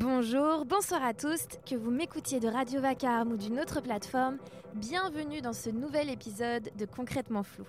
Bonjour, 0.00 0.64
bonsoir 0.64 1.02
à 1.02 1.12
tous, 1.12 1.48
que 1.68 1.74
vous 1.74 1.90
m'écoutiez 1.90 2.38
de 2.38 2.46
Radio 2.46 2.80
Vacarme 2.80 3.32
ou 3.32 3.36
d'une 3.36 3.58
autre 3.58 3.80
plateforme, 3.80 4.38
bienvenue 4.74 5.40
dans 5.40 5.52
ce 5.52 5.70
nouvel 5.70 6.08
épisode 6.08 6.70
de 6.78 6.84
Concrètement 6.84 7.42
Flou. 7.42 7.64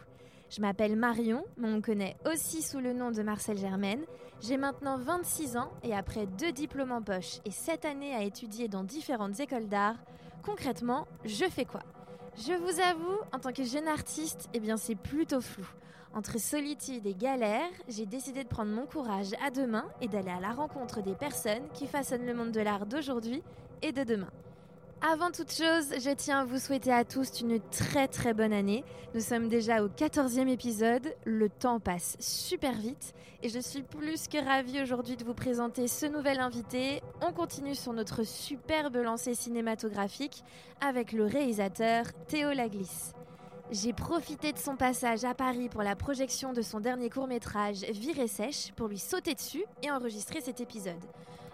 Je 0.51 0.61
m'appelle 0.61 0.95
Marion, 0.95 1.43
mais 1.57 1.67
on 1.69 1.77
me 1.77 1.81
connaît 1.81 2.15
aussi 2.31 2.61
sous 2.61 2.77
le 2.81 2.93
nom 2.93 3.09
de 3.09 3.23
Marcel 3.23 3.57
Germaine. 3.57 4.05
J'ai 4.41 4.57
maintenant 4.57 4.95
26 4.99 5.57
ans 5.57 5.71
et 5.81 5.95
après 5.95 6.27
deux 6.27 6.51
diplômes 6.51 6.91
en 6.91 7.01
poche 7.01 7.39
et 7.45 7.51
7 7.51 7.85
années 7.85 8.13
à 8.13 8.21
étudier 8.21 8.67
dans 8.67 8.83
différentes 8.83 9.39
écoles 9.39 9.67
d'art, 9.67 9.95
concrètement, 10.43 11.07
je 11.25 11.45
fais 11.45 11.65
quoi? 11.65 11.81
Je 12.37 12.53
vous 12.53 12.79
avoue, 12.79 13.17
en 13.33 13.39
tant 13.39 13.53
que 13.53 13.63
jeune 13.63 13.87
artiste, 13.87 14.49
eh 14.53 14.59
bien 14.59 14.77
c'est 14.77 14.93
plutôt 14.93 15.41
flou. 15.41 15.65
Entre 16.13 16.39
solitude 16.39 17.05
et 17.05 17.13
galère, 17.13 17.69
j'ai 17.87 18.05
décidé 18.05 18.43
de 18.43 18.49
prendre 18.49 18.71
mon 18.71 18.85
courage 18.85 19.31
à 19.45 19.51
deux 19.51 19.67
mains 19.67 19.87
et 20.01 20.07
d'aller 20.07 20.31
à 20.31 20.39
la 20.39 20.51
rencontre 20.51 21.01
des 21.01 21.13
personnes 21.13 21.67
qui 21.73 21.85
façonnent 21.85 22.25
le 22.25 22.33
monde 22.33 22.51
de 22.51 22.61
l'art 22.61 22.87
d'aujourd'hui 22.87 23.43
et 23.83 23.91
de 23.91 24.03
demain. 24.03 24.31
Avant 25.01 25.31
toute 25.31 25.53
chose, 25.53 25.93
je 26.03 26.13
tiens 26.13 26.39
à 26.39 26.45
vous 26.45 26.57
souhaiter 26.57 26.91
à 26.91 27.05
tous 27.05 27.39
une 27.39 27.61
très 27.71 28.09
très 28.09 28.33
bonne 28.33 28.51
année. 28.51 28.83
Nous 29.13 29.21
sommes 29.21 29.47
déjà 29.47 29.81
au 29.81 29.87
14e 29.87 30.49
épisode, 30.49 31.15
le 31.23 31.47
temps 31.47 31.79
passe 31.79 32.17
super 32.19 32.73
vite 32.73 33.13
et 33.41 33.47
je 33.47 33.59
suis 33.59 33.83
plus 33.83 34.27
que 34.27 34.43
ravie 34.43 34.81
aujourd'hui 34.81 35.15
de 35.15 35.23
vous 35.23 35.33
présenter 35.33 35.87
ce 35.87 36.05
nouvel 36.05 36.39
invité. 36.41 37.01
On 37.21 37.31
continue 37.31 37.75
sur 37.75 37.93
notre 37.93 38.23
superbe 38.23 38.97
lancée 38.97 39.35
cinématographique 39.35 40.43
avec 40.81 41.13
le 41.13 41.25
réalisateur 41.25 42.03
Théo 42.27 42.51
Laglis. 42.51 43.13
J'ai 43.71 43.93
profité 43.93 44.51
de 44.51 44.57
son 44.57 44.75
passage 44.75 45.23
à 45.25 45.35
Paris 45.35 45.69
pour 45.69 45.83
la 45.83 45.95
projection 45.95 46.53
de 46.53 46.61
son 46.63 46.79
dernier 46.79 47.11
court-métrage 47.11 47.83
Viré 47.91 48.27
sèche 48.27 48.71
pour 48.71 48.87
lui 48.87 48.97
sauter 48.97 49.35
dessus 49.35 49.63
et 49.83 49.91
enregistrer 49.91 50.41
cet 50.41 50.59
épisode. 50.59 51.05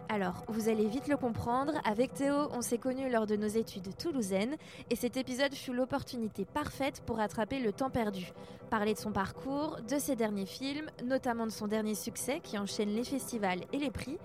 Alors, 0.07 0.45
vous 0.47 0.70
allez 0.70 0.87
vite 0.87 1.09
le 1.09 1.17
comprendre, 1.17 1.73
avec 1.83 2.13
Théo, 2.13 2.47
on 2.53 2.61
s'est 2.61 2.77
connus 2.77 3.09
lors 3.09 3.27
de 3.27 3.35
nos 3.35 3.48
études 3.48 3.98
toulousaines 3.98 4.55
et 4.90 4.95
cet 4.95 5.17
épisode 5.17 5.53
fut 5.53 5.73
l'opportunité 5.73 6.45
parfaite 6.45 7.01
pour 7.05 7.17
rattraper 7.17 7.59
le 7.59 7.73
temps 7.73 7.90
perdu. 7.90 8.31
Parler 8.70 8.93
de 8.93 8.99
son 8.99 9.12
parcours, 9.12 9.77
de 9.85 9.99
ses 9.99 10.15
derniers 10.15 10.45
films, 10.45 10.90
notamment 11.03 11.45
de 11.45 11.51
son 11.51 11.68
dernier 11.68 11.95
succès 11.95 12.40
qui 12.41 12.57
enchaîne 12.57 12.95
les 12.95 13.03
festivals 13.03 13.59
et 13.73 13.77
les 13.77 13.91
prix. 13.91 14.18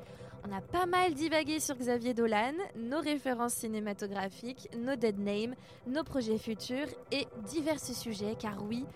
On 0.48 0.52
a 0.56 0.60
pas 0.60 0.86
mal 0.86 1.14
divagué 1.14 1.60
sur 1.60 1.76
Xavier 1.76 2.14
Dolan, 2.14 2.54
nos 2.74 3.00
références 3.00 3.54
cinématographiques, 3.54 4.68
nos 4.76 4.96
dead 4.96 5.18
names, 5.18 5.54
nos 5.86 6.02
projets 6.02 6.38
futurs 6.38 6.86
et 7.12 7.26
divers 7.46 7.78
sujets 7.78 8.36
car 8.38 8.64
oui, 8.64 8.86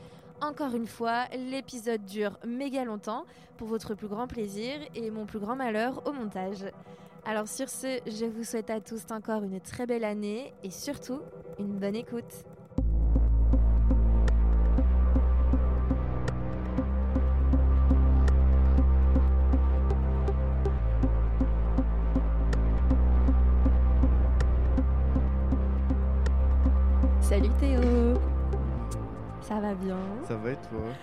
encore 0.40 0.74
une 0.74 0.86
fois, 0.86 1.26
l'épisode 1.50 2.04
dure 2.04 2.38
méga 2.46 2.84
longtemps 2.84 3.24
pour 3.56 3.68
votre 3.68 3.94
plus 3.94 4.08
grand 4.08 4.26
plaisir 4.26 4.74
et 4.94 5.10
mon 5.10 5.26
plus 5.26 5.38
grand 5.38 5.56
malheur 5.56 6.06
au 6.06 6.12
montage. 6.12 6.64
Alors 7.26 7.48
sur 7.48 7.68
ce, 7.68 8.00
je 8.06 8.24
vous 8.24 8.44
souhaite 8.44 8.70
à 8.70 8.80
tous 8.80 9.02
encore 9.10 9.42
une 9.42 9.60
très 9.60 9.86
belle 9.86 10.04
année 10.04 10.52
et 10.62 10.70
surtout 10.70 11.20
une 11.58 11.78
bonne 11.78 11.96
écoute. 11.96 12.44
Salut 27.44 27.56
Théo 27.60 28.14
Ça 29.42 29.60
va 29.60 29.74
bien? 29.74 29.98
Ça 30.26 30.34
va 30.36 30.52
et 30.52 30.56
toi? 30.56 30.94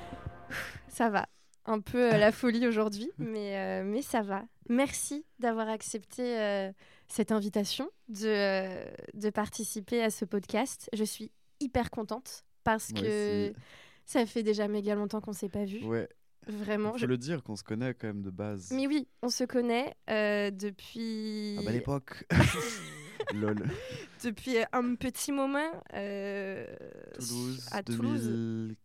Ça 0.87 1.09
va. 1.11 1.27
Un 1.65 1.81
peu 1.81 2.13
euh, 2.15 2.17
la 2.17 2.31
folie 2.31 2.65
aujourd'hui, 2.65 3.11
mais, 3.19 3.57
euh, 3.59 3.83
mais 3.85 4.01
ça 4.01 4.23
va. 4.23 4.43
Merci 4.67 5.23
d'avoir 5.37 5.69
accepté 5.69 6.39
euh, 6.39 6.71
cette 7.07 7.31
invitation 7.31 7.87
de, 8.09 8.73
de 9.13 9.29
participer 9.29 10.01
à 10.01 10.09
ce 10.09 10.25
podcast. 10.25 10.89
Je 10.93 11.03
suis 11.03 11.31
hyper 11.59 11.91
contente 11.91 12.43
parce 12.63 12.91
Moi 12.91 13.01
que 13.03 13.49
aussi. 13.49 13.55
ça 14.07 14.25
fait 14.25 14.41
déjà 14.41 14.67
méga 14.67 14.95
longtemps 14.95 15.21
qu'on 15.21 15.31
ne 15.31 15.35
s'est 15.35 15.47
pas 15.49 15.65
vu. 15.65 15.83
Ouais, 15.85 16.09
Vraiment. 16.47 16.93
faut 16.93 16.97
je- 16.97 17.05
le 17.05 17.19
dire 17.19 17.43
qu'on 17.43 17.55
se 17.55 17.63
connaît 17.63 17.93
quand 17.93 18.07
même 18.07 18.23
de 18.23 18.31
base. 18.31 18.71
Mais 18.71 18.87
oui, 18.87 19.07
on 19.21 19.29
se 19.29 19.43
connaît 19.43 19.93
depuis... 20.07 21.57
Ah 21.59 21.63
bah 21.65 21.71
l'époque 21.71 22.25
Lol. 23.33 23.63
depuis 24.23 24.57
un 24.71 24.95
petit 24.95 25.31
moment 25.31 25.71
euh, 25.93 26.65
Toulouse, 27.15 27.67
à 27.71 27.81
2000... 27.81 27.97
Toulouse. 27.97 28.75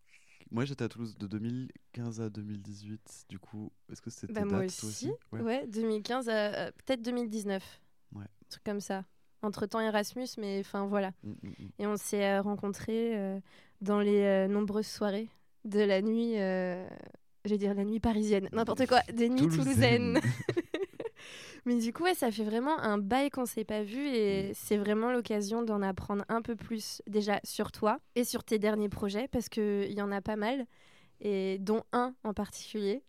Moi 0.52 0.64
j'étais 0.64 0.84
à 0.84 0.88
Toulouse 0.88 1.16
de 1.18 1.26
2015 1.26 2.20
à 2.20 2.30
2018. 2.30 3.26
Du 3.28 3.38
coup, 3.38 3.72
est-ce 3.90 4.00
que 4.00 4.10
c'était 4.10 4.32
Bah, 4.32 4.44
moi 4.44 4.60
dates, 4.60 4.76
toi 4.78 4.88
aussi. 4.88 5.10
Ouais. 5.32 5.40
Ouais, 5.40 5.66
2015, 5.66 6.28
euh, 6.28 6.70
peut-être 6.84 7.02
2019. 7.02 7.80
Ouais. 8.14 8.22
Un 8.22 8.48
truc 8.48 8.62
comme 8.64 8.80
ça. 8.80 9.04
Entre-temps 9.42 9.80
Erasmus, 9.80 10.28
mais 10.38 10.60
enfin 10.60 10.86
voilà. 10.86 11.12
Mm, 11.22 11.30
mm, 11.30 11.48
mm. 11.48 11.68
Et 11.80 11.86
on 11.86 11.96
s'est 11.96 12.24
euh, 12.24 12.42
rencontrés 12.42 13.16
euh, 13.16 13.40
dans 13.80 14.00
les 14.00 14.22
euh, 14.22 14.48
nombreuses 14.48 14.86
soirées 14.86 15.28
de 15.66 15.80
la 15.80 16.00
nuit, 16.00 16.38
euh, 16.38 16.86
je 17.44 17.50
vais 17.50 17.58
dire 17.58 17.74
la 17.74 17.84
nuit 17.84 18.00
parisienne, 18.00 18.48
n'importe 18.52 18.86
quoi, 18.86 19.00
des 19.12 19.28
nuits 19.28 19.48
toulousaines. 19.48 20.20
Mais 21.66 21.76
du 21.76 21.92
coup, 21.92 22.04
ouais, 22.04 22.14
ça 22.14 22.30
fait 22.30 22.44
vraiment 22.44 22.78
un 22.78 22.96
bail 22.96 23.28
qu'on 23.28 23.44
s'est 23.44 23.64
pas 23.64 23.82
vu 23.82 24.06
et 24.06 24.52
c'est 24.54 24.76
vraiment 24.76 25.12
l'occasion 25.12 25.62
d'en 25.62 25.82
apprendre 25.82 26.24
un 26.28 26.40
peu 26.40 26.54
plus 26.56 27.02
déjà 27.08 27.40
sur 27.44 27.72
toi 27.72 27.98
et 28.14 28.24
sur 28.24 28.44
tes 28.44 28.58
derniers 28.58 28.88
projets 28.88 29.26
parce 29.28 29.48
qu'il 29.48 29.92
y 29.92 30.00
en 30.00 30.12
a 30.12 30.20
pas 30.20 30.36
mal 30.36 30.66
et 31.20 31.58
dont 31.58 31.82
un 31.92 32.14
en 32.24 32.32
particulier. 32.32 33.02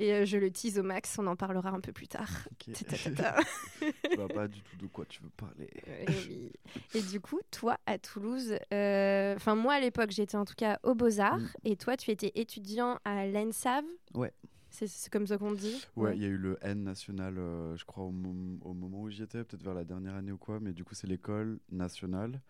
Et 0.00 0.12
euh, 0.14 0.24
je 0.24 0.36
le 0.38 0.50
tease 0.50 0.78
au 0.78 0.84
max, 0.84 1.18
on 1.18 1.26
en 1.26 1.34
parlera 1.34 1.70
un 1.70 1.80
peu 1.80 1.92
plus 1.92 2.06
tard. 2.06 2.28
Ok. 2.52 2.72
Ta-ta-ta-ta. 2.72 3.34
Je 3.80 4.16
vois 4.16 4.28
pas 4.28 4.46
du 4.46 4.62
tout 4.62 4.76
de 4.76 4.86
quoi 4.86 5.04
tu 5.06 5.20
veux 5.22 5.30
parler. 5.30 5.68
Et, 5.86 6.06
oui. 6.28 6.52
Et 6.94 7.02
du 7.02 7.20
coup, 7.20 7.40
toi 7.50 7.78
à 7.84 7.98
Toulouse, 7.98 8.54
euh, 8.72 9.34
enfin 9.34 9.54
moi 9.56 9.74
à 9.74 9.80
l'époque 9.80 10.10
j'étais 10.12 10.36
en 10.36 10.44
tout 10.44 10.54
cas 10.56 10.78
au 10.84 10.94
Beaux-Arts 10.94 11.38
Mm. 11.40 11.48
et 11.64 11.76
toi 11.76 11.96
tu 11.96 12.10
étais 12.12 12.30
étudiant 12.36 12.98
à 13.04 13.26
l'ENSAV. 13.26 13.84
Ouais. 14.14 14.32
C'est- 14.86 15.10
comme 15.10 15.26
ça 15.26 15.38
qu'on 15.38 15.52
dit 15.52 15.82
Ouais, 15.96 16.16
il 16.16 16.22
y 16.22 16.24
a 16.24 16.28
eu 16.28 16.36
le 16.36 16.58
N 16.62 16.82
national, 16.84 17.38
euh, 17.38 17.76
je 17.76 17.84
crois, 17.84 18.04
au, 18.04 18.10
mom- 18.10 18.58
au 18.62 18.74
moment 18.74 19.02
où 19.02 19.10
j'y 19.10 19.22
étais, 19.22 19.44
peut-être 19.44 19.62
vers 19.62 19.74
la 19.74 19.84
dernière 19.84 20.14
année 20.14 20.32
ou 20.32 20.38
quoi, 20.38 20.60
mais 20.60 20.72
du 20.72 20.84
coup, 20.84 20.94
c'est 20.94 21.06
l'école 21.06 21.60
nationale 21.70 22.40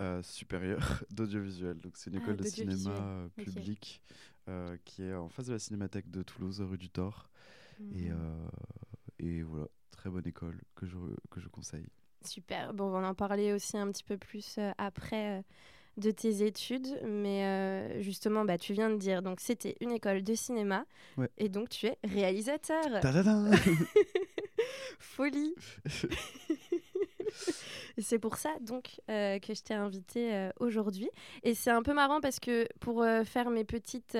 euh, 0.00 0.22
supérieure 0.22 0.80
d'audiovisuel. 1.10 1.78
Donc, 1.80 1.96
c'est 1.96 2.10
une 2.10 2.16
Ah, 2.16 2.18
école 2.18 2.36
de 2.36 2.44
cinéma 2.44 2.90
euh, 3.24 3.28
public 3.36 4.02
euh, 4.48 4.76
qui 4.84 5.04
est 5.04 5.14
en 5.14 5.28
face 5.28 5.46
de 5.46 5.54
la 5.54 5.58
cinémathèque 5.60 6.10
de 6.10 6.22
Toulouse, 6.22 6.60
rue 6.62 6.78
du 6.78 6.90
Thor. 6.90 7.30
Et, 7.92 8.10
euh, 8.12 8.48
et 9.20 9.42
voilà, 9.42 9.68
très 9.92 10.10
bonne 10.10 10.26
école 10.28 10.60
que 10.76 10.86
je, 10.86 10.96
que 11.30 11.40
je 11.40 11.48
conseille. 11.48 11.86
Super. 12.24 12.74
Bon, 12.74 12.84
on 12.86 13.00
va 13.00 13.08
en 13.08 13.14
parler 13.14 13.52
aussi 13.52 13.78
un 13.78 13.90
petit 13.90 14.04
peu 14.04 14.18
plus 14.18 14.58
après 14.78 15.42
de 15.96 16.10
tes 16.10 16.44
études, 16.46 16.86
mais 17.06 17.44
euh, 17.44 18.00
justement, 18.02 18.44
bah, 18.44 18.56
tu 18.58 18.72
viens 18.72 18.90
de 18.90 18.96
dire, 18.96 19.22
donc 19.22 19.40
c'était 19.40 19.76
une 19.80 19.92
école 19.92 20.22
de 20.22 20.34
cinéma, 20.34 20.84
Ouais. 21.16 21.28
et 21.38 21.48
donc 21.48 21.68
tu 21.68 21.86
es 21.86 21.98
réalisateur. 22.04 23.00
Folie. 24.98 25.54
C'est 28.02 28.18
pour 28.18 28.36
ça 28.36 28.50
donc 28.60 29.00
euh, 29.08 29.38
que 29.38 29.54
je 29.54 29.62
t'ai 29.62 29.74
invité 29.74 30.34
euh, 30.34 30.50
aujourd'hui. 30.60 31.08
Et 31.42 31.54
c'est 31.54 31.70
un 31.70 31.82
peu 31.82 31.94
marrant 31.94 32.20
parce 32.20 32.40
que 32.40 32.66
pour 32.80 33.02
euh, 33.02 33.24
faire 33.24 33.50
mes 33.50 33.64
petites 33.64 34.16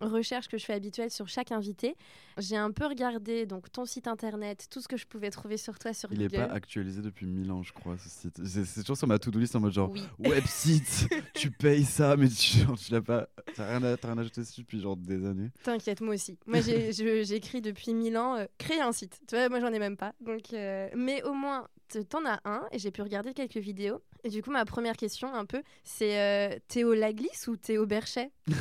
recherches 0.00 0.48
que 0.48 0.58
je 0.58 0.64
fais 0.64 0.74
habituelles 0.74 1.10
sur 1.10 1.28
chaque 1.28 1.52
invité, 1.52 1.96
j'ai 2.38 2.56
un 2.56 2.70
peu 2.70 2.86
regardé 2.86 3.46
donc 3.46 3.70
ton 3.70 3.84
site 3.84 4.06
internet, 4.08 4.66
tout 4.70 4.80
ce 4.80 4.88
que 4.88 4.96
je 4.96 5.06
pouvais 5.06 5.30
trouver 5.30 5.56
sur 5.56 5.78
toi 5.78 5.92
sur 5.92 6.10
Il 6.12 6.18
Google. 6.18 6.36
pas 6.48 6.52
actualisé 6.52 7.02
depuis 7.02 7.26
1000 7.26 7.50
ans, 7.52 7.62
je 7.62 7.72
crois, 7.72 7.96
ce 7.98 8.08
site. 8.08 8.40
C'est 8.44 8.80
toujours 8.80 8.96
sur 8.96 9.06
ma 9.06 9.18
to-do 9.18 9.38
list 9.38 9.54
en 9.56 9.60
mode 9.60 9.72
genre, 9.72 9.90
Oui. 9.90 10.02
website, 10.18 11.08
tu 11.34 11.50
payes 11.50 11.84
ça, 11.84 12.16
mais 12.16 12.28
tu, 12.28 12.58
tu 12.76 12.92
l'as 12.92 13.02
pas. 13.02 13.28
T'as 13.54 13.78
rien, 13.78 13.96
rien 14.02 14.18
ajouté 14.18 14.40
dessus 14.40 14.62
depuis 14.62 14.80
genre 14.80 14.96
des 14.96 15.24
années. 15.26 15.50
T'inquiète, 15.62 16.00
moi 16.00 16.14
aussi. 16.14 16.38
Moi, 16.46 16.60
j'écris 17.22 17.60
depuis 17.60 17.94
mille 17.94 18.16
ans, 18.16 18.44
créer 18.58 18.80
un 18.80 18.92
site. 18.92 19.20
Tu 19.28 19.34
vois, 19.36 19.48
moi, 19.48 19.60
j'en 19.60 19.72
ai 19.72 19.78
même 19.78 19.96
pas. 19.96 20.14
Donc, 20.20 20.52
mais 20.52 21.22
au 21.24 21.34
moins, 21.34 21.68
t'en 21.98 22.24
as 22.26 22.40
un 22.44 22.62
et 22.72 22.78
j'ai 22.78 22.90
pu 22.90 23.02
regarder 23.02 23.34
quelques 23.34 23.56
vidéos. 23.58 24.00
Et 24.24 24.28
du 24.30 24.42
coup, 24.42 24.50
ma 24.50 24.64
première 24.64 24.96
question, 24.96 25.34
un 25.34 25.44
peu, 25.46 25.62
c'est 25.84 26.18
euh, 26.20 26.58
Théo 26.68 26.94
Laglis 26.94 27.28
ou 27.48 27.56
Théo 27.56 27.86
Berchet? 27.86 28.30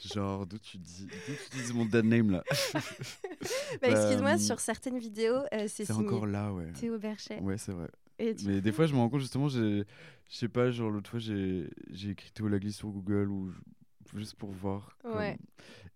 Genre, 0.00 0.46
d'où 0.46 0.58
tu 0.58 0.76
dis, 0.78 1.06
d'où 1.26 1.34
tu 1.50 1.62
dis 1.64 1.72
mon 1.72 1.84
dead 1.84 2.04
name 2.04 2.30
là? 2.30 2.44
Bah, 3.82 3.88
Excuse-moi, 3.88 4.34
Euh, 4.34 4.38
sur 4.38 4.60
certaines 4.60 4.98
vidéos, 4.98 5.36
euh, 5.52 5.66
c'est 5.68 5.84
C'est 5.84 5.92
encore 5.92 6.26
là, 6.26 6.52
ouais. 6.52 6.72
Théo 6.72 6.98
Berchet. 6.98 7.38
Ouais, 7.40 7.56
c'est 7.58 7.72
vrai. 7.72 7.88
Et 8.18 8.34
Mais 8.44 8.60
des 8.60 8.72
fois, 8.72 8.86
je 8.86 8.92
me 8.94 8.98
rends 8.98 9.08
compte 9.08 9.20
justement, 9.20 9.48
j'ai- 9.48 9.84
je 10.30 10.36
sais 10.36 10.48
pas, 10.48 10.70
genre 10.70 10.90
l'autre 10.90 11.10
fois, 11.10 11.18
j'ai 11.20 11.68
écrit 12.10 12.30
Théo 12.32 12.48
Laglis 12.48 12.72
sur 12.72 12.88
Google 12.88 13.28
ou 13.30 13.52
juste 14.14 14.36
pour 14.36 14.50
voir. 14.52 14.96
comme-. 15.02 15.12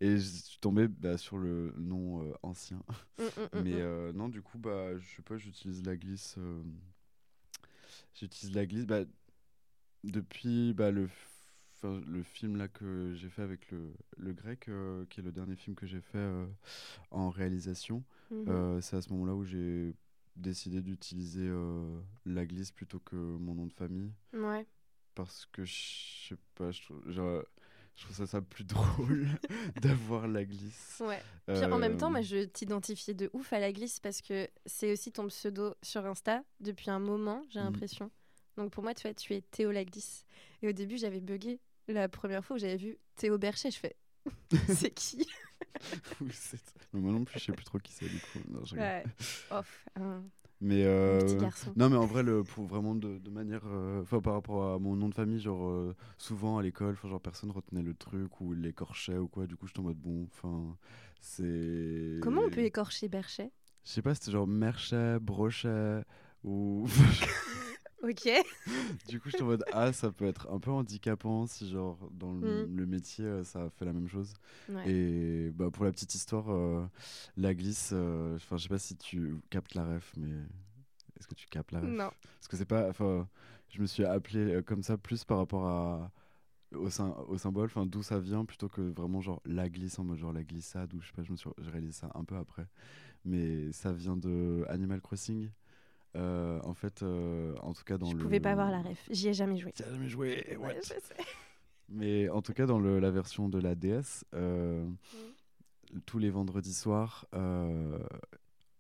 Et 0.01 0.17
je 0.19 0.29
suis 0.29 0.59
tombé 0.59 0.89
bah, 0.89 1.17
sur 1.17 1.39
le 1.39 1.73
nom 1.79 2.23
euh, 2.25 2.33
ancien. 2.43 2.83
Mm, 3.19 3.23
mm, 3.23 3.27
mm, 3.59 3.63
Mais 3.63 3.81
euh, 3.81 4.13
non, 4.13 4.29
du 4.29 4.43
coup, 4.43 4.59
bah, 4.59 4.99
je 4.99 5.07
sais 5.17 5.23
pas, 5.23 5.37
j'utilise 5.39 5.83
la 5.85 5.97
glisse. 5.97 6.35
euh, 6.39 6.63
J'utilise 8.15 8.55
la 8.55 8.67
glisse 8.67 8.87
bah, 8.87 9.05
depuis 10.05 10.73
bah, 10.75 10.91
le, 10.91 11.09
le 11.85 12.23
film 12.23 12.57
là 12.57 12.69
que 12.69 13.13
j'ai 13.15 13.29
fait 13.29 13.43
avec 13.43 13.71
le, 13.71 13.93
le 14.19 14.33
grec, 14.33 14.69
qui 15.11 15.21
est 15.21 15.23
le 15.23 15.33
dernier 15.33 15.57
film 15.57 15.75
que 15.77 15.87
j'ai 15.87 16.01
fait 16.01 16.31
en 17.11 17.31
réalisation. 17.31 18.05
Mhm. 18.31 18.81
C'est 18.81 18.97
à 18.97 19.03
ce 19.03 19.11
moment-là 19.11 19.35
où 19.35 19.45
j'ai 19.45 19.95
décidé 20.37 20.81
d'utiliser 20.83 21.51
la 22.27 22.47
glisse 22.47 22.71
plutôt 22.73 23.01
que 23.01 23.17
mon 23.17 23.55
nom 23.55 23.67
de 23.67 23.73
famille. 23.73 24.13
Ouais. 24.33 24.67
Parce 25.15 25.47
que 25.53 25.65
je 25.65 26.29
sais 26.29 26.37
pas, 26.55 26.71
je 26.71 26.83
trouve, 26.83 27.11
genre, 27.11 27.43
je 27.97 28.05
trouve 28.05 28.17
ça, 28.17 28.27
ça 28.27 28.41
plus 28.41 28.65
drôle 28.65 29.29
d'avoir 29.81 30.27
la 30.29 30.45
glisse. 30.45 30.97
Ouais. 31.01 31.21
Puis 31.47 31.65
en 31.65 31.79
même 31.79 31.97
temps, 31.97 32.09
Euh, 32.09 32.11
moi, 32.13 32.21
je 32.23 32.45
t'identifiais 32.45 33.15
de 33.15 33.31
ouf 33.33 33.53
à 33.53 33.59
la 33.61 33.73
glisse 33.73 34.01
parce 34.01 34.21
que 34.23 34.49
c'est 34.67 34.93
aussi 34.93 35.13
ton 35.13 35.27
pseudo 35.29 35.75
sur 35.83 36.05
Insta 36.07 36.43
depuis 36.61 36.91
un 36.91 36.99
moment, 36.99 37.43
j'ai 37.51 37.61
Mhm. 37.61 37.67
l'impression. 37.67 38.11
Donc 38.57 38.71
pour 38.73 38.83
moi, 38.83 38.95
tu 38.95 39.03
vois, 39.09 39.15
tu 39.15 39.35
es 39.35 39.41
Théo 39.43 39.71
la 39.71 39.85
glisse. 39.85 40.25
Et 40.63 40.69
au 40.69 40.73
début, 40.73 40.97
j'avais 40.99 41.21
bugué. 41.21 41.61
La 41.89 42.09
première 42.09 42.45
fois 42.45 42.57
où 42.57 42.59
j'avais 42.59 42.77
vu 42.77 42.99
Théo 43.17 43.39
Berchet, 43.39 43.71
je 43.71 43.79
fais 43.79 43.97
c'est 44.69 44.91
qui? 44.95 45.27
Moi 46.93 47.13
non 47.13 47.25
plus, 47.25 47.39
je 47.41 47.45
sais 47.47 47.53
plus 47.53 47.65
trop 47.65 47.79
qui 47.79 47.93
c'est 47.93 48.09
du 48.09 48.19
coup. 48.21 48.39
Non. 48.49 48.63
Ouais. 48.81 49.05
Off, 49.51 49.87
un 49.97 50.23
Mais 50.65 50.85
euh. 50.85 51.19
Non, 51.77 51.91
mais 51.91 51.97
en 51.97 52.07
vrai, 52.07 52.23
le, 52.23 52.45
pour 52.45 52.67
vraiment 52.67 52.95
de, 52.95 53.19
de 53.19 53.31
manière. 53.31 53.63
euh, 53.67 54.03
Enfin, 54.03 54.21
par 54.21 54.35
rapport 54.35 54.73
à 54.75 54.79
mon 54.79 54.95
nom 54.95 55.09
de 55.09 55.15
famille, 55.15 55.41
genre, 55.41 55.69
euh, 55.69 55.95
souvent 56.19 56.59
à 56.59 56.63
l'école, 56.63 56.97
genre, 57.05 57.21
personne 57.21 57.51
retenait 57.51 57.83
le 57.83 57.95
truc 57.95 58.41
ou 58.41 58.53
l'écorchait 58.53 59.19
ou 59.19 59.27
quoi. 59.29 59.47
Du 59.49 59.57
coup, 59.57 59.67
j'étais 59.67 59.81
en 59.81 59.85
mode 59.85 59.97
bon, 59.99 60.25
enfin, 60.31 60.77
c'est. 61.21 62.19
Comment 62.23 62.43
on 62.47 62.51
peut 62.51 62.61
écorcher 62.65 63.09
Berchet? 63.09 63.51
Je 63.85 63.91
sais 63.91 64.03
pas, 64.03 64.15
c'était 64.15 64.31
genre 64.31 64.47
Merchet, 64.47 65.19
Brochet 65.21 66.03
ou. 66.45 66.87
Ok. 68.03 68.29
du 69.09 69.21
coup, 69.21 69.31
j'étais 69.31 69.43
en 69.43 69.47
mode 69.47 69.65
ah, 69.73 69.93
ça 69.93 70.11
peut 70.11 70.25
être 70.27 70.51
un 70.51 70.59
peu 70.59 70.71
handicapant 70.71 71.47
si, 71.47 71.69
genre, 71.71 71.99
dans 72.13 72.33
le, 72.33 72.67
Mm. 72.67 72.77
le 72.77 72.87
métier, 72.87 73.25
euh, 73.25 73.45
ça 73.45 73.71
fait 73.71 73.85
la 73.85 73.93
même 73.93 74.09
chose. 74.09 74.35
Ouais. 74.69 74.91
Et 74.91 75.51
bah, 75.53 75.71
pour 75.71 75.85
la 75.85 75.93
petite 75.93 76.15
histoire, 76.15 76.51
euh, 76.51 76.85
la 77.37 77.55
glisse, 77.55 77.91
euh, 77.93 78.37
enfin, 78.37 78.57
je 78.57 78.65
sais 78.65 78.69
pas 78.69 78.79
si 78.79 78.97
tu 78.97 79.37
captes 79.51 79.75
la 79.75 79.85
ref, 79.85 80.13
mais 80.17 80.33
est-ce 81.19 81.27
que 81.29 81.35
tu 81.35 81.47
captes 81.49 81.73
la 81.73 81.81
ref? 81.81 81.89
Non. 81.91 82.11
Parce 82.35 82.49
que 82.49 82.57
c'est 82.57 82.65
pas. 82.67 82.89
Enfin, 82.89 83.29
je 83.69 83.81
me 83.81 83.87
suis 83.87 84.05
appelé 84.05 84.63
comme 84.65 84.83
ça 84.83 84.97
plus 84.99 85.25
par 85.25 85.39
rapport 85.39 85.67
à. 85.67 86.11
Au, 86.75 86.89
sym- 86.89 87.15
au 87.29 87.37
symbole, 87.37 87.67
enfin 87.67 87.85
d'où 87.85 88.03
ça 88.03 88.19
vient 88.19 88.47
plutôt 88.47 88.67
que 88.67 88.81
vraiment 88.81 89.21
genre 89.21 89.43
la 89.45 89.69
glisse 89.69 89.99
en 89.99 90.05
mode 90.05 90.17
genre 90.17 90.33
la 90.33 90.43
glissade 90.43 90.95
ou 90.95 91.03
je 91.03 91.09
sais 91.09 91.13
pas, 91.13 91.23
je 91.23 91.31
me 91.31 91.37
suis 91.37 91.51
réalisé 91.59 91.93
ça 91.93 92.11
un 92.15 92.25
peu 92.25 92.35
après, 92.35 92.67
mais 93.27 93.71
ça 93.73 93.93
vient 93.93 94.17
de 94.17 94.65
Animal 94.71 95.03
Crossing. 95.03 95.51
Euh, 96.17 96.61
en 96.65 96.75
fait, 96.75 97.03
euh, 97.03 97.55
en 97.63 97.73
tout 97.73 97.85
cas 97.85 97.97
dans 97.99 98.11
je 98.11 98.17
le. 98.17 98.23
pouvais 98.23 98.41
pas 98.41 98.55
voir 98.55 98.71
la 98.71 98.83
ref. 98.83 99.07
J'y 99.11 99.29
ai 99.29 99.35
jamais 99.35 99.57
joué. 99.57 99.73
T'as 99.73 99.91
jamais 99.91 100.09
joué 100.09 100.57
what? 100.61 100.67
Ouais, 100.69 100.81
je 100.83 100.89
sais. 100.89 101.25
mais 101.89 102.29
en 102.29 102.43
tout 102.43 102.53
cas, 102.53 102.67
dans 102.67 102.79
le- 102.79 102.99
la 103.01 103.11
version 103.11 103.49
de 103.49 103.59
la 103.59 103.75
DS, 103.75 104.25
euh, 104.35 104.87
tous 106.07 106.19
les 106.19 106.31
vendredis 106.31 106.75
soirs, 106.75 107.27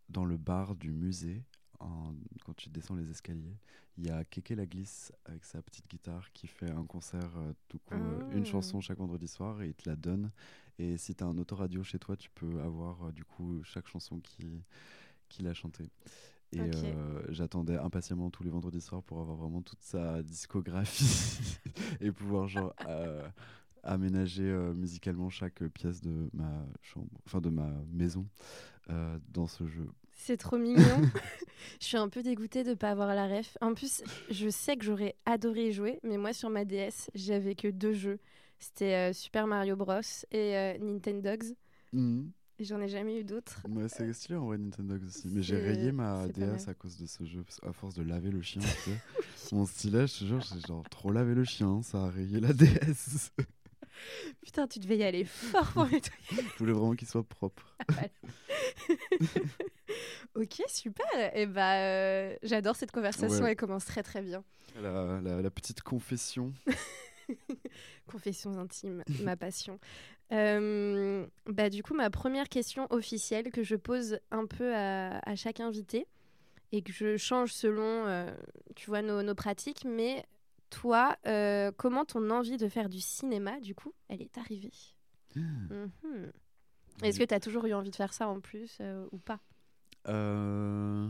dans 0.09 0.25
le 0.25 0.37
bar 0.37 0.75
du 0.75 0.93
musée, 0.93 1.43
en- 1.81 2.15
quand 2.45 2.55
tu 2.55 2.69
descends 2.69 2.95
les 2.97 3.11
escaliers, 3.11 3.57
il 3.99 4.07
y 4.07 4.11
a 4.11 4.25
Keke 4.25 4.51
la 4.51 4.67
glisse 4.67 5.13
avec 5.25 5.45
sa 5.45 5.61
petite 5.63 5.89
guitare 5.89 6.31
qui 6.33 6.47
fait 6.47 6.71
un 6.71 6.85
concert, 6.85 7.31
tout 7.69 7.79
coup, 7.79 7.95
euh, 7.95 8.31
une 8.37 8.43
Ah. 8.43 8.51
chanson 8.51 8.81
chaque 8.81 8.99
vendredi 8.99 9.27
soir 9.29 9.63
et 9.63 9.69
il 9.69 9.75
te 9.75 9.89
la 9.89 9.97
donne. 9.97 10.31
Et 10.79 10.97
si 10.97 11.15
tu 11.15 11.25
as 11.25 11.27
un 11.27 11.37
autoradio 11.39 11.83
chez 11.83 11.99
toi, 11.99 12.17
tu 12.17 12.31
peux 12.31 12.61
avoir 12.61 13.13
du 13.13 13.25
coup 13.25 13.63
chaque 13.65 13.89
chanson 13.89 14.21
qui 14.21 14.63
qu'il 15.29 15.47
a 15.49 15.55
chanté. 15.55 15.89
Et 16.53 16.61
euh, 16.61 17.23
j'attendais 17.31 17.77
impatiemment 17.77 18.31
tous 18.31 18.43
les 18.43 18.51
vendredis 18.51 18.83
soirs 18.83 19.03
pour 19.03 19.21
avoir 19.21 19.37
vraiment 19.37 19.63
toute 19.63 19.81
sa 19.81 20.23
discographie 20.23 21.59
et 22.01 22.13
pouvoir 22.13 22.47
genre 22.47 22.75
euh, 22.89 23.27
aménager 23.83 24.45
euh, 24.45 24.75
musicalement 24.75 25.31
chaque 25.31 25.65
pièce 25.69 26.03
de 26.03 26.29
ma 26.35 26.67
chambre, 26.83 27.09
enfin 27.27 27.41
de 27.41 27.49
ma 27.49 27.71
maison 27.91 28.27
dans 29.29 29.47
ce 29.47 29.67
jeu. 29.67 29.89
C'est 30.13 30.37
trop 30.37 30.59
mignon. 30.59 30.83
je 31.81 31.87
suis 31.87 31.97
un 31.97 32.09
peu 32.09 32.23
dégoûtée 32.23 32.65
de 32.65 32.75
pas 32.75 32.91
avoir 32.91 33.15
la 33.15 33.27
ref. 33.27 33.57
En 33.63 33.73
plus, 33.73 34.03
je 34.29 34.49
sais 34.51 34.77
que 34.77 34.85
j'aurais 34.85 35.15
adoré 35.25 35.73
jouer, 35.73 36.01
mais 36.03 36.19
moi 36.19 36.33
sur 36.33 36.51
ma 36.51 36.65
DS, 36.65 37.11
j'avais 37.15 37.55
que 37.55 37.69
deux 37.69 37.95
jeux. 37.95 38.19
C'était 38.59 39.13
Super 39.15 39.47
Mario 39.47 39.77
Bros 39.77 40.01
et 40.33 40.77
Nintendogs. 40.81 41.55
Et 41.95 41.99
j'en 42.65 42.81
ai 42.81 42.89
jamais 42.89 43.19
eu 43.21 43.25
d'autres. 43.25 43.61
Ouais, 43.69 43.89
c'est 43.89 44.13
stylé 44.13 44.37
en 44.37 44.47
vrai 44.47 44.59
Nintendo 44.59 44.97
aussi. 45.07 45.29
Mais 45.31 45.43
j'ai 45.43 45.57
rayé 45.59 45.93
ma 45.93 46.27
DS 46.29 46.69
à 46.69 46.75
cause 46.75 46.97
de 46.97 47.07
ce 47.07 47.25
jeu, 47.25 47.45
à 47.63 47.73
force 47.73 47.95
de 47.95 48.03
laver 48.03 48.31
le 48.31 48.43
chien. 48.43 48.61
tu 48.85 48.91
sais. 48.91 49.55
Mon 49.55 49.67
stylet, 49.67 50.07
je 50.07 50.19
te 50.21 50.25
jure, 50.25 50.41
j'ai 50.41 50.61
genre 50.67 50.83
trop 50.91 51.11
lavé 51.13 51.35
le 51.35 51.45
chien, 51.45 51.83
ça 51.83 52.05
a 52.05 52.11
rayé 52.11 52.41
la 52.41 52.53
DS. 52.53 53.31
Putain, 54.43 54.67
tu 54.67 54.79
devais 54.81 54.97
y 54.97 55.05
aller 55.05 55.25
fort 55.25 55.71
pour 55.73 55.85
nettoyer. 55.91 56.11
je 56.53 56.59
voulais 56.59 56.73
vraiment 56.73 56.95
qu'il 56.95 57.07
soit 57.07 57.23
propre. 57.23 57.77
ok, 60.35 60.63
super. 60.69 61.37
Et 61.37 61.47
bah, 61.47 61.75
euh, 61.77 62.35
j'adore 62.43 62.77
cette 62.77 62.91
conversation. 62.93 63.45
Ouais. 63.45 63.51
Elle 63.51 63.57
commence 63.57 63.85
très 63.85 64.03
très 64.03 64.23
bien. 64.23 64.43
La, 64.81 65.21
la- 65.21 65.43
la 65.43 65.51
petite 65.51 65.83
confession. 65.83 66.53
Confessions 68.07 68.59
intimes, 68.59 69.03
ma 69.23 69.37
passion. 69.37 69.79
Euh, 70.33 71.27
bah, 71.47 71.69
du 71.69 71.83
coup, 71.83 71.95
ma 71.95 72.11
première 72.11 72.49
question 72.49 72.87
officielle 72.91 73.51
que 73.51 73.63
je 73.63 73.77
pose 73.77 74.19
un 74.31 74.47
peu 74.47 74.75
à, 74.75 75.19
à 75.19 75.37
chaque 75.37 75.61
invité 75.61 76.07
et 76.73 76.83
que 76.83 76.93
je 76.93 77.17
change 77.17 77.53
selon, 77.53 78.07
euh, 78.07 78.35
tu 78.75 78.89
vois, 78.89 79.03
nos, 79.03 79.23
nos 79.23 79.35
pratiques. 79.35 79.85
Mais 79.85 80.25
toi, 80.71 81.17
euh, 81.27 81.71
comment 81.77 82.05
ton 82.05 82.31
envie 82.31 82.57
de 82.57 82.69
faire 82.69 82.89
du 82.89 83.01
cinéma, 83.01 83.61
du 83.61 83.75
coup, 83.75 83.93
elle 84.09 84.23
est 84.23 84.39
arrivée? 84.39 84.73
Mhm. 85.35 86.33
Est-ce 87.03 87.19
que 87.19 87.25
tu 87.25 87.35
as 87.35 87.41
toujours 87.41 87.67
eu 87.67 87.75
envie 87.75 87.91
de 87.91 87.97
faire 87.97 88.13
ça 88.13 88.29
en 88.29 88.41
plus 88.41 88.81
ou 89.11 89.19
pas? 89.19 89.41
Euh, 90.09 91.09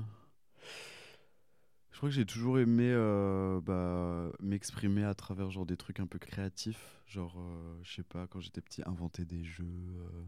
Je 1.92 1.98
crois 1.98 2.08
que 2.08 2.14
j'ai 2.14 2.24
toujours 2.24 2.58
aimé 2.58 2.90
euh, 2.90 3.60
bah, 3.60 4.32
m'exprimer 4.40 5.04
à 5.04 5.14
travers 5.14 5.50
genre 5.50 5.66
des 5.66 5.76
trucs 5.76 6.00
un 6.00 6.06
peu 6.06 6.18
créatifs, 6.18 7.02
genre 7.06 7.36
euh, 7.38 7.78
je 7.82 7.94
sais 7.94 8.02
pas 8.02 8.26
quand 8.26 8.40
j'étais 8.40 8.62
petit 8.62 8.82
inventer 8.86 9.26
des 9.26 9.44
jeux 9.44 9.64
euh, 9.66 10.24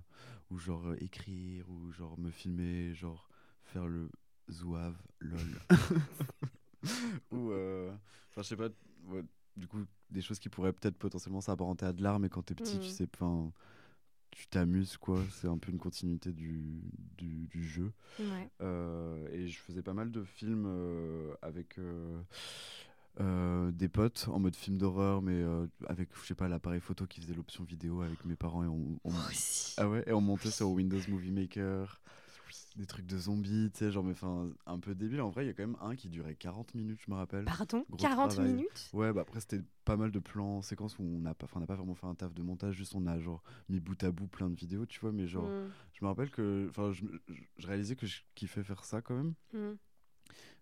ou 0.51 0.59
genre 0.59 0.95
écrire 1.01 1.69
ou 1.71 1.91
genre 1.91 2.19
me 2.19 2.31
filmer, 2.31 2.95
genre 2.95 3.31
faire 3.65 3.87
le 3.87 4.11
zouave 4.51 4.97
lol. 5.21 5.41
Ou 7.33 7.51
enfin 7.51 8.43
je 8.43 8.43
sais 8.43 8.57
pas 8.57 8.69
ouais, 9.07 9.25
du 9.57 9.67
coup 9.67 9.79
des 10.11 10.21
choses 10.21 10.39
qui 10.39 10.51
pourraient 10.51 10.75
peut-être 10.75 10.99
potentiellement 10.99 11.41
s'apparenter 11.41 11.87
à 11.87 11.95
de 11.95 12.03
l'art 12.03 12.19
mais 12.19 12.29
quand 12.29 12.43
t'es 12.43 12.55
petit 12.55 12.79
tu 12.79 12.89
sais 12.89 13.09
enfin 13.15 13.51
tu 14.35 14.47
t'amuses 14.49 14.97
quoi 14.97 15.21
c'est 15.31 15.49
un 15.49 15.59
peu 15.59 15.71
une 15.73 15.79
continuité 15.79 16.33
du, 16.33 16.83
du, 17.17 17.47
du 17.47 17.65
jeu 17.67 17.93
Ouais. 18.19 18.49
euh, 18.61 19.27
et 19.33 19.49
je 19.49 19.59
faisais 19.59 19.83
pas 19.83 19.95
mal 19.95 20.11
de 20.11 20.23
films 20.25 20.65
euh, 20.67 21.35
avec 21.43 21.79
euh, 23.21 23.71
des 23.73 23.89
potes 23.89 24.27
en 24.29 24.41
mode 24.41 24.57
film 24.57 24.77
d'horreur, 24.79 25.23
mais 25.23 25.43
avec, 25.87 26.09
je 26.21 26.27
sais 26.27 26.35
pas, 26.35 26.49
l'appareil 26.49 26.81
photo 26.81 27.07
qui 27.07 27.21
faisait 27.21 27.35
l'option 27.35 27.65
vidéo 27.65 28.03
avec 28.03 28.25
mes 28.25 28.37
parents 28.37 28.65
et 28.65 28.69
on, 28.69 28.99
on- 29.05 29.11
aussi. 29.31 29.75
ah 29.79 29.89
ouais, 29.89 30.03
et 30.07 30.13
on 30.13 30.21
montait 30.21 30.51
sur 30.51 30.69
Windows 30.71 31.01
Movie 31.09 31.31
Maker. 31.33 32.01
Des 32.77 32.87
trucs 32.87 33.07
de 33.07 33.17
zombies, 33.17 33.71
tu 33.73 33.79
sais, 33.79 33.91
genre, 33.93 34.03
mais 34.03 34.13
enfin, 34.13 34.51
un 34.67 34.81
peu 34.81 34.97
débile. 34.97 35.21
En 35.21 35.31
vrai, 35.31 35.45
il 35.45 35.47
y 35.47 35.51
a 35.51 35.55
quand 35.55 35.63
même 35.65 35.77
un 35.81 35.95
qui 35.95 36.09
durait 36.09 36.35
40 36.35 36.75
minutes, 36.75 36.99
je 37.07 37.11
me 37.11 37.17
rappelle. 37.17 37.45
Pardon 37.45 37.85
Gros 37.89 37.99
40 37.99 38.31
travail. 38.31 38.53
minutes 38.53 38.91
Ouais, 38.93 39.13
bah 39.13 39.21
après, 39.21 39.39
c'était 39.41 39.63
pas 39.85 39.97
mal 39.97 40.11
de 40.11 40.19
plans, 40.19 40.61
séquences 40.61 40.99
où 40.99 41.03
on 41.05 41.21
n'a 41.21 41.35
pas, 41.35 41.47
on 41.55 41.65
pas 41.67 41.77
vraiment 41.77 41.95
fait 41.95 42.07
un 42.07 42.17
taf 42.17 42.35
de 42.35 42.43
montage, 42.43 42.75
juste 42.75 42.97
on 42.97 43.07
a 43.07 43.19
genre 43.21 43.45
mis 43.69 43.79
bout 43.79 44.03
à 44.03 44.11
bout 44.11 44.27
plein 44.27 44.51
de 44.51 44.57
vidéos, 44.57 44.87
tu 44.87 44.99
vois, 44.99 45.13
mais 45.13 45.29
genre, 45.29 45.49
Mm, 45.49 45.71
je 45.93 46.05
me 46.05 46.09
rappelle 46.09 46.31
que, 46.31 46.67
enfin, 46.69 46.91
je, 46.93 47.05
réalisais 47.65 47.95
que 47.95 48.07
je 48.07 48.23
kiffais 48.35 48.65
faire 48.65 48.85
ça 48.85 49.01
quand 49.01 49.15
même. 49.15 49.35
mm. 49.53 49.77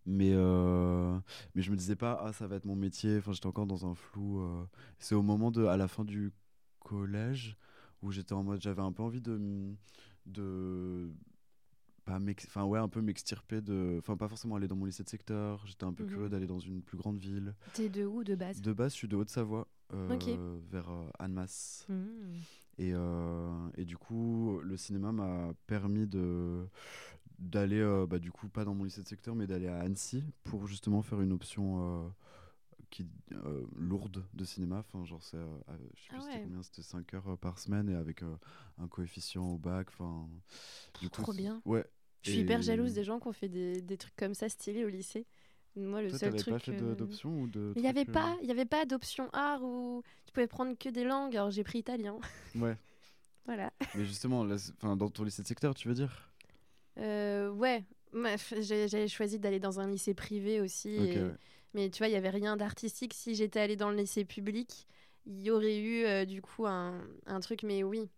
Mais, 0.05 0.33
euh, 0.35 1.17
mais 1.55 1.63
je 1.63 1.71
me 1.71 1.77
disais 1.77 1.97
pas, 1.97 2.19
ah, 2.25 2.33
ça 2.33 2.47
va 2.47 2.57
être 2.57 2.65
mon 2.65 2.75
métier. 2.77 3.19
Enfin, 3.19 3.33
j'étais 3.33 3.47
encore 3.47 3.67
dans 3.67 3.87
un 3.87 3.95
flou. 3.95 4.41
euh. 4.41 4.65
C'est 4.99 5.15
au 5.15 5.23
moment 5.23 5.51
de, 5.53 5.65
à 5.65 5.77
la 5.77 5.87
fin 5.89 6.05
du 6.05 6.33
collège, 6.81 7.57
où 8.03 8.11
j'étais 8.11 8.33
en 8.33 8.43
mode, 8.43 8.61
j'avais 8.61 8.83
un 8.83 8.93
peu 8.93 9.03
envie 9.03 9.21
de, 9.21 9.41
de, 10.27 11.09
pas 12.05 12.19
enfin 12.47 12.65
ouais, 12.65 12.79
un 12.79 12.89
peu 12.89 13.01
m'extirper 13.01 13.61
de, 13.61 13.97
enfin 13.99 14.17
pas 14.17 14.29
forcément 14.29 14.57
aller 14.57 14.69
dans 14.69 14.77
mon 14.77 14.85
lycée 14.87 15.05
de 15.05 15.09
secteur. 15.09 15.65
J'étais 15.67 15.85
un 15.85 15.93
peu 15.93 16.05
Mhm. 16.05 16.11
curieux 16.11 16.29
d'aller 16.29 16.47
dans 16.47 16.59
une 16.59 16.83
plus 16.83 16.99
grande 16.99 17.19
ville. 17.19 17.55
T'es 17.75 17.89
de 17.89 18.05
où 18.05 18.25
de 18.25 18.35
base? 18.35 18.61
De 18.61 18.73
base, 18.73 18.93
je 18.93 18.97
suis 18.99 19.09
de 19.09 19.17
Haute-Savoie, 19.17 19.69
euh, 19.93 20.59
vers 20.71 20.91
euh, 20.91 21.09
Annemasse. 21.19 21.87
Mm. 21.89 21.95
Et, 22.79 22.93
euh, 22.95 23.69
et 23.77 23.85
du 23.85 23.97
coup, 23.97 24.59
le 24.63 24.77
cinéma 24.77 25.13
m'a 25.13 25.53
permis 25.67 26.07
de 26.07 26.67
d'aller, 27.39 27.81
euh, 27.81 28.07
bah, 28.07 28.19
du 28.21 28.31
coup, 28.31 28.49
pas 28.49 28.65
dans 28.65 28.75
mon 28.75 28.85
lycée 28.85 29.03
de 29.03 29.09
secteur, 29.09 29.35
mais 29.35 29.47
d'aller 29.49 29.67
à 29.67 29.81
Annecy 29.81 30.23
pour 30.45 30.67
justement 30.69 31.03
faire 31.03 31.21
une 31.21 31.33
option 31.33 32.13
qui, 32.93 33.07
euh, 33.33 33.65
lourde 33.75 34.25
de 34.35 34.45
cinéma. 34.45 34.79
Enfin, 34.87 35.05
genre, 35.05 35.23
c'est, 35.23 35.37
euh, 35.39 35.47
je 35.97 36.03
sais 36.03 36.09
Ah 36.11 36.15
plus 36.19 36.23
c'était 36.23 36.43
combien, 36.43 36.63
c'était 36.63 36.83
5 36.83 37.15
heures 37.15 37.29
euh, 37.31 37.37
par 37.37 37.59
semaine 37.59 37.89
et 37.89 37.95
avec 37.95 38.23
euh, 38.23 38.37
un 38.79 38.87
coefficient 38.87 39.43
au 39.55 39.59
bac. 39.59 39.89
Enfin, 39.89 40.29
du 41.01 41.09
coup, 41.11 41.23
Trop 41.23 41.33
bien. 41.33 41.61
Ouais. 41.65 41.85
Je 42.23 42.31
suis 42.31 42.41
hyper 42.41 42.63
jalouse 42.63 42.93
des 42.95 43.03
gens 43.03 43.19
qui 43.19 43.27
ont 43.27 43.33
fait 43.33 43.49
des, 43.49 43.81
des 43.83 43.97
trucs 43.97 44.15
comme 44.15 44.35
ça 44.35 44.49
stylés 44.49 44.85
au 44.85 44.89
lycée. 44.89 45.27
Moi, 45.75 46.03
le 46.03 46.11
Toi, 46.11 46.19
seul 46.19 46.37
truc. 46.37 46.53
pas 46.55 46.59
fait 46.61 46.77
de- 46.77 46.95
d'option 46.95 47.41
ou 47.41 47.47
de. 47.49 47.73
Il 47.77 47.83
n'y 47.83 47.89
avait 47.89 48.05
pas, 48.05 48.37
il 48.43 48.47
y 48.49 48.51
avait 48.53 48.67
pas 48.67 48.85
d'option 48.85 49.29
art 49.33 49.63
où 49.65 50.03
tu 50.27 50.33
pouvais 50.33 50.47
prendre 50.47 50.77
que 50.79 50.91
des 50.91 51.03
langues. 51.03 51.35
Alors 51.35 51.51
j'ai 51.51 51.65
pris 51.65 51.79
italien. 51.79 52.19
Ouais. 52.55 52.77
voilà. 53.47 53.73
Mais 53.95 54.05
justement, 54.05 54.45
là, 54.45 54.57
dans 54.83 55.09
ton 55.09 55.25
lycée 55.25 55.43
de 55.43 55.49
secteur, 55.49 55.75
tu 55.75 55.89
veux 55.89 55.95
dire? 55.95 56.31
Ouais. 56.99 57.85
J'avais 58.61 59.09
choisi 59.09 59.39
d'aller 59.39 59.59
dans 59.61 59.81
un 59.81 59.89
lycée 59.89 60.13
privé 60.15 60.61
aussi. 60.61 60.95
Ok, 61.01 61.07
et- 61.09 61.23
ouais. 61.23 61.35
Mais 61.75 61.91
tu 61.91 61.99
vois, 61.99 62.09
il 62.09 62.13
y 62.13 62.17
avait 62.17 62.31
rien 62.31 62.57
d'artistique. 62.57 63.15
Si 63.15 63.35
j'étais 63.35 63.61
allée 63.61 63.77
dans 63.77 63.91
le 63.91 63.97
lycée 63.97 64.25
public, 64.25 64.87
il 65.27 65.41
y 65.43 65.51
aurait 65.51 65.79
eu 65.79 66.05
euh, 66.05 66.25
du 66.25 66.43
coup 66.43 66.67
un, 66.67 67.01
un 67.27 67.41
truc. 67.41 67.63
Mais 67.63 67.83
oui, 67.83 68.09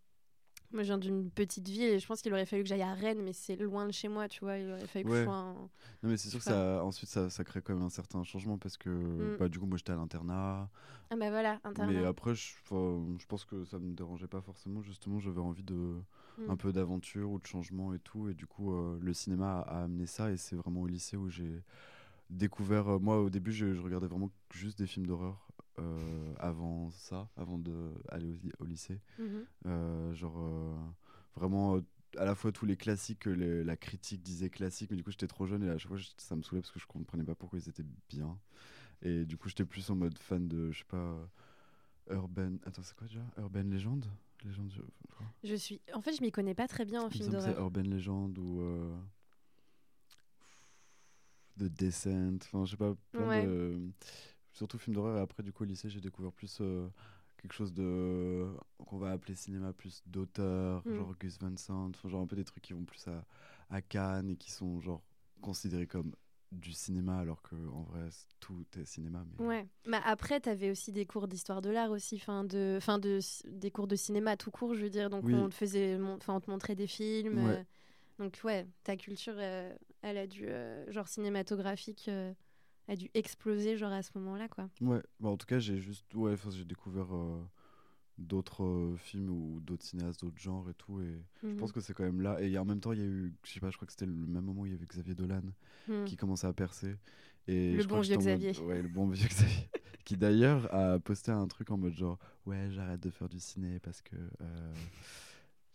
moi 0.72 0.82
je 0.82 0.88
viens 0.88 0.98
d'une 0.98 1.30
petite 1.30 1.68
ville 1.68 1.82
et 1.84 1.98
je 2.00 2.06
pense 2.06 2.20
qu'il 2.22 2.32
aurait 2.32 2.46
fallu 2.46 2.62
que 2.64 2.68
j'aille 2.68 2.82
à 2.82 2.94
Rennes, 2.94 3.22
mais 3.22 3.32
c'est 3.32 3.56
loin 3.56 3.86
de 3.86 3.92
chez 3.92 4.08
moi, 4.08 4.28
tu 4.28 4.40
vois. 4.40 4.58
Il 4.58 4.70
aurait 4.70 4.86
fallu 4.86 5.04
que 5.04 5.16
je 5.16 5.22
sois 5.24 5.34
un- 5.34 5.54
Non, 6.02 6.10
mais 6.10 6.16
c'est 6.16 6.30
sûr 6.30 6.38
que 6.40 6.44
ça, 6.44 6.84
ensuite, 6.84 7.08
ça, 7.10 7.30
ça 7.30 7.44
crée 7.44 7.62
quand 7.62 7.74
même 7.74 7.84
un 7.84 7.90
certain 7.90 8.24
changement 8.24 8.58
parce 8.58 8.76
que 8.76 8.88
Mm. 8.90 9.36
bah, 9.38 9.48
du 9.48 9.58
coup, 9.60 9.66
moi, 9.66 9.76
j'étais 9.78 9.92
à 9.92 9.96
l'internat. 9.96 10.68
Ah 11.10 11.16
bah 11.16 11.30
voilà, 11.30 11.60
internat. 11.64 11.92
Mais 11.92 12.04
après, 12.04 12.34
je, 12.34 12.54
je 12.70 13.26
pense 13.26 13.44
que 13.44 13.64
ça 13.66 13.78
me 13.78 13.94
dérangeait 13.94 14.26
pas 14.26 14.40
forcément. 14.40 14.82
Justement, 14.82 15.20
j'avais 15.20 15.40
envie 15.40 15.62
de 15.62 15.74
Mm. 16.38 16.50
un 16.50 16.56
peu 16.56 16.72
d'aventure 16.72 17.30
ou 17.30 17.38
de 17.38 17.46
changement 17.46 17.94
et 17.94 18.00
tout. 18.00 18.28
Et 18.28 18.34
du 18.34 18.46
coup, 18.46 18.74
euh, 18.74 18.98
le 19.00 19.12
cinéma 19.14 19.60
a, 19.60 19.80
a 19.80 19.84
amené 19.84 20.06
ça. 20.06 20.32
Et 20.32 20.36
c'est 20.36 20.56
vraiment 20.56 20.80
au 20.80 20.86
lycée 20.88 21.16
où 21.16 21.28
j'ai 21.28 21.62
découvert. 22.30 22.88
euh, 22.88 22.98
moi, 22.98 23.20
au 23.20 23.30
début, 23.30 23.52
je, 23.52 23.74
je 23.74 23.80
regardais 23.80 24.06
vraiment 24.06 24.30
juste 24.52 24.78
des 24.78 24.86
films 24.86 25.06
d'horreur 25.06 25.48
euh, 25.78 26.34
avant 26.38 26.90
ça, 26.90 27.28
avant 27.36 27.58
d'aller 27.58 28.40
au, 28.58 28.64
au 28.64 28.66
lycée. 28.66 29.00
Mhm. 29.18 29.44
Euh, 29.66 30.14
genre, 30.14 30.38
vraiment. 31.36 31.80
à 32.16 32.24
la 32.24 32.36
fois 32.36 32.52
tous 32.52 32.64
les 32.64 32.76
classiques 32.76 33.18
que 33.20 33.30
les- 33.30 33.64
la 33.64 33.76
critique 33.76 34.22
disait 34.22 34.48
classiques, 34.48 34.88
mais 34.90 34.96
du 34.96 35.02
coup 35.02 35.10
j'étais 35.10 35.26
trop 35.26 35.46
jeune 35.46 35.64
et 35.64 35.68
à 35.70 35.78
chaque 35.78 35.88
fois 35.88 35.98
ça 36.16 36.36
me 36.36 36.42
saoulait 36.42 36.60
parce 36.60 36.70
que 36.70 36.78
je 36.78 36.86
comprenais 36.86 37.24
pas 37.24 37.34
pourquoi 37.34 37.58
ils 37.58 37.68
étaient 37.68 37.84
bien. 38.08 38.38
Et 39.02 39.24
du 39.24 39.36
coup 39.36 39.48
j'étais 39.48 39.64
plus 39.64 39.90
en 39.90 39.96
mode 39.96 40.16
fan 40.18 40.46
de, 40.46 40.70
je 40.70 40.78
sais 40.78 40.84
pas, 40.84 41.28
Urban. 42.10 42.52
Attends, 42.66 42.82
c'est 42.84 42.94
quoi 42.96 43.08
déjà? 43.08 43.20
Urban 43.36 43.62
Legend? 43.64 44.04
Légende, 44.44 44.70
je 45.42 45.54
suis. 45.54 45.80
En 45.92 46.00
fait, 46.02 46.12
je 46.12 46.22
m'y 46.22 46.30
connais 46.30 46.54
pas 46.54 46.68
très 46.68 46.84
bien 46.84 47.02
en 47.02 47.10
film 47.10 47.30
que 47.30 47.40
c'est 47.40 47.46
d'horreur. 47.48 47.64
Urban 47.64 47.82
Legend 47.82 48.38
ou 48.38 48.60
euh, 48.60 48.96
The 51.58 51.64
Descent. 51.64 52.36
Enfin, 52.42 52.64
je 52.64 52.72
sais 52.72 52.76
pas, 52.76 52.94
plein 53.12 53.28
Ouais. 53.28 53.46
de. 53.46 53.78
Surtout 54.52 54.78
film 54.78 54.94
d'horreur. 54.94 55.18
Et 55.18 55.20
après, 55.20 55.42
du 55.42 55.52
coup, 55.52 55.64
au 55.64 55.66
lycée, 55.66 55.88
j'ai 55.90 56.00
découvert 56.00 56.32
plus 56.32 56.58
euh, 56.60 56.88
quelque 57.38 57.52
chose 57.54 57.72
de. 57.72 58.46
qu'on 58.86 58.98
va 58.98 59.10
appeler 59.12 59.34
cinéma 59.34 59.72
plus 59.72 60.02
d'auteur, 60.06 60.82
Mm. 60.86 60.94
genre 60.96 61.14
Gus 61.18 61.38
Van 61.40 61.56
Sant. 61.56 61.92
Genre 62.04 62.20
un 62.22 62.26
peu 62.26 62.36
des 62.36 62.44
trucs 62.44 62.62
qui 62.62 62.72
vont 62.72 62.84
plus 62.84 63.06
à, 63.08 63.24
à 63.70 63.82
Cannes 63.82 64.30
et 64.30 64.36
qui 64.36 64.50
sont 64.52 64.80
genre 64.80 65.02
considérés 65.40 65.86
comme 65.86 66.12
du 66.52 66.72
cinéma 66.72 67.18
alors 67.18 67.42
que 67.42 67.56
en 67.72 67.82
vrai 67.82 68.08
tout 68.38 68.64
est 68.78 68.84
cinéma 68.84 69.24
mais 69.38 69.44
Ouais. 69.44 69.66
Mais 69.88 69.98
après, 70.04 70.40
tu 70.40 70.48
avais 70.48 70.70
aussi 70.70 70.92
des 70.92 71.04
cours 71.04 71.26
d'histoire 71.26 71.60
de 71.60 71.68
l'art 71.70 71.90
aussi, 71.90 72.20
fin 72.20 72.44
de, 72.44 72.78
fin 72.80 73.00
de, 73.00 73.18
des 73.48 73.72
cours 73.72 73.88
de 73.88 73.96
cinéma 73.96 74.36
tout 74.36 74.52
court, 74.52 74.74
je 74.74 74.82
veux 74.82 74.90
dire. 74.90 75.10
Donc 75.10 75.24
Oui. 75.24 75.34
on 75.34 75.48
te 75.48 75.54
faisait, 75.54 75.98
enfin 76.00 76.34
on 76.34 76.40
te 76.40 76.48
montrait 76.48 76.76
des 76.76 76.86
films. 76.86 77.44
Ouais. 77.44 77.56
euh, 77.58 77.64
donc 78.20 78.40
ouais, 78.44 78.68
ta 78.84 78.96
culture, 78.96 79.34
euh, 79.36 79.74
elle 80.04 80.18
a 80.18 80.26
dû, 80.26 80.46
euh, 80.48 80.90
genre 80.92 81.08
cinématographique, 81.08 82.06
euh, 82.08 82.32
a 82.88 82.96
dû 82.96 83.10
exploser 83.14 83.76
genre 83.76 83.92
à 83.92 84.02
ce 84.02 84.16
moment-là, 84.18 84.48
quoi. 84.48 84.68
ouais 84.82 85.02
bah, 85.20 85.30
en 85.30 85.36
tout 85.36 85.46
cas 85.46 85.58
j'ai 85.58 85.78
juste 85.78 86.14
ouais 86.14 86.32
enfin, 86.34 86.50
j'ai 86.50 86.64
découvert 86.64 87.14
euh, 87.14 87.40
d'autres 88.18 88.94
films 88.98 89.30
ou 89.30 89.60
d'autres 89.60 89.84
cinéastes 89.84 90.20
d'autres 90.20 90.38
genres 90.40 90.68
et 90.70 90.74
tout 90.74 91.00
et 91.00 91.22
je 91.42 91.48
Mhm. 91.48 91.56
pense 91.56 91.72
que 91.72 91.80
c'est 91.80 91.94
quand 91.94 92.04
même 92.04 92.20
là 92.20 92.40
et 92.40 92.56
en 92.58 92.64
même 92.64 92.80
temps 92.80 92.92
il 92.92 92.98
y 92.98 93.02
a 93.02 93.06
eu 93.06 93.32
je 93.44 93.52
sais 93.52 93.60
pas 93.60 93.70
je 93.70 93.76
crois 93.76 93.86
que 93.86 93.92
c'était 93.92 94.06
le 94.06 94.12
même 94.12 94.44
moment 94.44 94.62
où 94.62 94.66
il 94.66 94.72
y 94.72 94.74
avait 94.74 94.86
Xavier 94.86 95.14
Dolan 95.14 95.42
Mhm. 95.88 96.04
qui 96.04 96.16
commençait 96.16 96.46
à 96.46 96.52
percer 96.52 96.96
et 97.48 97.72
Le 97.72 97.82
je 97.82 97.88
bon 97.88 98.00
vieux 98.00 98.16
en 98.16 98.22
mode- 98.22 98.40
Xavier. 98.40 98.66
ouais 98.66 98.82
le 98.82 98.88
bon 98.88 99.08
vieux 99.08 99.26
Xavier 99.28 99.70
qui 100.04 100.16
d'ailleurs 100.16 100.72
a 100.74 100.98
posté 101.00 101.32
un 101.32 101.46
truc 101.48 101.70
en 101.70 101.78
mode 101.78 101.94
genre 101.94 102.18
ouais 102.46 102.68
j'arrête 102.70 103.00
de 103.00 103.10
faire 103.10 103.28
du 103.28 103.40
ciné 103.40 103.80
parce 103.80 104.00
que 104.02 104.16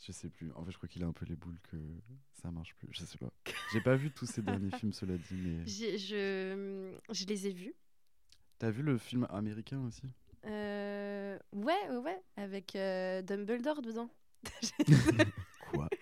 je 0.02 0.12
sais 0.12 0.30
plus 0.30 0.52
en 0.56 0.64
fait 0.66 0.72
je 0.72 0.78
crois 0.78 0.88
qu'il 0.90 1.04
a 1.04 1.08
un 1.08 1.12
peu 1.14 1.26
les 1.26 1.36
boules 1.36 1.60
que 1.72 1.78
ça 2.42 2.50
marche 2.52 2.74
plus 2.76 2.88
je 2.92 3.04
sais 3.04 3.18
pas 3.18 3.32
j'ai 3.74 3.82
pas 3.82 3.96
vu 3.96 4.12
tous 4.12 4.26
ces 4.26 4.42
derniers 4.42 4.72
films 4.78 4.94
cela 4.94 5.18
dit 5.18 5.36
mais 5.36 5.66
Je, 5.66 6.96
je 7.14 7.26
les 7.26 7.48
ai 7.48 7.52
vus. 7.52 7.74
t'as 8.58 8.70
vu 8.72 8.82
le 8.84 8.98
film 8.98 9.28
américain 9.30 9.80
aussi? 9.86 10.04
Euh, 10.46 11.38
ouais, 11.54 11.90
ouais, 11.90 11.98
ouais, 11.98 12.22
avec 12.38 12.74
euh, 12.78 13.22
Dumbledore 13.22 13.82
dedans. 13.82 14.10
quoi? 15.72 15.90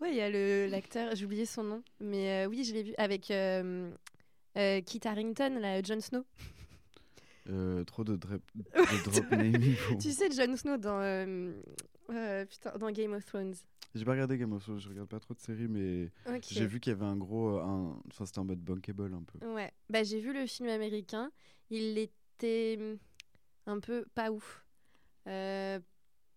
Ouais, 0.00 0.10
il 0.12 0.16
y 0.16 0.20
a 0.20 0.30
le- 0.30 0.68
l'acteur, 0.70 1.16
j'ai 1.16 1.24
oublié 1.24 1.44
son 1.44 1.64
nom, 1.64 1.82
mais 1.98 2.44
euh, 2.44 2.48
oui, 2.48 2.62
je 2.62 2.72
l'ai 2.72 2.84
vu 2.84 2.94
avec 2.98 3.32
euh, 3.32 3.90
euh, 4.56 4.80
Kit 4.82 5.00
Harington, 5.04 5.58
là, 5.60 5.82
Jon 5.82 6.00
Snow. 6.00 6.24
Euh, 7.48 7.82
trop 7.82 8.04
de, 8.04 8.14
drop, 8.14 8.40
de 8.54 9.02
drop 9.10 9.30
naming 9.32 9.74
pour- 9.88 9.98
Tu 9.98 10.12
sais, 10.12 10.30
Jon 10.30 10.54
Snow 10.56 10.76
dans, 10.76 11.00
euh, 11.00 11.52
euh, 12.10 12.44
putain, 12.46 12.76
dans 12.78 12.90
Game 12.90 13.12
of 13.12 13.24
Thrones. 13.24 13.54
j'ai 13.94 14.04
pas 14.04 14.12
regardé 14.12 14.38
Game 14.38 14.52
of 14.52 14.62
Thrones 14.62 14.78
je 14.80 14.88
regarde 14.88 15.08
pas 15.08 15.20
trop 15.20 15.34
de 15.34 15.40
séries 15.40 15.68
mais 15.68 16.10
j'ai 16.48 16.66
vu 16.66 16.80
qu'il 16.80 16.92
y 16.92 16.96
avait 16.96 17.04
un 17.04 17.16
gros 17.16 17.58
euh, 17.58 17.62
un... 17.62 18.00
enfin 18.10 18.24
c'était 18.26 18.38
en 18.38 18.44
mode 18.44 18.60
bankable 18.60 19.12
un 19.14 19.22
peu 19.22 19.46
Ouais, 19.46 19.72
bah, 19.90 20.02
j'ai 20.04 20.20
vu 20.20 20.32
le 20.32 20.46
film 20.46 20.68
américain. 20.68 21.30
Il 21.70 21.98
était 21.98 22.76
hum, 22.80 22.98
un 23.66 23.78
peu 23.80 24.06
pas 24.14 24.30
ouf. 24.30 24.64
Euh, 25.26 25.78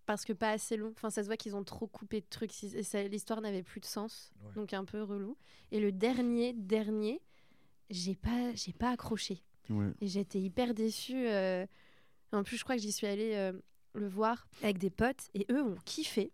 parce 0.06 0.26
que 0.26 0.34
pas 0.34 0.50
assez 0.52 0.76
long. 0.76 0.90
Enfin, 0.92 1.10
ça 1.10 1.22
se 1.24 1.28
voit 1.28 1.38
qu'ils 1.38 1.56
ont 1.56 1.64
trop 1.64 1.88
coupé 1.88 2.20
de 2.20 2.26
trucs. 2.30 2.52
Si- 2.52 2.76
et 2.76 2.84
ça- 2.84 3.04
L'histoire 3.08 3.40
n'avait 3.40 3.64
plus 3.64 3.80
de 3.80 3.86
sens. 3.86 4.34
Ouais. 4.44 4.54
Donc 4.56 4.74
un 4.74 4.84
peu 4.84 5.02
relou. 5.04 5.38
Et 5.72 5.80
le 5.80 5.92
dernier, 5.94 6.52
dernier, 6.54 7.22
j'ai 7.90 8.16
pas, 8.16 8.54
j'ai 8.56 8.74
pas 8.74 8.90
accroché. 8.92 9.42
ouais 9.70 9.92
Et 10.02 10.08
j'étais 10.08 10.40
hyper 10.42 10.74
déçue. 10.74 11.28
euh. 11.30 11.66
En 12.34 12.44
plus, 12.44 12.58
je 12.58 12.64
crois 12.64 12.76
que 12.76 12.82
j'y 12.82 12.92
suis 12.92 13.08
allée 13.08 13.34
euh, 13.36 13.54
le 13.94 14.08
voir 14.08 14.48
avec 14.64 14.78
des 14.78 14.90
potes. 14.90 15.30
Et 15.34 15.46
eux 15.52 15.62
ont 15.64 15.76
kiffé. 15.86 16.32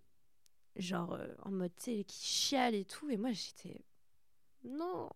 Genre 0.75 1.13
euh, 1.13 1.27
en 1.43 1.51
mode, 1.51 1.71
tu 1.77 1.83
sais, 1.97 2.03
qui 2.03 2.25
chialent 2.25 2.75
et 2.75 2.85
tout. 2.85 3.09
Et 3.09 3.17
moi, 3.17 3.31
j'étais... 3.31 3.81
Non 4.63 5.09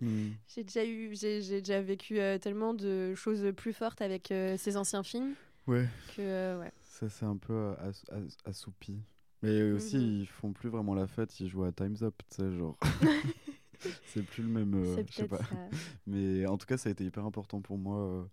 Hmm. 0.00 0.30
j'ai 0.48 0.64
déjà 0.64 0.84
eu, 0.84 1.14
j'ai 1.14 1.40
déjà 1.60 1.80
vécu 1.80 2.18
euh, 2.18 2.38
tellement 2.38 2.72
de 2.74 3.14
choses 3.14 3.52
plus 3.56 3.72
fortes 3.72 4.00
avec 4.00 4.30
euh, 4.32 4.56
ces 4.56 4.76
anciens 4.76 5.02
films 5.02 5.34
ouais 5.66 5.86
que 6.16 6.58
ouais. 6.58 6.72
Ça, 6.80 7.08
c'est 7.08 7.24
un 7.24 7.36
peu 7.36 7.74
ass- 7.78 8.04
ass- 8.10 8.36
assoupi. 8.44 8.98
Mais 9.42 9.62
aussi, 9.72 9.96
Mhm. 9.96 10.20
ils 10.22 10.26
font 10.26 10.52
plus 10.52 10.68
vraiment 10.70 10.94
la 10.94 11.06
fête, 11.06 11.38
ils 11.40 11.48
jouent 11.48 11.64
à 11.64 11.72
Time's 11.72 12.02
Up, 12.02 12.14
tu 12.30 12.36
sais, 12.36 12.52
genre. 12.56 12.76
c'est 14.04 14.22
plus 14.22 14.42
le 14.42 14.48
même. 14.48 14.74
euh, 14.74 15.02
je 15.08 15.12
sais 15.12 15.26
pas. 15.26 15.38
ça. 15.48 15.56
Mais 16.06 16.46
en 16.46 16.58
tout 16.58 16.66
cas, 16.66 16.76
ça 16.76 16.88
a 16.88 16.92
été 16.92 17.04
hyper 17.04 17.24
important 17.24 17.60
pour 17.60 17.78
moi, 17.78 17.98
euh, 17.98 18.24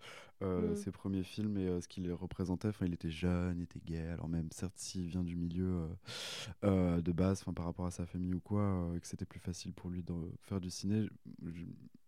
euh, 0.44 0.76
Mhm. 0.76 0.76
ces 0.76 0.92
premiers 0.92 1.24
films 1.24 1.58
et 1.58 1.68
euh, 1.68 1.82
ce 1.82 1.88
qu'il 1.88 2.12
représentait. 2.14 2.70
Enfin, 2.70 2.86
il 2.86 2.94
était 2.94 3.10
jeune, 3.12 3.58
il 3.60 3.64
était 3.64 3.80
gay. 3.86 4.08
Alors, 4.08 4.28
même, 4.30 4.50
certes, 4.52 4.74
s'il 4.78 5.06
vient 5.08 5.24
du 5.24 5.36
milieu 5.36 5.88
euh, 6.64 7.02
de 7.02 7.12
base, 7.12 7.42
enfin, 7.42 7.54
par 7.54 7.66
rapport 7.66 7.86
à 7.86 7.92
sa 7.92 8.06
famille 8.06 8.34
ou 8.34 8.40
quoi, 8.40 8.92
et 8.96 9.00
que 9.00 9.08
c'était 9.08 9.26
plus 9.26 9.40
facile 9.40 9.74
pour 9.74 9.90
lui 9.90 10.04
de 10.04 10.14
faire 10.42 10.60
du 10.62 10.70
ciné, 10.70 11.04
je- 11.44 11.50
je- 11.52 11.66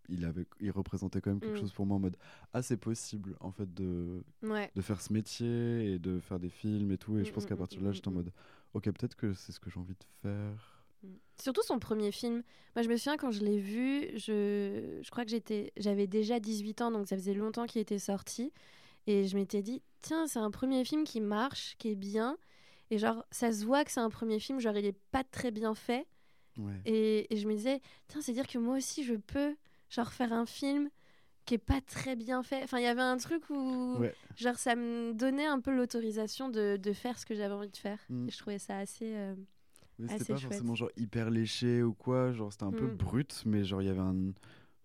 il, 0.10 0.26
avait, 0.26 0.46
il 0.60 0.72
représentait 0.72 1.22
quand 1.22 1.30
même 1.32 1.40
quelque 1.42 1.56
Mhm. 1.56 1.58
chose 1.58 1.72
pour 1.74 1.86
moi 1.86 1.98
en 1.98 2.00
mode 2.00 2.18
Ah, 2.54 2.62
c'est 2.62 2.78
possible, 2.78 3.36
en 3.40 3.52
fait, 3.52 3.74
de, 3.74 4.24
Ouais. 4.44 4.72
de 4.76 4.82
faire 4.82 5.02
ce 5.02 5.14
métier 5.14 5.94
et 5.94 6.00
de 6.00 6.20
faire 6.20 6.40
des 6.40 6.50
films 6.50 6.92
et 6.92 6.98
tout. 6.98 7.18
Et 7.18 7.26
je 7.26 7.32
Mm, 7.32 7.34
pense 7.34 7.46
mm, 7.46 7.46
qu'à 7.46 7.56
mm, 7.56 7.58
partir 7.58 7.82
de 7.82 7.86
mm, 7.86 7.88
là, 7.88 7.92
j'étais 7.92 8.08
en 8.10 8.12
mm. 8.12 8.14
mode, 8.14 8.32
ok, 8.74 8.84
peut-être 8.86 9.16
que 9.16 9.34
c'est 9.34 9.52
ce 9.52 9.60
que 9.60 9.70
j'ai 9.70 9.80
envie 9.80 9.94
de 9.96 10.06
faire. 10.22 10.81
Surtout 11.42 11.64
son 11.64 11.80
premier 11.80 12.12
film. 12.12 12.44
Moi, 12.76 12.84
je 12.84 12.90
me 12.90 12.96
souviens 12.98 13.18
quand 13.18 13.32
je 13.32 13.44
l'ai 13.44 13.58
vu, 13.60 14.10
je, 14.18 15.00
je 15.02 15.10
crois 15.10 15.24
que 15.26 15.32
j'étais, 15.32 15.74
j'avais 15.78 16.06
déjà 16.08 16.40
18 16.40 16.82
ans, 16.82 16.92
donc 16.92 17.08
ça 17.08 17.16
faisait 17.16 17.34
longtemps 17.34 17.66
qu'il 17.66 17.82
était 17.82 17.98
sorti. 18.00 18.52
Et 19.08 19.26
je 19.28 19.36
m'étais 19.36 19.62
dit, 19.64 19.82
tiens, 20.02 20.28
c'est 20.28 20.38
un 20.40 20.52
premier 20.52 20.86
film 20.86 21.04
qui 21.04 21.20
marche, 21.20 21.76
qui 21.80 21.90
est 21.90 21.96
bien. 21.96 22.38
Et 22.92 22.98
genre, 23.00 23.26
ça 23.32 23.52
se 23.52 23.66
voit 23.66 23.84
que 23.84 23.92
c'est 23.92 24.00
un 24.00 24.10
premier 24.12 24.40
film, 24.40 24.60
genre, 24.60 24.78
il 24.78 24.86
est 24.86 24.98
pas 25.12 25.24
très 25.24 25.50
bien 25.50 25.74
fait. 25.74 26.06
Ouais. 26.58 26.80
Et, 26.86 27.34
et 27.34 27.38
je 27.38 27.48
me 27.48 27.56
disais, 27.56 27.82
tiens, 28.08 28.22
c'est 28.22 28.34
dire 28.34 28.46
que 28.48 28.60
moi 28.60 28.78
aussi, 28.78 29.04
je 29.04 29.16
peux, 29.16 29.56
genre, 29.90 30.12
faire 30.14 30.34
un 30.34 30.46
film 30.46 30.90
qui 31.46 31.56
est 31.56 31.58
pas 31.58 31.82
très 31.82 32.16
bien 32.16 32.44
fait. 32.44 32.62
Enfin, 32.64 32.78
il 32.78 32.84
y 32.84 32.88
avait 32.88 33.02
un 33.02 33.18
truc 33.18 33.50
où, 33.50 33.96
Ouais. 33.98 34.14
genre, 34.36 34.56
ça 34.58 34.76
me 34.76 35.14
donnait 35.14 35.48
un 35.48 35.60
peu 35.60 35.76
l'autorisation 35.76 36.50
de, 36.50 36.78
de 36.78 36.94
faire 36.94 37.18
ce 37.18 37.26
que 37.26 37.34
j'avais 37.34 37.56
envie 37.56 37.70
de 37.72 37.78
faire. 37.78 37.98
Mm. 38.10 38.28
Et 38.28 38.32
je 38.32 38.38
trouvais 38.38 38.60
ça 38.60 38.78
assez. 38.78 39.12
euh, 39.16 39.34
Oui, 40.02 40.08
assez 40.10 40.20
c'était 40.20 40.34
pas 40.34 40.40
chouette. 40.40 40.52
forcément 40.54 40.76
genre 40.76 40.92
hyper 40.98 41.30
léché 41.30 41.84
ou 41.84 41.94
quoi, 41.94 42.32
genre 42.32 42.52
c'était 42.52 42.64
un 42.66 42.72
peu 42.72 42.88
Mm. 42.88 42.96
brut, 42.96 43.44
mais 43.46 43.64
genre 43.64 43.82
il 43.82 43.86
y 43.86 43.90
avait 43.90 44.00
un. 44.00 44.32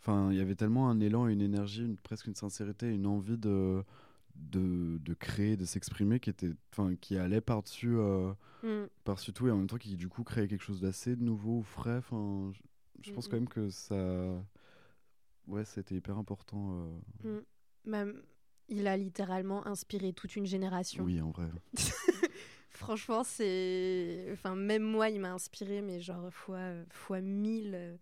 Enfin, 0.00 0.30
il 0.30 0.36
y 0.38 0.40
avait 0.40 0.54
tellement 0.54 0.88
un 0.88 1.00
élan, 1.00 1.26
une 1.26 1.40
énergie, 1.42 1.84
une, 1.84 1.96
presque 1.96 2.26
une 2.28 2.34
sincérité, 2.36 2.88
une 2.94 3.06
envie 3.06 3.36
de, 3.38 3.82
de, 4.36 4.98
de 4.98 5.14
créer, 5.14 5.56
de 5.56 5.64
s'exprimer 5.64 6.20
qui, 6.20 6.30
était, 6.30 6.50
enfin, 6.72 6.94
qui 7.00 7.16
allait 7.18 7.40
par-dessus 7.40 7.96
euh, 7.96 8.32
mm. 8.62 8.86
par 9.04 9.20
tout 9.20 9.48
et 9.48 9.50
en 9.50 9.56
même 9.56 9.66
temps 9.66 9.78
qui 9.78 9.96
du 9.96 10.08
coup 10.08 10.22
créait 10.22 10.46
quelque 10.46 10.62
chose 10.62 10.80
d'assez 10.80 11.16
nouveau 11.16 11.58
ou 11.58 11.62
frais. 11.62 11.96
Enfin, 11.96 12.52
je, 13.02 13.12
pense 13.12 13.26
Mm, 13.26 13.30
quand 13.30 13.36
mm. 13.36 13.40
même 13.40 13.48
que 13.48 13.68
ça. 13.70 14.44
Ouais, 15.48 15.64
c'était 15.64 15.94
hyper 15.96 16.18
important. 16.18 16.88
euh, 17.24 17.40
Bah, 17.84 18.04
il 18.68 18.86
a 18.88 18.96
littéralement 18.96 19.66
inspiré 19.66 20.12
toute 20.12 20.34
une 20.36 20.46
génération. 20.46 21.04
Oui, 21.04 21.20
en 21.20 21.30
vrai. 21.30 21.46
Franchement, 22.76 23.24
c'est. 23.24 24.28
Enfin, 24.32 24.54
même 24.54 24.82
moi, 24.82 25.08
il 25.08 25.20
m'a 25.20 25.32
inspiré, 25.32 25.80
mais 25.82 26.00
genre 26.00 26.32
fois, 26.32 26.60
fois 26.90 27.20
mille 27.20 27.72
euh, 27.74 27.96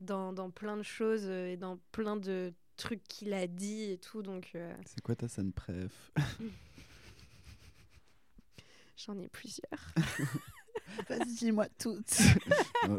dans, 0.00 0.32
dans 0.32 0.50
plein 0.50 0.76
de 0.76 0.82
choses 0.82 1.24
euh, 1.26 1.52
et 1.52 1.56
dans 1.56 1.78
plein 1.92 2.16
de 2.16 2.52
trucs 2.76 3.02
qu'il 3.04 3.32
a 3.32 3.46
dit 3.46 3.92
et 3.92 3.98
tout. 3.98 4.22
Donc, 4.22 4.50
euh, 4.54 4.74
C'est 4.84 5.00
quoi 5.00 5.14
ta 5.16 5.28
scène 5.28 5.52
préf? 5.52 6.12
J'en 8.96 9.18
ai 9.18 9.28
plusieurs. 9.28 9.94
Vas-y, 11.08 11.34
dis-moi 11.34 11.66
toutes. 11.78 12.18
Non, 12.88 12.98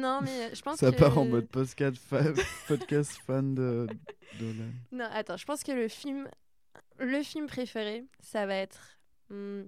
Non, 0.00 0.20
mais 0.22 0.54
je 0.54 0.62
pense 0.62 0.78
Ça 0.78 0.90
que... 0.92 0.96
part 0.96 1.18
en 1.18 1.24
mode 1.26 1.48
podcast, 1.48 1.96
fa- 1.96 2.32
podcast 2.68 3.12
fan 3.26 3.54
de 3.54 3.86
Dolan. 4.38 4.70
Non, 4.92 5.06
attends, 5.12 5.36
je 5.36 5.44
pense 5.44 5.62
que 5.62 5.72
le 5.72 5.88
film, 5.88 6.28
le 7.00 7.22
film 7.22 7.46
préféré, 7.46 8.04
ça 8.20 8.46
va 8.46 8.54
être 8.54 8.98
hmm, 9.30 9.62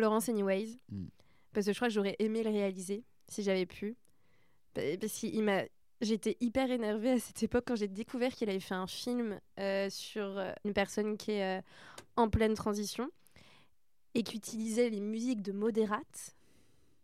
Laurence 0.00 0.28
Anyways. 0.28 0.78
Mm. 0.90 1.06
Parce 1.52 1.66
que 1.66 1.72
je 1.72 1.78
crois 1.78 1.88
que 1.88 1.94
j'aurais 1.94 2.16
aimé 2.18 2.42
le 2.42 2.50
réaliser 2.50 3.04
si 3.28 3.42
j'avais 3.42 3.66
pu. 3.66 3.96
Pa- 4.74 4.96
Parce 5.00 5.12
qu'il 5.12 5.42
m'a. 5.42 5.62
J'étais 6.02 6.36
hyper 6.40 6.70
énervée 6.70 7.12
à 7.12 7.18
cette 7.18 7.42
époque 7.42 7.64
quand 7.66 7.76
j'ai 7.76 7.88
découvert 7.88 8.30
qu'il 8.34 8.50
avait 8.50 8.60
fait 8.60 8.74
un 8.74 8.86
film 8.86 9.40
euh, 9.58 9.88
sur 9.88 10.24
euh, 10.38 10.52
une 10.66 10.74
personne 10.74 11.16
qui 11.16 11.30
est 11.32 11.58
euh, 11.58 11.62
en 12.16 12.28
pleine 12.28 12.52
transition 12.52 13.10
et 14.14 14.22
qui 14.22 14.36
utilisait 14.36 14.90
les 14.90 15.00
musiques 15.00 15.40
de 15.40 15.52
Modérate 15.52 16.36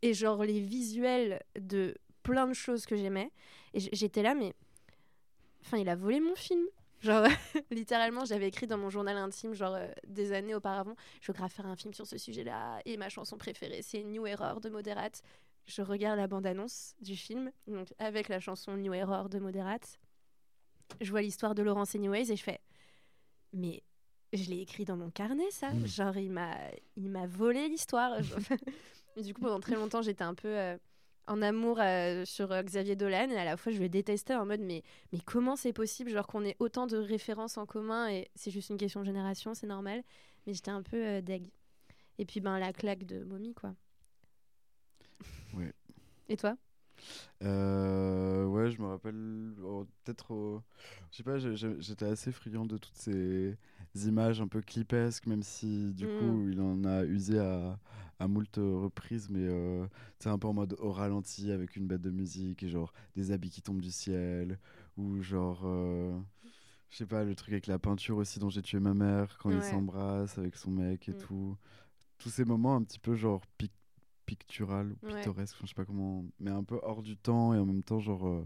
et 0.02 0.12
genre 0.12 0.44
les 0.44 0.60
visuels 0.60 1.42
de 1.58 1.96
plein 2.22 2.46
de 2.46 2.52
choses 2.52 2.84
que 2.84 2.94
j'aimais. 2.96 3.30
Et 3.72 3.80
j'étais 3.80 4.22
là, 4.22 4.34
mais. 4.34 4.52
Enfin, 5.64 5.78
il 5.78 5.88
a 5.88 5.96
volé 5.96 6.20
mon 6.20 6.34
film. 6.34 6.66
Genre, 7.02 7.26
littéralement, 7.70 8.24
j'avais 8.24 8.48
écrit 8.48 8.66
dans 8.66 8.78
mon 8.78 8.90
journal 8.90 9.16
intime, 9.16 9.54
genre 9.54 9.74
euh, 9.74 9.88
des 10.06 10.32
années 10.32 10.54
auparavant, 10.54 10.94
je 11.20 11.32
voudrais 11.32 11.48
faire 11.48 11.66
un 11.66 11.76
film 11.76 11.92
sur 11.92 12.06
ce 12.06 12.16
sujet-là. 12.16 12.80
Et 12.84 12.96
ma 12.96 13.08
chanson 13.08 13.36
préférée, 13.36 13.82
c'est 13.82 14.02
New 14.04 14.26
Error 14.26 14.60
de 14.60 14.68
Moderate. 14.68 15.22
Je 15.66 15.82
regarde 15.82 16.18
la 16.18 16.26
bande-annonce 16.26 16.94
du 17.00 17.16
film, 17.16 17.50
donc 17.66 17.92
avec 17.98 18.28
la 18.28 18.40
chanson 18.40 18.76
New 18.76 18.94
Error 18.94 19.28
de 19.28 19.38
Moderate. 19.38 19.98
Je 21.00 21.10
vois 21.10 21.22
l'histoire 21.22 21.54
de 21.54 21.62
Laurence 21.62 21.94
Anyways 21.94 22.30
et 22.30 22.36
je 22.36 22.42
fais, 22.42 22.60
mais 23.52 23.82
je 24.32 24.50
l'ai 24.50 24.60
écrit 24.60 24.84
dans 24.84 24.96
mon 24.96 25.10
carnet, 25.10 25.50
ça. 25.50 25.70
Mm. 25.70 25.86
Genre, 25.86 26.16
il 26.16 26.30
m'a, 26.30 26.56
il 26.96 27.08
m'a 27.08 27.26
volé 27.26 27.68
l'histoire. 27.68 28.16
Du 29.14 29.34
coup, 29.34 29.42
pendant 29.42 29.60
très 29.60 29.74
longtemps, 29.74 30.00
j'étais 30.00 30.24
un 30.24 30.32
peu 30.32 30.48
euh, 30.48 30.78
en 31.26 31.42
amour 31.42 31.78
euh, 31.80 32.24
sur 32.24 32.52
euh, 32.52 32.62
Xavier 32.62 32.96
Dolan 32.96 33.30
et 33.30 33.36
à 33.36 33.44
la 33.44 33.56
fois, 33.56 33.72
je 33.72 33.78
le 33.80 33.88
détestais 33.88 34.34
en 34.34 34.46
mode, 34.46 34.60
mais 34.60 34.82
mais 35.12 35.20
comment 35.20 35.56
c'est 35.56 35.72
possible 35.72 36.10
genre 36.10 36.26
qu'on 36.26 36.44
ait 36.44 36.56
autant 36.58 36.86
de 36.86 36.96
références 36.96 37.58
en 37.58 37.66
commun 37.66 38.08
et 38.08 38.28
c'est 38.34 38.50
juste 38.50 38.70
une 38.70 38.76
question 38.76 39.00
de 39.00 39.06
génération 39.06 39.54
c'est 39.54 39.66
normal. 39.66 40.02
Mais 40.46 40.54
j'étais 40.54 40.70
un 40.70 40.82
peu 40.82 40.96
euh, 40.96 41.20
deg. 41.20 41.50
Et 42.18 42.24
puis 42.24 42.40
ben 42.40 42.58
la 42.58 42.72
claque 42.72 43.04
de 43.04 43.22
Mommy 43.24 43.54
quoi. 43.54 43.74
Ouais. 45.54 45.72
et 46.28 46.36
toi? 46.36 46.56
Euh, 47.42 48.44
ouais, 48.46 48.70
je 48.70 48.80
me 48.80 48.86
rappelle 48.86 49.54
oh, 49.64 49.86
peut-être, 50.04 50.30
au- 50.32 50.62
je 51.10 51.16
sais 51.18 51.22
pas, 51.22 51.38
j'étais 51.38 52.06
assez 52.06 52.32
friand 52.32 52.66
de 52.66 52.78
toutes 52.78 52.96
ces 52.96 53.56
images 54.06 54.40
un 54.40 54.48
peu 54.48 54.60
clipesques, 54.60 55.26
même 55.26 55.42
si 55.42 55.92
du 55.94 56.06
Mm. 56.06 56.08
coup 56.08 56.48
il 56.48 56.60
en 56.60 56.84
a 56.84 57.04
usé 57.04 57.38
à, 57.38 57.78
à 58.18 58.28
moult 58.28 58.56
reprises, 58.56 59.28
mais 59.30 59.40
euh, 59.48 59.86
c'est 60.18 60.28
un 60.30 60.38
peu 60.38 60.48
en 60.48 60.54
mode 60.54 60.76
au 60.80 60.92
ralenti 60.92 61.50
avec 61.50 61.76
une 61.76 61.86
bête 61.86 62.02
de 62.02 62.10
musique 62.10 62.62
et 62.62 62.68
genre 62.68 62.92
des 63.16 63.32
habits 63.32 63.50
qui 63.50 63.62
tombent 63.62 63.80
du 63.82 63.90
ciel, 63.90 64.58
ou 64.96 65.20
genre, 65.22 65.62
euh, 65.64 66.18
je 66.90 66.98
sais 66.98 67.06
pas, 67.06 67.24
le 67.24 67.34
truc 67.34 67.52
avec 67.52 67.66
la 67.66 67.78
peinture 67.78 68.16
aussi 68.18 68.38
dont 68.38 68.50
j'ai 68.50 68.62
tué 68.62 68.80
ma 68.80 68.94
mère 68.94 69.38
quand 69.38 69.50
il 69.50 69.56
Ouais. 69.58 69.62
s'embrasse 69.62 70.38
avec 70.38 70.56
son 70.56 70.70
mec 70.70 71.08
et 71.08 71.14
Mm. 71.14 71.16
tout. 71.16 71.56
Tous 72.18 72.30
ces 72.30 72.44
moments 72.44 72.76
un 72.76 72.82
petit 72.84 72.98
peu 73.00 73.14
genre 73.16 73.42
pic- 73.58 73.72
pictural 74.26 74.94
ou 75.02 75.06
Ouais. 75.06 75.18
pittoresque, 75.18 75.54
enfin, 75.56 75.64
je 75.64 75.68
sais 75.70 75.74
pas 75.74 75.84
comment, 75.84 76.24
mais 76.40 76.50
un 76.50 76.64
peu 76.64 76.78
hors 76.82 77.02
du 77.02 77.16
temps 77.16 77.54
et 77.54 77.58
en 77.58 77.66
même 77.66 77.82
temps 77.82 78.00
genre 78.00 78.26
euh, 78.26 78.44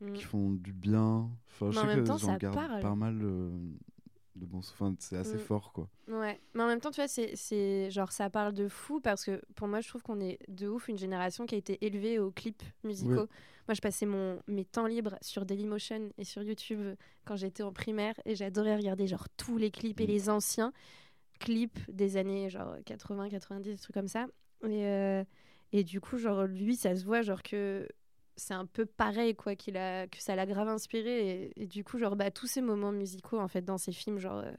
Mm. 0.00 0.12
qui 0.14 0.24
font 0.24 0.50
du 0.50 0.72
bien. 0.72 1.30
Enfin, 1.48 1.70
je 1.70 1.76
Mais 1.76 1.78
en 1.78 1.80
sais 1.82 1.86
même 1.94 2.00
que 2.02 2.08
temps, 2.08 2.16
j'en 2.18 2.26
ça 2.32 2.38
garde 2.38 2.54
parle. 2.56 2.80
pas 2.80 2.94
mal 2.96 3.20
euh, 3.22 3.50
de 4.34 4.46
bons 4.46 4.62
sou- 4.62 4.72
enfin, 4.74 4.94
c'est 4.98 5.16
assez 5.16 5.36
Mm. 5.36 5.40
fort 5.40 5.72
quoi. 5.72 5.88
ouais 6.08 6.40
mais 6.54 6.62
en 6.62 6.66
même 6.66 6.80
temps 6.80 6.90
tu 6.90 6.96
vois 7.02 7.06
c'est 7.06 7.90
genre 7.90 8.10
ça 8.12 8.30
parle 8.30 8.54
de 8.54 8.66
fou 8.66 8.98
parce 8.98 9.24
que 9.26 9.42
pour 9.54 9.68
moi 9.68 9.80
je 9.82 9.88
trouve 9.88 10.02
qu'on 10.02 10.20
est 10.20 10.38
de 10.48 10.68
ouf 10.68 10.88
une 10.88 10.96
génération 10.96 11.44
qui 11.44 11.54
a 11.54 11.58
été 11.58 11.84
élevée 11.84 12.18
aux 12.18 12.30
clips 12.30 12.62
musicaux 12.82 13.10
Ouais. 13.12 13.26
moi 13.68 13.74
je 13.74 13.80
passais 13.82 14.06
mon 14.06 14.40
mes 14.48 14.64
temps 14.64 14.86
libres 14.86 15.16
sur 15.20 15.44
Dailymotion 15.44 16.08
et 16.16 16.24
sur 16.24 16.42
YouTube 16.42 16.96
quand 17.26 17.36
j'étais 17.36 17.62
en 17.62 17.74
primaire 17.74 18.14
et 18.24 18.34
j'adorais 18.34 18.74
regarder 18.76 19.06
genre 19.06 19.28
tous 19.36 19.58
les 19.58 19.70
clips 19.70 20.00
et 20.00 20.04
Mm. 20.06 20.10
les 20.10 20.30
anciens 20.30 20.72
clips 21.38 21.78
des 21.90 22.16
années 22.16 22.48
genre 22.48 22.74
80 22.86 23.28
90 23.28 23.70
des 23.70 23.76
trucs 23.78 23.94
comme 23.94 24.08
ça 24.08 24.26
et 24.64 24.86
euh, 24.86 25.24
et 25.72 25.84
du 25.84 26.00
coup 26.00 26.18
genre 26.18 26.44
lui 26.44 26.76
ça 26.76 26.94
se 26.96 27.04
voit 27.04 27.22
genre 27.22 27.42
que 27.42 27.88
c'est 28.36 28.54
un 28.54 28.66
peu 28.66 28.86
pareil 28.86 29.34
quoi 29.34 29.56
qu'il 29.56 29.76
a 29.76 30.06
que 30.06 30.18
ça 30.18 30.34
l'a 30.36 30.46
grave 30.46 30.68
inspiré 30.68 31.44
et, 31.56 31.62
et 31.62 31.66
du 31.66 31.84
coup 31.84 31.98
genre 31.98 32.16
bah 32.16 32.30
tous 32.30 32.46
ces 32.46 32.60
moments 32.62 32.92
musicaux 32.92 33.38
en 33.38 33.48
fait 33.48 33.62
dans 33.62 33.78
ces 33.78 33.92
films 33.92 34.18
genre 34.18 34.38
euh, 34.38 34.52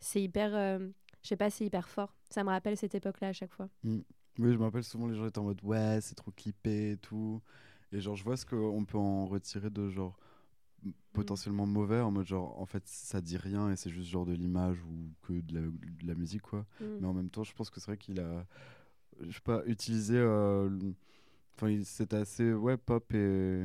c'est 0.00 0.22
hyper 0.22 0.54
euh, 0.54 0.78
je 1.22 1.28
sais 1.28 1.36
pas 1.36 1.50
c'est 1.50 1.64
hyper 1.64 1.88
fort 1.88 2.14
ça 2.30 2.44
me 2.44 2.48
rappelle 2.50 2.76
cette 2.76 2.94
époque 2.94 3.20
là 3.20 3.28
à 3.28 3.32
chaque 3.32 3.52
fois 3.52 3.68
Oui, 3.84 4.04
je 4.38 4.56
me 4.56 4.62
rappelle 4.64 4.84
souvent 4.84 5.06
les 5.08 5.16
gens 5.16 5.26
étaient 5.26 5.38
en 5.38 5.44
mode 5.44 5.62
ouais, 5.64 5.98
c'est 6.00 6.14
trop 6.14 6.30
clippé 6.30 6.92
et 6.92 6.96
tout. 6.96 7.42
Et 7.90 8.00
genre, 8.00 8.14
je 8.14 8.22
vois 8.22 8.36
ce 8.36 8.46
qu'on 8.46 8.84
peut 8.84 8.98
en 8.98 9.26
retirer 9.26 9.70
de 9.70 9.88
genre 9.88 10.16
m- 10.84 10.92
potentiellement 11.12 11.66
mauvais, 11.66 12.00
en 12.00 12.10
mode 12.12 12.26
genre, 12.26 12.60
en 12.60 12.66
fait, 12.66 12.86
ça 12.86 13.20
dit 13.20 13.36
rien 13.38 13.70
et 13.72 13.76
c'est 13.76 13.90
juste 13.90 14.10
genre 14.10 14.26
de 14.26 14.34
l'image 14.34 14.80
ou 14.84 15.10
que 15.22 15.40
de 15.40 15.54
la, 15.54 15.60
de 15.62 16.06
la 16.06 16.14
musique, 16.14 16.42
quoi. 16.42 16.66
Mm. 16.80 16.84
Mais 17.00 17.06
en 17.08 17.14
même 17.14 17.30
temps, 17.30 17.42
je 17.44 17.52
pense 17.54 17.70
que 17.70 17.80
c'est 17.80 17.86
vrai 17.86 17.96
qu'il 17.96 18.20
a, 18.20 18.46
je 19.22 19.30
sais 19.32 19.40
pas, 19.42 19.62
utilisé. 19.66 20.16
euh, 20.16 20.70
Enfin, 21.56 21.76
c'était 21.84 22.16
assez, 22.16 22.52
ouais, 22.52 22.76
pop 22.76 23.12
et. 23.14 23.64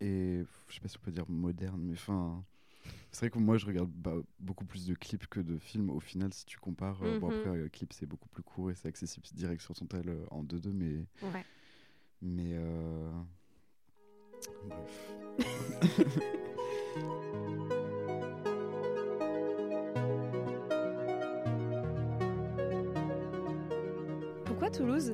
Et 0.00 0.42
je 0.68 0.74
sais 0.74 0.80
pas 0.80 0.88
si 0.88 0.96
on 0.98 1.04
peut 1.04 1.12
dire 1.12 1.28
moderne, 1.28 1.80
mais 1.82 1.92
enfin. 1.94 2.44
C'est 3.10 3.20
vrai 3.20 3.30
que 3.30 3.38
moi, 3.38 3.56
je 3.58 3.66
regarde 3.66 3.90
bah, 3.90 4.16
beaucoup 4.40 4.64
plus 4.64 4.86
de 4.86 4.94
clips 4.94 5.26
que 5.28 5.40
de 5.40 5.56
films. 5.58 5.88
Au 5.90 6.00
final, 6.00 6.32
si 6.34 6.44
tu 6.46 6.58
compares, 6.58 7.02
euh, 7.04 7.14
bon, 7.14 7.30
Mhm. 7.30 7.36
après, 7.38 7.58
euh, 7.58 7.68
clip, 7.68 7.92
c'est 7.92 8.06
beaucoup 8.06 8.28
plus 8.28 8.42
court 8.42 8.70
et 8.70 8.74
c'est 8.74 8.88
accessible 8.88 9.26
direct 9.34 9.62
sur 9.62 9.74
ton 9.74 9.86
tel 9.86 10.08
euh, 10.08 10.24
en 10.30 10.42
2-2, 10.42 10.72
mais. 10.72 11.06
ouais 11.22 11.44
Mais. 12.22 12.50
euh, 12.54 13.10
Bref. 14.68 15.10
pourquoi 24.64 24.78
Toulouse? 24.78 25.12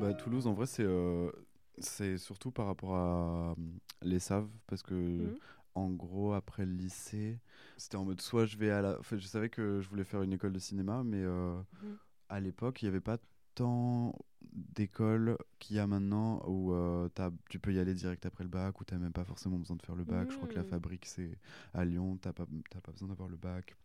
Bah, 0.00 0.14
Toulouse, 0.14 0.46
en 0.46 0.52
vrai, 0.54 0.66
c'est 0.66 0.84
euh, 0.84 1.30
c'est 1.78 2.18
surtout 2.18 2.50
par 2.50 2.66
rapport 2.66 2.94
à 2.96 3.50
euh, 3.50 3.54
les 4.02 4.18
Saves, 4.18 4.48
parce 4.66 4.82
que 4.82 4.94
Mhm. 4.94 5.36
en 5.74 5.90
gros, 5.90 6.32
après 6.34 6.66
le 6.66 6.72
lycée, 6.72 7.38
c'était 7.76 7.96
en 7.96 8.04
mode 8.04 8.20
soit 8.20 8.46
je 8.46 8.56
vais 8.56 8.70
à 8.70 8.82
la. 8.82 8.98
Enfin, 9.00 9.16
je 9.16 9.26
savais 9.26 9.48
que 9.48 9.80
je 9.80 9.88
voulais 9.88 10.04
faire 10.04 10.22
une 10.22 10.32
école 10.32 10.52
de 10.52 10.58
cinéma, 10.58 11.02
mais 11.04 11.22
euh, 11.22 11.56
Mhm. 11.82 11.96
à 12.28 12.40
l'époque, 12.40 12.82
il 12.82 12.86
n'y 12.86 12.90
avait 12.90 13.00
pas 13.00 13.18
tant 13.54 14.14
d'écoles 14.52 15.36
qu'il 15.58 15.76
y 15.76 15.78
a 15.78 15.86
maintenant 15.86 16.42
où 16.46 16.72
euh, 16.72 17.08
t'as- 17.10 17.32
tu 17.50 17.58
peux 17.58 17.72
y 17.72 17.78
aller 17.78 17.94
direct 17.94 18.24
après 18.26 18.44
le 18.44 18.50
bac, 18.50 18.80
où 18.80 18.84
tu 18.84 18.94
n'as 18.94 19.00
même 19.00 19.12
pas 19.12 19.24
forcément 19.24 19.58
besoin 19.58 19.76
de 19.76 19.82
faire 19.82 19.94
le 19.96 20.04
bac. 20.04 20.30
Je 20.30 20.36
crois 20.36 20.48
que 20.48 20.54
la 20.54 20.62
Mhm. 20.62 20.68
fabrique, 20.70 21.06
c'est 21.06 21.38
à 21.74 21.84
Lyon, 21.84 22.18
tu 22.20 22.28
n'as 22.28 22.32
pas, 22.32 22.46
t'as 22.70 22.80
pas 22.80 22.92
besoin 22.92 23.08
d'avoir 23.08 23.28
le 23.28 23.36
bac. 23.36 23.76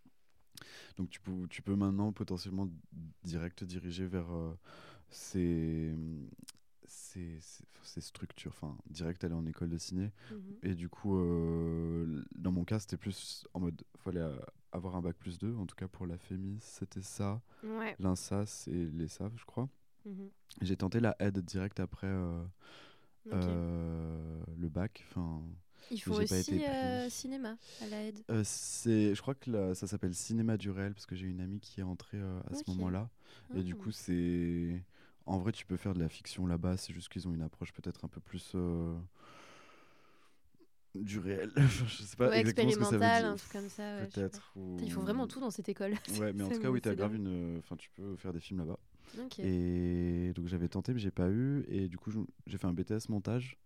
Donc 0.98 1.10
tu 1.10 1.20
peux, 1.20 1.48
tu 1.50 1.62
peux 1.62 1.76
maintenant 1.76 2.12
potentiellement 2.12 2.68
direct 3.24 3.60
te 3.60 3.66
diriger 3.66 4.08
vers 4.08 4.32
euh, 4.34 4.58
ces, 5.10 5.94
ces, 6.86 7.38
ces- 7.40 8.02
structures, 8.02 8.52
enfin 8.52 8.78
direct 8.90 9.24
aller 9.24 9.34
en 9.34 9.46
école 9.46 9.70
de 9.70 9.78
ciné. 9.78 10.12
Mhm. 10.32 10.56
Et 10.64 10.76
du 10.76 10.90
coup, 10.90 11.18
euh, 11.18 12.24
dans 12.36 12.52
mon 12.52 12.64
cas, 12.64 12.80
c'était 12.80 12.98
plus 12.98 13.48
en 13.54 13.60
mode, 13.62 13.82
fallait 13.98 14.20
euh, 14.20 14.36
avoir 14.72 14.96
un 14.96 15.02
bac 15.02 15.16
plus 15.18 15.40
2, 15.40 15.56
en 15.56 15.66
tout 15.66 15.76
cas 15.76 15.88
pour 15.88 16.06
la 16.06 16.18
FEMIS, 16.18 16.60
c'était 16.62 17.02
ça, 17.02 17.42
ouais 17.64 17.96
l'INSAS 18.00 18.68
et 18.68 18.86
les 18.92 19.06
SAV, 19.08 19.32
je 19.38 19.46
crois. 19.46 19.70
Mhm. 20.06 20.30
J'ai 20.62 20.76
tenté 20.78 21.00
la 21.00 21.16
aide 21.20 21.40
direct 21.40 21.80
après 21.80 22.08
euh, 22.08 22.44
euh, 23.34 24.42
le 24.58 24.70
bac. 24.70 25.04
Enfin, 25.10 25.42
pas 26.26 26.38
été 26.38 26.56
aussi 26.58 26.66
euh, 26.66 27.10
cinéma 27.10 27.58
à 27.82 27.88
la 27.88 28.04
aide. 28.04 28.20
c'est, 28.44 29.16
je 29.16 29.22
crois 29.22 29.36
que 29.36 29.74
ça 29.74 29.88
s'appelle 29.88 30.14
Cinéma 30.14 30.58
du 30.58 30.70
réel 30.70 30.94
parce 30.94 31.06
que 31.06 31.16
j'ai 31.16 31.28
une 31.28 31.40
amie 31.42 31.60
qui 31.60 31.80
est 31.80 31.84
entrée 31.84 32.20
à 32.20 32.54
ce 32.54 32.70
moment-là. 32.72 33.10
Et 33.56 33.64
du 33.64 33.74
Ah. 33.74 33.82
coup, 33.84 33.92
c'est. 33.92 34.84
En 35.28 35.38
vrai, 35.40 35.52
tu 35.52 35.66
peux 35.66 35.78
faire 35.78 35.94
de 35.94 36.00
la 36.00 36.10
fiction 36.10 36.48
là-bas, 36.48 36.78
c'est 36.78 36.94
juste 36.94 37.10
qu'ils 37.10 37.28
ont 37.28 37.34
une 37.34 37.42
approche 37.42 37.74
peut-être 37.74 38.04
un 38.06 38.08
peu 38.08 38.20
plus. 38.22 38.54
euh, 38.56 38.98
du 40.96 41.20
réel. 41.20 41.52
je 41.58 42.04
sais 42.04 42.16
pas 42.16 42.30
Ouais, 42.30 42.40
exactement 42.40 42.72
ce 42.72 42.78
que 42.78 42.84
ça 42.86 42.92
veut 42.92 42.98
expérimental, 42.98 43.24
dire. 43.24 43.32
un 43.32 43.36
truc 43.36 43.52
comme 43.52 43.70
ça. 43.70 43.84
ouais. 43.98 44.08
Peut-être. 44.08 44.52
ou- 44.56 44.78
Ils 44.82 44.92
font 44.92 45.02
vraiment 45.02 45.28
tout 45.28 45.40
dans 45.40 45.52
cette 45.52 45.70
école. 45.70 45.92
Ouais, 46.20 46.34
mais 46.34 46.44
en 46.44 46.50
tout 46.50 46.60
cas, 46.60 46.70
oui, 46.72 46.82
t'as 46.82 46.96
grave 46.96 47.14
une. 47.16 47.58
Enfin, 47.60 47.76
tu 47.76 47.90
peux 47.92 48.16
faire 48.16 48.34
des 48.34 48.40
films 48.40 48.60
là-bas. 48.60 48.80
Ok. 49.20 49.40
Et 49.40 50.32
donc 50.36 50.48
j'avais 50.48 50.68
tenté, 50.70 50.94
mais 50.94 51.00
j'ai 51.00 51.12
pas 51.12 51.30
eu. 51.30 51.66
Et 51.68 51.88
du 51.88 51.98
coup, 51.98 52.12
j'ai 52.48 52.58
fait 52.58 52.68
un 52.68 52.74
BTS 52.74 53.10
montage 53.10 53.58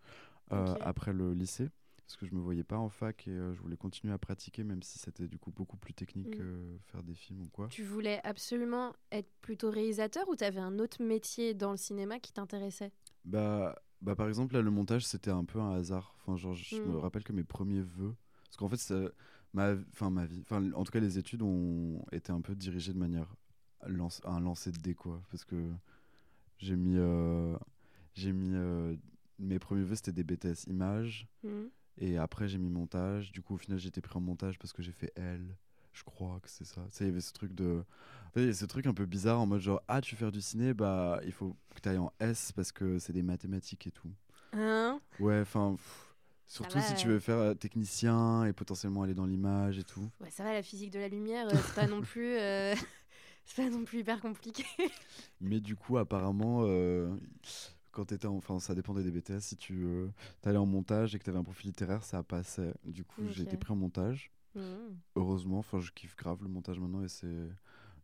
euh, 0.52 0.76
après 0.82 1.14
le 1.14 1.34
lycée. 1.34 1.70
Parce 2.12 2.20
que 2.20 2.26
je 2.26 2.36
me 2.36 2.42
voyais 2.42 2.66
pas 2.66 2.78
en 2.78 2.90
fac 2.90 3.26
et 3.28 3.32
euh, 3.32 3.54
je 3.54 3.62
voulais 3.62 3.78
continuer 3.78 4.14
à 4.14 4.18
pratiquer, 4.18 4.66
même 4.66 4.84
si 4.84 5.00
c'était 5.00 5.30
du 5.30 5.38
coup 5.40 5.52
beaucoup 5.52 5.78
plus 5.78 5.94
technique 5.94 6.28
Mm. 6.28 6.38
que 6.38 6.78
faire 6.88 7.04
des 7.04 7.14
films 7.14 7.44
ou 7.44 7.48
quoi. 7.48 7.68
Tu 7.70 7.84
voulais 7.84 8.20
absolument 8.26 8.94
être 9.14 9.30
plutôt 9.42 9.70
réalisateur 9.72 10.28
ou 10.28 10.36
t'avais 10.36 10.60
un 10.60 10.78
autre 10.80 11.02
métier 11.02 11.54
dans 11.54 11.72
le 11.72 11.78
cinéma 11.78 12.20
qui 12.20 12.34
t'intéressait? 12.34 12.92
Bah, 13.24 13.82
bah, 14.02 14.14
par 14.16 14.28
exemple, 14.28 14.56
là, 14.56 14.62
le 14.62 14.72
montage, 14.72 15.06
c'était 15.06 15.32
un 15.32 15.46
peu 15.46 15.60
un 15.62 15.72
hasard. 15.76 16.14
Enfin, 16.20 16.36
genre, 16.36 16.54
je 16.54 16.76
me 16.82 16.96
Mm. 16.96 16.98
rappelle 16.98 17.24
que 17.24 17.32
mes 17.32 17.46
premiers 17.46 17.82
vœux. 17.82 18.14
Parce 18.44 18.58
qu'en 18.58 18.68
fait, 18.68 18.76
ça- 18.76 19.10
ma, 19.54 19.74
enfin, 19.94 20.10
ma 20.10 20.26
vie. 20.26 20.42
Enfin, 20.42 20.70
en 20.74 20.84
tout 20.84 20.92
cas, 20.92 21.00
les 21.00 21.18
études 21.18 21.44
ont 21.44 22.04
été 22.12 22.34
un 22.34 22.42
peu 22.42 22.56
dirigées 22.56 22.92
de 22.92 23.00
manière 23.00 23.34
lance- 23.88 24.20
à 24.26 24.32
un 24.32 24.42
lancer 24.42 24.72
de 24.74 24.80
dés, 24.80 24.96
quoi. 24.96 25.22
Parce 25.32 25.46
que 25.46 25.56
J'ai 26.60 26.76
mis, 26.76 26.96
euh, 26.98 27.58
j'ai 28.14 28.32
mis 28.34 28.52
euh, 28.54 28.96
mes 29.40 29.58
premiers 29.58 29.82
vœux, 29.84 29.96
c'était 29.96 30.12
des 30.12 30.24
BTS 30.24 30.68
images. 30.68 31.28
Mhm. 31.44 31.70
Et 31.98 32.18
après, 32.18 32.48
j'ai 32.48 32.58
mis 32.58 32.70
montage. 32.70 33.32
Du 33.32 33.42
coup, 33.42 33.56
au 33.56 33.58
final, 33.58 33.80
j'ai 33.80 33.90
été 33.90 34.02
pris 34.02 34.18
en 34.18 34.22
montage 34.22 34.58
parce 34.58 34.74
que 34.74 34.82
j'ai 34.82 34.92
fait 34.92 35.12
L. 35.16 35.56
Je 35.94 36.04
crois 36.04 36.40
que 36.42 36.50
c'est 36.50 36.66
ça. 36.66 36.82
Tu 36.90 36.96
sais, 36.98 37.04
il 37.04 37.08
y 37.08 37.12
avait 37.12 37.22
ce 37.22 37.34
truc 37.34 37.54
de. 37.54 37.84
En 38.28 38.32
fait, 38.32 38.42
il 38.42 38.48
y 38.48 38.50
a 38.50 38.54
ce 38.54 38.66
truc 38.66 38.86
un 38.88 38.94
peu 38.94 39.06
bizarre 39.06 39.42
en 39.42 39.46
mode 39.46 39.60
genre, 39.60 39.82
ah, 39.88 40.00
tu 40.02 40.16
veux 40.16 40.20
faire 40.20 40.32
du 40.32 40.42
ciné, 40.42 40.74
bah, 40.74 41.20
il 41.26 41.34
faut 41.34 41.56
que 41.76 41.82
tu 41.82 41.90
ailles 41.90 41.98
en 41.98 42.14
S 42.20 42.54
parce 42.54 42.72
que 42.72 42.98
c'est 42.98 43.14
des 43.14 43.24
mathématiques 43.24 43.88
et 43.88 43.92
tout. 43.92 44.12
Hein? 44.54 45.00
Ouais, 45.20 45.42
enfin. 45.42 45.76
Surtout 46.48 46.80
va, 46.80 46.84
si 46.84 46.96
tu 46.96 47.08
euh. 47.08 47.12
veux 47.14 47.20
faire 47.20 47.38
euh, 47.38 47.54
technicien 47.54 48.44
et 48.44 48.52
potentiellement 48.52 49.04
aller 49.04 49.14
dans 49.14 49.26
l'image 49.26 49.80
et 49.80 49.86
tout. 49.86 50.10
Ouais, 50.20 50.30
ça 50.30 50.44
va, 50.44 50.52
la 50.52 50.62
physique 50.62 50.92
de 50.92 51.00
la 51.00 51.08
lumière, 51.08 51.48
euh, 51.48 51.54
c'est 51.56 51.76
pas 51.76 51.88
non 51.88 52.02
plus. 52.02 52.38
euh, 52.38 52.76
c'est 53.46 53.64
pas 53.64 53.70
non 53.70 53.86
plus 53.86 54.00
hyper 54.00 54.20
compliqué. 54.20 54.66
Mais 55.40 55.62
du 55.62 55.78
coup, 55.78 55.98
apparemment, 55.98 56.64
euh, 56.66 57.16
quand 57.92 58.26
en... 58.26 58.36
Enfin, 58.36 58.60
ça 58.60 58.76
dépendait 58.76 59.04
des 59.04 59.12
BTS. 59.12 59.40
Si 59.40 59.58
tu 59.58 59.84
euh, 59.86 60.08
t'allais 60.42 60.58
en 60.58 60.66
montage 60.66 61.16
et 61.16 61.20
que 61.20 61.24
t'avais 61.24 61.38
un 61.38 61.44
profil 61.44 61.68
littéraire, 61.68 62.04
ça 62.04 62.24
passait. 62.24 62.74
Du 62.86 63.04
coup, 63.04 63.28
j'ai 63.30 63.44
été 63.44 63.58
pris 63.58 63.72
en 63.72 63.76
montage. 63.76 64.32
Mhm. 64.56 64.98
Heureusement, 65.16 65.60
enfin, 65.60 65.80
je 65.80 65.92
kiffe 65.92 66.16
grave 66.16 66.42
le 66.44 66.50
montage 66.50 66.80
maintenant 66.80 67.04
et 67.04 67.08
c'est 67.08 67.50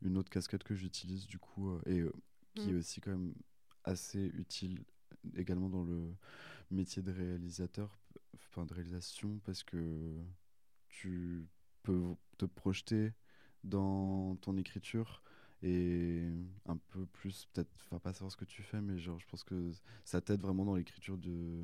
une 0.01 0.17
autre 0.17 0.29
casquette 0.29 0.63
que 0.63 0.75
j'utilise 0.75 1.27
du 1.27 1.39
coup 1.39 1.69
euh, 1.69 1.81
et 1.85 1.99
euh, 1.99 2.13
qui 2.55 2.69
est 2.69 2.73
Mm. 2.73 2.77
aussi 2.77 3.01
quand 3.01 3.11
même 3.11 3.33
assez 3.83 4.31
utile 4.35 4.83
également 5.35 5.69
dans 5.69 5.83
le 5.83 6.15
métier 6.71 7.01
de 7.01 7.11
réalisateur, 7.11 7.99
enfin 8.35 8.65
de 8.65 8.73
réalisation, 8.73 9.39
parce 9.43 9.63
que 9.63 10.13
tu 10.89 11.47
peux 11.83 12.15
te 12.37 12.45
projeter 12.45 13.13
dans 13.63 14.35
ton 14.37 14.57
écriture 14.57 15.21
et 15.63 16.23
un 16.67 16.77
peu 16.77 17.05
plus 17.07 17.47
peut-être 17.53 17.71
enfin 17.85 17.99
pas 17.99 18.13
savoir 18.13 18.31
ce 18.31 18.37
que 18.37 18.45
tu 18.45 18.63
fais 18.63 18.81
mais 18.81 18.99
genre 18.99 19.19
je 19.19 19.27
pense 19.27 19.43
que 19.43 19.71
ça 20.05 20.21
t'aide 20.21 20.41
vraiment 20.41 20.65
dans 20.65 20.75
l'écriture 20.75 21.17
de 21.17 21.63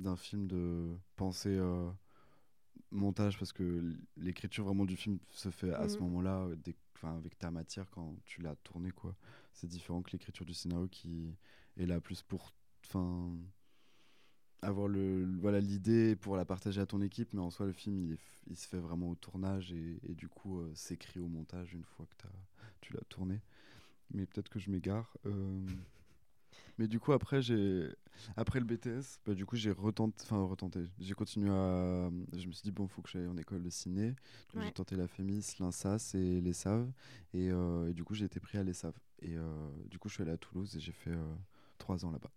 d'un 0.00 0.16
film 0.16 0.46
de 0.48 0.96
penser 1.16 1.50
euh, 1.56 1.90
montage 2.90 3.38
parce 3.38 3.52
que 3.52 3.96
l'écriture 4.16 4.64
vraiment 4.64 4.84
du 4.84 4.96
film 4.96 5.18
se 5.30 5.50
fait 5.50 5.72
à 5.72 5.88
ce 5.88 5.98
Mhm. 5.98 6.02
moment-là 6.02 6.48
avec 7.02 7.38
ta 7.38 7.50
matière 7.50 7.88
quand 7.90 8.16
tu 8.24 8.42
l'as 8.42 8.56
tourné 8.56 8.90
quoi 8.90 9.14
c'est 9.52 9.68
différent 9.68 10.02
que 10.02 10.10
l'écriture 10.12 10.44
du 10.46 10.54
scénario 10.54 10.88
qui 10.88 11.36
est 11.76 11.86
là 11.86 12.00
plus 12.00 12.22
pour 12.22 12.52
enfin 12.84 13.32
avoir 14.62 14.88
le 14.88 15.26
voilà 15.40 15.60
l'idée 15.60 16.16
pour 16.16 16.36
la 16.36 16.44
partager 16.44 16.80
à 16.80 16.86
ton 16.86 17.00
équipe 17.02 17.32
mais 17.34 17.40
en 17.40 17.50
soi 17.50 17.66
le 17.66 17.72
film 17.72 17.98
il, 17.98 18.12
est 18.12 18.16
f- 18.16 18.40
il 18.48 18.56
se 18.56 18.66
fait 18.66 18.78
vraiment 18.78 19.10
au 19.10 19.14
tournage 19.14 19.72
et, 19.72 20.00
et 20.08 20.14
du 20.14 20.28
coup 20.28 20.60
euh, 20.60 20.72
s'écrit 20.74 21.20
au 21.20 21.28
montage 21.28 21.72
une 21.74 21.84
fois 21.84 22.06
que 22.06 22.14
t'as- 22.22 22.28
tu 22.86 22.92
l'as 22.92 23.04
tourné 23.08 23.40
mais 24.12 24.26
peut-être 24.26 24.48
que 24.48 24.58
je 24.58 24.70
m'égare 24.70 25.16
euh, 25.26 25.66
mais 26.78 26.86
du 26.86 27.00
coup 27.00 27.12
après 27.12 27.42
j'ai 27.42 27.88
après 28.36 28.60
le 28.60 28.66
BTS 28.66 29.20
bah, 29.26 29.34
du 29.34 29.44
coup 29.44 29.56
j'ai 29.56 29.72
retenté 29.72 30.16
enfin 30.22 30.42
retenté. 30.44 30.80
J'ai 30.98 31.14
continué 31.14 31.50
à 31.50 32.10
je 32.32 32.46
me 32.46 32.52
suis 32.52 32.62
dit 32.62 32.70
bon 32.70 32.86
faut 32.86 33.02
que 33.02 33.10
j'aille 33.10 33.26
en 33.26 33.36
école 33.36 33.62
de 33.62 33.70
ciné. 33.70 34.14
Ouais. 34.54 34.64
j'ai 34.64 34.72
tenté 34.72 34.96
la 34.96 35.06
FEMIS 35.06 35.56
l'INSAS 35.58 36.12
et 36.14 36.40
l'ESSAV 36.40 36.90
et, 37.34 37.50
euh, 37.50 37.90
et 37.90 37.94
du 37.94 38.04
coup 38.04 38.14
j'ai 38.14 38.24
été 38.24 38.40
pris 38.40 38.58
à 38.58 38.62
l'ESSAV 38.62 38.94
et 39.20 39.36
euh, 39.36 39.70
du 39.90 39.98
coup 39.98 40.08
je 40.08 40.14
suis 40.14 40.22
allé 40.22 40.32
à 40.32 40.38
Toulouse 40.38 40.76
et 40.76 40.80
j'ai 40.80 40.92
fait 40.92 41.10
euh, 41.10 41.34
trois 41.78 42.04
ans 42.04 42.10
là-bas. 42.10 42.30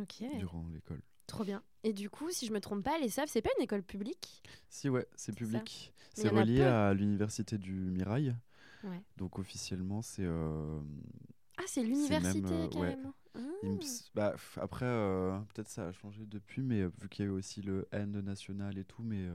Ok, 0.00 0.24
durant 0.38 0.66
l'école. 0.72 1.00
Trop 1.26 1.44
bien. 1.44 1.62
Et 1.84 1.92
du 1.92 2.10
coup, 2.10 2.30
si 2.30 2.46
je 2.46 2.52
me 2.52 2.60
trompe 2.60 2.82
pas, 2.82 2.98
les 2.98 3.08
SAV, 3.08 3.28
c'est 3.28 3.42
pas 3.42 3.50
une 3.58 3.64
école 3.64 3.82
publique? 3.82 4.42
Si, 4.68 4.88
ouais, 4.88 5.06
c'est 5.16 5.34
public. 5.34 5.92
C'est 6.12 6.28
relié 6.28 6.62
à 6.62 6.92
l'université 6.94 7.58
du 7.58 7.72
Mirail. 7.72 8.36
Ouais. 8.84 9.02
Donc 9.16 9.38
officiellement, 9.38 10.02
c'est. 10.02 10.24
euh, 10.24 10.80
Ah, 11.56 11.62
c'est 11.66 11.82
l'université 11.82 12.52
euh, 12.52 12.64
ouais. 12.66 12.70
carrément. 12.70 13.14
me 13.34 13.78
Ah. 13.80 13.84
bah, 14.14 14.34
après, 14.60 14.84
euh, 14.86 15.38
peut-être 15.54 15.68
ça 15.68 15.88
a 15.88 15.92
changé 15.92 16.24
depuis, 16.26 16.62
mais 16.62 16.82
euh, 16.82 16.90
vu 17.00 17.08
qu'il 17.08 17.24
y 17.24 17.28
a 17.28 17.30
eu 17.30 17.34
aussi 17.34 17.62
le 17.62 17.88
N 17.92 18.20
national 18.20 18.76
et 18.78 18.84
tout, 18.84 19.02
mais, 19.02 19.22
euh, 19.24 19.34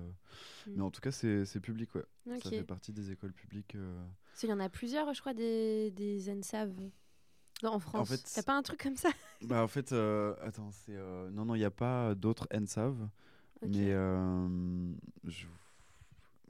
Mm. 0.67 0.71
mais 0.75 0.81
en 0.83 0.91
tout 0.91 1.01
cas, 1.01 1.11
c'est 1.11 1.45
c'est 1.45 1.59
public, 1.59 1.93
ouais. 1.95 2.05
Ok. 2.27 2.43
Ça 2.43 2.49
fait 2.51 2.63
partie 2.63 2.93
des 2.93 3.11
écoles 3.11 3.33
publiques. 3.33 3.75
euh. 3.75 4.05
Parce 4.31 4.41
qu'il 4.41 4.49
y 4.49 4.53
en 4.53 4.59
a 4.59 4.69
plusieurs, 4.69 5.13
je 5.13 5.19
crois, 5.21 5.33
des, 5.33 5.89
des 5.91 6.29
NSAV 6.29 6.91
Non, 7.63 7.71
en 7.73 7.79
France. 7.79 8.09
fait, 8.09 8.31
T'as 8.35 8.43
pas 8.43 8.53
un 8.55 8.61
truc 8.61 8.81
comme 8.83 8.95
ça? 8.97 9.09
Bah, 9.41 9.63
en 9.63 9.67
fait, 9.67 9.93
euh, 9.93 10.35
attends, 10.41 10.69
c'est. 10.71 10.95
euh, 10.95 11.29
Non, 11.31 11.45
non, 11.45 11.55
il 11.55 11.59
n'y 11.59 11.63
a 11.65 11.71
pas 11.71 12.13
d'autres 12.13 12.45
NSAV, 12.51 13.07
mais 13.63 13.91
euh, 13.93 14.47
je- 15.25 15.47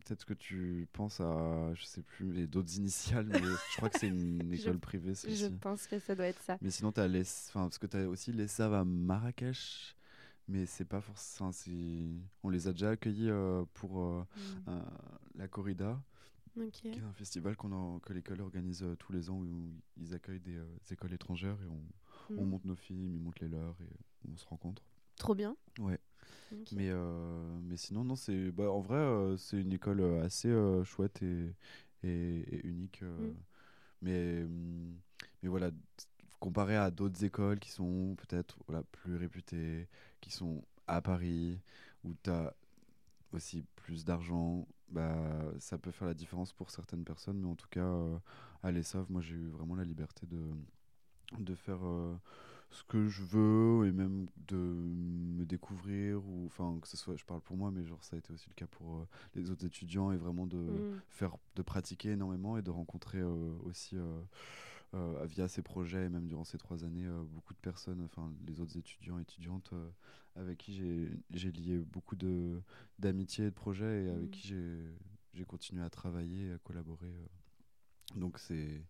peut-être 0.09 0.25
que 0.25 0.33
tu 0.33 0.87
penses 0.93 1.19
à, 1.19 1.71
je 1.75 1.83
sais 1.85 2.01
plus, 2.01 2.31
les 2.33 2.47
d'autres 2.47 2.75
initiales, 2.77 3.27
mais 3.27 3.37
je 3.39 3.77
crois 3.77 3.89
que 3.89 3.99
c'est 3.99 4.07
une 4.07 4.51
Je- 4.55 4.61
école 4.61 4.79
privée, 4.79 5.13
Je 5.13 5.47
pense 5.47 5.85
que 5.85 5.99
ça 5.99 6.15
doit 6.15 6.25
être 6.25 6.41
ça. 6.41 6.57
Mais 6.61 6.71
sinon, 6.71 6.91
tu 6.91 6.99
as 6.99 7.07
les. 7.07 7.21
Enfin, 7.21 7.61
parce 7.63 7.77
que 7.77 7.85
tu 7.85 7.95
as 7.97 8.09
aussi 8.09 8.31
les 8.31 8.47
SAV 8.47 8.73
à 8.73 8.83
Marrakech, 8.83 9.95
mais 10.47 10.65
c'est 10.65 10.85
pas 10.85 10.99
forcément. 11.01 11.51
On 12.43 12.49
les 12.49 12.67
a 12.67 12.71
déjà 12.71 12.89
accueillis 12.91 13.29
euh, 13.29 13.63
pour 13.75 14.01
euh, 14.01 14.25
Mm. 14.65 14.69
un- 14.71 14.85
la 15.35 15.47
corrida, 15.47 16.01
qui 16.71 16.87
est 16.89 16.99
un 17.03 17.13
festival 17.13 17.55
a- 17.55 17.99
que 18.03 18.11
l'école 18.13 18.41
organise 18.41 18.81
euh, 18.83 18.95
tous 18.95 19.13
les 19.13 19.29
ans 19.29 19.37
où 19.37 19.45
ils 19.97 20.13
accueillent 20.15 20.39
des, 20.39 20.57
euh, 20.57 20.65
écoles 20.91 21.13
étrangères 21.13 21.57
et 21.61 21.67
on, 21.67 22.35
on 22.41 22.45
Mm. 22.45 22.49
monte 22.49 22.65
nos 22.65 22.75
films, 22.75 23.13
ils 23.13 23.19
montent 23.19 23.39
les 23.41 23.47
leurs 23.47 23.79
et 23.81 24.27
on 24.27 24.35
se 24.37 24.45
rencontre. 24.47 24.81
Trop 25.19 25.35
bien. 25.35 25.55
Ouais. 25.79 25.99
Mais, 26.71 26.89
euh, 26.89 27.59
mais 27.63 27.77
sinon, 27.77 28.03
non, 28.03 28.15
c'est. 28.15 28.51
Bah, 28.51 28.71
en 28.71 28.79
vrai, 28.79 28.97
euh, 28.97 29.37
c'est 29.37 29.61
une 29.61 29.73
école 29.73 30.01
euh, 30.01 30.23
assez 30.23 30.47
euh, 30.49 30.83
chouette 30.83 31.21
et, 31.21 31.53
et, 32.03 32.39
et 32.55 32.67
unique. 32.67 33.03
Mm. 33.03 33.33
mais, 34.01 34.43
hum, 34.43 34.95
mais 35.43 35.49
voilà, 35.49 35.71
comparé 36.39 36.75
à 36.75 36.89
d'autres 36.89 37.23
écoles 37.23 37.59
qui 37.59 37.69
sont 37.71 38.15
peut-être 38.17 38.57
voilà, 38.67 38.83
plus 38.91 39.17
réputées, 39.17 39.87
qui 40.21 40.31
sont 40.31 40.63
à 40.87 41.01
Paris, 41.01 41.59
où 42.03 42.15
tu 42.23 42.31
as 42.31 42.55
aussi 43.33 43.63
plus 43.75 44.05
d'argent, 44.05 44.67
bah, 44.89 45.53
ça 45.59 45.77
peut 45.77 45.91
faire 45.91 46.07
la 46.07 46.15
différence 46.15 46.53
pour 46.53 46.71
certaines 46.71 47.03
personnes. 47.03 47.39
Mais 47.39 47.47
en 47.47 47.55
tout 47.55 47.67
cas, 47.69 47.87
à 48.63 48.71
l'ESSAV, 48.71 49.05
moi, 49.09 49.21
j'ai 49.21 49.35
eu 49.35 49.49
vraiment 49.49 49.75
la 49.75 49.83
liberté 49.83 50.25
de, 50.25 50.39
de 51.39 51.55
faire. 51.55 51.79
Ce 52.71 52.83
que 52.83 53.07
je 53.07 53.23
veux 53.23 53.87
et 53.87 53.91
même 53.91 54.27
de 54.47 54.55
me 54.55 55.43
découvrir 55.45 56.23
ou 56.27 56.45
enfin 56.45 56.77
que 56.81 56.87
ce 56.87 56.97
soit 56.97 57.15
je 57.17 57.25
parle 57.25 57.41
pour 57.41 57.57
moi 57.57 57.71
mais 57.71 57.83
genre 57.85 58.03
ça 58.03 58.15
a 58.15 58.19
été 58.19 58.31
aussi 58.31 58.47
le 58.49 58.53
cas 58.53 58.67
pour 58.67 58.97
euh, 58.97 59.07
les 59.35 59.49
autres 59.49 59.65
étudiants 59.65 60.11
et 60.11 60.17
vraiment 60.17 60.45
de 60.45 60.57
Mm. 60.57 61.01
faire 61.09 61.37
de 61.55 61.61
pratiquer 61.63 62.11
énormément 62.11 62.57
et 62.57 62.61
de 62.61 62.69
rencontrer 62.69 63.19
euh, 63.19 63.57
aussi 63.65 63.95
euh, 64.93 65.25
via 65.25 65.47
ces 65.47 65.61
projets 65.61 66.05
et 66.05 66.09
même 66.09 66.27
durant 66.27 66.43
ces 66.43 66.57
trois 66.57 66.83
années 66.83 67.07
beaucoup 67.33 67.53
de 67.53 67.59
personnes 67.59 68.01
enfin 68.03 68.31
les 68.47 68.59
autres 68.59 68.77
étudiants 68.77 69.17
et 69.19 69.21
étudiantes 69.23 69.73
avec 70.35 70.57
qui 70.59 70.73
j'ai 70.73 71.11
j'ai 71.33 71.51
lié 71.51 71.77
beaucoup 71.79 72.15
de 72.15 72.61
d'amitié 72.99 73.45
et 73.45 73.49
de 73.49 73.55
projets 73.55 74.05
et 74.05 74.09
avec 74.09 74.27
Mm. 74.27 74.31
qui 74.31 74.47
j'ai 74.47 74.77
j'ai 75.33 75.45
continué 75.45 75.83
à 75.83 75.89
travailler 75.89 76.47
et 76.47 76.53
à 76.53 76.57
collaborer. 76.59 77.11
Donc 78.15 78.39
c'est 78.39 78.81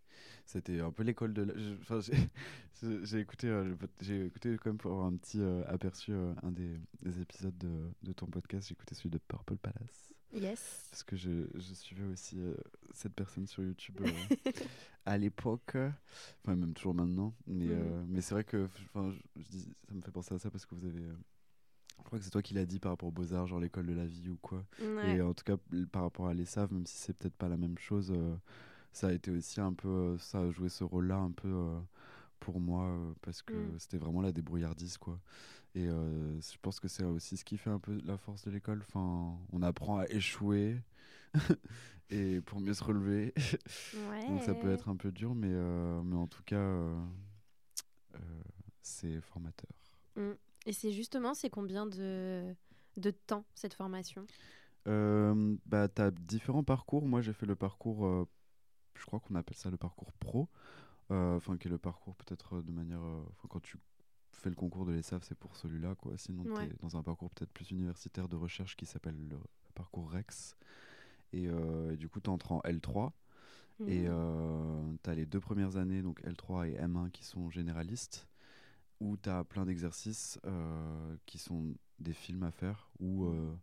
c'était 0.46 0.80
un 0.80 0.92
peu 0.92 1.04
l'école 1.04 1.34
de 1.34 1.44
la- 1.44 1.54
enfin, 1.82 2.00
j'ai- 3.04 3.20
écouté 3.20 3.48
euh, 3.48 3.76
j'ai 4.02 4.26
écouté 4.26 4.56
quand 4.58 4.70
même 4.72 4.78
pour 4.78 4.92
avoir 4.92 5.08
un 5.08 5.16
petit 5.16 5.40
euh, 5.42 5.64
aperçu 5.68 6.12
euh, 6.12 6.34
un 6.44 6.52
des, 6.52 6.80
des 7.02 7.20
épisodes 7.22 7.58
de, 7.58 7.92
de 8.04 8.12
ton 8.14 8.26
podcast 8.28 8.68
j'ai 8.68 8.74
écouté 8.74 8.96
celui 8.96 9.10
de 9.10 9.18
Purple 9.20 9.58
Palace 9.58 10.14
Yes. 10.32 10.86
parce 10.92 11.02
que 11.04 11.16
je, 11.16 11.48
je 11.56 11.74
suivais 11.74 12.06
aussi 12.06 12.40
cette 12.94 13.14
personne 13.16 13.48
sur 13.48 13.64
YouTube 13.64 13.98
à 15.06 15.18
l'époque, 15.18 15.76
enfin 16.44 16.56
même 16.56 16.74
toujours 16.76 16.94
maintenant. 16.94 17.34
Mais, 17.48 17.66
Mhm. 17.66 18.06
mais 18.10 18.22
c'est 18.22 18.36
vrai 18.36 18.44
que 18.44 18.68
enfin, 18.94 19.12
je, 19.12 19.42
je 19.42 19.50
dis, 19.50 19.74
ça 19.88 19.94
me 19.96 20.02
fait 20.02 20.12
penser 20.12 20.36
à 20.36 20.38
ça 20.38 20.52
parce 20.52 20.68
que 20.68 20.76
vous 20.76 20.86
avez. 20.86 21.02
je 21.02 22.04
crois 22.04 22.20
que 22.20 22.26
c'est 22.26 22.30
toi 22.30 22.44
qui 22.44 22.54
l'as 22.54 22.68
dit 22.68 22.80
par 22.80 22.92
rapport 22.92 23.10
aux 23.10 23.12
beaux-arts, 23.12 23.48
genre 23.48 23.60
l'école 23.60 23.88
de 23.88 23.94
la 23.94 24.06
vie 24.06 24.30
ou 24.30 24.38
quoi. 24.38 24.64
Ouais. 24.80 25.16
Et 25.16 25.22
en 25.24 25.34
tout 25.34 25.44
cas, 25.44 25.58
par 25.92 26.04
rapport 26.04 26.28
à 26.28 26.34
l'ESSAV, 26.36 26.72
même 26.74 26.86
si 26.86 26.98
c'est 26.98 27.14
peut-être 27.14 27.36
pas 27.36 27.50
la 27.50 27.58
même 27.58 27.80
chose, 27.80 28.14
ça 28.92 29.08
a 29.10 29.12
été 29.14 29.32
aussi 29.32 29.62
un 29.62 29.74
peu. 29.74 29.88
euh, 29.90 30.18
ça 30.20 30.40
a 30.42 30.52
joué 30.52 30.70
ce 30.70 30.84
rôle-là 30.84 31.18
un 31.18 31.32
peu 31.32 31.48
euh, 31.50 31.80
pour 32.40 32.60
moi 32.62 32.86
euh, 32.86 33.14
parce 33.22 33.42
que 33.44 33.58
Mm. 33.58 33.80
c'était 33.80 33.98
vraiment 33.98 34.22
la 34.22 34.32
débrouillardise, 34.32 34.98
quoi. 34.98 35.20
Et 35.76 35.88
euh, 35.88 36.40
je 36.42 36.58
pense 36.62 36.80
que 36.80 36.88
c'est 36.90 37.04
aussi 37.06 37.38
ce 37.38 37.46
qui 37.46 37.58
fait 37.58 37.70
un 37.72 37.80
peu 37.80 38.00
la 38.06 38.18
force 38.18 38.46
de 38.46 38.52
l'école. 38.52 38.84
Enfin, 38.88 39.38
on 39.54 39.62
apprend 39.64 40.00
à 40.00 40.08
échouer 40.10 40.78
et 42.10 42.42
pour 42.42 42.60
mieux 42.62 42.74
se 42.74 42.84
relever. 42.84 43.34
Donc 44.28 44.44
ça 44.44 44.56
peut 44.56 44.72
être 44.72 44.90
un 44.90 44.96
peu 44.98 45.12
dur, 45.12 45.36
mais, 45.36 45.50
euh, 45.52 46.02
mais 46.04 46.16
en 46.18 46.28
tout 46.28 46.44
cas, 46.44 46.58
euh, 46.58 46.96
c'est 48.82 49.22
formateur. 49.22 49.70
Et 50.66 50.74
c'est 50.74 50.92
justement, 50.92 51.34
c'est 51.34 51.50
combien 51.50 51.86
de, 51.86 52.54
de 52.98 53.12
temps 53.12 53.46
cette 53.56 53.74
formation? 53.74 54.26
Bah, 55.66 55.88
tu 55.88 56.02
as 56.02 56.12
différents 56.12 56.64
parcours. 56.64 57.06
Moi, 57.08 57.22
j'ai 57.22 57.34
fait 57.34 57.46
le 57.46 57.56
parcours, 57.56 58.06
je 59.00 59.06
crois 59.06 59.20
qu'on 59.20 59.36
appelle 59.36 59.56
ça 59.58 59.70
le 59.70 59.78
parcours 59.78 60.12
pro, 60.14 60.48
euh, 61.12 61.38
enfin, 61.38 61.58
qui 61.58 61.68
est 61.68 61.72
le 61.72 61.78
parcours 61.80 62.16
peut-être 62.16 62.62
de 62.62 62.72
manière. 62.72 63.02
euh, 63.04 63.24
quand 63.50 63.62
tu 63.62 63.78
fais 64.32 64.50
le 64.50 64.56
concours 64.56 64.86
de 64.86 64.92
l'ESSAF, 64.92 65.24
c'est 65.24 65.38
pour 65.38 65.56
celui-là, 65.56 65.96
quoi. 65.96 66.18
Sinon, 66.18 66.44
Ouais. 66.44 66.68
tu 66.68 66.74
es 66.74 66.78
dans 66.82 66.96
un 66.98 67.04
parcours 67.04 67.30
peut-être 67.32 67.52
plus 67.52 67.72
universitaire 67.72 68.28
de 68.30 68.36
recherche 68.36 68.76
qui 68.76 68.86
s'appelle 68.86 69.18
le 69.30 69.38
parcours 69.76 70.12
REX. 70.12 70.56
Et, 71.34 71.48
euh, 71.48 71.92
et 71.94 71.98
du 71.98 72.08
coup, 72.10 72.20
tu 72.22 72.30
entres 72.30 72.52
en 72.52 72.62
L3. 72.62 73.12
Et 73.88 74.06
euh, 74.08 74.92
tu 75.04 75.10
as 75.10 75.16
les 75.16 75.26
deux 75.26 75.40
premières 75.40 75.78
années, 75.78 76.02
donc 76.02 76.22
L3 76.24 76.68
et 76.70 76.76
M1, 76.78 77.10
qui 77.12 77.24
sont 77.24 77.50
généralistes. 77.50 78.28
où 79.02 79.16
tu 79.16 79.30
as 79.30 79.46
plein 79.46 79.66
d'exercices 79.66 80.38
euh, 80.46 81.16
qui 81.26 81.38
sont 81.38 81.74
des 82.00 82.14
films 82.14 82.44
à 82.44 82.52
faire 82.52 82.90
ou 83.00 83.26
euh, 83.26 83.56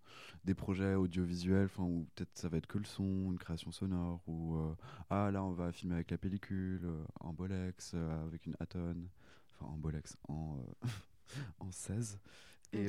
des 0.44 0.54
projets 0.54 0.94
audiovisuels, 0.94 1.66
enfin 1.66 1.84
où 1.84 2.06
peut-être 2.14 2.30
ça 2.38 2.48
va 2.48 2.58
être 2.58 2.66
que 2.66 2.78
le 2.78 2.84
son, 2.84 3.04
une 3.32 3.38
création 3.38 3.72
sonore, 3.72 4.22
ou 4.26 4.56
euh, 4.56 4.74
ah 5.10 5.30
là 5.32 5.42
on 5.44 5.52
va 5.52 5.72
filmer 5.72 5.94
avec 5.94 6.10
la 6.10 6.18
pellicule, 6.18 6.82
euh, 6.84 7.04
en 7.20 7.32
Bolex, 7.32 7.92
euh, 7.94 8.24
avec 8.26 8.46
une 8.46 8.56
Aton, 8.60 8.96
enfin 9.54 9.72
en 9.72 9.76
Bolex, 9.76 10.16
en, 10.28 10.58
en 11.60 11.70
16. 11.72 12.18
Et, 12.72 12.88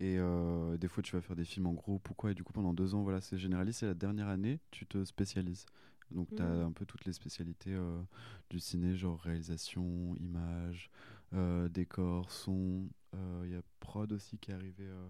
et 0.00 0.16
euh, 0.18 0.76
des 0.78 0.88
fois 0.88 1.02
tu 1.02 1.14
vas 1.14 1.20
faire 1.20 1.36
des 1.36 1.44
films 1.44 1.66
en 1.66 1.72
groupe 1.72 2.08
ou 2.10 2.14
quoi, 2.14 2.30
et 2.30 2.34
du 2.34 2.42
coup 2.44 2.52
pendant 2.52 2.72
deux 2.72 2.94
ans, 2.94 3.02
voilà, 3.02 3.20
c'est 3.20 3.38
généraliste, 3.38 3.82
et 3.82 3.86
la 3.86 3.94
dernière 3.94 4.28
année, 4.28 4.58
tu 4.70 4.86
te 4.86 5.04
spécialises. 5.04 5.66
Donc 6.10 6.28
tu 6.34 6.42
as 6.42 6.46
Mhm. 6.48 6.64
un 6.64 6.72
peu 6.72 6.86
toutes 6.86 7.04
les 7.04 7.12
spécialités 7.12 7.74
euh, 7.74 8.00
du 8.48 8.58
ciné, 8.58 8.96
genre 8.96 9.20
réalisation, 9.20 10.14
image, 10.16 10.90
euh, 11.34 11.68
décor, 11.68 12.30
son. 12.30 12.88
Il 13.14 13.50
y 13.50 13.54
a 13.56 13.62
prod 13.80 14.12
aussi 14.12 14.38
qui 14.38 14.50
est 14.50 14.54
arrivé 14.54 14.84
euh, 14.86 15.08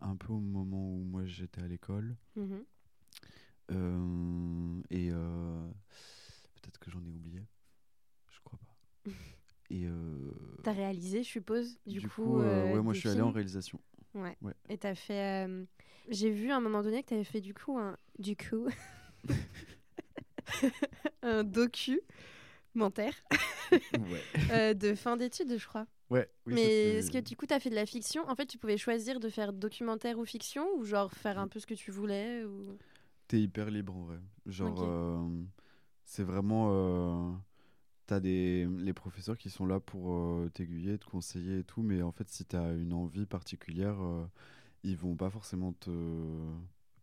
un 0.00 0.16
peu 0.16 0.32
au 0.32 0.38
moment 0.40 0.90
où 0.90 1.02
moi 1.04 1.24
j'étais 1.24 1.60
à 1.62 1.66
l'école. 1.68 2.16
Mhm. 2.36 2.64
Euh, 3.72 4.82
et 4.90 5.08
euh, 5.10 5.66
peut-être 6.56 6.78
que 6.78 6.90
j'en 6.90 7.02
ai 7.04 7.08
oublié. 7.10 7.42
Je 8.30 8.40
crois 8.44 8.58
pas. 8.58 9.10
Et 9.70 9.86
euh, 9.86 10.30
T'as 10.62 10.72
réalisé, 10.72 11.22
je 11.22 11.28
suppose, 11.28 11.78
du, 11.86 12.00
du 12.00 12.08
coup. 12.08 12.22
coup, 12.24 12.38
euh, 12.40 12.44
euh, 12.44 12.74
ouais, 12.74 12.82
moi 12.82 12.92
je 12.92 13.00
suis 13.00 13.08
allé 13.08 13.22
en 13.22 13.30
réalisation. 13.32 13.80
Ouais. 14.14 14.36
Ouais. 14.42 14.52
Et 14.68 14.76
t'as 14.76 14.94
fait. 14.94 15.46
euh, 15.48 15.64
J'ai 16.10 16.30
vu 16.30 16.50
à 16.50 16.56
un 16.56 16.60
moment 16.60 16.82
donné 16.82 17.02
que 17.02 17.08
t'avais 17.08 17.24
fait 17.24 17.40
du 17.40 17.54
coup 17.54 17.78
un. 17.78 17.96
Du 18.18 18.36
coup. 18.36 18.68
un 21.22 21.42
documentaire 21.44 23.14
ouais. 23.72 24.22
euh, 24.50 24.74
de 24.74 24.94
fin 24.94 25.16
d'études, 25.16 25.56
je 25.58 25.66
crois. 25.66 25.86
Ouais 26.10 26.28
oui, 26.46 26.54
Mais 26.54 26.98
est-ce 26.98 27.10
que 27.10 27.18
du 27.18 27.36
coup, 27.36 27.46
t'as 27.46 27.60
fait 27.60 27.70
de 27.70 27.74
la 27.74 27.86
fiction? 27.86 28.28
En 28.28 28.34
fait, 28.34 28.46
tu 28.46 28.58
pouvais 28.58 28.76
choisir 28.78 29.20
de 29.20 29.28
faire 29.28 29.52
documentaire 29.52 30.18
ou 30.18 30.24
fiction 30.24 30.66
ou 30.76 30.84
genre 30.84 31.12
faire 31.12 31.38
un 31.38 31.48
peu 31.48 31.58
ce 31.60 31.66
que 31.66 31.74
tu 31.74 31.90
voulais 31.90 32.44
ou... 32.44 32.78
T'es 33.28 33.40
hyper 33.40 33.70
libre 33.70 33.96
en 33.96 34.02
vrai. 34.02 34.18
Genre, 34.46 34.82
euh, 34.82 35.28
c'est 36.04 36.24
vraiment. 36.24 36.68
euh, 36.72 37.32
T'as 38.06 38.20
des 38.20 38.66
les 38.78 38.92
professeurs 38.94 39.38
qui 39.38 39.50
sont 39.50 39.66
là 39.66 39.80
pour 39.80 40.12
euh, 40.14 40.50
t'aiguiller, 40.54 40.98
te 40.98 41.06
conseiller 41.06 41.60
et 41.60 41.64
tout, 41.64 41.82
mais 41.82 42.02
en 42.02 42.12
fait, 42.12 42.28
si 42.30 42.44
t'as 42.44 42.74
une 42.76 42.92
envie 42.94 43.26
particulière, 43.26 44.02
euh, 44.02 44.26
ils 44.84 44.96
vont 44.96 45.16
pas 45.16 45.30
forcément 45.30 45.72
te, 45.74 45.90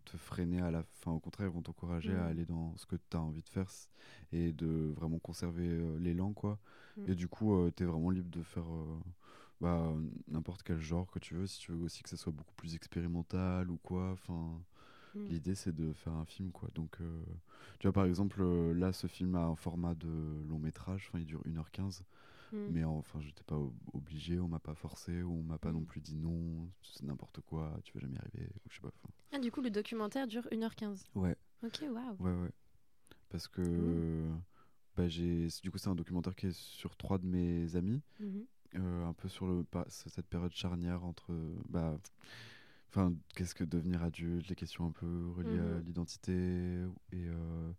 te 0.06 0.18
freiner 0.18 0.62
à 0.62 0.72
la 0.72 0.84
fin. 0.84 1.12
Au 1.12 1.20
contraire, 1.20 1.48
ils 1.48 1.54
vont 1.54 1.62
t'encourager 1.62 2.16
à 2.16 2.26
aller 2.28 2.46
dans 2.46 2.76
ce 2.78 2.86
que 2.86 2.96
t'as 3.10 3.20
envie 3.20 3.42
de 3.44 3.50
faire 3.50 3.70
et 4.32 4.54
de 4.54 4.94
vraiment 4.96 5.20
conserver 5.20 5.80
l'élan, 6.00 6.34
quoi. 6.34 6.60
Mhm. 6.98 7.10
Et 7.10 7.16
du 7.16 7.28
coup, 7.28 7.56
euh, 7.56 7.72
t'es 7.72 7.86
vraiment 7.86 8.10
libre 8.10 8.30
de 8.30 8.42
faire 8.44 8.70
euh, 8.72 9.00
bah, 9.62 9.94
n'importe 10.28 10.64
quel 10.64 10.80
genre 10.80 11.10
que 11.12 11.20
tu 11.20 11.36
veux, 11.36 11.48
si 11.48 11.60
tu 11.60 11.72
veux 11.72 11.84
aussi 11.84 12.04
que 12.04 12.10
ça 12.10 12.18
soit 12.18 12.32
beaucoup 12.34 12.54
plus 12.56 12.76
expérimental 12.76 13.70
ou 13.72 13.78
quoi. 13.78 14.12
Enfin. 14.12 14.62
Mm. 15.14 15.26
L'idée, 15.28 15.56
c'est 15.56 15.76
de 15.76 15.92
faire 15.92 16.14
un 16.14 16.24
film, 16.26 16.52
quoi. 16.52 16.70
Donc, 16.74 16.96
euh, 17.02 17.22
tu 17.80 17.88
vois, 17.88 17.92
par 17.92 18.06
exemple, 18.06 18.42
euh, 18.42 18.74
là, 18.74 18.94
ce 18.94 19.08
film 19.08 19.36
a 19.36 19.44
un 19.44 19.56
format 19.58 19.94
de 19.94 20.08
long 20.48 20.58
métrage. 20.58 21.08
Enfin, 21.10 21.20
il 21.20 21.26
dure 21.26 21.42
1h15. 21.46 22.04
Mm. 22.54 22.58
Mais 22.70 22.84
enfin, 22.86 23.20
j'étais 23.20 23.44
pas 23.44 23.58
ob- 23.58 23.74
obligé, 23.94 24.40
on 24.40 24.48
m'a 24.48 24.60
pas 24.60 24.74
forcé, 24.74 25.22
ou 25.22 25.34
on 25.40 25.44
m'a 25.44 25.58
pas 25.58 25.72
non 25.74 25.82
Mm. 25.82 25.86
plus 25.86 26.00
dit 26.02 26.16
non, 26.16 26.70
c'est 26.82 27.04
n'importe 27.04 27.42
quoi, 27.42 27.78
tu 27.84 27.92
vas 27.94 28.00
jamais 28.00 28.16
y 28.16 28.20
arriver, 28.20 28.48
ou 28.56 28.70
je 28.70 28.76
sais 28.76 28.82
pas. 28.82 28.88
enfin. 28.88 29.14
Ah, 29.34 29.40
du 29.40 29.52
coup, 29.52 29.62
le 29.62 29.70
documentaire 29.70 30.28
dure 30.28 30.48
1h15. 30.52 31.06
Ouais, 31.16 31.36
Ok, 31.64 31.82
waouh. 31.90 32.16
ouais, 32.20 32.42
ouais. 32.44 32.52
Parce 33.30 33.48
que. 33.50 34.30
Bah. 34.98 35.08
Du 35.08 35.72
coup, 35.72 35.78
c'est 35.78 35.90
un 35.90 35.96
documentaire 35.96 36.36
qui 36.36 36.48
est 36.48 36.56
sur 36.58 36.96
trois 36.96 37.18
de 37.18 37.26
mes 37.26 37.76
amis. 37.76 38.02
Mhm. 38.20 38.46
euh, 38.76 39.06
un 39.06 39.14
peu 39.14 39.28
sur 39.28 39.48
le 39.48 39.66
cette 39.90 40.28
période 40.28 40.54
charnière 40.54 41.04
entre 41.04 41.34
bah 41.68 41.98
enfin 42.90 43.14
qu'est-ce 43.36 43.54
que 43.54 43.66
devenir 43.66 44.02
adulte 44.02 44.48
les 44.48 44.56
questions 44.56 44.86
un 44.86 44.92
peu 44.92 45.30
reliées 45.36 45.60
à 45.60 45.64
Mhm. 45.80 45.84
l'identité 45.86 46.32
et 47.12 47.28
euh, 47.28 47.72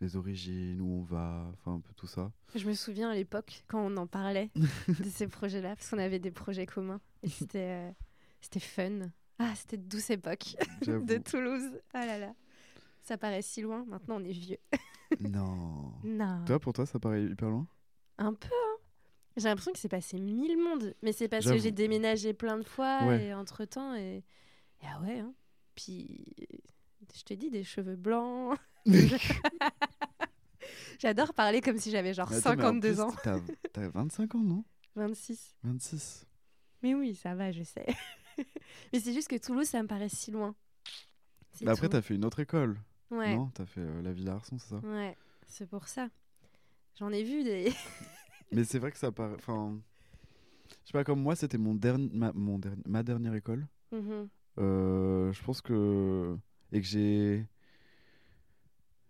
les 0.00 0.16
origines 0.16 0.80
où 0.80 1.00
on 1.00 1.02
va 1.02 1.50
enfin 1.52 1.74
un 1.74 1.80
peu 1.80 1.92
tout 1.94 2.06
ça 2.06 2.32
Je 2.54 2.66
me 2.66 2.72
souviens 2.74 3.10
à 3.10 3.14
l'époque 3.14 3.62
quand 3.68 3.80
on 3.84 3.94
en 3.98 4.06
parlait 4.06 4.50
de 4.88 5.08
ces 5.10 5.26
projets-là, 5.28 5.76
parce 5.76 5.90
qu'on 5.90 5.98
avait 5.98 6.18
des 6.18 6.30
projets 6.30 6.64
communs 6.66 7.00
et 7.22 7.28
c'était 7.28 7.88
euh, 7.88 7.90
c'était 8.40 8.60
fun. 8.60 9.10
Ah, 9.38 9.54
c'était 9.54 9.76
douce 9.76 10.08
époque 10.10 10.56
de 10.86 11.18
Toulouse. 11.18 11.78
Ah 11.92 12.06
là 12.06 12.18
là. 12.18 12.34
Ça 13.02 13.18
paraît 13.18 13.42
si 13.42 13.60
loin, 13.62 13.84
maintenant 13.84 14.16
on 14.20 14.24
est 14.24 14.32
vieux. 14.32 14.58
non 15.20 15.92
Non. 16.04 16.44
toi 16.46 16.58
pour 16.60 16.72
toi 16.72 16.86
ça 16.86 16.98
paraît 16.98 17.24
hyper 17.24 17.50
loin? 17.50 17.66
Un 18.18 18.34
peu, 18.34 18.48
hein. 18.52 18.76
J'ai 19.36 19.48
l'impression 19.48 19.72
que 19.72 19.78
c'est 19.78 19.88
passé 19.88 20.18
mille 20.18 20.58
mondes. 20.58 20.94
Mais 21.02 21.12
c'est 21.12 21.28
parce 21.28 21.46
que 21.46 21.56
j'ai 21.58 21.70
déménagé 21.70 22.34
plein 22.34 22.58
de 22.58 22.64
fois 22.64 23.04
Ouais. 23.04 23.26
et 23.26 23.34
entre 23.34 23.64
temps. 23.64 23.94
Et... 23.94 24.18
et 24.82 24.86
ah 24.86 25.00
ouais, 25.00 25.20
hein. 25.20 25.32
Puis, 25.74 26.24
je 27.16 27.22
te 27.22 27.32
dis, 27.34 27.48
des 27.50 27.64
cheveux 27.64 27.96
blancs. 27.96 28.58
J'adore 30.98 31.34
parler 31.34 31.60
comme 31.60 31.78
si 31.78 31.90
j'avais 31.90 32.14
genre 32.14 32.30
Mais 32.30 32.36
attends, 32.36 32.50
mais 32.56 32.64
en 32.64 32.80
52 32.80 32.88
plus, 32.92 33.00
ans. 33.00 33.12
t'as, 33.22 33.38
t'as 33.72 33.88
25 33.88 34.34
ans 34.36 34.42
non? 34.42 34.64
26. 34.94 35.56
26 35.64 36.26
Mais 36.82 36.94
oui, 36.94 37.14
ça 37.14 37.34
va, 37.34 37.50
je 37.52 37.62
sais. 37.62 37.86
Mais 38.92 39.00
c'est 39.00 39.12
juste 39.12 39.28
que 39.28 39.36
Toulouse, 39.36 39.66
ça 39.66 39.82
me 39.82 39.88
paraît 39.88 40.08
si 40.08 40.30
loin. 40.30 40.54
Bah 41.62 41.72
après 41.72 41.88
t'as 41.88 42.00
fait 42.02 42.14
une 42.14 42.24
autre 42.24 42.40
école 42.40 42.78
Ouais, 43.12 43.36
non 43.36 43.48
t'as 43.54 43.66
fait 43.66 43.80
euh, 43.80 44.02
la 44.02 44.12
Villa 44.12 44.32
Arson 44.34 44.58
c'est 44.58 44.70
ça 44.70 44.80
ouais, 44.80 45.16
c'est 45.46 45.68
pour 45.68 45.86
ça. 45.86 46.08
J'en 46.98 47.10
ai 47.12 47.22
vu 47.22 47.44
des. 47.44 47.72
mais 48.52 48.64
c'est 48.64 48.78
vrai 48.78 48.90
que 48.90 48.98
ça 48.98 49.12
paraît 49.12 49.34
enfin 49.36 49.78
je 50.68 50.86
sais 50.86 50.92
pas 50.92 51.04
comme 51.04 51.20
moi 51.22 51.36
c'était 51.36 51.58
mon 51.58 51.74
dernier 51.74 52.08
ma, 52.12 52.32
mon 52.32 52.58
dernier 52.58 52.82
ma 52.86 53.02
dernière 53.02 53.34
école 53.34 53.66
Mhm. 53.92 54.28
Euh, 54.58 55.32
je 55.32 55.42
pense 55.42 55.60
que 55.62 56.36
et 56.72 56.80
que 56.80 56.86
j'ai 56.86 57.46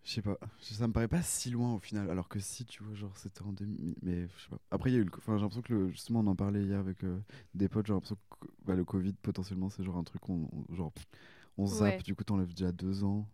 je 0.04 0.10
sais 0.10 0.22
pas 0.22 0.36
ça 0.60 0.88
me 0.88 0.92
paraît 0.92 1.06
pas 1.08 1.22
si 1.22 1.50
loin 1.50 1.74
au 1.74 1.78
final 1.78 2.10
alors 2.10 2.28
que 2.28 2.40
si 2.40 2.64
tu 2.64 2.82
vois 2.82 2.94
genre 2.96 3.16
c'était 3.16 3.42
en 3.42 3.52
2000 3.52 3.94
mais 4.02 4.26
je 4.36 4.42
sais 4.42 4.48
pas 4.50 4.58
après 4.72 4.90
il 4.90 4.94
y 4.94 4.96
a 4.96 5.00
eu 5.00 5.04
le 5.04 5.10
enfin 5.16 5.36
j'ai 5.36 5.42
l'impression 5.42 5.62
que 5.62 5.72
le- 5.72 5.90
justement 5.90 6.20
on 6.20 6.26
en 6.26 6.34
parlait 6.34 6.62
hier 6.64 6.78
avec 6.80 7.04
euh, 7.04 7.20
des 7.54 7.68
potes 7.68 7.86
j'ai 7.86 7.92
l'impression 7.92 8.16
que 8.40 8.48
bah, 8.64 8.74
le 8.74 8.84
covid 8.84 9.12
potentiellement 9.22 9.70
c'est 9.70 9.84
genre 9.84 9.96
un 9.96 10.02
truc 10.04 10.28
on, 10.28 10.48
on- 10.52 10.74
genre 10.74 10.92
on 11.56 11.66
zappe 11.66 11.98
Ouais. 11.98 12.02
du 12.02 12.16
coup 12.16 12.24
t'enlèves 12.24 12.52
déjà 12.54 12.72
deux 12.72 13.04
ans 13.04 13.28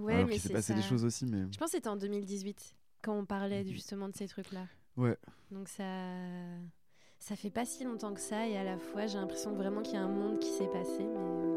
Ouais, 0.00 0.14
alors 0.14 0.26
mais 0.26 0.32
qu'il 0.34 0.42
s'est 0.42 0.52
passé 0.52 0.72
ça. 0.72 0.78
des 0.78 0.82
choses 0.82 1.04
aussi 1.04 1.26
mais 1.26 1.42
Je 1.52 1.58
pense 1.58 1.68
que 1.70 1.76
c'était 1.76 1.88
en 1.88 1.96
2018 1.96 2.74
quand 3.02 3.16
on 3.18 3.24
parlait 3.24 3.62
Mhm. 3.64 3.70
justement 3.70 4.08
de 4.08 4.14
ces 4.16 4.26
trucs-là. 4.28 4.66
ouais 4.96 5.16
Donc 5.50 5.68
ça, 5.68 5.84
ça 7.18 7.36
fait 7.36 7.50
pas 7.50 7.64
si 7.64 7.84
longtemps 7.84 8.14
que 8.14 8.20
ça 8.20 8.46
et 8.48 8.56
à 8.56 8.64
la 8.64 8.78
fois 8.78 9.06
j'ai 9.06 9.18
l'impression 9.18 9.52
vraiment 9.52 9.82
qu'il 9.82 9.94
y 9.94 9.98
a 9.98 10.02
un 10.02 10.08
monde 10.08 10.38
qui 10.38 10.48
s'est 10.50 10.68
passé. 10.68 10.98
Mais... 11.00 11.06
euh, 11.16 11.56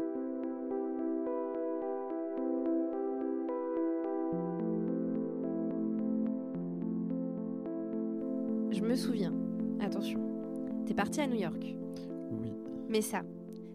Je 8.72 8.82
me 8.82 8.94
souviens, 8.96 9.32
attention, 9.80 10.20
t'es 10.86 10.94
parti 10.94 11.20
à 11.20 11.26
New 11.26 11.36
York. 11.40 11.62
oui 12.32 12.52
Mais 12.88 13.00
ça, 13.00 13.22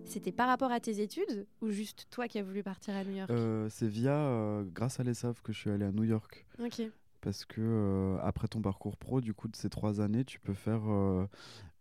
c'était 0.09 0.31
par 0.31 0.47
rapport 0.47 0.71
à 0.71 0.79
tes 0.79 1.01
études 1.01 1.45
ou 1.61 1.69
juste 1.69 2.07
toi 2.09 2.27
qui 2.27 2.39
as 2.39 2.43
voulu 2.43 2.63
partir 2.63 2.95
à 2.95 3.03
New 3.03 3.15
York 3.15 3.29
Euh, 3.31 3.67
c'est 3.69 3.87
via 3.87 4.13
euh, 4.15 4.63
grâce 4.65 4.99
à 4.99 5.03
l'ESAF 5.03 5.41
que 5.41 5.53
je 5.53 5.59
suis 5.59 5.69
allé 5.69 5.85
à 5.85 5.91
New 5.91 6.03
York 6.03 6.45
Ok. 6.59 6.81
parce 7.21 7.45
que 7.45 7.61
euh, 7.61 8.17
après 8.21 8.47
ton 8.47 8.61
parcours 8.61 8.97
pro, 8.97 9.21
du 9.21 9.33
coup, 9.33 9.47
de 9.47 9.55
ces 9.55 9.69
trois 9.69 10.01
années, 10.01 10.25
tu 10.25 10.39
peux 10.39 10.53
faire 10.53 10.81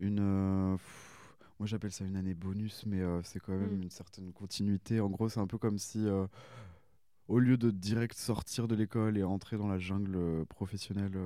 une. 0.01 0.77
pff, 0.77 1.37
moi, 1.59 1.67
j'appelle 1.67 1.91
ça 1.93 2.05
une 2.05 2.17
année 2.17 2.35
bonus, 2.35 2.85
mais 2.87 3.01
c'est 3.25 3.41
quand 3.41 3.53
même 3.53 3.79
Mm. 3.79 3.83
une 3.83 3.91
certaine 3.91 4.33
continuité. 4.33 5.01
En 5.01 5.09
gros, 5.11 5.29
c'est 5.29 5.41
un 5.41 5.47
peu 5.49 5.59
comme 5.59 5.79
si, 5.79 6.07
au 7.29 7.39
lieu 7.39 7.57
de 7.57 7.71
direct 7.71 8.17
sortir 8.17 8.69
de 8.69 8.75
l'école 8.75 9.19
et 9.19 9.25
entrer 9.25 9.57
dans 9.59 9.69
la 9.69 9.79
jungle 9.79 10.45
professionnelle 10.47 11.17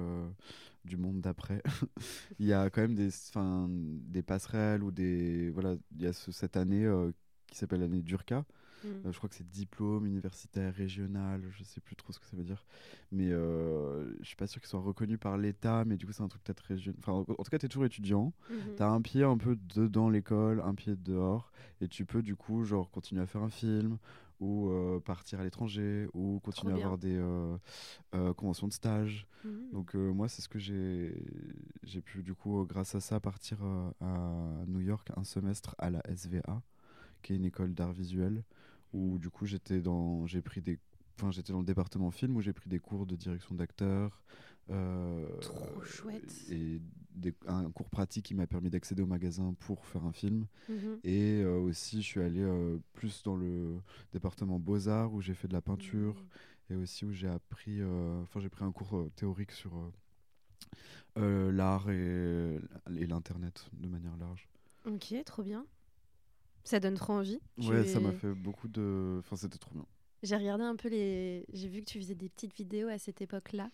du 0.85 0.97
monde 0.97 1.21
d'après, 1.21 1.63
il 2.39 2.47
y 2.47 2.53
a 2.53 2.71
quand 2.71 2.83
même 2.83 2.95
des, 2.95 3.11
'fin, 3.11 3.67
des 3.71 4.23
passerelles 4.23 4.83
ou 4.83 4.91
des. 4.91 5.51
Voilà, 5.51 5.77
il 5.97 6.03
y 6.03 6.07
a 6.07 6.13
ce- 6.13 6.33
cette 6.33 6.57
année 6.57 6.85
euh, 6.85 7.13
qui 7.47 7.59
s'appelle 7.59 7.81
l'année 7.81 8.03
Durka. 8.03 8.45
Mm. 8.85 8.89
Euh, 9.07 9.13
je 9.13 9.17
crois 9.17 9.29
que 9.29 9.35
c'est 9.37 9.49
diplôme 9.49 10.07
universitaire 10.07 10.75
régional, 10.75 11.43
je 11.51 11.63
sais 11.65 11.81
plus 11.81 11.95
trop 11.97 12.13
ce 12.13 12.19
que 12.19 12.27
ça 12.27 12.37
veut 12.37 12.45
dire. 12.45 12.65
Mais 13.13 13.31
euh, 13.31 14.13
je 14.21 14.27
suis 14.27 14.37
pas 14.37 14.47
sûr 14.47 14.61
qu'il 14.61 14.69
soit 14.69 14.81
reconnu 14.81 15.19
par 15.19 15.39
l'État, 15.39 15.85
mais 15.85 15.97
du 15.97 16.07
coup, 16.07 16.13
c'est 16.13 16.23
un 16.23 16.29
truc 16.29 16.43
peut-être 16.43 16.61
régional. 16.65 16.99
Enfin, 16.99 17.13
en, 17.13 17.25
tout 17.25 17.51
cas, 17.51 17.59
tu 17.59 17.67
es 17.67 17.69
toujours 17.69 17.85
étudiant. 17.85 18.33
Mhm. 18.51 18.57
Tu 18.77 18.83
as 18.83 18.89
un 18.91 19.01
pied 19.01 19.23
un 19.23 19.37
peu 19.37 19.57
dedans 19.57 20.09
l'école, 20.09 20.61
un 20.61 20.75
pied 20.75 20.97
dehors. 20.97 21.53
Et 21.81 21.89
tu 21.89 22.05
peux, 22.05 22.23
du 22.23 22.37
coup, 22.37 22.65
genre, 22.65 22.91
continuer 22.91 23.23
à 23.23 23.27
faire 23.27 23.43
un 23.43 23.51
film 23.51 23.99
ou 24.43 24.71
euh, 24.71 24.99
partir 24.99 25.39
à 25.39 25.45
l'étranger 25.45 26.09
ou 26.15 26.41
continuer 26.41 26.73
à 26.73 26.77
avoir 26.77 26.99
des 26.99 27.17
euh, 27.17 27.57
euh, 28.15 28.35
conventions 28.35 28.67
de 28.67 28.73
stage. 28.73 29.29
Mhm. 29.45 29.71
Donc, 29.73 29.95
moi, 29.95 30.29
c'est 30.29 30.43
ce 30.43 30.49
que 30.49 30.59
j'ai 30.59 31.15
j'ai 31.85 32.03
pu, 32.03 32.23
du 32.25 32.35
coup, 32.35 32.65
grâce 32.67 32.97
à 32.97 33.01
ça, 33.01 33.21
partir 33.21 33.59
à 34.01 34.65
New 34.67 34.81
York 34.81 35.09
un 35.17 35.23
semestre 35.23 35.77
à 35.79 35.91
la 35.91 36.03
SVA, 36.13 36.63
qui 37.23 37.33
est 37.33 37.37
une 37.37 37.45
école 37.45 37.73
d'art 37.73 37.93
visuel 37.93 38.43
où 38.93 39.19
du 39.19 39.31
coup 39.31 39.47
j'étais 39.47 39.81
dans 39.81 40.27
j'ai 40.27 40.43
pris 40.43 40.61
des 40.61 40.79
enfin, 41.19 41.31
j'étais 41.31 41.53
dans 41.53 41.61
le 41.61 41.65
département 41.65 42.11
film 42.11 42.37
où 42.37 42.43
j'ai 42.43 42.53
pris 42.53 42.69
des 42.69 42.79
cours 42.79 43.07
de 43.07 43.17
direction 43.17 43.55
d'acteur. 43.55 44.23
Euh, 44.73 45.29
Trop 45.41 45.83
chouette. 45.83 46.33
Et 46.51 46.81
des- 47.15 47.35
un 47.47 47.71
cours 47.71 47.89
pratique 47.91 48.25
qui 48.27 48.35
m'a 48.35 48.47
permis 48.47 48.71
d'accéder 48.71 49.03
au 49.03 49.07
magasin 49.07 49.55
pour 49.61 49.85
faire 49.87 50.05
un 50.05 50.13
film. 50.13 50.47
Mhm. 50.69 50.99
Et 51.05 51.43
euh, 51.43 51.59
aussi, 51.59 52.01
je 52.03 52.07
suis 52.07 52.21
allé 52.21 52.41
euh, 52.41 52.79
plus 52.95 53.23
dans 53.23 53.37
le 53.37 53.77
département 54.13 54.59
beaux-arts 54.59 55.13
où 55.13 55.21
j'ai 55.21 55.35
fait 55.35 55.47
de 55.49 55.53
la 55.53 55.61
peinture 55.61 56.15
Mhm. 56.71 56.77
et 56.77 56.83
aussi 56.83 57.05
où 57.05 57.13
j'ai 57.13 57.29
appris, 57.29 57.81
euh, 57.81 58.23
enfin 58.23 58.41
j'ai 58.41 58.49
pris 58.49 58.65
un 58.65 58.73
cours 58.73 58.97
euh, 58.97 59.11
théorique 59.15 59.53
sur 59.53 59.77
euh, 59.77 59.91
euh, 61.19 61.53
l'art 61.53 61.91
et, 61.91 62.59
et 62.97 63.07
l'internet 63.07 63.67
de 63.75 63.89
manière 63.89 64.17
large. 64.17 64.49
Ok, 64.87 65.15
trop 65.25 65.43
bien. 65.43 65.67
Ça 66.65 66.81
donne 66.81 66.95
trop 66.95 67.13
envie. 67.15 67.41
Tu 67.61 67.69
Ouais, 67.69 67.85
ça 67.85 67.99
es- 67.99 68.03
m'a 68.03 68.13
fait 68.13 68.33
beaucoup 68.33 68.69
de, 68.69 69.17
enfin 69.19 69.37
c'était 69.37 69.59
trop 69.59 69.73
bien. 69.75 69.85
J'ai 70.23 70.37
regardé 70.37 70.63
un 70.65 70.77
peu 70.77 70.89
les. 70.89 71.45
J'ai 71.53 71.69
vu 71.69 71.81
que 71.81 71.87
tu 71.87 71.99
faisais 71.99 72.15
des 72.15 72.29
petites 72.29 72.55
vidéos 72.55 72.89
à 72.89 72.99
cette 72.99 73.21
époque-là. 73.21 73.71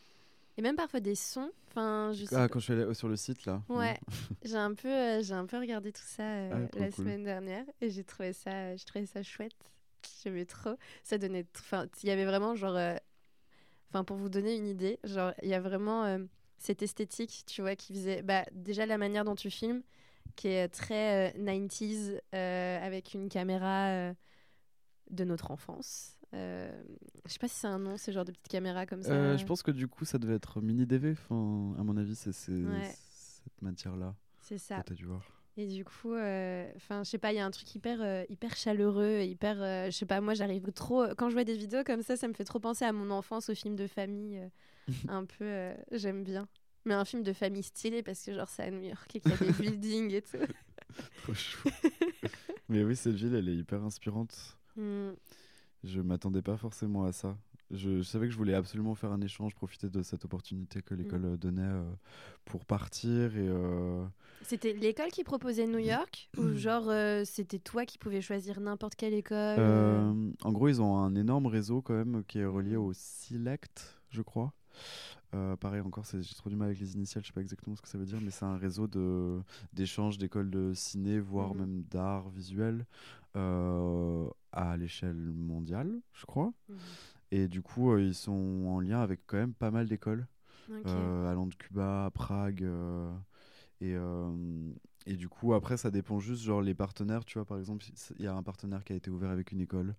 Et 0.58 0.60
même 0.62 0.74
parfois 0.74 0.98
des 0.98 1.14
sons. 1.14 1.52
Enfin, 1.68 2.12
je 2.12 2.24
Ah, 2.34 2.48
quand 2.48 2.58
je 2.58 2.64
suis 2.64 2.72
allé 2.72 2.92
sur 2.92 3.08
le 3.08 3.14
site 3.14 3.46
là. 3.46 3.62
Ouais, 3.68 3.96
j'ai 4.44 4.56
un 4.56 4.74
peu, 4.74 4.88
euh, 4.88 5.22
j'ai 5.22 5.34
un 5.34 5.46
peu 5.46 5.56
regardé 5.56 5.92
tout 5.92 6.02
ça 6.04 6.24
euh, 6.24 6.66
Ah, 6.66 6.78
la 6.78 6.86
cool. 6.90 7.04
semaine 7.04 7.22
dernière 7.22 7.64
et 7.80 7.90
j'ai 7.90 8.02
trouvé 8.02 8.32
ça, 8.32 8.74
j'ai 8.74 8.84
trouvé 8.84 9.06
ça 9.06 9.22
chouette. 9.22 9.52
J'aimais 10.22 10.44
trop. 10.46 10.74
Ça 11.04 11.16
donnait, 11.16 11.46
enfin, 11.56 11.86
il 12.02 12.08
y 12.08 12.12
avait 12.12 12.24
vraiment 12.24 12.56
genre, 12.56 12.74
euh, 12.76 12.96
enfin, 13.90 14.02
pour 14.02 14.16
vous 14.16 14.28
donner 14.28 14.56
une 14.56 14.66
idée, 14.66 14.98
genre, 15.04 15.32
il 15.44 15.48
y 15.48 15.54
a 15.54 15.60
vraiment 15.60 16.04
euh, 16.04 16.18
cette 16.58 16.82
esthétique, 16.82 17.44
tu 17.46 17.62
vois, 17.62 17.76
qui 17.76 17.92
faisait, 17.92 18.22
bah, 18.22 18.44
déjà 18.50 18.84
la 18.84 18.98
manière 18.98 19.24
dont 19.24 19.36
tu 19.36 19.50
filmes, 19.50 19.82
qui 20.34 20.48
est 20.48 20.68
très 20.68 21.30
euh, 21.32 21.38
90s 21.38 22.20
euh, 22.34 22.84
avec 22.84 23.14
une 23.14 23.28
caméra 23.28 23.90
euh, 23.90 24.14
de 25.10 25.22
notre 25.22 25.52
enfance. 25.52 26.17
Euh, 26.34 26.70
je 27.26 27.32
sais 27.32 27.38
pas 27.38 27.48
si 27.48 27.54
c'est 27.56 27.66
un 27.66 27.78
nom, 27.78 27.96
ce 27.96 28.10
genre 28.10 28.24
de 28.24 28.32
petite 28.32 28.48
caméra 28.48 28.84
comme 28.86 29.02
ça. 29.02 29.12
Euh, 29.12 29.38
je 29.38 29.44
pense 29.46 29.62
que 29.62 29.70
du 29.70 29.88
coup, 29.88 30.04
ça 30.04 30.18
devait 30.18 30.34
être 30.34 30.60
mini 30.60 30.86
DV. 30.86 31.12
Enfin, 31.12 31.74
à 31.80 31.82
mon 31.84 31.96
avis, 31.96 32.14
c'est 32.16 32.30
Ouais. 32.50 32.94
cette 33.14 33.62
matière-là 33.62 34.14
C'est 34.40 34.58
ça. 34.58 34.80
que 34.80 34.88
t'as 34.88 34.94
dû 34.94 35.06
voir. 35.06 35.22
Et 35.56 35.66
du 35.66 35.84
coup, 35.84 36.12
euh, 36.14 36.70
enfin, 36.76 37.02
je 37.02 37.10
sais 37.10 37.18
pas, 37.18 37.32
il 37.32 37.36
y 37.36 37.40
a 37.40 37.44
un 37.46 37.50
truc 37.50 37.74
hyper, 37.74 38.00
euh, 38.00 38.24
hyper 38.28 38.54
chaleureux, 38.54 39.22
hyper, 39.22 39.60
euh, 39.60 39.86
je 39.86 39.90
sais 39.90 40.06
pas, 40.06 40.20
moi 40.20 40.34
j'arrive 40.34 40.70
trop, 40.70 41.04
quand 41.16 41.30
je 41.30 41.34
vois 41.34 41.42
des 41.42 41.56
vidéos 41.56 41.82
comme 41.84 42.02
ça, 42.02 42.16
ça 42.16 42.28
me 42.28 42.32
fait 42.32 42.44
trop 42.44 42.60
penser 42.60 42.84
à 42.84 42.92
mon 42.92 43.10
enfance, 43.10 43.48
aux 43.50 43.56
films 43.56 43.74
de 43.74 43.88
famille, 43.88 44.38
euh, 44.38 44.48
un 45.08 45.24
peu, 45.24 45.44
euh, 45.44 45.74
j'aime 45.90 46.22
bien. 46.22 46.46
Mais 46.84 46.94
un 46.94 47.04
film 47.04 47.24
de 47.24 47.32
famille 47.32 47.64
stylé 47.64 48.04
parce 48.04 48.22
que 48.24 48.32
genre 48.32 48.48
c'est 48.48 48.62
à 48.62 48.70
New 48.70 48.82
York 48.82 49.16
et 49.16 49.20
qu'il 49.20 49.32
y 49.32 49.34
a 49.34 49.36
des 49.38 49.52
buildings 49.80 50.12
et 50.12 50.22
tout. 50.22 50.36
Trop 51.24 51.34
chou. 51.34 51.68
Mais 52.68 52.84
oui, 52.84 52.94
cette 52.94 53.16
ville, 53.16 53.34
elle 53.34 53.48
est 53.48 53.56
hyper 53.56 53.82
inspirante. 53.82 54.56
Hmm. 54.76 55.10
Je 55.84 56.00
m'attendais 56.00 56.42
pas 56.42 56.56
forcément 56.56 57.04
à 57.04 57.12
ça. 57.12 57.36
Je, 57.70 57.98
je 57.98 58.02
savais 58.02 58.26
que 58.26 58.32
je 58.32 58.38
voulais 58.38 58.54
absolument 58.54 58.94
faire 58.94 59.12
un 59.12 59.20
échange, 59.20 59.54
profiter 59.54 59.88
de 59.90 60.02
cette 60.02 60.24
opportunité 60.24 60.80
que 60.80 60.94
l'école 60.94 61.24
euh, 61.26 61.36
donnait 61.36 61.60
euh, 61.62 61.82
pour 62.46 62.64
partir. 62.64 63.36
Et 63.36 63.46
euh, 63.46 64.04
C'était 64.42 64.72
l'école 64.72 65.10
qui 65.10 65.22
proposait 65.22 65.66
New 65.66 65.78
York 65.78 66.30
ou 66.38 66.54
genre 66.54 66.88
euh, 66.88 67.24
c'était 67.26 67.58
toi 67.58 67.84
qui 67.84 67.98
pouvais 67.98 68.22
choisir 68.22 68.58
n'importe 68.60 68.94
quelle 68.94 69.12
école 69.14 69.58
euh, 69.58 70.30
en 70.42 70.52
gros, 70.52 70.68
ils 70.68 70.80
ont 70.80 70.96
un 70.96 71.14
énorme 71.14 71.46
réseau 71.46 71.82
quand 71.82 71.94
même 71.94 72.24
qui 72.26 72.38
est 72.38 72.46
relié 72.46 72.76
au 72.76 72.92
Select, 72.94 74.00
je 74.10 74.22
crois. 74.22 74.54
Euh, 75.34 75.56
pareil, 75.56 75.82
encore, 75.82 76.06
c'est- 76.06 76.22
j'ai 76.22 76.34
trop 76.34 76.48
du 76.48 76.56
mal 76.56 76.68
avec 76.68 76.80
les 76.80 76.94
initiales, 76.94 77.22
je 77.22 77.28
sais 77.28 77.34
pas 77.34 77.42
exactement 77.42 77.76
ce 77.76 77.82
que 77.82 77.88
ça 77.88 77.98
veut 77.98 78.06
dire, 78.06 78.18
mais 78.22 78.30
c'est 78.30 78.46
un 78.46 78.56
réseau 78.56 78.86
de 78.86 79.40
d'échanges 79.74 80.16
d'écoles 80.16 80.48
de 80.48 80.72
ciné, 80.72 81.20
voire 81.20 81.54
même 81.54 81.82
d'art 81.90 82.30
visuel 82.30 82.86
euh, 83.36 84.26
à 84.52 84.76
l'échelle 84.76 85.16
mondiale, 85.16 86.00
je 86.12 86.26
crois. 86.26 86.52
Mhm. 86.68 86.76
Et 87.30 87.48
du 87.48 87.62
coup, 87.62 87.92
euh, 87.92 88.02
ils 88.02 88.14
sont 88.14 88.64
en 88.66 88.80
lien 88.80 89.00
avec 89.00 89.20
quand 89.26 89.37
même 89.37 89.54
pas 89.54 89.70
mal 89.70 89.87
d'écoles, 89.87 90.26
euh, 90.87 91.30
allant 91.30 91.46
de 91.46 91.54
Cuba 91.54 92.06
à 92.06 92.11
Prague. 92.11 92.62
euh, 92.62 93.12
et, 93.80 93.94
et 95.06 95.16
du 95.16 95.28
coup, 95.28 95.54
après, 95.54 95.76
ça 95.76 95.90
dépend 95.90 96.18
juste, 96.18 96.42
genre 96.42 96.62
les 96.62 96.74
partenaires, 96.74 97.24
tu 97.24 97.38
vois, 97.38 97.44
par 97.44 97.58
exemple, 97.58 97.84
il 98.18 98.24
y 98.24 98.26
a 98.26 98.34
un 98.34 98.42
partenaire 98.42 98.84
qui 98.84 98.92
a 98.92 98.96
été 98.96 99.11
ouvert 99.11 99.30
avec 99.30 99.52
une 99.52 99.61
école. 99.61 99.94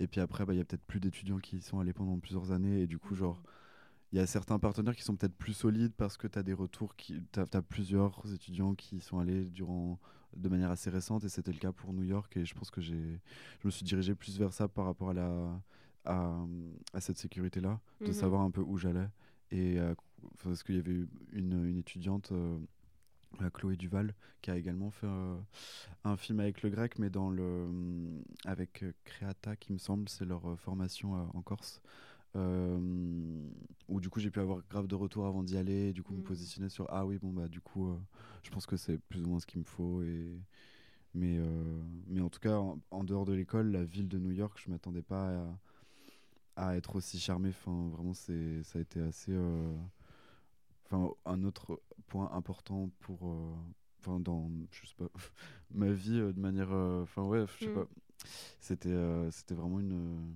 Et 0.00 0.06
puis 0.06 0.20
après, 0.20 0.46
bah, 0.46 0.54
il 0.54 0.58
y 0.58 0.60
a 0.60 0.64
peut-être 0.64 0.84
plus 0.84 1.00
d'étudiants 1.00 1.38
qui 1.38 1.56
y 1.56 1.60
sont 1.60 1.80
allés 1.80 1.92
pendant 1.92 2.18
plusieurs 2.18 2.52
années. 2.52 2.82
Et 2.82 2.86
du 2.86 2.98
coup, 2.98 3.14
genre, 3.14 3.42
il 4.12 4.18
y 4.18 4.20
a 4.20 4.26
certains 4.26 4.58
partenaires 4.58 4.96
qui 4.96 5.02
sont 5.02 5.16
peut-être 5.16 5.36
plus 5.36 5.52
solides 5.52 5.92
parce 5.96 6.16
que 6.16 6.26
tu 6.26 6.38
as 6.38 6.42
des 6.42 6.54
retours, 6.54 6.94
tu 6.96 7.20
as, 7.36 7.62
plusieurs 7.62 8.22
étudiants 8.32 8.74
qui 8.74 9.00
sont 9.00 9.18
allés 9.18 9.44
durant 9.50 9.98
de 10.36 10.48
manière 10.48 10.70
assez 10.70 10.90
récente 10.90 11.24
et 11.24 11.28
c'était 11.28 11.52
le 11.52 11.58
cas 11.58 11.72
pour 11.72 11.92
New 11.92 12.04
York 12.04 12.36
et 12.36 12.44
je 12.44 12.54
pense 12.54 12.70
que 12.70 12.80
j'ai 12.80 13.20
je 13.60 13.66
me 13.66 13.70
suis 13.70 13.84
dirigé 13.84 14.14
plus 14.14 14.38
vers 14.38 14.52
ça 14.52 14.68
par 14.68 14.84
rapport 14.86 15.10
à 15.10 15.14
la 15.14 15.60
à, 16.04 16.44
à 16.94 17.00
cette 17.00 17.18
sécurité 17.18 17.60
là 17.60 17.80
de 18.00 18.06
Mhm. 18.08 18.12
savoir 18.14 18.40
un 18.42 18.50
peu 18.50 18.60
où 18.62 18.76
j'allais 18.78 19.08
et 19.50 19.78
euh, 19.78 19.94
parce 20.44 20.62
qu'il 20.62 20.76
y 20.76 20.78
avait 20.78 21.06
une, 21.32 21.64
une 21.66 21.78
étudiante 21.78 22.32
euh, 22.32 22.58
Chloé 23.54 23.76
Duval 23.76 24.14
qui 24.40 24.50
a 24.50 24.56
également 24.56 24.90
fait 24.90 25.06
euh, 25.06 25.36
un 26.04 26.16
film 26.16 26.40
avec 26.40 26.62
le 26.62 26.70
grec 26.70 26.98
mais 26.98 27.10
dans 27.10 27.30
le 27.30 27.68
avec 28.46 28.84
Creata 29.04 29.54
qui 29.56 29.72
me 29.72 29.78
semble 29.78 30.08
c'est 30.08 30.24
leur 30.24 30.58
formation 30.58 31.12
en 31.34 31.42
Corse 31.42 31.80
euh, 32.36 33.42
où 33.88 34.00
du 34.00 34.10
coup 34.10 34.20
j'ai 34.20 34.30
pu 34.30 34.40
avoir 34.40 34.62
grave 34.68 34.86
de 34.86 34.94
retours 34.94 35.26
avant 35.26 35.42
d'y 35.42 35.56
aller 35.56 35.88
et 35.88 35.92
du 35.92 36.02
coup 36.02 36.12
me 36.14 36.18
Mhm. 36.18 36.24
positionner 36.24 36.68
sur 36.68 36.86
ah 36.90 37.06
oui 37.06 37.18
bon 37.18 37.32
bah 37.32 37.48
du 37.48 37.60
coup 37.60 37.88
euh, 37.90 37.98
je 38.42 38.50
pense 38.50 38.66
que 38.66 38.76
c'est 38.76 38.98
plus 38.98 39.22
ou 39.24 39.28
moins 39.28 39.40
ce 39.40 39.46
qu'il 39.46 39.60
me 39.60 39.64
faut 39.64 40.02
et 40.02 40.38
mais 41.14 41.38
euh, 41.38 41.82
mais 42.08 42.20
en 42.20 42.30
tout 42.30 42.40
cas 42.40 42.56
en, 42.58 42.78
en 42.90 43.04
dehors 43.04 43.24
de 43.26 43.32
l'école 43.34 43.70
la 43.72 43.84
ville 43.84 44.08
de 44.08 44.18
New 44.18 44.32
York 44.32 44.60
je 44.64 44.70
m'attendais 44.70 45.02
pas 45.02 45.30
à, 46.56 46.68
à 46.70 46.76
être 46.76 46.96
aussi 46.96 47.18
charmé 47.18 47.50
enfin 47.50 47.88
vraiment 47.90 48.14
c'est 48.14 48.62
ça 48.64 48.78
a 48.78 48.82
été 48.82 49.00
assez 49.00 49.32
euh, 49.32 49.74
enfin 50.84 51.10
un 51.26 51.44
autre 51.44 51.80
point 52.06 52.30
important 52.32 52.90
pour 53.00 53.20
enfin 54.00 54.20
dans 54.20 54.50
je 54.70 54.86
sais 54.86 54.94
pas 54.96 55.08
ma 55.70 55.90
vie 55.92 56.18
de 56.18 56.38
manière 56.40 56.70
enfin 56.72 57.22
ouais 57.24 57.44
je 57.58 57.64
sais 57.64 57.70
Mm. 57.70 57.74
pas 57.74 57.86
c'était 58.60 59.30
c'était 59.30 59.54
vraiment 59.54 59.80
une 59.80 60.34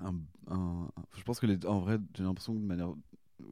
un, 0.00 0.14
un- 0.48 0.88
un- 0.96 1.04
je 1.16 1.22
pense 1.22 1.40
que 1.40 1.46
les, 1.46 1.64
en 1.66 1.80
vrai 1.80 1.98
j'ai 2.16 2.22
l'impression 2.24 2.54
que 2.54 2.58
de 2.58 2.64
manière 2.64 2.92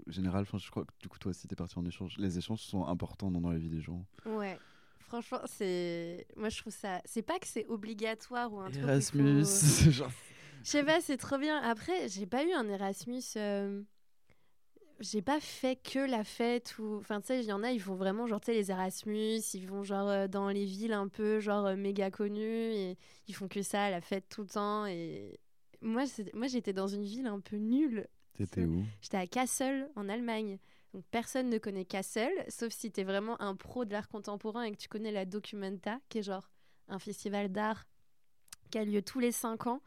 générale 0.07 0.42
enfin 0.42 0.59
je 0.59 0.70
crois 0.70 0.85
que 0.85 0.92
du 1.00 1.09
coup 1.09 1.18
toi 1.18 1.31
aussi 1.31 1.48
t'es 1.48 1.57
parti 1.57 1.79
en 1.79 1.85
échange 1.85 2.16
les 2.18 2.38
échanges 2.38 2.61
sont 2.62 2.85
importants 2.87 3.31
dans, 3.31 3.40
dans 3.40 3.50
la 3.50 3.59
vie 3.59 3.68
des 3.68 3.81
gens 3.81 4.05
Ouais. 4.24 4.59
Franchement, 5.00 5.40
c'est. 5.46 6.24
Moi, 6.37 6.50
je 6.50 6.59
trouve 6.61 6.72
ça. 6.72 7.00
C'est 7.05 7.22
pas 7.22 7.40
que 7.40 7.46
c'est 7.48 7.66
obligatoire 7.66 8.53
ou 8.53 8.61
un 8.61 8.70
truc. 8.70 8.81
Erasmus 8.85 9.44
c'est 9.44 9.90
genre 9.90 10.12
Je 10.62 10.68
sais 10.70 10.85
pas, 10.85 11.00
c'est 11.00 11.16
trop 11.16 11.37
bien. 11.37 11.61
Après, 11.62 12.09
j'ai 12.09 12.26
pas 12.26 12.44
eu 12.44 12.53
un 12.53 12.68
Erasmus. 12.68 13.20
euh, 13.35 13.83
J'ai 15.00 15.20
pas 15.22 15.40
fait 15.40 15.74
que 15.83 15.98
la 15.98 16.22
fête 16.22 16.76
ou. 16.79 16.98
Enfin, 17.00 17.20
tu 17.22 17.29
sais, 17.29 17.40
il 17.40 17.46
y 17.46 17.53
en 17.53 17.62
a, 17.64 17.72
ils 17.72 17.81
font 17.81 17.96
vraiment 17.96 18.26
genre, 18.29 18.40
tu 18.40 18.46
sais, 18.46 18.55
les 18.55 18.70
Erasmus, 18.70 19.38
ils 19.55 19.66
vont 19.66 19.83
genre 19.83 20.09
euh, 20.09 20.29
dans 20.29 20.48
les 20.48 20.64
villes 20.64 20.92
un 20.92 21.09
peu 21.09 21.40
genre 21.40 21.66
euh, 21.66 21.74
méga 21.76 22.11
connues 22.12 22.40
et 22.74 22.96
ils 23.26 23.35
font 23.35 23.48
que 23.48 23.62
ça, 23.62 23.90
la 23.90 24.00
fête 24.00 24.29
tout 24.29 24.42
le 24.42 24.48
temps. 24.48 24.87
Et 24.87 25.40
moi, 25.81 26.05
moi 26.35 26.47
j'étais 26.47 26.73
dans 26.73 26.88
une 26.88 27.05
ville 27.05 27.27
un 27.27 27.40
peu 27.40 27.57
nulle. 27.57 28.07
t'étais 28.35 28.64
où? 28.64 28.85
J'étais 29.01 29.16
à 29.16 29.27
Kassel, 29.27 29.88
en 29.97 30.09
Allemagne. 30.09 30.59
Donc 30.93 31.05
personne 31.11 31.49
ne 31.51 31.59
connaît 31.59 31.85
Kassel, 31.85 32.33
sauf 32.49 32.73
si 32.73 32.90
tu 32.90 33.01
es 33.01 33.05
vraiment 33.05 33.40
un 33.40 33.55
pro 33.55 33.85
de 33.85 33.93
l'art 33.93 34.09
contemporain 34.09 34.64
et 34.64 34.73
que 34.73 34.77
tu 34.77 34.88
connais 34.88 35.12
la 35.12 35.25
Documenta, 35.25 36.01
qui 36.09 36.19
est 36.19 36.23
genre 36.23 36.51
un 36.88 36.99
festival 36.99 37.51
d'art 37.53 37.87
qui 38.71 38.79
a 38.79 38.85
lieu 38.85 39.01
tous 39.03 39.21
les 39.21 39.31
cinq 39.33 39.66
ans 39.69 39.81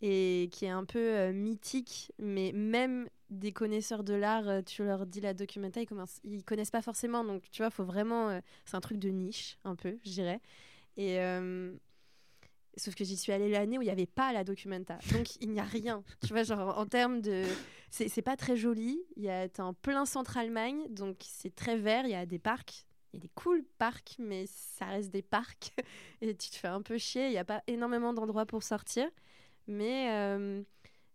et 0.00 0.48
qui 0.52 0.64
est 0.64 0.70
un 0.70 0.84
peu 0.84 0.98
euh, 1.16 1.32
mythique. 1.32 2.12
Mais 2.18 2.52
même 2.52 3.08
des 3.28 3.52
connaisseurs 3.52 4.04
de 4.04 4.14
l'art, 4.14 4.48
euh, 4.48 4.62
tu 4.62 4.84
leur 4.84 5.04
dis 5.06 5.20
la 5.20 5.34
Documenta, 5.34 5.82
ils, 5.82 5.86
commencent, 5.86 6.20
ils 6.24 6.42
connaissent 6.44 6.70
pas 6.70 6.82
forcément. 6.82 7.24
Donc 7.24 7.42
tu 7.50 7.60
vois, 7.62 7.70
faut 7.70 7.84
vraiment. 7.84 8.30
euh, 8.30 8.40
c'est 8.64 8.76
un 8.76 8.80
truc 8.80 8.98
de 8.98 9.10
niche, 9.10 9.58
un 9.64 9.76
peu, 9.76 9.98
je 10.04 10.10
dirais. 10.10 10.40
Et. 10.96 11.18
euh, 11.20 11.76
Sauf 12.76 12.94
que 12.94 13.04
j'y 13.04 13.16
suis 13.16 13.32
allée 13.32 13.48
l'année 13.48 13.78
où 13.78 13.82
il 13.82 13.86
n'y 13.86 13.90
avait 13.90 14.06
pas 14.06 14.32
la 14.32 14.44
documenta. 14.44 14.98
Donc 15.12 15.36
il 15.40 15.50
n'y 15.50 15.58
a 15.60 15.64
rien. 15.64 16.02
Tu 16.22 16.28
vois, 16.32 16.42
genre 16.44 16.78
en 16.78 16.86
termes 16.86 17.20
de. 17.20 17.44
C'est 17.90 18.22
pas 18.22 18.36
très 18.36 18.56
joli. 18.56 19.00
Il 19.16 19.22
y 19.24 19.30
a- 19.30 19.48
en 19.58 19.74
plein 19.74 20.04
centre 20.06 20.36
Allemagne, 20.36 20.86
donc 20.90 21.16
c'est 21.22 21.54
très 21.54 21.76
vert. 21.76 22.04
Il 22.04 22.10
y 22.10 22.14
a 22.14 22.26
des 22.26 22.38
parcs. 22.38 22.84
Il 23.12 23.16
y 23.16 23.20
a 23.20 23.20
des 23.22 23.30
cool 23.34 23.64
parcs, 23.78 24.16
mais 24.18 24.44
ça 24.46 24.84
reste 24.86 25.10
des 25.10 25.22
parcs. 25.22 25.72
Et 26.20 26.36
tu 26.36 26.50
te 26.50 26.56
fais 26.56 26.68
un 26.68 26.82
peu 26.82 26.98
chier. 26.98 27.26
Il 27.26 27.30
n'y 27.30 27.38
a 27.38 27.44
pas 27.44 27.62
énormément 27.66 28.12
d'endroits 28.12 28.46
pour 28.46 28.62
sortir. 28.62 29.08
Mais, 29.66 30.12
euh, 30.12 30.62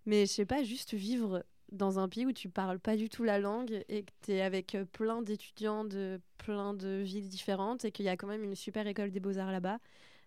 mais 0.05 0.25
je 0.25 0.31
sais 0.31 0.45
pas, 0.45 0.63
juste 0.63 0.93
vivre 0.93 1.45
dans 1.71 1.97
un 1.99 2.07
pays 2.09 2.25
où 2.25 2.31
tu 2.33 2.49
parles 2.49 2.79
pas 2.79 2.95
du 2.95 3.09
tout 3.09 3.23
la 3.23 3.39
langue 3.39 3.83
et 3.89 4.03
que 4.03 4.11
tu 4.23 4.31
es 4.33 4.41
avec 4.41 4.75
euh, 4.75 4.85
plein 4.85 5.21
d'étudiants 5.23 5.85
de 5.85 6.19
plein 6.37 6.73
de 6.73 7.01
villes 7.01 7.29
différentes 7.29 7.85
et 7.85 7.91
qu'il 7.91 8.05
y 8.05 8.09
a 8.09 8.17
quand 8.17 8.27
même 8.27 8.43
une 8.43 8.55
super 8.55 8.85
école 8.85 9.11
des 9.11 9.19
beaux-arts 9.19 9.51
là-bas 9.51 9.79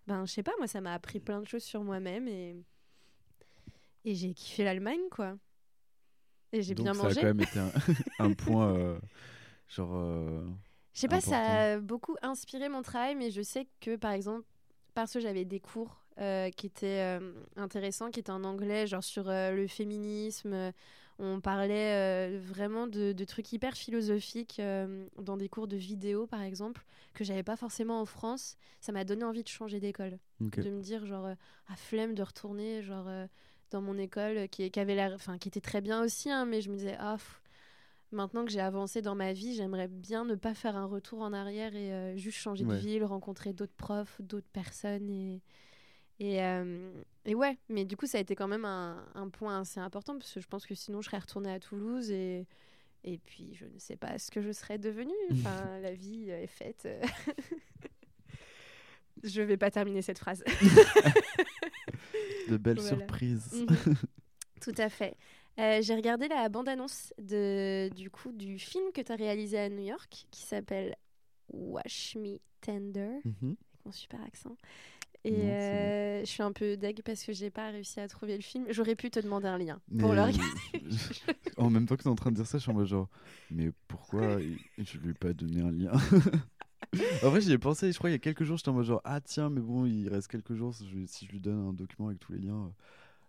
ben 0.07 0.25
je 0.25 0.31
sais 0.31 0.43
pas 0.43 0.53
moi 0.57 0.67
ça 0.67 0.81
m'a 0.81 0.93
appris 0.93 1.19
plein 1.19 1.39
de 1.41 1.47
choses 1.47 1.63
sur 1.63 1.83
moi-même 1.83 2.27
et 2.27 2.55
et 4.05 4.15
j'ai 4.15 4.33
kiffé 4.33 4.63
l'Allemagne 4.63 5.09
quoi 5.11 5.37
et 6.53 6.61
j'ai 6.61 6.73
bien 6.73 6.93
ça 6.93 7.03
mangé 7.03 7.19
a 7.19 7.21
quand 7.21 7.27
même 7.27 7.41
été 7.41 7.59
un, 7.59 7.71
un 8.19 8.33
point 8.33 8.73
euh, 8.73 8.99
genre 9.67 9.91
euh, 9.93 10.47
je 10.93 11.01
sais 11.01 11.07
pas 11.07 11.21
ça 11.21 11.39
a 11.39 11.77
beaucoup 11.79 12.15
inspiré 12.21 12.69
mon 12.69 12.81
travail 12.81 13.15
mais 13.15 13.31
je 13.31 13.41
sais 13.41 13.67
que 13.81 13.95
par 13.95 14.11
exemple 14.11 14.45
parce 14.93 15.13
que 15.13 15.19
j'avais 15.19 15.45
des 15.45 15.59
cours 15.59 16.01
qui 16.55 16.65
était 16.65 17.19
intéressant, 17.55 18.09
qui 18.09 18.19
était 18.19 18.31
en 18.31 18.43
anglais, 18.43 18.87
genre 18.87 19.03
sur 19.03 19.25
le 19.27 19.67
féminisme. 19.67 20.73
On 21.19 21.41
parlait 21.41 22.37
vraiment 22.37 22.85
de, 22.85 23.11
de, 23.11 23.25
trucs 23.25 23.51
hyper 23.51 23.73
philosophiques 23.75 24.61
dans 25.19 25.35
des 25.37 25.49
cours 25.49 25.67
de 25.67 25.75
vidéo, 25.75 26.27
par 26.27 26.43
exemple, 26.43 26.85
que 27.15 27.23
j'avais 27.23 27.43
pas 27.43 27.55
forcément 27.55 27.99
en 27.99 28.05
France. 28.05 28.55
Ça 28.81 28.91
m'a 28.91 29.03
donné 29.03 29.23
envie 29.23 29.43
de 29.43 29.47
changer 29.47 29.79
d'école, 29.79 30.19
de 30.39 30.69
me 30.69 30.81
dire 30.81 31.05
genre 31.07 31.25
à 31.25 31.75
flemme 31.75 32.13
de 32.13 32.21
retourner 32.21 32.83
genre 32.83 33.09
dans 33.71 33.81
mon 33.81 33.97
école 33.97 34.47
qui, 34.49 34.69
qui 34.69 34.79
avait 34.79 35.01
enfin 35.13 35.39
qui 35.39 35.47
était 35.47 35.61
très 35.61 35.81
bien 35.81 36.03
aussi, 36.03 36.29
hein, 36.29 36.45
mais 36.45 36.61
je 36.61 36.69
me 36.69 36.75
disais 36.75 36.95
ah 36.99 37.17
maintenant 38.11 38.45
que 38.45 38.51
j'ai 38.51 38.61
avancé 38.61 39.01
dans 39.01 39.15
ma 39.15 39.33
vie, 39.33 39.55
j'aimerais 39.55 39.87
bien 39.87 40.25
ne 40.25 40.35
pas 40.35 40.53
faire 40.53 40.75
un 40.75 40.85
retour 40.85 41.21
en 41.21 41.33
arrière 41.33 41.75
et 41.75 41.91
euh, 41.91 42.17
juste 42.17 42.37
changer 42.37 42.63
de 42.63 42.75
ville, 42.75 43.03
rencontrer 43.03 43.53
d'autres 43.53 43.75
profs, 43.75 44.21
d'autres 44.21 44.49
personnes. 44.51 45.09
Et, 45.09 45.41
et, 46.19 46.43
euh, 46.43 47.03
et, 47.25 47.35
ouais, 47.35 47.57
mais 47.69 47.85
du 47.85 47.95
coup, 47.95 48.07
ça 48.07 48.17
a 48.17 48.21
été 48.21 48.35
quand 48.35 48.47
même 48.47 48.65
un, 48.65 49.05
un, 49.13 49.29
point 49.29 49.61
assez 49.61 49.79
important 49.79 50.17
parce 50.17 50.33
que 50.33 50.39
je 50.39 50.47
pense 50.47 50.65
que 50.65 50.73
sinon, 50.73 51.01
je 51.01 51.09
serais 51.09 51.19
retournée 51.19 51.51
à 51.51 51.59
Toulouse 51.59 52.09
et, 52.09 52.47
et 53.03 53.19
puis 53.19 53.53
je 53.53 53.65
ne 53.65 53.77
sais 53.77 53.95
pas 53.95 54.17
ce 54.17 54.31
que 54.31 54.41
je 54.41 54.51
serais 54.51 54.77
devenue. 54.77 55.13
Enfin, 55.31 55.79
la 55.79 55.93
vie 55.93 56.29
est 56.29 56.47
faite. 56.47 56.87
je 59.23 59.41
vais 59.41 59.57
pas 59.57 59.69
terminer 59.69 60.01
cette 60.01 60.19
phrase. 60.19 60.43
de 62.49 62.57
belles 62.57 62.81
surprises. 62.81 63.53
Mhm. 63.53 63.95
Tout 64.61 64.75
à 64.77 64.89
fait. 64.89 65.15
Euh, 65.59 65.81
j'ai 65.81 65.95
regardé 65.95 66.27
la 66.27 66.49
bande-annonce 66.49 67.13
de, 67.17 67.89
du 67.95 68.11
coup 68.11 68.31
du 68.31 68.59
film 68.59 68.91
que 68.93 69.01
tu 69.01 69.11
as 69.11 69.15
réalisé 69.15 69.57
à 69.57 69.69
New 69.69 69.83
York 69.83 70.27
qui 70.29 70.43
s'appelle 70.43 70.95
Wash 71.49 72.15
Me 72.15 72.37
Tender, 72.61 73.19
mhm. 73.23 73.55
avec 73.73 73.85
mon 73.85 73.91
super 73.91 74.21
accent. 74.23 74.55
Et 75.23 75.33
euh, 75.33 76.21
je 76.21 76.25
suis 76.25 76.43
un 76.43 76.53
peu 76.53 76.77
deg 76.77 77.01
parce 77.03 77.23
que 77.23 77.33
j'ai 77.33 77.49
pas 77.49 77.69
réussi 77.69 77.99
à 77.99 78.07
trouver 78.07 78.35
le 78.35 78.41
film. 78.41 78.65
J'aurais 78.69 78.95
pu 78.95 79.09
te 79.09 79.19
demander 79.19 79.47
un 79.47 79.57
lien 79.57 79.79
pour 79.99 80.13
le 80.13 80.21
regarder. 80.21 80.39
en 81.57 81.69
même 81.69 81.85
temps 81.85 81.95
que 81.95 82.03
tu 82.03 82.07
es 82.07 82.11
en 82.11 82.15
train 82.15 82.31
de 82.31 82.35
dire 82.35 82.47
ça, 82.47 82.57
je 82.57 82.63
suis 82.63 82.71
en 82.71 82.75
mode 82.75 82.87
genre, 82.87 83.09
mais 83.51 83.71
pourquoi 83.87 84.39
je 84.39 84.97
lui 84.99 85.11
ai 85.11 85.13
pas 85.13 85.33
donné 85.33 85.61
un 85.61 85.71
lien? 85.71 85.91
En 87.23 87.29
vrai, 87.29 87.41
j'y 87.41 87.51
ai 87.51 87.57
pensé, 87.57 87.91
je 87.91 87.97
crois, 87.97 88.09
il 88.09 88.13
y 88.13 88.15
a 88.15 88.19
quelques 88.19 88.43
jours, 88.43 88.57
j'étais 88.57 88.69
en 88.69 88.73
mode 88.73 88.85
genre, 88.85 89.01
ah 89.03 89.19
tiens, 89.19 89.49
mais 89.49 89.59
bon, 89.59 89.85
il 89.85 90.07
reste 90.07 90.29
quelques 90.29 90.53
jours, 90.53 90.73
si 90.73 90.87
je, 90.87 91.31
lui 91.31 91.39
donne 91.39 91.67
un 91.67 91.73
document 91.73 92.07
avec 92.07 92.19
tous 92.19 92.31
les 92.31 92.39
liens, 92.39 92.71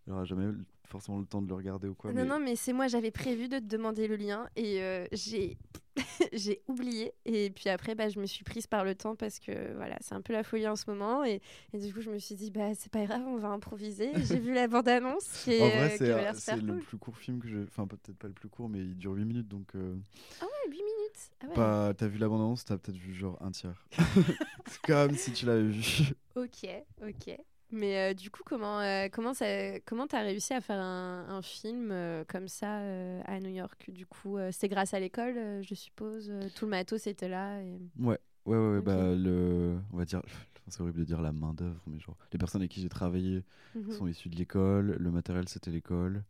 il 0.07 0.12
aura 0.12 0.24
jamais 0.24 0.47
forcément 0.89 1.18
le 1.18 1.26
temps 1.26 1.43
de 1.43 1.49
le 1.49 1.55
regarder 1.55 1.89
ou 1.89 1.95
quoi. 1.95 2.12
Non, 2.12 2.24
non, 2.24 2.39
mais 2.39 2.57
c'est 2.57 2.72
moi, 2.72 2.89
j'avais 2.89 3.11
prévu 3.11 3.49
de 3.49 3.59
te 3.59 3.64
demander 3.64 4.09
le 4.09 4.16
lien 4.16 4.49
et 4.57 4.82
euh, 4.82 5.07
j'ai 5.12 5.59
j'ai 6.32 6.62
oublié. 6.68 7.12
Et 7.24 7.51
puis 7.51 7.68
après, 7.68 7.95
bah, 7.95 8.09
je 8.09 8.18
me 8.18 8.26
suis 8.26 8.45
prise 8.45 8.66
par 8.66 8.84
le 8.84 8.95
temps 8.95 9.16
parce 9.16 9.39
que 9.39 9.74
voilà, 9.76 9.97
c'est 10.01 10.14
un 10.14 10.20
peu 10.20 10.32
la 10.32 10.43
folie 10.43 10.68
en 10.68 10.76
ce 10.76 10.84
moment. 10.89 11.24
Et, 11.24 11.41
et 11.72 11.78
du 11.78 11.93
coup, 11.93 12.01
je 12.01 12.11
me 12.11 12.18
suis 12.18 12.34
dit, 12.34 12.51
bah, 12.51 12.74
c'est 12.74 12.91
pas 12.91 13.05
grave, 13.05 13.22
on 13.26 13.36
va 13.36 13.49
improviser. 13.49 14.12
J'ai 14.24 14.39
vu 14.39 14.55
la 14.55 14.68
bande-annonce 14.68 15.45
qui, 15.45 15.61
en 15.61 15.68
vrai, 15.68 15.99
euh, 16.01 16.32
c'est 16.34 16.57
le 16.57 16.78
plus 16.78 16.99
court 16.99 17.16
film 17.16 17.41
que 17.41 17.49
j'ai. 17.49 17.62
Enfin, 17.62 17.86
peut-être 17.86 18.16
pas 18.18 18.28
le 18.28 18.34
plus 18.34 18.49
court, 18.49 18.68
mais 18.68 18.80
il 18.80 18.97
dure 18.97 19.12
8 19.12 19.24
minutes 19.24 19.49
donc. 19.49 19.74
Euh, 19.74 19.97
ah 20.41 20.45
ouais, 20.45 20.70
8 20.70 20.76
minutes. 20.76 21.30
Ah 21.41 21.86
ouais. 21.89 21.95
T'as 21.95 22.07
vu 22.07 22.18
la 22.18 22.28
bande-annonce, 22.28 22.64
t'as 22.64 22.78
peut-être 22.78 22.97
vu 22.97 23.14
genre 23.14 23.39
un 23.41 23.51
tiers. 23.51 23.86
c'est 24.66 24.82
comme 24.82 25.14
si 25.16 25.32
tu 25.32 25.47
l'avais 25.47 25.68
vu. 25.68 26.14
Ok, 26.36 26.68
ok. 27.03 27.36
Mais 27.70 27.98
euh, 27.98 28.14
du 28.14 28.30
coup, 28.30 28.42
comment 28.44 28.80
euh, 28.80 29.08
comment 29.12 29.34
ça 29.34 29.46
comment 29.80 30.06
t'as 30.06 30.22
réussi 30.22 30.54
à 30.54 30.60
faire 30.60 30.80
un, 30.80 31.26
un 31.28 31.42
film 31.42 31.90
euh, 31.90 32.24
comme 32.26 32.48
ça 32.48 32.78
à 33.24 33.40
New 33.40 33.50
York? 33.50 33.90
Du 33.90 34.06
coup, 34.06 34.38
c'est 34.52 34.68
grâce 34.68 34.94
à 34.94 35.00
l'école, 35.00 35.62
je 35.62 35.74
suppose. 35.74 36.32
Tout 36.54 36.64
le 36.64 36.70
matos 36.70 37.06
était 37.06 37.28
là. 37.28 37.60
Et... 37.62 37.78
Ouais, 37.98 38.18
ouais, 38.46 38.56
ouais. 38.56 38.80
Bah 38.80 39.14
le, 39.14 39.78
on 39.92 39.98
va 39.98 40.04
dire, 40.06 40.22
c'est 40.68 40.80
horrible 40.80 41.00
de 41.00 41.04
dire 41.04 41.20
la 41.20 41.32
main 41.32 41.52
d'œuvre, 41.52 41.82
mais 41.86 42.00
genre 42.00 42.16
les 42.32 42.38
personnes 42.38 42.62
avec 42.62 42.70
qui 42.70 42.80
j'ai 42.80 42.88
travaillé 42.88 43.44
mhm. 43.74 43.92
sont 43.92 44.06
issues 44.06 44.30
de 44.30 44.36
l'école. 44.36 44.96
Le 44.98 45.10
matériel, 45.10 45.48
c'était 45.48 45.70
l'école. 45.70 46.24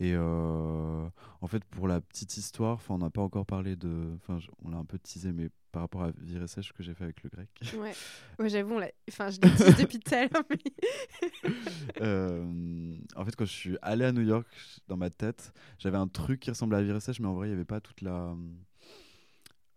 Et 0.00 0.12
euh, 0.14 1.08
en 1.40 1.46
fait, 1.46 1.64
pour 1.64 1.86
la 1.86 2.00
petite 2.00 2.36
histoire, 2.36 2.80
on 2.88 2.98
n'a 2.98 3.10
pas 3.10 3.22
encore 3.22 3.46
parlé 3.46 3.76
de. 3.76 4.16
Enfin, 4.16 4.38
on 4.64 4.70
l'a 4.70 4.78
un 4.78 4.84
peu 4.84 4.98
teasé, 4.98 5.32
mais 5.32 5.48
par 5.70 5.82
rapport 5.82 6.02
à 6.02 6.10
Viré 6.20 6.46
Sèche 6.46 6.72
que 6.72 6.82
j'ai 6.82 6.94
fait 6.94 7.04
avec 7.04 7.22
le 7.22 7.30
grec. 7.30 7.48
Ouais, 7.76 7.92
ouais 8.38 8.48
j'avoue, 8.48 8.80
enfin, 9.08 9.30
je 9.30 9.40
l'ai 9.40 9.50
teasé 9.50 9.82
depuis 9.82 9.98
tout 10.00 10.14
à 10.14 10.22
l'heure. 10.22 10.44
Euh, 12.00 12.96
en 13.14 13.24
fait, 13.24 13.36
quand 13.36 13.44
je 13.44 13.52
suis 13.52 13.76
allé 13.80 14.04
à 14.04 14.12
New 14.12 14.22
York, 14.22 14.46
dans 14.88 14.96
ma 14.96 15.10
tête, 15.10 15.52
j'avais 15.78 15.96
un 15.96 16.08
truc 16.08 16.40
qui 16.40 16.50
ressemblait 16.50 16.78
à 16.78 16.82
Viré 16.82 16.98
Sèche, 17.00 17.20
mais 17.20 17.28
en 17.28 17.34
vrai, 17.34 17.46
il 17.46 17.50
n'y 17.50 17.54
avait 17.54 17.64
pas 17.64 17.80
toute 17.80 18.00
la. 18.00 18.34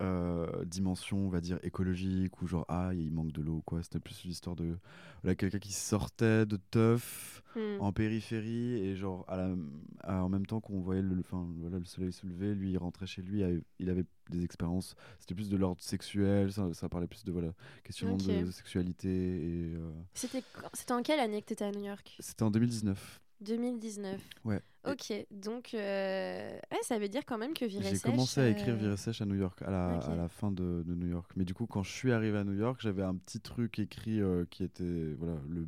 Euh, 0.00 0.64
dimension, 0.64 1.18
on 1.26 1.28
va 1.28 1.40
dire, 1.40 1.58
écologique, 1.64 2.40
ou 2.40 2.46
genre, 2.46 2.64
ah, 2.68 2.90
il 2.94 3.10
manque 3.10 3.32
de 3.32 3.42
l'eau, 3.42 3.62
quoi. 3.66 3.82
C'était 3.82 3.98
plus 3.98 4.22
l'histoire 4.24 4.54
de 4.54 4.78
voilà, 5.22 5.34
quelqu'un 5.34 5.58
qui 5.58 5.72
sortait 5.72 6.46
de 6.46 6.56
teuf 6.70 7.42
hmm. 7.56 7.80
en 7.80 7.92
périphérie, 7.92 8.76
et 8.76 8.94
genre, 8.94 9.24
à 9.26 9.36
la, 9.36 10.22
en 10.22 10.28
même 10.28 10.46
temps 10.46 10.60
qu'on 10.60 10.78
voyait 10.78 11.02
le, 11.02 11.20
voilà, 11.32 11.78
le 11.78 11.84
soleil 11.84 12.12
se 12.12 12.26
lever, 12.26 12.54
lui, 12.54 12.70
il 12.70 12.78
rentrait 12.78 13.06
chez 13.06 13.22
lui, 13.22 13.42
il 13.80 13.90
avait 13.90 14.04
des 14.30 14.44
expériences, 14.44 14.94
c'était 15.18 15.34
plus 15.34 15.48
de 15.48 15.56
l'ordre 15.56 15.82
sexuel, 15.82 16.52
ça, 16.52 16.72
ça, 16.74 16.88
parlait 16.88 17.08
plus 17.08 17.24
de, 17.24 17.32
voilà, 17.32 17.52
questionnement 17.82 18.18
de, 18.18 18.50
sexualité. 18.52 19.08
et 19.08 19.74
euh, 19.74 19.90
C'était 20.14 20.92
en 20.92 21.02
quelle 21.02 21.18
année 21.18 21.42
que 21.42 21.48
tu 21.48 21.54
étais 21.54 21.64
à 21.64 21.72
New 21.72 21.84
York? 21.84 22.16
C'était 22.20 22.44
en 22.44 22.52
2019. 22.52 23.20
2019. 23.40 24.20
Ouais. 24.44 24.60
Ok, 24.90 25.26
donc 25.30 25.74
euh, 25.74 26.58
ça 26.82 26.98
veut 26.98 27.08
dire 27.08 27.24
quand 27.26 27.38
même 27.38 27.54
que 27.54 27.64
Viré 27.64 27.94
J'ai 27.94 27.98
commencé 27.98 28.40
à 28.40 28.48
écrire 28.48 28.74
euh, 28.74 28.78
Viré 28.78 28.96
Sèche 28.96 29.20
à 29.20 29.26
New 29.26 29.34
York, 29.34 29.60
à 29.62 29.70
la, 29.70 29.98
à 29.98 30.14
la 30.14 30.28
fin 30.28 30.50
de, 30.50 30.82
de, 30.86 30.94
New 30.94 31.08
York. 31.08 31.30
Mais 31.36 31.44
du 31.44 31.54
coup, 31.54 31.66
quand 31.66 31.82
je 31.82 31.90
suis 31.90 32.12
arrivé 32.12 32.38
à 32.38 32.44
New 32.44 32.54
York, 32.54 32.80
j'avais 32.80 33.02
un 33.02 33.14
petit 33.14 33.40
truc 33.40 33.78
écrit 33.78 34.20
euh, 34.20 34.44
qui 34.50 34.64
était 34.64 35.14
voilà, 35.18 35.36
le, 35.48 35.66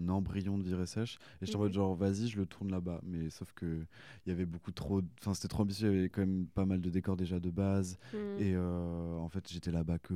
un 0.00 0.08
embryon 0.08 0.58
de 0.58 0.62
Viré 0.62 0.86
Sèche. 0.86 1.18
Et 1.40 1.46
j'étais 1.46 1.56
en 1.56 1.60
mode 1.60 1.72
genre, 1.72 1.94
vas-y, 1.94 2.28
je 2.28 2.38
le 2.38 2.46
tourne 2.46 2.70
là-bas. 2.70 3.00
Mais 3.04 3.30
sauf 3.30 3.52
que 3.52 3.84
il 4.26 4.28
y 4.28 4.32
avait 4.32 4.46
beaucoup 4.46 4.72
trop. 4.72 5.02
Enfin, 5.20 5.34
c'était 5.34 5.48
trop 5.48 5.62
ambitieux, 5.62 5.90
il 5.92 5.96
y 5.96 5.98
avait 5.98 6.08
quand 6.08 6.22
même 6.22 6.46
pas 6.46 6.64
mal 6.64 6.80
de 6.80 6.90
décors 6.90 7.16
déjà 7.16 7.40
de 7.40 7.50
base. 7.50 7.98
Mhm. 8.12 8.40
Et 8.40 8.56
en 8.56 9.28
fait, 9.28 9.50
j'étais 9.50 9.72
là-bas 9.72 9.98
que. 9.98 10.14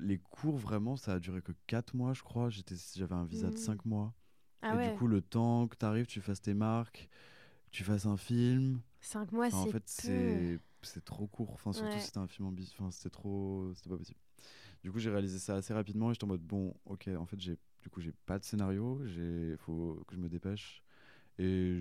les 0.00 0.18
cours, 0.18 0.56
vraiment, 0.56 0.96
ça 0.96 1.14
a 1.14 1.18
duré 1.18 1.42
que 1.42 1.52
4 1.66 1.94
mois, 1.94 2.14
je 2.14 2.22
crois. 2.22 2.48
J'avais 2.50 3.14
un 3.14 3.24
visa 3.24 3.50
de 3.50 3.56
5 3.56 3.84
mhm. 3.84 3.90
mois. 3.90 4.14
Ah 4.62 4.82
et 4.82 4.90
du 4.90 4.96
coup, 4.96 5.06
le 5.06 5.20
temps 5.20 5.68
que 5.68 5.76
tu 5.76 5.84
arrives, 5.84 6.06
tu 6.06 6.20
fasses 6.20 6.40
tes 6.40 6.54
marques, 6.54 7.08
tu 7.70 7.84
fasses 7.84 8.06
un 8.06 8.16
film. 8.16 8.80
Cinq 9.00 9.32
mois, 9.32 9.50
c'est. 9.50 9.56
En 9.56 9.66
fait, 9.66 9.82
c'est 9.86 10.58
c'est 10.82 11.04
trop 11.04 11.26
court. 11.26 11.50
Enfin, 11.52 11.72
surtout 11.72 11.98
si 11.98 12.06
c'était 12.06 12.18
un 12.18 12.28
film 12.28 12.48
ambitieux. 12.48 12.76
Enfin, 12.80 12.90
c'était 12.90 13.10
trop. 13.10 13.72
C'était 13.74 13.90
pas 13.90 13.96
possible. 13.96 14.18
Du 14.82 14.92
coup, 14.92 14.98
j'ai 14.98 15.10
réalisé 15.10 15.38
ça 15.38 15.56
assez 15.56 15.74
rapidement 15.74 16.10
et 16.10 16.14
j'étais 16.14 16.24
en 16.24 16.28
mode 16.28 16.42
bon, 16.42 16.74
ok, 16.86 17.08
en 17.08 17.26
fait, 17.26 17.40
j'ai 17.40 17.58
du 17.82 17.90
coup, 17.90 18.00
j'ai 18.00 18.12
pas 18.26 18.38
de 18.38 18.44
scénario. 18.44 19.00
Il 19.04 19.56
faut 19.58 20.02
que 20.06 20.14
je 20.14 20.20
me 20.20 20.28
dépêche. 20.28 20.82
Et 21.38 21.80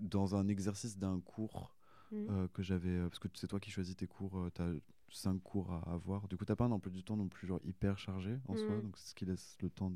dans 0.00 0.34
un 0.34 0.48
exercice 0.48 0.98
d'un 0.98 1.20
cours 1.20 1.74
mmh. 2.10 2.16
euh, 2.30 2.48
que 2.48 2.62
j'avais. 2.62 2.88
Euh, 2.88 3.08
parce 3.08 3.18
que 3.18 3.28
c'est 3.34 3.46
toi 3.46 3.60
qui 3.60 3.70
choisis 3.70 3.96
tes 3.96 4.06
cours, 4.06 4.38
euh, 4.38 4.50
tu 4.54 4.62
as 4.62 4.72
cinq 5.10 5.40
cours 5.42 5.72
à 5.72 5.92
avoir. 5.92 6.28
Du 6.28 6.36
coup, 6.36 6.44
t'as 6.44 6.56
pas 6.56 6.64
un 6.64 6.72
emploi 6.72 6.92
du 6.92 7.04
temps 7.04 7.16
non 7.16 7.28
plus 7.28 7.46
genre 7.46 7.60
hyper 7.64 7.98
chargé 7.98 8.38
en 8.48 8.56
soi. 8.56 8.76
Mmh. 8.76 8.82
Donc, 8.82 8.96
c'est 8.96 9.10
ce 9.10 9.14
qui 9.14 9.24
laisse 9.24 9.56
le 9.60 9.70
temps. 9.70 9.92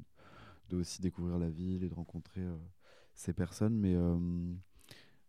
De 0.68 0.76
aussi 0.76 1.00
découvrir 1.00 1.38
la 1.38 1.48
ville 1.48 1.82
et 1.84 1.88
de 1.88 1.94
rencontrer 1.94 2.42
euh, 2.42 2.56
ces 3.14 3.32
personnes. 3.32 3.74
Mais, 3.74 3.94
euh, 3.94 4.18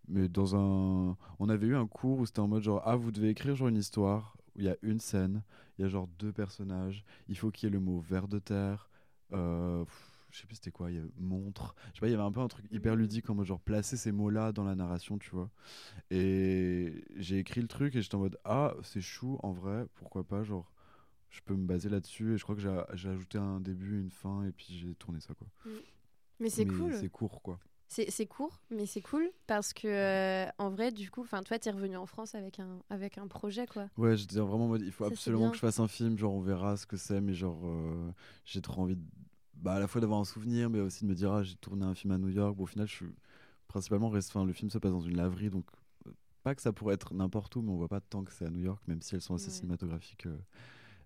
mais 0.07 0.27
dans 0.29 0.55
un. 0.55 1.17
On 1.39 1.49
avait 1.49 1.67
eu 1.67 1.75
un 1.75 1.87
cours 1.87 2.19
où 2.19 2.25
c'était 2.25 2.39
en 2.39 2.47
mode 2.47 2.63
genre, 2.63 2.81
ah, 2.85 2.95
vous 2.95 3.11
devez 3.11 3.29
écrire 3.29 3.55
genre 3.55 3.69
une 3.69 3.77
histoire 3.77 4.35
où 4.55 4.59
il 4.59 4.65
y 4.65 4.69
a 4.69 4.77
une 4.81 4.99
scène, 4.99 5.43
il 5.77 5.83
y 5.83 5.85
a 5.85 5.87
genre 5.87 6.07
deux 6.19 6.31
personnages, 6.33 7.05
il 7.27 7.37
faut 7.37 7.51
qu'il 7.51 7.67
y 7.67 7.71
ait 7.71 7.73
le 7.73 7.79
mot 7.79 7.99
ver 7.99 8.27
de 8.27 8.39
terre. 8.39 8.89
Euh, 9.33 9.85
je 10.31 10.39
sais 10.41 10.47
plus 10.47 10.55
c'était 10.55 10.71
quoi, 10.71 10.91
il 10.91 10.97
y 10.97 10.99
avait 10.99 11.09
montre. 11.17 11.75
Je 11.89 11.95
sais 11.95 11.99
pas, 12.01 12.07
il 12.07 12.11
y 12.11 12.13
avait 12.13 12.23
un 12.23 12.31
peu 12.31 12.41
un 12.41 12.47
truc 12.47 12.65
hyper 12.71 12.95
mmh. 12.95 12.99
ludique 12.99 13.29
en 13.29 13.35
mode 13.35 13.45
genre 13.45 13.59
placer 13.59 13.97
ces 13.97 14.11
mots-là 14.11 14.51
dans 14.51 14.63
la 14.63 14.75
narration, 14.75 15.17
tu 15.17 15.29
vois. 15.31 15.49
Et 16.11 17.03
j'ai 17.17 17.39
écrit 17.39 17.61
le 17.61 17.67
truc 17.67 17.95
et 17.95 18.01
j'étais 18.01 18.15
en 18.15 18.19
mode 18.19 18.39
ah, 18.45 18.73
c'est 18.83 19.01
chou 19.01 19.39
en 19.43 19.51
vrai, 19.51 19.85
pourquoi 19.95 20.23
pas, 20.23 20.43
genre 20.43 20.71
je 21.29 21.41
peux 21.41 21.55
me 21.55 21.65
baser 21.65 21.89
là-dessus. 21.89 22.33
Et 22.33 22.37
je 22.37 22.43
crois 22.43 22.55
que 22.55 22.61
j'ai 22.61 23.09
ajouté 23.09 23.37
un 23.37 23.59
début, 23.59 23.99
une 23.99 24.11
fin, 24.11 24.43
et 24.43 24.51
puis 24.51 24.67
j'ai 24.69 24.95
tourné 24.95 25.19
ça. 25.19 25.33
Quoi. 25.33 25.47
Mm. 25.65 25.69
Mais 26.39 26.49
c'est 26.49 26.65
cool. 26.65 26.95
C'est 26.95 27.09
court, 27.09 27.41
quoi. 27.41 27.59
C'est 27.91 28.27
court, 28.27 28.61
mais 28.69 28.85
c'est 28.85 29.01
cool 29.01 29.31
parce 29.47 29.73
que 29.73 29.87
euh, 29.87 30.47
en 30.59 30.69
vrai, 30.69 30.91
du 30.91 31.09
coup, 31.09 31.21
enfin, 31.21 31.41
toi, 31.41 31.57
t'es 31.57 31.71
revenu 31.71 31.97
en 31.97 32.05
France 32.05 32.35
avec 32.35 32.59
un 32.59 32.83
avec 32.91 33.17
un 33.17 33.27
projet, 33.27 33.65
quoi. 33.65 33.89
Ouais, 33.97 34.15
j'étais 34.15 34.39
vraiment 34.39 34.67
mode, 34.67 34.83
il 34.83 34.91
faut 34.91 35.05
absolument 35.05 35.49
que 35.49 35.55
je 35.55 35.61
fasse 35.61 35.79
un 35.79 35.87
film, 35.87 36.15
genre 36.15 36.35
on 36.35 36.41
verra 36.41 36.77
ce 36.77 36.85
que 36.85 36.97
c'est, 36.97 37.19
mais 37.19 37.33
genre 37.33 37.59
euh, 37.65 38.11
j'ai 38.45 38.61
trop 38.61 38.83
envie, 38.83 38.95
de, 38.95 39.01
bah, 39.55 39.73
à 39.73 39.79
la 39.79 39.87
fois 39.87 40.01
d'avoir 40.01 40.19
un 40.19 40.25
souvenir, 40.25 40.69
mais 40.69 40.79
aussi 40.79 41.03
de 41.03 41.09
me 41.09 41.15
dire 41.15 41.31
ah 41.31 41.41
j'ai 41.41 41.55
tourné 41.55 41.83
un 41.83 41.95
film 41.95 42.13
à 42.13 42.19
New 42.19 42.29
York. 42.29 42.55
Bon, 42.55 42.65
au 42.65 42.67
final, 42.67 42.87
je 42.87 42.93
suis 42.93 43.15
principalement, 43.67 44.11
enfin, 44.13 44.45
le 44.45 44.53
film 44.53 44.69
se 44.69 44.77
passe 44.77 44.91
dans 44.91 45.01
une 45.01 45.17
laverie, 45.17 45.49
donc 45.49 45.65
euh, 46.05 46.11
pas 46.43 46.53
que 46.53 46.61
ça 46.61 46.71
pourrait 46.71 46.93
être 46.93 47.15
n'importe 47.15 47.55
où, 47.55 47.63
mais 47.63 47.71
on 47.71 47.77
voit 47.77 47.87
pas 47.87 48.01
tant 48.01 48.23
que 48.23 48.31
c'est 48.31 48.45
à 48.45 48.51
New 48.51 48.61
York, 48.61 48.83
même 48.87 49.01
si 49.01 49.15
elles 49.15 49.21
sont 49.21 49.33
assez 49.33 49.49
cinématographiques 49.49 50.27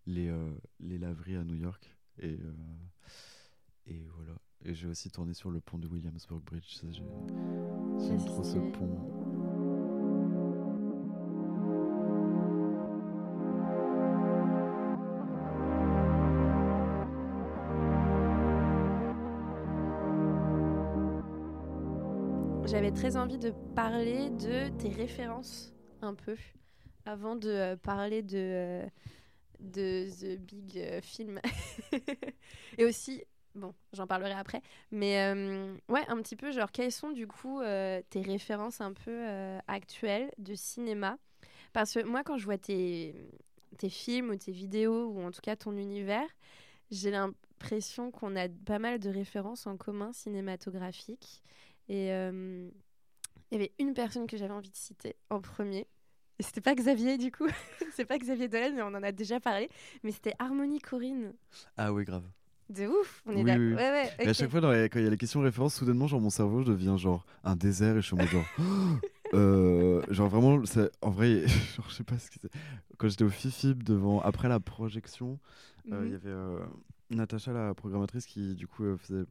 euh, 0.07 0.53
les, 0.79 0.97
laveries 0.97 1.37
à 1.37 1.43
New 1.43 1.55
York. 1.55 1.95
Et, 2.19 2.33
euh, 2.33 2.53
et 3.87 4.05
voilà. 4.15 4.33
Et 4.65 4.73
j'ai 4.73 4.87
aussi 4.87 5.09
tourné 5.09 5.33
sur 5.33 5.49
le 5.49 5.59
pont 5.59 5.77
de 5.77 5.87
Williamsburg 5.87 6.41
Bridge. 6.43 6.81
J'aime 6.91 8.25
trop 8.25 8.43
ce 8.43 8.57
pont. 8.57 8.99
J'avais 22.65 22.91
très 22.91 23.17
envie 23.17 23.37
de 23.37 23.51
parler 23.75 24.29
de 24.31 24.69
tes 24.77 24.89
références 24.89 25.73
un 26.01 26.15
peu 26.15 26.35
avant 27.05 27.35
de 27.35 27.49
euh, 27.49 27.75
parler 27.75 28.23
de, 28.23 28.81
de 29.63 30.09
The 30.09 30.39
Big 30.39 30.77
euh, 30.77 31.01
Film. 31.01 31.39
Et 32.77 32.85
aussi, 32.85 33.23
bon, 33.55 33.73
j'en 33.93 34.05
parlerai 34.05 34.33
après, 34.33 34.61
mais 34.91 35.19
euh, 35.21 35.75
ouais, 35.89 36.03
un 36.07 36.21
petit 36.21 36.35
peu, 36.35 36.51
genre, 36.51 36.71
quelles 36.71 36.91
sont 36.91 37.11
du 37.11 37.27
coup 37.27 37.61
euh, 37.61 38.01
tes 38.09 38.21
références 38.21 38.81
un 38.81 38.93
peu 38.93 39.25
actuelles 39.67 40.31
de 40.37 40.53
cinéma? 40.53 41.17
Parce 41.71 41.93
que 41.93 42.03
moi, 42.03 42.23
quand 42.23 42.37
je 42.37 42.45
vois 42.45 42.57
tes, 42.57 43.15
tes 43.77 43.89
films 43.89 44.29
ou 44.29 44.35
tes 44.35 44.51
vidéos, 44.51 45.07
ou 45.07 45.21
en 45.21 45.31
tout 45.31 45.41
cas 45.41 45.55
ton 45.55 45.75
univers, 45.75 46.27
j'ai 46.91 47.09
l'impression 47.09 48.11
qu'on 48.11 48.35
a 48.35 48.47
pas 48.49 48.79
mal 48.79 48.99
de 48.99 49.09
références 49.09 49.65
en 49.65 49.77
commun 49.77 50.13
cinématographiques. 50.13 51.41
Et 51.89 52.09
il 52.09 52.71
y 53.51 53.55
avait 53.55 53.73
une 53.79 53.93
personne 53.93 54.27
que 54.27 54.37
j'avais 54.37 54.53
envie 54.53 54.69
de 54.69 54.75
citer 54.75 55.15
en 55.29 55.41
premier. 55.41 55.87
Et 56.39 56.43
c'était 56.43 56.61
pas 56.61 56.73
Xavier, 56.75 57.17
du 57.17 57.31
coup. 57.31 57.47
c'est 57.95 58.05
pas 58.05 58.17
Xavier 58.17 58.47
Dolan, 58.47 58.71
mais 58.75 58.81
on 58.81 58.87
en 58.87 59.03
a 59.03 59.11
déjà 59.11 59.39
parlé. 59.39 59.69
Mais 60.03 60.11
c'était 60.11 60.33
Harmonie 60.39 60.79
Corinne. 60.79 61.33
Ah 61.77 61.93
oui, 61.93 62.03
grave. 62.05 62.23
De 62.69 62.87
ouf, 62.87 63.21
on 63.25 63.31
est 63.33 63.43
Oui, 63.43 63.51
là. 63.51 63.55
oui. 63.57 63.73
Ouais, 63.73 63.75
ouais, 63.91 64.11
Et 64.19 64.29
à 64.29 64.33
chaque 64.33 64.49
fois, 64.49 64.61
les- 64.73 64.89
quand 64.89 64.97
il 64.99 65.03
y 65.03 65.07
a 65.07 65.11
les 65.11 65.17
questions 65.17 65.41
de 65.41 65.45
référence, 65.45 65.75
soudainement, 65.75 66.07
genre 66.07 66.21
mon 66.21 66.29
cerveau 66.29 66.63
devient 66.63 66.95
genre 66.97 67.25
un 67.43 67.55
désert 67.55 67.97
et 67.97 68.01
je 68.01 68.07
suis 68.07 68.15
en 68.15 68.17
mode 68.19 68.29
genre. 68.29 68.45
euh, 69.33 70.01
genre 70.09 70.29
vraiment, 70.29 70.61
en 71.01 71.09
vrai, 71.11 71.45
genre, 71.75 71.89
je 71.89 71.93
sais 71.95 72.03
pas 72.03 72.17
ce 72.17 72.29
que 72.31 72.37
c'est. 72.41 72.51
Quand 72.97 73.09
j'étais 73.09 73.23
au 73.25 73.29
FIFIB 73.29 73.83
devant, 73.83 74.21
après 74.21 74.47
la 74.47 74.59
projection, 74.59 75.39
euh, 75.91 76.03
il 76.05 76.09
y 76.09 76.13
Mhm. 76.13 76.15
avait 76.15 76.29
euh, 76.29 76.59
Natacha, 77.09 77.53
la 77.53 77.73
programmatrice, 77.75 78.25
qui 78.25 78.55
du 78.55 78.67
coup 78.67 78.83
euh, 78.85 78.97
faisait, 78.97 79.25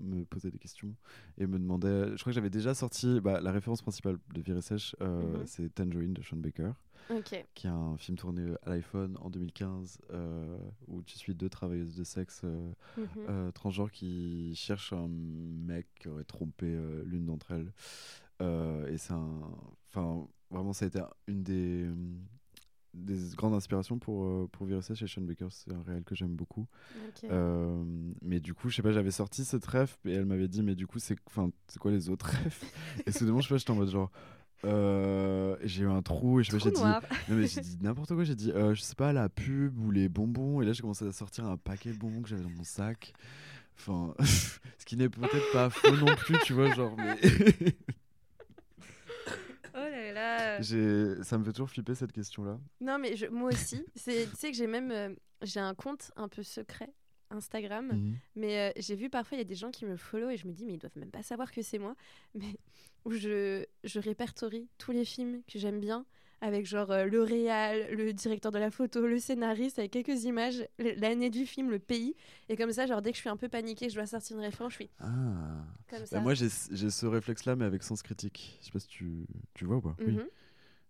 me 0.00 0.24
posait 0.24 0.50
des 0.50 0.58
questions 0.58 0.94
et 1.38 1.46
me 1.46 1.58
demandait. 1.58 2.08
Je 2.16 2.20
crois 2.20 2.30
que 2.30 2.34
j'avais 2.34 2.50
déjà 2.50 2.74
sorti 2.74 3.20
bah, 3.20 3.40
la 3.40 3.50
référence 3.52 3.82
principale 3.82 4.18
de 4.34 4.40
Virée 4.40 4.60
Sèche, 4.62 4.94
euh, 5.00 5.38
Mhm. 5.38 5.46
c'est 5.46 5.74
Tangerine 5.74 6.12
de 6.14 6.22
Sean 6.22 6.36
Baker 6.36 6.72
qui 7.54 7.66
est 7.66 7.70
un 7.70 7.96
film 7.98 8.16
tourné 8.16 8.54
à 8.62 8.70
l'iPhone 8.70 9.18
en 9.20 9.28
2015 9.28 9.98
euh, 10.12 10.56
où 10.86 11.02
tu 11.02 11.18
suis 11.18 11.34
deux 11.34 11.48
travailleuses 11.50 11.96
de 11.96 12.04
sexe 12.04 12.42
euh, 12.44 12.72
Mhm. 12.96 13.06
euh, 13.28 13.50
transgenres 13.50 13.90
qui 13.90 14.54
cherchent 14.54 14.92
un 14.92 15.08
mec 15.08 15.88
qui 15.98 16.08
aurait 16.08 16.22
trompé 16.24 16.66
l'une 17.04 17.26
d'entre 17.26 17.50
elles. 17.52 17.72
Et 18.40 18.98
c'est 18.98 19.12
un. 19.12 19.40
Enfin, 19.88 20.26
vraiment, 20.50 20.72
ça 20.72 20.84
a 20.84 20.88
été 20.88 21.00
une 21.28 21.42
des, 21.42 21.88
des 22.94 23.18
grandes 23.36 23.54
inspirations 23.54 23.98
pour, 23.98 24.24
euh, 24.24 24.48
pour 24.52 24.66
Viruses 24.66 24.92
chez 24.94 25.06
Sean 25.06 25.22
Baker. 25.22 25.46
C'est 25.50 25.72
un 25.72 25.82
réel 25.82 26.04
que 26.04 26.14
j'aime 26.14 26.34
beaucoup. 26.34 26.66
Euh, 27.24 27.82
mais 28.20 28.38
du 28.40 28.54
coup, 28.54 28.68
je 28.68 28.76
sais 28.76 28.82
pas, 28.82 28.92
j'avais 28.92 29.10
sorti 29.10 29.44
cette 29.44 29.64
ref 29.66 29.98
et 30.04 30.12
elle 30.12 30.26
m'avait 30.26 30.48
dit, 30.48 30.62
mais 30.62 30.74
du 30.74 30.86
coup, 30.86 30.98
c'est 30.98 31.16
quoi 31.24 31.90
les 31.90 32.08
autres 32.10 32.26
refs 32.26 32.64
Et 33.06 33.12
soudainement, 33.12 33.40
je 33.40 33.48
sais 33.48 33.54
pas, 33.54 33.58
j'étais 33.58 33.70
en 33.70 33.76
mode 33.76 33.88
genre. 33.90 34.10
euh, 34.64 35.56
j'ai 35.64 35.82
eu 35.84 35.88
un 35.88 36.02
trou 36.02 36.38
et 36.40 36.44
je 36.44 36.50
sais 36.50 36.58
pas, 36.58 36.64
j'ai 36.64 36.70
dit 36.70 37.60
dit 37.76 37.78
n'importe 37.82 38.14
quoi, 38.14 38.24
j'ai 38.24 38.34
dit 38.36 38.52
euh, 38.52 38.74
je 38.74 38.80
sais 38.82 38.94
pas 38.94 39.12
la 39.12 39.28
pub 39.28 39.76
ou 39.78 39.90
les 39.90 40.08
bonbons 40.08 40.60
et 40.60 40.64
là 40.64 40.72
j'ai 40.72 40.82
commencé 40.82 41.04
à 41.06 41.10
sortir 41.12 41.46
un 41.46 41.56
paquet 41.56 41.90
de 41.90 41.96
bonbons 41.98 42.22
que 42.22 42.28
j'avais 42.28 42.42
dans 42.44 42.50
mon 42.50 42.62
sac. 42.62 43.12
Enfin, 43.78 44.14
ce 44.22 44.84
qui 44.84 44.96
n'est 44.96 45.08
peut-être 45.08 45.52
pas 45.52 45.68
faux 45.70 45.96
non 45.96 46.14
plus, 46.14 46.36
tu 46.44 46.52
vois, 46.52 46.72
genre 46.74 46.94
mais 46.96 47.18
Oh 49.74 49.78
là 49.78 50.12
là. 50.12 50.38
j'ai 50.38 50.41
ça 51.22 51.38
me 51.38 51.44
fait 51.44 51.52
toujours 51.52 51.70
flipper 51.70 51.94
cette 51.94 52.12
question-là. 52.12 52.58
Non, 52.80 52.98
mais 52.98 53.16
je- 53.16 53.26
moi 53.26 53.50
aussi. 53.52 53.84
Tu 53.94 54.00
sais 54.02 54.50
que 54.50 54.56
j'ai 54.56 54.66
même 54.66 54.90
euh, 54.90 55.14
j'ai 55.42 55.60
un 55.60 55.74
compte 55.74 56.10
un 56.16 56.28
peu 56.28 56.42
secret 56.42 56.92
Instagram, 57.30 57.88
Mhm. 57.92 58.14
mais 58.36 58.58
euh, 58.58 58.72
j'ai 58.76 58.94
vu 58.94 59.08
parfois 59.08 59.36
il 59.36 59.40
y 59.40 59.44
a 59.44 59.44
des 59.44 59.54
gens 59.54 59.70
qui 59.70 59.86
me 59.86 59.96
follow 59.96 60.28
et 60.30 60.36
je 60.36 60.46
me 60.46 60.52
dis 60.52 60.66
mais 60.66 60.74
ils 60.74 60.78
doivent 60.78 60.96
même 60.98 61.10
pas 61.10 61.22
savoir 61.22 61.50
que 61.50 61.62
c'est 61.62 61.78
moi, 61.78 61.94
mais 62.34 62.56
où 63.04 63.12
je, 63.12 63.64
je 63.84 63.98
répertorie 64.00 64.68
tous 64.78 64.92
les 64.92 65.04
films 65.04 65.42
que 65.50 65.58
j'aime 65.58 65.80
bien 65.80 66.04
avec 66.42 66.66
genre 66.66 66.90
euh, 66.90 67.04
le 67.04 67.22
réal, 67.22 67.86
le 67.94 68.12
directeur 68.12 68.50
de 68.52 68.58
la 68.58 68.70
photo, 68.72 69.06
le 69.06 69.18
scénariste 69.20 69.78
avec 69.78 69.92
quelques 69.92 70.24
images, 70.24 70.66
l'année 70.78 71.30
du 71.30 71.46
film, 71.46 71.70
le 71.70 71.78
pays 71.78 72.14
et 72.48 72.56
comme 72.56 72.72
ça 72.72 72.84
genre 72.86 73.00
dès 73.00 73.12
que 73.12 73.16
je 73.16 73.20
suis 73.22 73.30
un 73.30 73.36
peu 73.36 73.48
paniquée, 73.48 73.88
je 73.88 73.94
dois 73.94 74.06
sortir 74.06 74.36
une 74.36 74.42
référence, 74.42 74.72
je 74.72 74.76
suis 74.78 74.90
Ah. 74.98 75.64
comme 75.88 76.00
Bah, 76.00 76.06
ça. 76.06 76.20
moi 76.20 76.34
j'ai 76.34 76.48
j'ai 76.72 76.90
ce 76.90 77.06
réflexe 77.06 77.44
là 77.46 77.54
mais 77.56 77.64
avec 77.64 77.82
sens 77.84 78.02
critique. 78.02 78.58
Je 78.60 78.66
sais 78.66 78.72
pas 78.72 78.80
si 78.80 78.88
tu, 78.88 79.24
tu 79.54 79.64
vois 79.64 79.76
ou 79.76 79.80
pas. 79.80 79.96
Oui. 80.00 80.18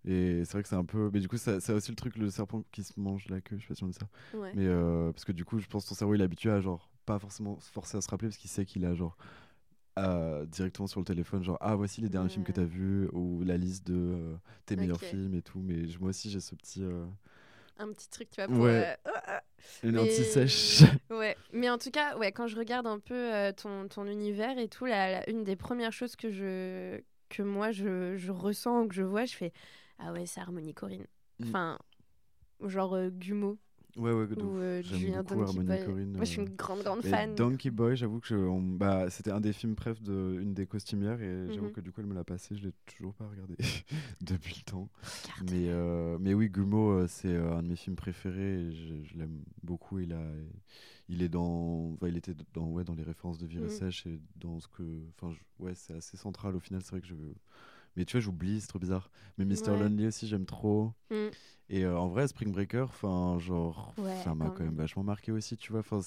Et 0.05 0.45
c'est 0.45 0.53
vrai 0.53 0.63
que 0.63 0.69
c'est 0.69 0.75
un 0.77 0.85
peu 0.85 1.11
mais 1.13 1.21
du 1.21 1.29
coup 1.29 1.37
ça 1.37 1.61
c'est 1.61 1.73
aussi 1.73 1.91
le 1.93 1.97
truc 1.97 2.17
le 2.17 2.29
serpent 2.29 2.63
qui 2.73 2.83
se 2.83 2.99
mange 2.99 3.27
la 3.29 3.41
queue, 3.41 3.57
je 3.59 3.63
sais 3.63 3.69
pas 3.69 3.75
si 3.77 3.85
on 3.85 3.89
dit 3.89 3.99
ça. 3.99 4.09
Ouais. 4.37 4.53
Mais 4.55 4.67
euh, 4.67 5.13
parce 5.13 5.25
que 5.25 5.33
du 5.33 5.45
coup, 5.45 5.59
je 5.61 5.67
pense 5.69 5.85
que 5.85 5.91
ton 5.91 5.95
cerveau 5.95 6.15
il 6.15 6.21
est 6.21 6.25
habitué 6.25 6.51
à 6.51 6.61
genre 6.61 6.91
pas 7.07 7.19
forcément 7.19 7.59
se 7.61 7.71
forcer 7.71 7.97
à 7.97 8.01
se 8.01 8.09
rappeler 8.11 8.29
parce 8.29 8.37
qu'il 8.39 8.51
sait 8.51 8.65
qu'il 8.65 8.85
a 8.85 8.95
genre 8.95 9.17
euh, 9.99 10.47
directement 10.47 10.87
sur 10.87 11.01
le 11.01 11.05
téléphone 11.05 11.45
genre 11.45 11.59
ah 11.61 11.75
voici 11.77 12.01
les 12.01 12.09
derniers 12.09 12.31
films 12.31 12.45
que 12.45 12.53
t'as 12.53 12.65
vus 12.65 13.09
ou 13.13 13.43
la 13.45 13.57
liste 13.59 13.87
de 13.87 13.95
euh, 13.95 14.35
tes 14.67 14.75
meilleurs 14.77 15.01
films 15.01 15.35
et 15.35 15.43
tout. 15.43 15.61
Mais 15.61 15.83
moi 16.01 16.11
aussi 16.11 16.31
j'ai 16.31 16.41
ce 16.41 16.55
petit 16.55 16.83
euh, 16.83 17.05
Un 17.79 17.93
petit 17.93 18.09
truc 18.09 18.31
tu 18.31 18.41
vois 18.41 18.49
pour 18.49 18.65
Ouais. 18.65 18.87
euh, 18.89 18.95
oh, 19.07 19.19
ah. 19.27 19.43
une 19.85 19.93
Mais- 19.93 20.01
anti-sèche. 20.01 20.83
Ouais, 21.11 21.37
mais 21.53 21.69
en 21.69 21.77
tout 21.77 21.91
cas, 21.91 22.17
ouais, 22.17 22.33
quand 22.33 22.47
je 22.47 22.57
regarde 22.57 22.87
un 22.87 22.99
peu 22.99 23.15
euh, 23.15 23.53
ton, 23.53 23.87
ton 23.87 24.07
univers 24.07 24.57
et 24.59 24.67
tout, 24.69 24.87
la, 24.87 25.11
la- 25.13 25.31
une 25.31 25.45
des 25.45 25.57
premières 25.57 25.93
choses 25.93 26.17
que 26.17 26.31
je 26.31 26.99
que 27.29 27.43
moi 27.43 27.71
je, 27.71 28.17
je 28.17 28.31
ressens 28.33 28.83
ou 28.83 28.89
que 28.89 28.95
je 28.95 29.03
vois, 29.03 29.25
je 29.27 29.35
fais 29.37 29.53
ah 30.03 30.13
ouais, 30.13 30.27
c'est 30.27 30.41
Harmonie 30.41 30.75
Corinne. 30.75 31.07
Mm. 31.39 31.45
Enfin, 31.49 31.79
genre 32.61 32.95
euh, 32.95 33.11
Gumo 33.11 33.59
ouais 33.97 34.11
ouais. 34.13 34.27
ou 34.43 34.57
euh, 34.57 34.81
J'aime 34.83 34.99
Julien 34.99 35.23
beaucoup 35.23 35.45
Donkey 35.45 35.63
Boy. 35.65 35.85
Corinne, 35.85 36.13
Moi, 36.13 36.25
je 36.25 36.31
suis 36.31 36.41
euh, 36.41 36.45
une 36.47 36.55
grande 36.57 36.83
grande 36.83 37.05
Et 37.05 37.11
fan. 37.11 37.35
Donkey 37.35 37.71
Boy, 37.71 37.95
j'avoue 37.97 38.21
que 38.21 38.27
je- 38.29 38.37
on- 38.37 38.63
bah, 38.63 39.11
c'était 39.11 39.31
un 39.33 39.41
des 39.41 39.53
films 39.53 39.75
préf 39.75 40.01
de 40.03 40.39
une 40.41 40.55
des 40.55 40.67
costumières 40.67 41.21
et 41.21 41.53
j'avoue 41.53 41.67
Mhm. 41.67 41.73
que 41.73 41.81
du 41.83 41.93
coup 41.93 42.01
elle 42.01 42.07
me 42.07 42.15
l'a 42.15 42.25
passé, 42.25 42.57
je 42.57 42.63
l'ai 42.69 42.73
toujours 42.87 43.13
pas 43.15 43.27
regardé 43.29 43.55
depuis 44.23 44.55
le 44.65 44.71
temps. 44.71 44.89
Regarde. 45.25 45.51
Mais, 45.51 45.69
euh, 45.69 46.17
mais 46.21 46.33
oui, 46.33 46.49
Gumo, 46.49 46.93
euh, 46.93 47.07
c'est 47.07 47.37
un 47.37 47.63
de 47.63 47.69
mes 47.69 47.77
films 47.77 47.97
préférés. 47.97 48.61
Et 48.61 48.73
je 48.73 49.03
je 49.05 49.19
l'aime 49.19 49.43
beaucoup. 49.63 49.99
Il, 49.99 50.13
a, 50.15 50.23
il 51.09 51.23
est 51.23 51.29
dans, 51.29 51.93
enfin, 51.93 52.09
il 52.09 52.17
était 52.17 52.35
dans, 52.55 52.69
ouais, 52.69 52.85
dans 52.85 52.95
les 52.95 53.03
références 53.03 53.39
de 53.39 53.47
Virée 53.47 53.65
Mhm. 53.65 53.69
Sèche 53.71 54.07
et 54.07 54.21
dans 54.37 54.59
ce 54.61 54.69
que, 54.69 54.83
enfin, 55.19 55.33
je- 55.35 55.65
ouais, 55.65 55.75
c'est 55.75 55.95
assez 55.95 56.17
central 56.17 56.57
au 56.57 56.61
final. 56.61 56.81
C'est 56.83 56.93
vrai 56.93 57.01
que 57.03 57.09
je, 57.09 57.15
mais 57.97 58.05
tu 58.05 58.13
vois, 58.17 58.21
j'oublie, 58.21 58.61
c'est 58.61 58.67
trop 58.67 58.79
bizarre. 58.79 59.11
Mais 59.39 59.45
Mr 59.45 59.71
Ouais. 59.71 59.79
Lonely 59.79 60.07
aussi, 60.07 60.27
j'aime 60.27 60.47
trop. 60.47 60.93
Mm. 61.11 61.29
Et 61.69 61.85
euh, 61.85 61.99
en 61.99 62.09
vrai, 62.09 62.29
Spring 62.29 62.53
Breaker, 62.53 62.83
enfin, 62.83 63.39
genre, 63.39 63.95
Ouais, 63.99 64.15
ça 64.25 64.35
m'a 64.35 64.51
quand 64.51 64.65
même 64.65 64.77
vachement 64.77 65.03
marqué 65.05 65.33
aussi, 65.33 65.57
tu 65.57 65.73
vois. 65.73 65.81
Enfin, 65.81 66.01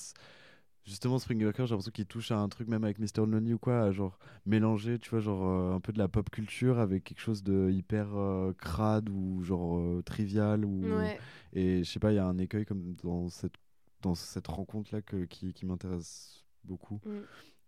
justement, 0.86 1.18
Spring 1.18 1.42
Breaker, 1.42 1.66
j'ai 1.66 1.72
l'impression 1.72 1.92
qu'il 1.92 2.06
touche 2.06 2.32
à 2.32 2.38
un 2.38 2.50
truc 2.50 2.68
même 2.68 2.84
avec 2.84 3.00
Mr 3.00 3.26
Lonely 3.26 3.54
ou 3.54 3.60
quoi, 3.60 3.82
à 3.82 3.92
genre 3.92 4.20
mélanger, 4.46 5.00
tu 5.00 5.10
vois, 5.10 5.20
genre 5.20 5.48
euh, 5.48 5.76
un 5.76 5.80
peu 5.80 5.92
de 5.94 5.98
la 5.98 6.08
pop 6.08 6.30
culture 6.30 6.80
avec 6.80 7.04
quelque 7.04 7.22
chose 7.22 7.44
de 7.44 7.70
hyper 7.72 8.16
euh, 8.16 8.54
crade 8.54 9.10
ou 9.10 9.42
genre 9.44 10.04
trivial 10.04 10.66
ou 10.66 10.82
Ouais, 10.84 11.20
et 11.54 11.84
je 11.84 11.90
sais 11.92 12.00
pas, 12.00 12.12
il 12.12 12.16
y 12.16 12.20
a 12.20 12.26
un 12.26 12.38
écueil 12.38 12.66
comme 12.66 12.96
dans 13.04 13.30
cette 13.30 13.56
dans 14.02 14.14
cette 14.14 14.48
rencontre 14.48 14.94
là 14.94 15.02
que, 15.02 15.26
qui, 15.26 15.52
qui 15.54 15.66
m'intéresse 15.66 16.44
beaucoup. 16.64 17.02
Mm. 17.06 17.22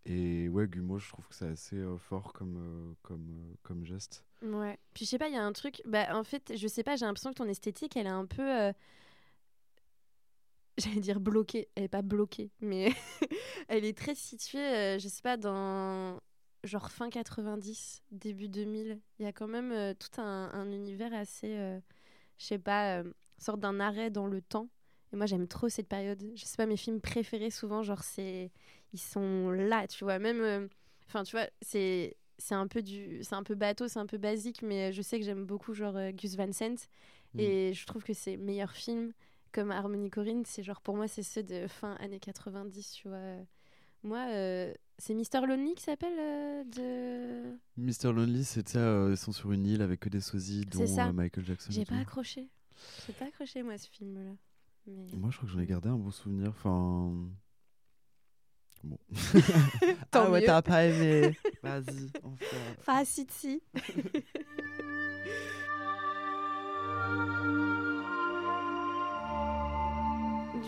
Et 0.09 0.47
ouais, 0.47 0.67
Gumo, 0.67 0.99
je 0.99 1.09
trouve 1.09 1.27
que 1.27 1.35
c'est 1.35 1.49
assez 1.49 1.75
euh, 1.75 1.97
fort 1.97 2.31
comme 2.31 2.55
euh, 2.57 2.93
comme 3.01 3.29
euh, 3.29 3.53
comme 3.61 3.83
geste. 3.83 4.23
ouais. 4.41 4.79
Puis 4.93 5.03
je 5.03 5.09
sais 5.09 5.17
pas, 5.17 5.27
il 5.27 5.33
y 5.33 5.37
a 5.37 5.43
un 5.43 5.51
truc. 5.51 5.81
Bah, 5.85 6.17
en 6.17 6.23
fait, 6.23 6.53
je 6.55 6.67
sais 6.67 6.83
pas, 6.83 6.95
j'ai 6.95 7.05
l'impression 7.05 7.31
que 7.31 7.35
ton 7.35 7.49
esthétique, 7.49 7.97
elle 7.97 8.07
est 8.07 8.09
un 8.09 8.25
peu. 8.25 8.41
J'allais 10.77 11.01
dire 11.01 11.19
bloquée. 11.19 11.67
Elle 11.75 11.83
est 11.83 11.87
pas 11.89 12.03
bloquée, 12.03 12.51
mais 12.61 12.93
elle 13.67 13.83
est 13.83 13.97
très 13.97 14.15
située, 14.15 14.97
je 14.97 15.07
sais 15.09 15.21
pas, 15.21 15.35
dans 15.35 16.21
genre 16.63 16.89
fin 16.89 17.09
90, 17.09 18.01
début 18.11 18.47
2000. 18.47 19.01
Il 19.19 19.25
y 19.25 19.27
a 19.27 19.33
quand 19.33 19.47
même 19.47 19.93
tout 19.95 20.21
un, 20.21 20.49
un 20.53 20.71
univers 20.71 21.13
assez, 21.13 21.53
je 22.37 22.45
sais 22.45 22.59
pas, 22.59 23.03
sorte 23.39 23.59
d'un 23.59 23.81
arrêt 23.81 24.09
dans 24.09 24.27
le 24.27 24.41
temps. 24.41 24.69
Et 25.13 25.15
moi, 25.15 25.25
j'aime 25.25 25.47
trop 25.47 25.69
cette 25.69 25.87
période. 25.87 26.21
Je 26.35 26.43
sais 26.45 26.57
pas, 26.57 26.65
mes 26.65 26.77
films 26.77 26.99
préférés, 27.01 27.49
souvent, 27.51 27.81
genre, 27.83 28.03
c'est. 28.03 28.51
Ils 28.93 28.99
sont 28.99 29.49
là, 29.51 29.87
tu 29.87 30.03
vois. 30.03 30.19
Même. 30.19 30.41
euh, 30.41 30.67
Enfin, 31.07 31.23
tu 31.23 31.35
vois, 31.35 31.47
c'est. 31.61 32.15
C'est 32.39 32.53
un 32.53 32.67
peu 32.67 32.83
du, 32.83 33.23
c'est 33.23 33.33
un 33.33 33.41
peu 33.41 33.55
bateau, 33.55 33.87
c'est 33.87 33.97
un 33.97 34.05
peu 34.05 34.19
basique, 34.19 34.61
mais 34.61 34.91
je 34.93 35.01
sais 35.01 35.17
que 35.19 35.25
j'aime 35.25 35.45
beaucoup 35.45 35.73
genre 35.73 35.97
euh, 35.97 36.11
Gus 36.11 36.35
Van 36.35 36.51
Sant 36.51 36.75
Mm. 37.33 37.39
et 37.39 37.73
je 37.73 37.85
trouve 37.87 38.03
que 38.03 38.13
ses 38.13 38.37
meilleurs 38.37 38.71
films, 38.73 39.11
comme 39.51 39.71
Harmony 39.71 40.09
Corinne, 40.11 40.43
c'est 40.45 40.61
genre 40.63 40.79
pour 40.81 40.95
moi 40.95 41.07
c'est 41.07 41.23
ceux 41.23 41.41
de 41.43 41.67
fin 41.67 41.95
années 41.95 42.19
90, 42.19 42.91
tu 42.91 43.07
vois. 43.09 43.17
Moi, 44.03 44.19
euh, 44.29 44.73
c'est 44.99 45.13
Mister 45.15 45.39
Lonely 45.41 45.73
qui 45.75 45.83
s'appelle 45.83 46.13
euh, 46.19 46.63
de. 46.63 47.57
Mr 47.77 48.13
Lonely, 48.13 48.43
c'est 48.45 48.67
ça, 48.69 48.79
euh, 48.79 49.09
ils 49.11 49.17
sont 49.17 49.31
sur 49.31 49.51
une 49.51 49.65
île 49.65 49.81
avec 49.81 49.99
que 50.01 50.09
des 50.09 50.21
sosies, 50.21 50.65
dont 50.65 50.85
Michael 51.13 51.43
Jackson. 51.43 51.71
J'ai 51.71 51.85
pas 51.85 51.95
accroché. 51.97 52.47
J'ai 53.07 53.13
pas 53.13 53.25
accroché 53.25 53.63
moi 53.63 53.77
ce 53.79 53.89
film-là. 53.89 54.31
Mais... 54.87 55.17
Moi, 55.17 55.29
je 55.31 55.37
crois 55.37 55.49
que 55.49 55.53
j'en 55.53 55.59
ai 55.59 55.65
gardé 55.65 55.89
un 55.89 55.97
bon 55.97 56.11
souvenir. 56.11 56.49
Enfin. 56.49 57.13
Bon. 58.83 58.97
Tant 60.11 60.25
ah 60.25 60.31
ouais, 60.31 60.45
t'as 60.45 60.61
pas 60.61 60.85
aimé. 60.85 61.35
Vas-y, 61.63 62.09
on 62.23 62.35
fait. 62.35 62.75
Enfin, 62.79 63.03
si, 63.03 63.27
si. 63.29 63.61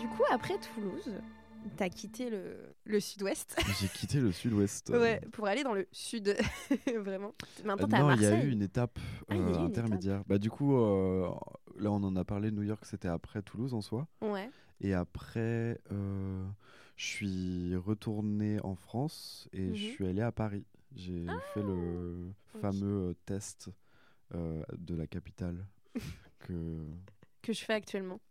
du 0.00 0.08
coup, 0.08 0.24
après 0.30 0.58
Toulouse, 0.58 1.20
T'as 1.76 1.88
quitté 1.88 2.30
le, 2.30 2.74
le 2.84 3.00
sud-ouest. 3.00 3.56
J'ai 3.80 3.88
quitté 3.88 4.18
le 4.18 4.32
sud-ouest. 4.32 4.90
ouais, 4.90 5.20
pour 5.32 5.46
aller 5.46 5.62
dans 5.62 5.74
le 5.74 5.86
sud. 5.92 6.36
Vraiment. 6.96 7.34
Maintenant, 7.64 7.86
t'es 7.86 7.96
à 7.96 8.00
Euh, 8.00 8.08
non, 8.08 8.14
il 8.14 8.22
y 8.22 8.26
a 8.26 8.42
eu 8.42 8.50
une 8.50 8.62
étape 8.62 8.98
Ah, 9.28 9.34
euh, 9.34 9.54
une 9.54 9.66
intermédiaire. 9.66 10.22
Bah, 10.26 10.38
du 10.38 10.50
coup, 10.50 10.76
euh, 10.76 11.28
là, 11.80 11.90
on 11.90 12.02
en 12.04 12.14
a 12.16 12.24
parlé. 12.24 12.50
New 12.50 12.62
York, 12.62 12.84
c'était 12.84 13.08
après 13.08 13.42
Toulouse 13.42 13.74
en 13.74 13.80
soi. 13.80 14.06
Ouais. 14.20 14.50
Et 14.80 14.94
après, 14.94 15.78
euh, 15.92 16.46
je 16.96 17.04
suis 17.04 17.76
retourné 17.76 18.58
en 18.62 18.74
France 18.74 19.48
et 19.52 19.68
Mhm. 19.68 19.74
je 19.74 19.80
suis 19.82 20.06
allé 20.06 20.22
à 20.22 20.32
Paris. 20.32 20.64
J'ai 20.96 21.24
fait 21.54 21.62
le 21.62 22.32
fameux 22.60 23.10
euh, 23.10 23.14
test 23.26 23.70
euh, 24.34 24.62
de 24.78 24.94
la 24.94 25.06
capitale. 25.06 25.66
que... 26.40 26.78
Que 27.42 27.52
je 27.52 27.64
fais 27.64 27.74
actuellement. 27.74 28.20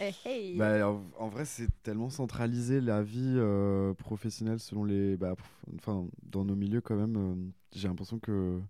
Eh, 0.00 0.12
hey. 0.24 0.56
Bah, 0.56 0.88
en, 0.88 1.02
en 1.18 1.28
vrai, 1.28 1.44
c'est 1.44 1.66
tellement 1.82 2.08
centralisé 2.08 2.80
la 2.80 3.02
vie 3.02 3.34
euh, 3.36 3.94
professionnelle 3.94 4.60
selon 4.60 4.84
les. 4.84 5.16
Bah, 5.16 5.34
enfin, 5.74 6.06
dans 6.22 6.44
nos 6.44 6.54
milieux, 6.54 6.80
quand 6.80 6.94
même, 6.94 7.50
j'ai 7.74 7.88
l'impression 7.88 8.20
que. 8.20 8.60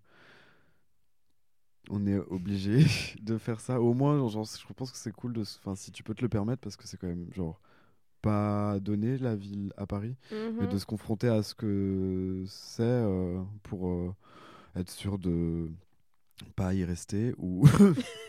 On 1.89 2.05
est 2.07 2.17
obligé 2.17 2.85
de 3.21 3.37
faire 3.37 3.59
ça. 3.59 3.81
Au 3.81 3.93
moins, 3.93 4.27
genre, 4.29 4.45
je 4.45 4.73
pense 4.73 4.91
que 4.91 4.97
c'est 4.97 5.11
cool 5.11 5.33
de. 5.33 5.41
Enfin, 5.41 5.75
si 5.75 5.91
tu 5.91 6.03
peux 6.03 6.13
te 6.13 6.21
le 6.21 6.29
permettre, 6.29 6.61
parce 6.61 6.75
que 6.75 6.87
c'est 6.87 6.97
quand 6.97 7.07
même, 7.07 7.27
genre, 7.33 7.59
pas 8.21 8.79
donné 8.79 9.17
la 9.17 9.35
ville 9.35 9.73
à 9.77 9.85
Paris, 9.87 10.15
mais 10.59 10.65
Mhm. 10.65 10.67
de 10.67 10.77
se 10.77 10.85
confronter 10.85 11.29
à 11.29 11.41
ce 11.43 11.55
que 11.55 12.43
c'est 12.47 12.83
euh, 12.83 13.41
pour 13.63 13.87
euh, 13.89 14.13
être 14.75 14.91
sûr 14.91 15.17
de 15.17 15.69
pas 16.55 16.73
y 16.73 16.83
rester 16.85 17.33
ou. 17.37 17.65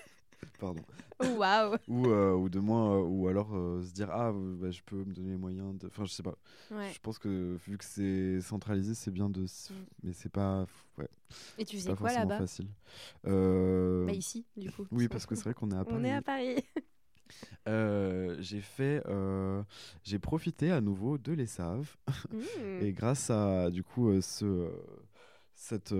Pardon 0.59 0.83
Oh, 1.23 1.27
Waouh. 1.37 1.77
ou, 1.89 2.07
euh, 2.07 2.35
ou 2.35 2.49
de 2.49 2.61
moins 2.61 2.97
euh, 2.97 3.03
ou 3.03 3.29
alors 3.29 3.55
euh, 3.55 3.83
se 3.83 3.93
dire 3.93 4.09
ah 4.11 4.33
bah, 4.33 4.71
je 4.71 4.81
peux 4.87 4.97
me 5.05 5.13
donner 5.13 5.31
les 5.33 5.37
moyens 5.37 5.79
de 5.79 5.87
enfin 5.89 6.05
je 6.07 6.13
sais 6.13 6.23
pas 6.23 6.35
Ouais. 6.71 6.91
je 6.95 6.99
pense 7.01 7.19
que 7.19 7.57
vu 7.67 7.77
que 7.77 7.85
c'est 7.85 8.41
centralisé 8.41 8.95
c'est 8.95 9.11
bien 9.11 9.29
de 9.29 9.43
Mm. 9.43 9.75
mais 10.03 10.13
c'est 10.15 10.31
pas 10.31 10.67
ouais, 10.99 11.09
Et 11.59 11.65
tu 11.67 11.77
faisais 11.77 11.95
quoi 11.95 12.13
là-bas 12.13 12.39
facile 12.39 12.69
Bah 13.25 14.13
ici, 14.13 14.47
du 14.57 14.71
coup. 14.73 14.87
oui 14.91 15.09
parce 15.09 15.27
que 15.27 15.35
c'est 15.35 15.45
vrai 15.45 15.55
qu'on 15.55 15.71
est 15.71 15.77
à 15.77 15.85
Paris 15.85 15.97
On 16.01 16.05
est 16.05 16.13
à 16.15 16.23
Paris. 16.23 16.57
Euh, 17.69 18.37
j'ai 18.41 18.61
fait 18.61 19.03
euh, 19.07 19.63
j'ai 20.03 20.19
profité 20.19 20.73
à 20.73 20.81
nouveau 20.81 21.19
de 21.19 21.33
l'ESSAV 21.33 21.97
Mm. 22.31 22.41
et 22.83 22.93
grâce 22.93 23.29
à 23.31 23.71
du 23.71 23.83
coup 23.85 24.09
euh, 24.09 24.21
ce 24.21 24.71
cette 25.55 25.93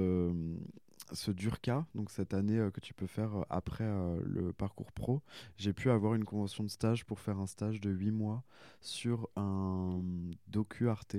ce 1.13 1.31
DURCA, 1.31 1.87
donc 1.95 2.11
cette 2.11 2.35
année 2.35 2.59
euh, 2.59 2.71
que 2.71 2.81
tu 2.81 2.95
peux 2.95 3.07
faire 3.07 3.35
euh, 3.41 3.45
après 3.51 3.85
euh, 3.85 4.21
le 4.25 4.53
parcours 4.53 4.93
pro, 4.93 5.23
j'ai 5.57 5.73
pu 5.73 5.91
avoir 5.91 6.15
une 6.15 6.25
convention 6.25 6.65
de 6.65 6.69
stage 6.69 7.05
pour 7.05 7.21
faire 7.21 7.39
un 7.39 7.47
stage 7.47 7.81
de 7.81 7.91
8 7.91 8.11
mois 8.11 8.43
sur 8.81 9.29
un 9.37 10.01
docu 10.49 10.89
Arte 10.89 11.17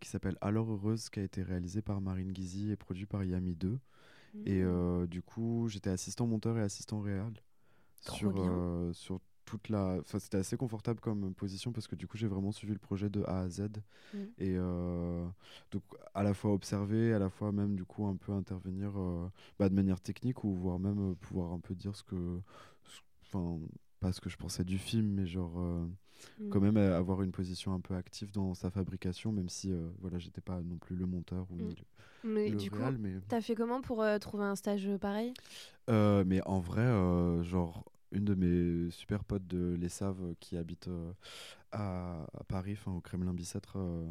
qui 0.00 0.08
s'appelle 0.08 0.38
Alors 0.40 0.70
Heureuse, 0.72 1.10
qui 1.10 1.20
a 1.20 1.22
été 1.22 1.42
réalisé 1.42 1.82
par 1.82 2.00
Marine 2.00 2.32
Guizy 2.32 2.70
et 2.70 2.76
produit 2.76 3.04
par 3.04 3.22
Yami 3.22 3.54
2. 3.54 3.78
Et 4.46 4.62
Mm. 4.62 4.66
euh, 4.66 5.06
du 5.06 5.22
coup, 5.22 5.68
j'étais 5.68 5.90
assistant 5.90 6.26
monteur 6.26 6.58
et 6.58 6.62
assistant 6.62 7.00
réal 7.00 7.32
Trop 8.04 8.16
sur, 8.16 8.32
sur 8.94 9.20
toute 9.44 9.68
la. 9.68 9.96
Enfin, 10.00 10.18
c'était 10.18 10.38
assez 10.38 10.56
confortable 10.56 11.00
comme 11.00 11.34
position 11.34 11.72
parce 11.72 11.86
que 11.86 11.94
du 11.96 12.06
coup, 12.06 12.16
j'ai 12.16 12.26
vraiment 12.26 12.52
suivi 12.52 12.72
le 12.72 12.78
projet 12.78 13.08
de 13.10 13.22
A 13.26 13.40
à 13.40 13.48
Z. 13.48 13.68
Mm. 14.12 14.18
Et 14.38 14.54
euh, 14.56 15.26
donc, 15.70 15.82
à 16.14 16.22
la 16.22 16.34
fois 16.34 16.52
observer, 16.52 17.12
à 17.14 17.18
la 17.18 17.30
fois 17.30 17.52
même 17.52 17.74
du 17.76 17.84
coup 17.84 18.06
un 18.06 18.16
peu 18.16 18.32
intervenir 18.32 18.92
euh, 18.98 19.28
bah, 19.58 19.68
de 19.68 19.74
manière 19.74 20.00
technique 20.00 20.44
ou 20.44 20.54
voire 20.54 20.78
même 20.78 21.12
euh, 21.12 21.14
pouvoir 21.14 21.52
un 21.52 21.60
peu 21.60 21.74
dire 21.74 21.94
ce 21.96 22.02
que. 22.04 22.40
Enfin, 23.26 23.58
pas 24.00 24.12
ce 24.12 24.20
que 24.20 24.30
je 24.30 24.36
pensais 24.36 24.64
du 24.64 24.78
film, 24.78 25.08
mais 25.08 25.26
genre. 25.26 25.58
Mm. 26.40 26.48
quand 26.48 26.60
même 26.60 26.76
avoir 26.76 27.22
une 27.22 27.32
position 27.32 27.74
un 27.74 27.80
peu 27.80 27.94
active 27.94 28.30
dans 28.32 28.54
sa 28.54 28.70
fabrication, 28.70 29.32
même 29.32 29.48
si 29.48 29.70
euh, 29.72 29.88
voilà, 30.00 30.18
j'étais 30.18 30.40
pas 30.40 30.60
non 30.62 30.76
plus 30.76 30.96
le 30.96 31.06
monteur 31.06 31.46
ou 31.50 31.56
Mm. 31.56 31.68
le, 31.68 31.74
Mais 32.24 32.48
le 32.48 32.56
du 32.56 32.70
coup, 32.70 32.78
mais 32.98 33.14
t'as 33.28 33.40
fait 33.40 33.54
comment 33.54 33.80
pour 33.80 34.02
euh, 34.02 34.18
trouver 34.18 34.44
un 34.44 34.56
stage 34.56 34.88
pareil? 35.00 35.34
Euh, 35.90 36.24
mais 36.26 36.40
en 36.46 36.60
vrai, 36.60 36.86
genre, 37.44 37.84
une 38.14 38.24
de 38.24 38.34
mes 38.34 38.90
super 38.90 39.24
potes 39.24 39.46
de 39.46 39.74
l'ESSAV 39.74 40.22
euh, 40.22 40.34
qui 40.40 40.56
habite 40.56 40.88
euh, 40.88 41.12
à, 41.72 42.22
à 42.38 42.44
Paris, 42.44 42.78
au 42.86 43.00
Kremlin 43.00 43.34
Bicêtre, 43.34 43.74
euh, 43.78 44.10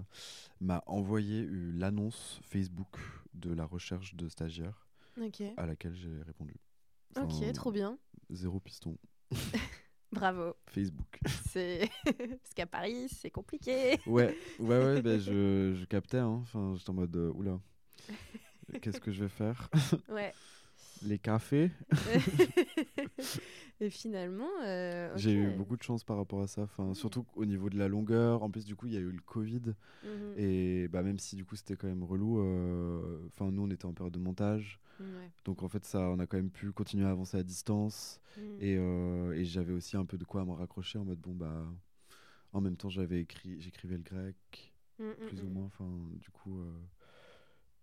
m'a 0.62 0.84
envoyé 0.88 1.47
l'annonce 1.49 2.39
Facebook 2.43 2.97
de 3.34 3.54
la 3.54 3.66
recherche 3.66 4.16
de 4.16 4.28
stagiaires 4.30 4.88
Ok. 5.20 5.41
à 5.58 5.66
laquelle 5.66 5.95
j'ai 5.95 6.22
répondu. 6.24 6.56
Enfin, 7.16 7.26
Ok, 7.26 7.54
trop 7.54 7.72
bien. 7.72 7.97
Zéro 8.30 8.60
piston. 8.60 8.97
Bravo. 10.12 10.56
Facebook. 10.68 11.20
C'est 11.49 11.89
parce 12.06 12.54
qu'à 12.56 12.66
Paris, 12.68 13.08
c'est 13.10 13.32
compliqué. 13.32 13.97
ouais, 14.06 14.38
ouais, 14.60 14.86
ouais, 14.86 15.01
ben 15.01 15.20
je, 15.20 15.74
je 15.76 15.86
captais, 15.86 16.18
hein. 16.20 16.39
Enfin, 16.43 16.76
j'étais 16.78 16.89
en 16.91 16.93
mode, 16.93 17.16
euh, 17.16 17.32
oula, 17.34 17.60
qu'est-ce 18.82 18.99
que 18.99 19.12
je 19.12 19.24
vais 19.24 19.30
faire? 19.30 19.70
Ouais. 20.10 20.34
Les 21.06 21.20
cafés 21.20 21.72
Et 23.80 23.89
finalement, 23.89 24.49
euh, 24.64 25.12
J'ai 25.18 25.34
eu 25.34 25.49
beaucoup 25.51 25.76
de 25.76 25.84
chance 25.84 26.04
par 26.04 26.18
rapport 26.18 26.41
à 26.41 26.47
ça, 26.47 26.62
enfin, 26.64 26.93
surtout 26.93 27.26
au 27.36 27.45
niveau 27.45 27.70
de 27.70 27.78
la 27.78 27.88
longueur. 27.88 28.43
En 28.43 28.49
plus, 28.49 28.66
du 28.66 28.76
coup, 28.76 28.86
il 28.86 28.93
y 28.93 28.97
a 28.97 28.99
eu 29.01 29.12
le 29.12 29.22
Covid. 29.22 29.62
Mhm. 30.04 30.34
Et 30.38 30.88
bah, 30.88 31.01
même 31.04 31.20
si 31.20 31.36
du 31.36 31.45
coup 31.45 31.56
c'était 31.56 31.76
quand 31.76 31.88
même 31.88 32.04
relou, 32.04 32.39
euh, 32.39 33.20
enfin 33.28 33.51
nous 33.51 33.62
on 33.64 33.70
était 33.70 33.86
en 33.86 33.93
période 33.93 34.14
de 34.14 34.20
montage, 34.20 34.80
donc 35.45 35.62
en 35.64 35.68
fait 35.70 35.86
ça 35.86 35.99
on 36.10 36.18
a 36.20 36.26
quand 36.26 36.38
même 36.38 36.49
pu 36.49 36.72
continuer 36.72 37.06
à 37.06 37.12
avancer 37.12 37.38
à 37.38 37.43
distance 37.43 38.20
Mhm. 38.38 38.58
et, 38.60 38.76
euh, 38.78 39.34
et 39.34 39.45
j'avais 39.45 39.74
aussi 39.74 39.95
un 39.95 40.06
peu 40.06 40.18
de 40.18 40.24
quoi 40.26 40.41
à 40.41 40.45
me 40.45 40.51
raccrocher 40.54 40.97
en 40.97 41.06
mode 41.06 41.20
bon 41.20 41.34
bah 41.36 41.68
en 42.51 42.62
même 42.62 42.76
temps 42.76 42.89
j'avais 42.89 43.22
écrit 43.22 43.62
j'écrivais 43.62 43.95
le 43.97 44.04
grec 44.04 44.74
Mhm, 44.99 45.14
plus 45.28 45.43
ou 45.43 45.49
moins 45.49 45.66
enfin 45.66 45.88
du 46.20 46.30
coup 46.32 46.60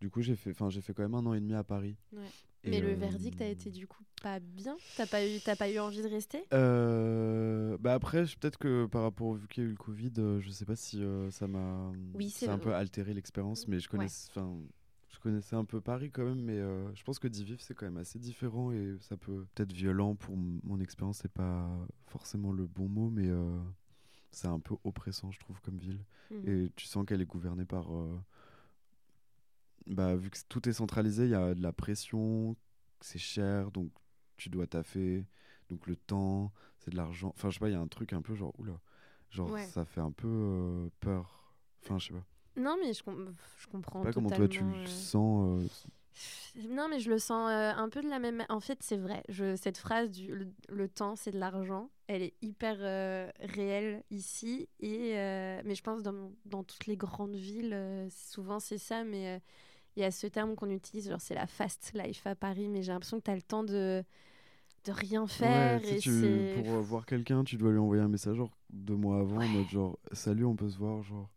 du 0.01 0.11
coup 0.11 0.21
j'ai 0.21 0.35
fait 0.37 0.53
j'ai 0.71 0.81
fait 0.81 0.93
quand 0.93 1.03
même 1.03 1.15
un 1.15 1.25
an 1.25 1.35
et 1.35 1.41
demi 1.41 1.55
à 1.55 1.63
Paris. 1.65 1.97
Ouais. 2.13 2.29
Et, 2.65 2.71
Mais 2.71 2.81
le 2.81 2.89
euh, 2.89 2.95
verdict 2.95 3.41
a 3.41 3.47
été 3.47 3.71
du 3.71 3.87
coup 3.87 4.03
pas 4.23 4.39
bien? 4.39 4.77
T'as 4.97 5.07
pas 5.07 5.27
eu, 5.27 5.41
pas 5.41 5.71
eu 5.71 5.79
envie 5.79 6.03
de 6.03 6.09
rester? 6.09 6.45
Euh, 6.53 7.77
bah 7.79 7.95
après, 7.95 8.25
peut-être 8.25 8.59
que 8.59 8.87
par 8.87 9.03
rapport 9.03 9.29
au 9.29 9.35
vu 9.35 9.47
qu'il 9.49 9.63
y 9.63 9.67
a 9.67 9.69
eu 9.69 9.73
le 9.73 9.79
Covid, 9.79 10.13
euh, 10.19 10.41
je 10.41 10.51
sais 10.51 10.65
pas 10.67 10.77
si 10.77 11.03
euh, 11.03 11.31
ça 11.31 11.47
m'a 11.47 11.91
Oui, 12.15 12.35
un 12.47 12.59
peu 12.59 12.75
altéré 12.75 13.15
l'expérience, 13.15 13.67
mais 13.69 13.79
je 13.79 13.89
Ouais. 13.89 13.99
connais, 13.99 14.09
je 15.09 15.19
connaissais 15.21 15.57
un 15.57 15.65
peu 15.65 15.81
Paris 15.81 16.11
quand 16.11 16.25
même, 16.25 16.41
mais 16.43 16.59
je 16.95 17.03
pense 17.05 17.19
que 17.19 17.29
d'y 17.29 17.45
vivre 17.45 17.61
c'est 17.61 17.75
quand 17.75 17.87
même 17.87 17.97
assez 17.97 18.19
différent 18.19 18.73
et 18.73 18.97
ça 19.01 19.17
peut 19.17 19.47
peut-être 19.55 19.73
violent 19.73 20.15
pour 20.17 20.37
mon 20.37 20.81
expérience, 20.81 21.19
c'est 21.19 21.33
pas 21.33 21.69
forcément 22.07 22.53
le 22.53 22.67
bon 22.67 22.89
mot, 22.89 23.11
mais 23.11 23.29
c'est 24.33 24.49
un 24.49 24.61
peu 24.61 24.75
oppressant, 24.85 25.31
je 25.31 25.41
trouve, 25.41 25.61
comme 25.61 25.79
ville. 25.79 26.05
Mhm. 26.31 26.49
Et 26.49 26.71
tu 26.77 26.87
sens 26.87 27.05
qu'elle 27.07 27.21
est 27.23 27.27
gouvernée 27.27 27.65
par. 27.65 27.89
Bah, 29.91 30.17
vu 30.17 30.31
que 30.31 30.39
tout 30.49 30.69
est 30.69 30.73
centralisé, 30.73 31.25
il 31.25 31.31
y 31.31 31.35
a 31.35 31.55
de 31.55 31.63
la 31.63 31.73
pression, 31.73 32.57
c'est 33.01 33.19
cher, 33.19 33.71
donc 33.71 33.91
tu 34.37 34.49
dois 34.49 34.67
taffer, 34.67 35.25
donc 35.69 35.87
le 35.87 35.97
temps, 35.97 36.53
c'est 36.79 36.91
de 36.91 36.97
l'argent. 36.97 37.33
Enfin, 37.37 37.51
je 37.51 37.55
sais 37.55 37.61
pas, 37.61 37.69
il 37.69 37.73
y 37.73 37.77
a 37.77 37.81
un 37.81 37.89
truc 37.89 38.13
un 38.13 38.23
peu 38.23 38.35
genre, 38.35 38.53
oula, 38.59 38.81
genre 39.31 39.51
Ouais. 39.51 39.67
ça 39.67 39.85
fait 39.85 40.01
un 40.01 40.13
peu 40.13 40.29
euh, 40.29 40.89
peur. 41.01 41.55
Enfin, 41.83 41.99
je 41.99 42.07
sais 42.09 42.13
pas. 42.15 42.25
Non, 42.57 42.77
mais 42.81 42.93
je, 42.93 43.03
com- 43.03 43.35
je 43.59 43.67
comprends 43.69 44.03
Je 44.03 44.09
sais 44.09 44.11
pas 44.11 44.15
comment 44.15 44.31
toi 44.31 44.49
tu 44.49 44.65
le 44.65 44.71
euh. 44.71 44.87
sens. 44.87 45.63
euh, 46.57 46.63
Non, 46.69 46.89
mais 46.89 46.99
je 46.99 47.09
le 47.11 47.19
sens 47.19 47.49
euh, 47.49 47.73
un 47.73 47.89
peu 47.89 48.03
de 48.03 48.09
la 48.09 48.19
même. 48.19 48.45
En 48.49 48.61
fait, 48.61 48.83
c'est 48.83 48.97
vrai. 48.97 49.23
Je, 49.29 49.55
cette 49.57 49.79
phrase 49.79 50.11
du 50.11 50.35
le, 50.35 50.49
le 50.69 50.89
temps, 50.89 51.15
c'est 51.17 51.31
de 51.31 51.39
l'argent. 51.39 51.91
Elle 52.09 52.23
est 52.23 52.35
hyper 52.43 52.77
euh, 52.81 53.31
réelle 53.41 54.03
ici. 54.11 54.69
Et 54.81 55.17
euh, 55.17 55.63
mais 55.65 55.75
je 55.77 55.83
pense 55.83 56.03
dans, 56.03 56.33
dans 56.45 56.65
toutes 56.65 56.87
les 56.87 56.97
grandes 56.97 57.37
villes, 57.37 58.09
souvent 58.11 58.59
c'est 58.59 58.79
ça. 58.79 59.05
Mais 59.05 59.41
il 59.97 60.03
y 60.03 60.05
a 60.05 60.11
ce 60.11 60.27
terme 60.27 60.55
qu'on 60.55 60.71
utilise, 60.71 61.09
genre 61.09 61.21
c'est 61.21 61.35
la 61.35 61.47
fast 61.47 61.93
life 61.95 62.27
à 62.27 62.35
Paris. 62.35 62.69
Mais 62.69 62.83
j'ai 62.83 62.93
l'impression 62.93 63.19
que 63.19 63.25
tu 63.25 63.31
as 63.31 63.37
le 63.37 63.43
temps 63.43 63.65
de 63.65 64.05
de 64.85 64.93
rien 64.93 65.27
faire. 65.27 65.81
ouais, 65.83 65.99
tu- 65.99 66.55
pour 66.65 66.81
voir 66.81 67.05
quelqu'un, 67.05 67.45
tu 67.45 67.57
dois 67.57 67.71
lui 67.71 67.79
envoyer 67.79 68.03
un 68.03 68.09
message 68.09 68.37
genre 68.37 68.57
deux 68.71 68.97
mois 68.97 69.21
avant, 69.21 69.43
en 69.43 69.49
mode 69.49 69.69
genre, 69.69 69.99
salut, 70.13 70.45
on 70.47 70.57
peut 70.57 70.71
se 70.71 70.79
voir, 70.79 71.03
genre. 71.03 71.29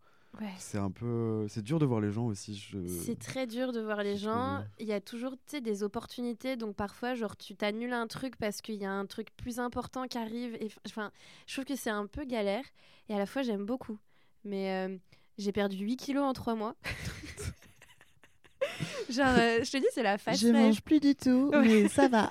Ouais. 0.42 0.48
C'est 0.58 0.80
un 0.80 0.90
peu. 0.90 1.46
C'est 1.48 1.62
dur 1.62 1.78
de 1.78 1.86
voir 1.86 2.02
les 2.02 2.12
gens 2.12 2.26
aussi. 2.26 2.56
Je... 2.56 2.88
C'est 2.88 3.20
très 3.20 3.46
dur 3.46 3.72
de 3.72 3.80
voir 3.82 4.02
les 4.02 4.18
gens. 4.18 4.64
Il 4.80 4.88
y 4.88 4.94
a 4.94 5.00
toujours 5.00 5.36
des 5.62 5.84
opportunités. 5.84 6.56
Donc 6.56 6.76
parfois, 6.76 7.14
genre, 7.14 7.38
tu 7.38 7.56
t'annules 7.56 7.94
un 7.94 8.08
truc 8.08 8.36
parce 8.38 8.62
qu'il 8.62 8.76
y 8.76 8.86
a 8.86 8.92
un 8.92 9.06
truc 9.06 9.28
plus 9.38 9.60
important 9.60 10.08
qui 10.08 10.18
arrive. 10.18 10.56
Et, 10.56 10.70
enfin, 10.88 11.12
je 11.46 11.54
trouve 11.54 11.66
que 11.66 11.76
c'est 11.76 11.92
un 11.92 12.08
peu 12.08 12.26
galère. 12.26 12.64
Et 13.10 13.14
à 13.14 13.20
la 13.20 13.28
fois, 13.28 13.44
j'aime 13.44 13.66
beaucoup. 13.66 14.00
Mais 14.44 14.88
euh, 14.88 14.98
j'ai 15.38 15.52
perdu 15.52 15.78
8 15.78 15.98
kilos 15.98 16.24
en 16.24 16.34
3 16.34 16.56
mois. 16.56 16.76
genre, 19.10 19.28
euh, 19.38 19.64
je 19.64 19.72
te 19.72 19.78
dis, 19.78 19.86
c'est 19.94 20.04
la 20.04 20.18
fast 20.18 20.44
life. 20.44 20.82
plus 20.82 21.00
du 21.00 21.16
tout, 21.16 21.50
Ouais. 21.54 21.62
mais 21.62 21.88
ça 21.90 22.08
va. 22.08 22.30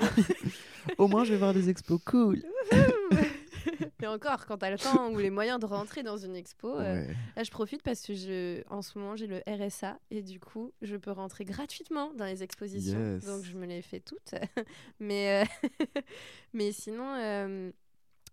Au 0.99 1.07
moins, 1.09 1.25
je 1.25 1.33
vais 1.33 1.39
voir 1.39 1.55
des 1.55 1.69
expos 1.69 2.01
cool. 2.05 2.43
Et 4.03 4.07
encore, 4.09 4.47
quand 4.47 4.59
t'as 4.59 4.71
le 4.71 4.79
temps 4.79 5.11
ou 5.13 5.19
les 5.19 5.31
moyens 5.31 5.61
de 5.61 5.67
rentrer 5.67 6.03
dans 6.03 6.17
une 6.17 6.35
expo, 6.35 6.77
euh. 6.77 7.05
Là, 7.37 7.45
je 7.45 7.51
profite 7.53 7.83
parce 7.85 8.05
que 8.05 8.15
je, 8.15 8.61
en 8.69 8.83
ce 8.83 8.99
moment, 8.99 9.15
j'ai 9.15 9.29
le 9.29 9.41
RSA 9.47 9.97
et 10.11 10.23
du 10.23 10.41
coup, 10.41 10.73
je 10.83 10.97
peux 10.97 11.13
rentrer 11.13 11.45
gratuitement 11.45 12.13
dans 12.15 12.25
les 12.25 12.43
expositions. 12.43 12.99
Yes. 12.99 13.25
Donc, 13.25 13.45
je 13.45 13.57
me 13.57 13.65
les 13.67 13.81
fais 13.81 14.01
toutes. 14.01 14.35
mais, 14.99 15.45
euh, 15.45 15.69
mais 16.53 16.73
sinon, 16.73 17.73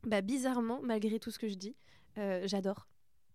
bah, 0.08 0.22
bizarrement, 0.22 0.80
malgré 0.82 1.20
tout 1.20 1.30
ce 1.30 1.38
que 1.38 1.48
je 1.48 1.56
dis, 1.56 1.76
j'adore. 2.46 2.88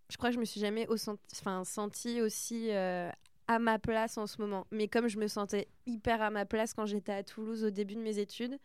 je 0.09 0.17
crois 0.17 0.29
que 0.29 0.35
je 0.35 0.39
me 0.41 0.45
suis 0.45 0.59
jamais 0.59 0.87
au 0.89 0.95
enfin, 1.31 1.63
sentie 1.63 2.21
aussi 2.21 2.67
euh, 2.71 3.09
à 3.47 3.59
ma 3.59 3.79
place 3.79 4.17
en 4.17 4.27
ce 4.27 4.41
moment. 4.41 4.67
Mais 4.71 4.87
comme 4.87 5.07
je 5.07 5.17
me 5.17 5.27
sentais 5.27 5.67
hyper 5.85 6.21
à 6.21 6.29
ma 6.29 6.45
place 6.45 6.73
quand 6.73 6.85
j'étais 6.85 7.11
à 7.13 7.23
Toulouse 7.23 7.63
au 7.63 7.69
début 7.69 7.95
de 7.95 8.01
mes 8.01 8.19
études, 8.19 8.57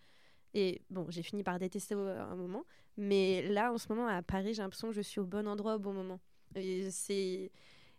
et 0.55 0.83
bon, 0.91 1.07
j'ai 1.11 1.22
fini 1.22 1.43
par 1.45 1.59
détester 1.59 1.95
un 1.95 2.35
moment, 2.35 2.64
mais 2.97 3.49
là, 3.49 3.72
en 3.72 3.78
ce 3.78 3.89
moment, 3.89 4.07
à 4.07 4.22
Paris, 4.22 4.55
j'ai 4.55 4.62
l'impression 4.62 4.89
que 4.89 4.95
je 4.95 5.01
suis 5.01 5.20
au 5.20 5.24
bon 5.24 5.47
endroit 5.47 5.76
au 5.76 5.78
bon 5.78 5.93
moment. 5.93 6.20
Et 6.55 6.91
c'est. 6.91 7.51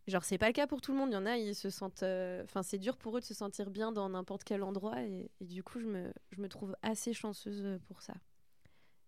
Genre, 0.08 0.24
c'est 0.24 0.38
pas 0.38 0.48
le 0.48 0.54
cas 0.54 0.68
pour 0.68 0.82
tout 0.82 0.92
le 0.92 0.98
monde. 0.98 1.10
Il 1.12 1.14
y 1.14 1.18
en 1.18 1.26
a, 1.26 1.38
ils 1.38 1.56
se 1.56 1.70
sentent. 1.70 2.04
Euh, 2.04 2.44
enfin, 2.44 2.64
c'est 2.64 2.78
dur 2.78 2.98
pour 2.98 3.18
eux 3.18 3.20
de 3.20 3.26
se 3.26 3.34
sentir 3.34 3.70
bien 3.70 3.92
dans 3.92 4.10
n'importe 4.10 4.44
quel 4.44 4.64
endroit. 4.64 5.02
Et, 5.04 5.32
du 5.40 5.64
coup, 5.64 5.80
je 5.80 5.88
me, 5.88 6.12
je 6.32 6.42
me 6.42 6.50
trouve 6.50 6.76
assez 6.82 7.14
chanceuse 7.14 7.80
pour 7.88 8.02
ça. 8.02 8.14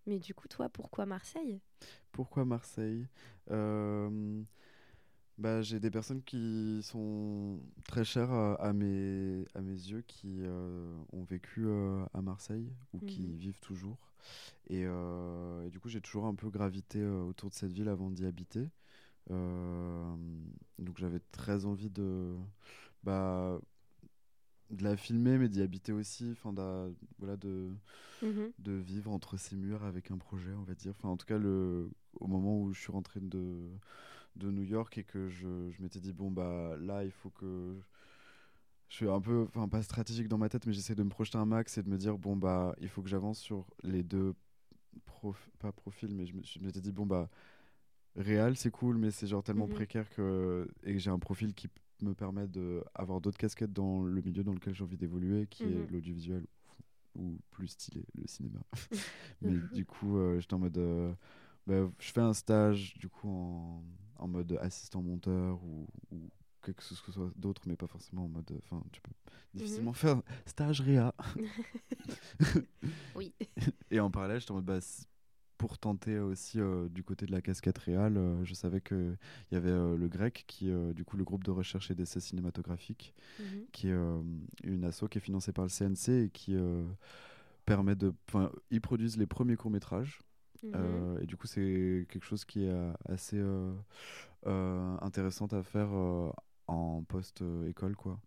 Mais 0.05 0.19
du 0.19 0.33
coup, 0.33 0.47
toi, 0.47 0.69
pourquoi 0.69 1.05
Marseille? 1.05 1.59
Pourquoi 2.11 2.45
Marseille? 2.45 3.07
Euh, 3.51 4.41
bah, 5.37 5.61
J'ai 5.61 5.79
des 5.79 5.91
personnes 5.91 6.21
qui 6.23 6.81
sont 6.83 7.59
très 7.87 8.03
chères 8.03 8.31
à, 8.31 8.73
mes, 8.73 9.45
à 9.55 9.61
mes 9.61 9.71
yeux, 9.73 10.01
qui 10.01 10.41
euh, 10.41 10.95
ont 11.11 11.23
vécu 11.23 11.65
euh, 11.65 12.05
à 12.13 12.21
Marseille 12.21 12.71
ou 12.93 12.99
qui 12.99 13.27
mhm. 13.27 13.35
vivent 13.35 13.59
toujours. 13.59 14.11
Et, 14.69 14.83
et 14.83 15.69
du 15.69 15.79
coup, 15.81 15.89
j'ai 15.89 15.99
toujours 15.99 16.25
un 16.25 16.35
peu 16.35 16.49
gravité 16.49 17.03
autour 17.05 17.49
de 17.49 17.55
cette 17.55 17.73
ville 17.73 17.89
avant 17.89 18.09
d'y 18.09 18.25
habiter. 18.25 18.69
donc 19.29 20.97
j'avais 20.97 21.19
très 21.31 21.65
envie 21.65 21.89
de... 21.89 22.35
Bah, 23.03 23.59
de 24.73 24.83
la 24.83 24.97
filmer, 24.97 25.37
mais 25.37 25.49
d'y 25.49 25.61
habiter 25.61 25.91
aussi, 25.91 26.31
enfin, 26.31 26.53
voilà, 27.19 27.37
de, 27.37 27.69
mhm. 28.21 28.51
de 28.59 28.71
vivre 28.73 29.11
entre 29.11 29.37
ces 29.37 29.55
murs 29.55 29.83
avec 29.83 30.11
un 30.11 30.17
projet, 30.17 30.51
on 30.53 30.63
va 30.63 30.73
dire. 30.73 30.93
Enfin, 30.97 31.09
en 31.09 31.17
tout 31.17 31.25
cas, 31.25 31.37
le, 31.37 31.89
au 32.15 32.27
moment 32.27 32.59
où 32.59 32.73
je 32.73 32.79
suis 32.79 32.91
rentré 32.91 33.19
de, 33.19 33.69
de 34.35 34.51
New 34.51 34.63
York 34.63 34.97
et 34.97 35.03
que 35.03 35.27
je, 35.29 35.69
je 35.71 35.81
m'étais 35.81 35.99
dit, 35.99 36.13
bon, 36.13 36.31
bah 36.31 36.75
là, 36.79 37.03
il 37.03 37.11
faut 37.11 37.29
que. 37.29 37.75
Je 38.89 38.97
suis 38.97 39.09
un 39.09 39.21
peu, 39.21 39.45
enfin, 39.47 39.67
pas 39.67 39.81
stratégique 39.81 40.27
dans 40.27 40.37
ma 40.37 40.49
tête, 40.49 40.67
mais 40.67 40.73
j'essaie 40.73 40.93
de 40.93 41.01
me 41.01 41.09
projeter 41.09 41.39
un 41.39 41.45
max 41.45 41.79
et 41.79 41.83
de 41.83 41.89
me 41.89 41.97
dire, 41.97 42.17
bon, 42.17 42.35
bah, 42.35 42.75
il 42.79 42.89
faut 42.89 43.01
que 43.01 43.09
j'avance 43.09 43.39
sur 43.39 43.65
les 43.81 44.03
deux, 44.03 44.35
prof, 45.05 45.49
pas 45.57 45.71
profils, 45.71 46.13
mais 46.13 46.27
je 46.27 46.59
m'étais 46.59 46.81
dit, 46.81 46.91
bon, 46.91 47.07
bah, 47.07 47.29
réel, 48.15 48.55
c'est 48.55 48.71
cool, 48.71 48.97
mais 48.97 49.09
c'est 49.09 49.25
genre 49.27 49.43
tellement 49.43 49.67
mhm. 49.67 49.73
précaire 49.73 50.09
que. 50.09 50.67
Et 50.83 50.93
que 50.93 50.99
j'ai 50.99 51.09
un 51.09 51.19
profil 51.19 51.53
qui 51.53 51.69
me 52.01 52.13
permet 52.13 52.47
d'avoir 52.47 53.21
d'autres 53.21 53.37
casquettes 53.37 53.73
dans 53.73 54.03
le 54.03 54.21
milieu 54.21 54.43
dans 54.43 54.53
lequel 54.53 54.75
j'ai 54.75 54.83
envie 54.83 54.97
d'évoluer, 54.97 55.47
qui 55.47 55.63
est 55.63 55.67
mhm. 55.67 55.87
l'audiovisuel 55.91 56.45
ou 57.15 57.37
plus 57.51 57.67
stylé, 57.67 58.03
le 58.15 58.27
cinéma. 58.27 58.59
Mais 59.41 59.57
du 59.73 59.85
coup, 59.85 60.17
euh, 60.17 60.39
j'étais 60.39 60.53
en 60.53 60.59
mode. 60.59 60.77
Euh, 60.77 61.13
bah, 61.65 61.89
je 61.99 62.11
fais 62.11 62.21
un 62.21 62.33
stage, 62.33 62.95
du 62.97 63.07
coup, 63.07 63.29
en, 63.29 63.83
en 64.23 64.27
mode 64.27 64.57
assistant 64.61 65.01
monteur 65.01 65.63
ou, 65.63 65.87
ou 66.11 66.29
quelque 66.63 66.81
chose 66.81 66.99
que 67.01 67.07
ce 67.07 67.11
soit 67.13 67.31
d'autre, 67.35 67.63
mais 67.65 67.75
pas 67.75 67.87
forcément 67.87 68.25
en 68.25 68.29
mode. 68.29 68.51
Enfin, 68.63 68.81
tu 68.91 69.01
peux 69.01 69.11
difficilement 69.53 69.91
mhm. 69.91 69.95
faire 69.95 70.21
stage 70.45 70.81
réa. 70.81 71.13
oui. 73.15 73.33
Et 73.91 73.99
en 73.99 74.09
parallèle, 74.09 74.39
j'étais 74.39 74.51
en 74.51 74.55
mode. 74.55 74.65
Bah, 74.65 74.79
pour 75.63 75.77
tenter 75.77 76.19
aussi 76.19 76.59
euh, 76.59 76.89
du 76.89 77.03
côté 77.03 77.25
de 77.25 77.31
la 77.31 77.41
casquette 77.41 77.77
réelle. 77.77 78.17
Euh, 78.17 78.43
je 78.43 78.53
savais 78.53 78.81
qu'il 78.81 79.17
y 79.53 79.55
avait 79.55 79.69
euh, 79.69 79.95
le 79.95 80.09
grec, 80.09 80.43
qui 80.45 80.69
du 80.93 81.05
coup 81.05 81.15
le 81.15 81.23
groupe 81.23 81.45
de 81.45 81.51
recherche 81.51 81.89
et 81.89 81.95
d'essais 81.95 82.19
cinématographiques, 82.19 83.13
mhm. 83.39 83.65
qui 83.71 83.87
est 83.87 83.95
une 84.65 84.83
asso 84.83 85.05
qui 85.09 85.19
est 85.19 85.21
financée 85.21 85.53
par 85.53 85.63
le 85.63 85.69
CNC 85.69 86.25
et 86.25 86.29
qui 86.31 86.57
permet 87.65 87.95
de... 87.95 88.13
Ils 88.71 88.81
produisent 88.81 89.15
les 89.15 89.25
premiers 89.25 89.55
courts-métrages. 89.55 90.19
Mhm. 90.63 91.19
et 91.21 91.25
du 91.25 91.35
coup, 91.37 91.47
c'est 91.47 92.07
quelque 92.09 92.25
chose 92.25 92.45
qui 92.45 92.65
est 92.65 92.73
assez 93.09 93.41
intéressant 94.45 95.47
à 95.47 95.63
faire 95.63 95.89
en 96.67 97.03
post-école, 97.03 97.95
quoi. 97.95 98.19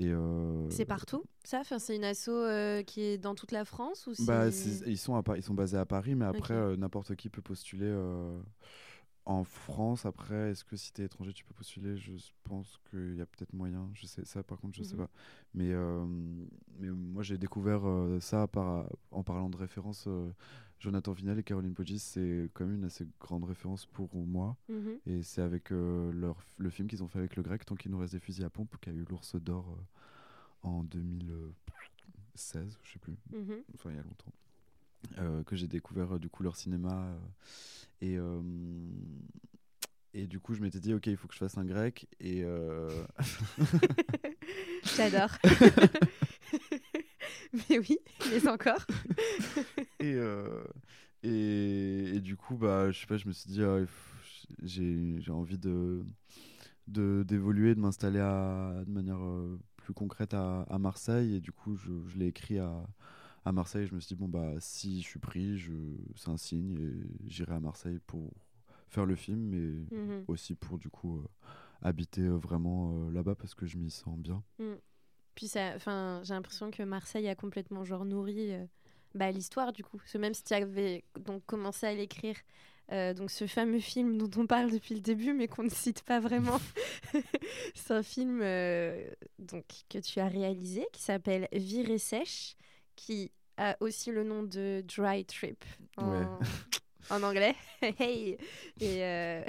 Euh, 0.00 0.66
c'est 0.70 0.84
partout, 0.84 1.24
ça? 1.42 1.62
C'est 1.64 1.96
une 1.96 2.04
asso 2.04 2.28
euh, 2.28 2.82
qui 2.82 3.02
est 3.02 3.18
dans 3.18 3.34
toute 3.34 3.52
la 3.52 3.64
France 3.64 4.06
ou 4.06 4.12
bah, 4.24 4.48
ils, 4.48 4.98
sont 4.98 5.16
à, 5.16 5.36
ils 5.36 5.42
sont 5.42 5.54
basés 5.54 5.76
à 5.76 5.86
Paris, 5.86 6.14
mais 6.14 6.24
après, 6.24 6.54
euh, 6.54 6.76
n'importe 6.76 7.16
qui 7.16 7.28
peut 7.28 7.42
postuler 7.42 7.92
en 9.24 9.44
France. 9.44 10.06
Après, 10.06 10.50
est-ce 10.50 10.64
que 10.64 10.76
si 10.76 10.92
tu 10.92 11.02
es 11.02 11.04
étranger, 11.04 11.32
tu 11.32 11.44
peux 11.44 11.54
postuler? 11.54 11.96
Je 11.96 12.12
pense 12.44 12.78
qu'il 12.90 13.16
y 13.16 13.20
a 13.20 13.26
peut-être 13.26 13.52
moyen. 13.52 13.90
Je 13.94 14.06
sais, 14.06 14.24
ça, 14.24 14.42
par 14.42 14.60
contre, 14.60 14.76
je 14.76 14.84
sais 14.84 14.94
mhm. 14.94 15.06
pas. 15.06 15.10
Mais, 15.54 15.72
mais 16.78 16.90
moi, 16.90 17.22
j'ai 17.22 17.38
découvert 17.38 17.82
ça 18.20 18.46
par, 18.46 18.86
en 19.10 19.22
parlant 19.24 19.50
de 19.50 19.56
référence. 19.56 20.08
Jonathan 20.80 21.12
Vinel 21.12 21.38
et 21.38 21.42
Caroline 21.42 21.74
Poggi, 21.74 21.98
c'est 21.98 22.50
quand 22.54 22.64
même 22.64 22.76
une 22.76 22.84
assez 22.84 23.06
grande 23.20 23.44
référence 23.44 23.86
pour 23.86 24.14
moi. 24.14 24.56
Mhm. 24.68 24.98
Et 25.06 25.22
c'est 25.22 25.42
avec 25.42 25.70
leur, 25.70 26.36
le 26.56 26.70
film 26.70 26.88
qu'ils 26.88 27.02
ont 27.02 27.08
fait 27.08 27.18
avec 27.18 27.36
le 27.36 27.42
grec, 27.42 27.64
Tant 27.64 27.74
qu'il 27.74 27.90
nous 27.90 27.98
reste 27.98 28.12
des 28.12 28.20
fusils 28.20 28.44
à 28.44 28.50
pompe, 28.50 28.76
qui 28.80 28.90
a 28.90 28.92
eu 28.92 29.04
l'ours 29.08 29.36
d'or 29.36 29.78
en 30.62 30.82
2016, 30.84 32.78
je 32.82 32.92
sais 32.92 32.98
plus. 32.98 33.16
Mhm. 33.32 33.62
Enfin, 33.74 33.90
il 33.90 33.96
y 33.96 33.98
a 33.98 34.02
longtemps. 34.02 34.32
Euh, 35.18 35.42
que 35.44 35.56
j'ai 35.56 35.66
découvert 35.66 36.14
euh, 36.14 36.18
du 36.18 36.28
coup 36.28 36.42
leur 36.42 36.56
cinéma 36.56 37.06
euh, 38.02 38.02
et 38.02 38.18
et 40.14 40.26
du 40.26 40.40
coup 40.40 40.54
je 40.54 40.60
m'étais 40.60 40.80
dit 40.80 40.92
ok 40.92 41.06
il 41.06 41.16
faut 41.16 41.28
que 41.28 41.34
je 41.34 41.38
fasse 41.38 41.56
un 41.56 41.64
grec 41.64 42.08
et 42.20 42.42
j'adore 44.96 45.38
mais 47.70 47.78
oui 47.78 47.98
mais 48.30 48.48
encore 48.48 48.86
et, 50.00 50.16
et, 51.22 52.16
et 52.16 52.20
du 52.20 52.36
coup 52.36 52.56
bah 52.56 52.90
je 52.90 53.00
sais 53.00 53.06
pas 53.06 53.16
je 53.16 53.26
me 53.26 53.32
suis 53.32 53.50
dit 53.50 53.62
ah, 53.62 53.78
j'ai 54.62 55.30
envie 55.30 55.58
de 55.58 56.04
d'évoluer 56.86 57.74
de, 57.74 57.80
m'installer 57.80 58.18
de 58.18 58.90
manière 58.90 59.20
plus 59.88 59.94
concrète 59.94 60.34
à, 60.34 60.78
Marseille. 60.78 61.36
Et 61.36 61.40
du 61.40 61.50
coup, 61.50 61.76
je, 61.76 62.18
l'ai 62.18 62.26
écrit 62.26 62.58
à, 62.58 62.86
à, 63.46 63.52
Marseille. 63.52 63.86
Je 63.86 63.94
me 63.94 64.00
suis 64.00 64.14
dit, 64.14 64.20
bon, 64.20 64.28
bah, 64.28 64.52
si 64.60 65.00
je 65.00 65.06
suis 65.06 65.18
pris, 65.18 65.58
c'est 66.14 66.28
un 66.28 66.36
signe 66.36 66.78
et 66.78 67.26
j'irai 67.26 67.54
à 67.54 67.60
Marseille 67.60 67.98
pour 68.06 68.30
faire 68.88 69.06
le 69.06 69.14
film, 69.14 69.40
mais 69.40 69.96
mhm. 69.96 70.24
aussi 70.28 70.54
pour, 70.54 70.78
du 70.78 70.90
coup, 70.90 71.16
euh, 71.16 71.24
habiter 71.80 72.22
euh, 72.22 72.36
vraiment 72.36 72.92
euh, 72.92 73.10
là-bas 73.10 73.34
parce 73.34 73.54
que 73.54 73.66
je 73.66 73.78
m'y 73.78 73.90
sens 73.90 74.18
bien. 74.18 74.42
Mm. 74.58 74.74
Puis, 75.38 75.50
j'ai 75.52 76.34
l'impression 76.34 76.72
que 76.72 76.82
Marseille 76.82 77.28
a 77.28 77.36
complètement 77.36 77.84
genre 77.84 78.04
nourri 78.04 78.52
bah, 79.14 79.30
l'histoire, 79.30 79.72
du 79.72 79.84
coup. 79.84 80.00
même 80.18 80.34
si 80.34 80.42
tu 80.42 80.52
avais 80.52 81.04
donc 81.16 81.46
commencé 81.46 81.86
à 81.86 81.94
l'écrire 81.94 82.34
euh, 82.90 83.12
donc 83.12 83.30
ce 83.30 83.46
fameux 83.46 83.80
film 83.80 84.16
dont 84.16 84.40
on 84.40 84.46
parle 84.46 84.70
depuis 84.70 84.94
le 84.94 85.02
début 85.02 85.34
mais 85.34 85.46
qu'on 85.46 85.62
ne 85.62 85.70
cite 85.70 86.02
pas 86.02 86.20
vraiment. 86.20 86.58
c'est 87.74 87.92
un 87.92 88.02
film 88.02 88.40
euh, 88.42 89.06
donc, 89.38 89.64
que 89.90 89.98
tu 89.98 90.20
as 90.20 90.28
réalisé 90.28 90.86
qui 90.92 91.02
s'appelle 91.02 91.48
Virée 91.52 91.98
sèche, 91.98 92.56
qui 92.96 93.30
a 93.58 93.76
aussi 93.80 94.10
le 94.10 94.24
nom 94.24 94.42
de 94.42 94.82
Dry 94.86 95.26
Trip 95.26 95.62
en, 95.98 96.38
en 97.10 97.22
anglais. 97.22 97.54
hey 97.82 98.38
Et 98.80 99.04
euh, 99.04 99.44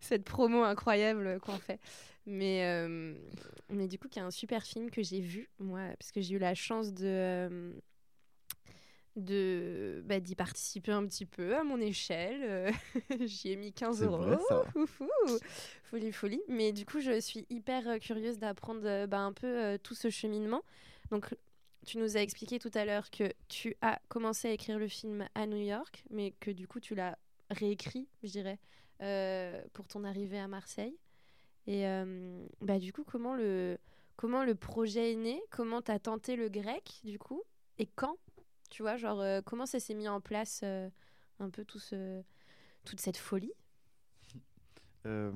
cette 0.00 0.24
promo 0.24 0.62
incroyable 0.62 1.38
qu'on 1.40 1.58
fait. 1.58 1.80
Mais, 2.26 2.86
mais 3.70 3.86
du 3.86 3.98
coup, 3.98 4.08
qui 4.08 4.18
est 4.18 4.22
un 4.22 4.30
super 4.30 4.64
film 4.64 4.90
que 4.90 5.02
j'ai 5.02 5.20
vu, 5.20 5.48
moi, 5.58 5.80
parce 5.98 6.10
que 6.10 6.20
j'ai 6.20 6.34
eu 6.34 6.38
la 6.38 6.54
chance 6.54 6.92
de 6.92 7.72
de 9.16 10.02
bah, 10.04 10.20
d'y 10.20 10.34
participer 10.34 10.92
un 10.92 11.06
petit 11.06 11.26
peu 11.26 11.56
à 11.56 11.64
mon 11.64 11.80
échelle. 11.80 12.40
Euh, 12.42 12.72
j'y 13.26 13.50
ai 13.50 13.56
mis 13.56 13.72
15 13.72 14.02
euros. 14.02 14.22
Folie, 15.84 16.12
folie. 16.12 16.42
Mais 16.48 16.72
du 16.72 16.84
coup, 16.84 17.00
je 17.00 17.18
suis 17.20 17.46
hyper 17.50 17.88
euh, 17.88 17.98
curieuse 17.98 18.38
d'apprendre 18.38 18.82
euh, 18.84 19.06
bah, 19.06 19.20
un 19.20 19.32
peu 19.32 19.78
tout 19.82 19.94
ce 19.94 20.10
cheminement. 20.10 20.62
Donc, 21.10 21.34
tu 21.86 21.98
nous 21.98 22.16
as 22.16 22.20
expliqué 22.20 22.58
tout 22.58 22.70
à 22.74 22.84
l'heure 22.84 23.10
que 23.10 23.32
tu 23.48 23.76
as 23.80 23.98
commencé 24.08 24.48
à 24.48 24.52
écrire 24.52 24.78
le 24.78 24.88
film 24.88 25.26
à 25.34 25.46
New 25.46 25.56
York, 25.56 26.04
mais 26.10 26.32
que 26.40 26.50
du 26.50 26.66
coup, 26.66 26.80
tu 26.80 26.94
l'as 26.94 27.16
réécrit, 27.50 28.08
je 28.22 28.30
dirais, 28.30 28.58
pour 29.72 29.86
ton 29.86 30.02
arrivée 30.02 30.40
à 30.40 30.48
Marseille. 30.48 30.98
Et 31.66 31.84
bah, 32.60 32.78
du 32.78 32.92
coup, 32.92 33.04
comment 33.04 33.34
le, 33.34 33.78
comment 34.16 34.44
le 34.44 34.54
projet 34.54 35.12
est 35.12 35.16
né? 35.16 35.40
Comment 35.50 35.82
tu 35.82 35.90
as 35.90 35.98
tenté 35.98 36.36
le 36.36 36.48
grec, 36.48 37.00
du 37.04 37.18
coup? 37.18 37.42
Et 37.78 37.86
quand? 37.86 38.16
Tu 38.70 38.82
vois, 38.82 38.96
genre, 38.96 39.20
euh, 39.20 39.40
comment 39.44 39.66
ça 39.66 39.80
s'est 39.80 39.94
mis 39.94 40.08
en 40.08 40.20
place 40.20 40.60
euh, 40.64 40.88
un 41.38 41.50
peu 41.50 41.64
tout 41.64 41.78
ce, 41.78 42.22
toute 42.84 43.00
cette 43.00 43.16
folie? 43.16 43.52
Euh, 45.04 45.30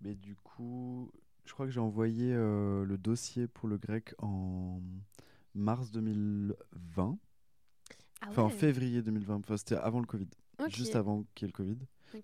Mais 0.00 0.14
du 0.14 0.36
coup, 0.36 1.10
je 1.44 1.52
crois 1.52 1.66
que 1.66 1.72
j'ai 1.72 1.80
envoyé 1.80 2.32
le 2.34 2.96
dossier 2.96 3.48
pour 3.48 3.68
le 3.68 3.78
grec 3.78 4.14
en 4.18 4.80
mars 5.56 5.90
2020. 5.90 7.18
Ah 8.20 8.26
enfin, 8.28 8.42
en 8.42 8.50
février 8.50 9.02
2020. 9.02 9.34
Enfin, 9.34 9.56
c'était 9.56 9.74
avant 9.74 9.98
le 9.98 10.06
Covid. 10.06 10.28
Juste 10.68 10.94
avant 10.94 11.24
qu'il 11.34 11.48
y 11.48 11.50
ait 11.50 11.52
le 11.52 11.56
Covid. 11.56 11.78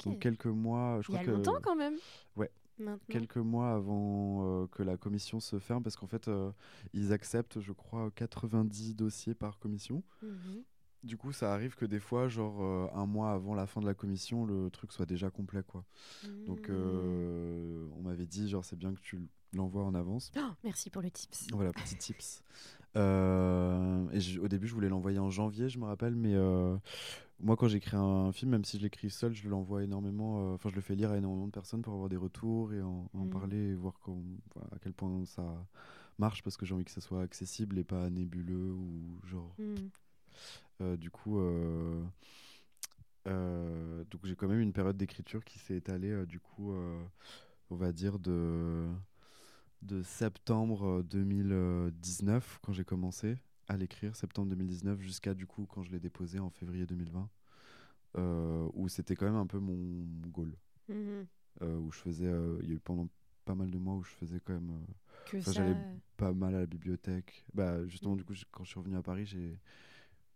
Donc, 0.05 0.21
quelques 0.21 0.47
mois. 0.47 1.01
Je 1.03 1.11
Il 1.11 1.17
y 1.17 1.19
a 1.19 1.25
longtemps 1.25 1.59
quand 1.61 1.75
même. 1.75 1.97
Ouais. 2.37 2.53
Quelques 3.09 3.37
mois 3.37 3.73
avant 3.73 4.63
euh, 4.63 4.67
que 4.69 4.83
la 4.83 4.97
commission 4.97 5.41
se 5.41 5.59
ferme, 5.59 5.83
parce 5.83 5.97
qu'en 5.97 6.07
fait, 6.07 6.29
euh, 6.29 6.51
ils 6.93 7.13
acceptent, 7.13 7.61
je 7.61 7.73
crois, 7.73 8.11
90 8.15 8.95
dossiers 8.95 9.35
par 9.35 9.59
commission. 9.59 10.03
Mhm. 10.23 10.63
du 11.03 11.17
coup, 11.17 11.33
ça 11.33 11.55
arrive 11.55 11.77
que 11.77 11.87
des 11.87 11.99
fois, 11.99 12.29
genre 12.29 12.63
euh, 12.63 12.87
un 12.95 13.07
mois 13.07 13.33
avant 13.33 13.55
la 13.55 13.67
fin 13.67 13.81
de 13.81 13.87
la 13.87 13.95
commission, 13.95 14.45
le 14.45 14.69
truc 14.71 14.93
soit 14.93 15.07
déjà 15.07 15.31
complet, 15.31 15.63
quoi. 15.67 15.85
Donc, 16.47 16.69
Mmh. 16.69 16.73
euh, 16.73 17.87
on 17.97 18.03
m'avait 18.03 18.27
dit, 18.27 18.49
genre, 18.51 18.65
c'est 18.67 18.77
bien 18.77 18.93
que 18.93 19.01
tu 19.01 19.19
l'envoies 19.55 19.83
en 19.83 19.95
avance. 19.95 20.31
Oh, 20.37 20.51
merci 20.63 20.91
pour 20.91 21.01
le 21.01 21.11
tips. 21.11 21.47
Voilà, 21.53 21.73
petit 21.73 21.97
tips. 21.97 22.43
Et 22.95 24.39
au 24.39 24.49
début, 24.49 24.67
je 24.67 24.75
voulais 24.75 24.89
l'envoyer 24.91 25.19
en 25.19 25.31
janvier, 25.31 25.69
je 25.71 25.79
me 25.79 25.85
rappelle, 25.87 26.15
mais 26.15 26.35
moi, 27.43 27.57
quand 27.57 27.69
j'écris 27.69 27.97
un 27.97 28.33
film, 28.33 28.51
même 28.53 28.65
si 28.65 28.79
je 28.79 28.83
l'écris 28.83 29.11
seul, 29.11 29.33
je 29.35 29.49
l'envoie 29.49 29.83
énormément. 29.83 30.51
euh, 30.51 30.55
Enfin, 30.55 30.69
je 30.69 30.75
le 30.75 30.81
fais 30.81 30.95
lire 30.95 31.11
à 31.11 31.17
énormément 31.19 31.47
de 31.47 31.53
personnes 31.53 31.83
pour 31.83 31.93
avoir 31.95 32.09
des 32.09 32.17
retours 32.17 32.73
et 32.73 32.83
en, 32.83 33.09
en 33.15 33.25
Mm. 33.25 33.31
parler 33.31 33.57
et 33.57 33.75
voir 33.75 33.95
à 34.73 34.79
quel 34.79 34.93
point 34.93 35.25
ça 35.27 35.45
marche 36.19 36.43
parce 36.43 36.57
que 36.57 36.67
j'ai 36.67 36.75
envie 36.75 36.85
que 36.85 36.91
ça 36.91 37.01
soit 37.01 37.23
accessible 37.23 37.79
et 37.79 37.85
pas 37.85 38.11
nébuleux 38.11 38.73
ou 38.73 39.19
genre. 39.25 39.55
Mmh. 39.59 39.75
Euh, 40.83 40.97
du 40.97 41.11
coup, 41.11 41.39
euh, 41.41 42.03
donc 43.27 44.21
j'ai 44.25 44.35
quand 44.37 44.49
même 44.49 44.61
une 44.61 44.73
période 44.73 44.97
d'écriture 44.97 45.45
qui 45.45 45.59
s'est 45.59 45.77
étalée, 45.77 46.27
du 46.27 46.41
coup, 46.41 46.73
on 47.71 47.77
va 47.77 47.93
dire 47.93 48.19
de, 48.19 48.87
de 49.83 50.03
septembre 50.03 50.87
euh, 50.87 51.03
2019, 51.03 52.59
quand 52.63 52.73
j'ai 52.73 52.85
commencé 52.85 53.37
à 53.71 53.77
l'écrire, 53.77 54.17
septembre 54.17 54.49
2019, 54.51 55.01
jusqu'à 55.01 55.33
du 55.33 55.47
coup 55.47 55.65
quand 55.67 55.83
je 55.85 55.93
l'ai 55.93 56.01
déposé 56.01 56.41
en 56.41 56.51
février 56.51 56.87
2020, 56.87 57.29
euh, 58.19 58.69
où 58.75 58.89
c'était 58.89 59.15
quand 59.15 59.27
même 59.27 59.37
un 59.37 59.47
peu 59.47 59.61
mon 59.61 60.05
goal, 60.29 60.57
Mhm. 60.89 61.27
euh, 61.63 61.77
où 61.79 61.93
je 61.93 61.99
faisais, 62.01 62.27
euh, 62.27 62.59
il 62.63 62.69
y 62.69 62.73
a 62.73 62.75
eu 62.75 62.81
pendant 62.81 63.09
pas 63.45 63.55
mal 63.55 63.71
de 63.71 63.79
mois 63.79 63.95
où 63.95 64.03
je 64.03 64.11
faisais 64.11 64.41
quand 64.41 64.55
même 64.55 64.85
Que 65.27 65.39
Enfin, 65.39 65.53
ça. 65.53 65.53
j'allais 65.53 65.77
pas 66.17 66.33
mal 66.33 66.55
à 66.57 66.61
la 66.61 66.67
bibliothèque. 66.67 67.45
Bah, 67.55 67.87
justement, 67.87 68.15
Mm. 68.15 68.19
du 68.19 68.25
coup, 68.25 68.35
j- 68.35 68.45
quand 68.51 68.65
je 68.65 68.71
suis 68.71 68.79
revenu 68.81 68.97
à 68.97 69.03
Paris, 69.03 69.25
j'ai. 69.27 69.57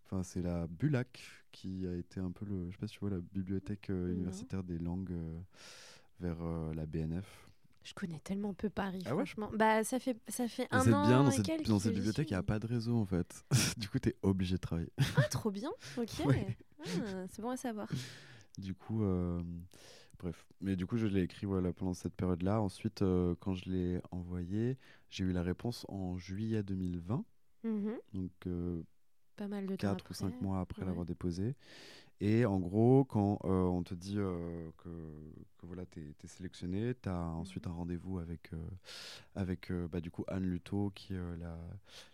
Enfin, 0.05 0.23
c'est 0.23 0.43
la 0.43 0.67
Bulac 0.69 1.21
qui 1.51 1.87
a 1.89 1.97
été 1.97 2.21
un 2.21 2.31
peu 2.31 2.45
le. 2.45 2.67
Je 2.71 2.73
sais 2.73 2.79
pas 2.79 2.87
si 2.87 2.95
tu 2.95 3.01
vois, 3.01 3.11
la 3.11 3.21
bibliothèque 3.21 3.89
universitaire 3.89 4.63
des 4.63 4.79
langues 4.79 5.17
vers 6.21 6.41
la 6.75 6.87
BNF. 6.87 7.49
Je 7.85 7.93
connais 7.93 8.19
tellement 8.21 8.55
peu 8.55 8.71
Paris, 8.71 9.03
Ah 9.05 9.11
ouais 9.11 9.17
franchement. 9.25 9.51
Bah, 9.55 9.85
ça 9.85 9.99
fait, 10.01 10.17
ça 10.29 10.49
fait 10.49 10.67
un 10.71 10.81
c'est 10.81 10.93
an 10.93 11.07
bien, 11.07 11.23
dans 11.23 11.31
et 11.31 11.37
cette, 11.37 11.47
quelques 11.47 11.69
dans 11.69 11.79
cette 11.79 11.95
bibliothèque, 11.95 12.31
il 12.31 12.33
n'y 12.33 12.39
a 12.39 12.43
pas 12.43 12.59
de 12.59 12.67
réseau 12.67 12.97
en 12.97 13.05
fait. 13.05 13.45
du 13.77 13.89
coup, 13.89 13.99
tu 13.99 14.09
es 14.09 14.17
obligé 14.23 14.55
de 14.55 14.61
travailler. 14.61 14.91
Ah, 15.17 15.23
trop 15.25 15.51
bien. 15.51 15.71
Ok. 15.99 16.09
Ouais. 16.27 16.57
Ah, 16.87 17.27
c'est 17.31 17.41
bon 17.43 17.51
à 17.51 17.57
savoir. 17.57 17.89
Du 18.59 18.75
coup, 18.75 19.03
euh, 19.05 19.43
bref. 20.19 20.47
Mais 20.61 20.77
du 20.77 20.87
coup, 20.87 20.97
je 20.97 21.07
l'ai 21.07 21.23
écrit 21.23 21.47
voilà, 21.47 21.73
pendant 21.73 21.95
cette 21.95 22.15
période-là. 22.15 22.61
Ensuite, 22.61 23.03
euh, 23.03 23.35
quand 23.41 23.55
je 23.55 23.71
l'ai 23.71 24.01
envoyé, 24.11 24.79
j'ai 25.11 25.25
eu 25.25 25.33
la 25.33 25.43
réponse 25.43 25.85
en 25.89 26.17
juillet 26.19 26.63
2020. 26.63 27.25
Mhm. 27.65 27.95
Donc, 28.13 28.33
euh, 28.47 28.83
Pas 29.37 29.49
mal 29.49 29.67
de 29.67 29.77
temps 29.77 29.89
4 29.89 29.93
ou 29.93 30.01
après. 30.01 30.15
5 30.15 30.41
mois 30.43 30.61
après 30.61 30.83
ouais. 30.83 30.89
l'avoir 30.89 31.05
déposé. 31.07 31.55
Et 32.21 32.47
en 32.47 32.59
gros, 32.61 33.05
quand 33.05 33.39
euh, 33.45 33.65
on 33.65 33.83
te 33.83 33.93
dit 33.95 34.19
euh, 34.19 34.71
que, 34.79 34.89
que 35.59 35.67
voilà, 35.67 35.85
tu 35.87 36.01
es, 36.01 36.27
sélectionné, 36.27 36.95
tu 37.03 37.09
as 37.09 37.19
ensuite 37.19 37.67
un 37.67 37.73
rendez-vous 37.73 38.19
avec, 38.19 38.53
euh, 38.53 38.57
avec 39.35 39.73
bah, 39.91 40.01
du 40.01 40.11
coup 40.11 40.25
Anne 40.29 40.45
Luto, 40.45 40.91
qui 40.95 41.15
est 41.15 41.37
la, 41.39 41.59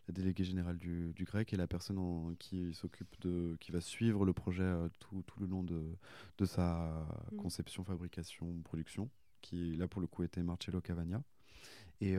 la 0.08 0.12
déléguée 0.14 0.44
générale 0.44 0.78
du, 0.78 1.12
du 1.14 1.24
grec 1.24 1.52
et 1.52 1.56
la 1.56 1.66
personne 1.66 1.98
en- 1.98 2.34
qui 2.38 2.74
s'occupe 2.74 3.14
de 3.20 3.56
qui 3.60 3.72
va 3.72 3.80
suivre 3.80 4.24
le 4.24 4.32
projet 4.32 4.68
tout, 5.00 5.22
tout 5.26 5.40
le 5.40 5.46
long 5.46 5.62
de, 5.62 5.82
de 6.38 6.44
sa 6.44 7.06
Mhm. 7.32 7.38
conception, 7.38 7.84
fabrication, 7.84 8.46
production, 8.64 9.10
qui 9.42 9.76
là 9.76 9.86
pour 9.88 10.00
le 10.00 10.06
coup 10.06 10.22
était 10.22 10.42
Marcello 10.42 10.80
Cavagna. 10.80 11.22
Et, 12.00 12.16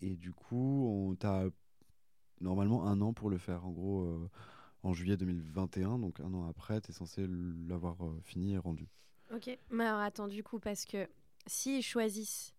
et 0.00 0.16
du 0.16 0.32
coup, 0.32 0.86
on 0.88 1.14
t'a 1.14 1.44
normalement 2.40 2.86
un 2.86 3.00
an 3.00 3.12
pour 3.12 3.30
le 3.30 3.38
faire. 3.38 3.64
En 3.66 3.70
gros, 3.70 4.28
en 4.82 4.92
juillet 4.92 5.16
2021, 5.16 5.98
donc 5.98 6.20
un 6.20 6.32
an 6.34 6.48
après, 6.48 6.80
tu 6.80 6.90
es 6.90 6.94
censé 6.94 7.26
l'avoir 7.68 8.04
euh, 8.04 8.20
fini 8.22 8.54
et 8.54 8.58
rendu. 8.58 8.88
Ok. 9.34 9.50
Mais 9.70 9.84
alors, 9.84 10.00
attends, 10.00 10.28
du 10.28 10.42
coup, 10.42 10.58
parce 10.58 10.84
que 10.84 11.06
s'ils 11.46 11.82
choisissent 11.82 12.54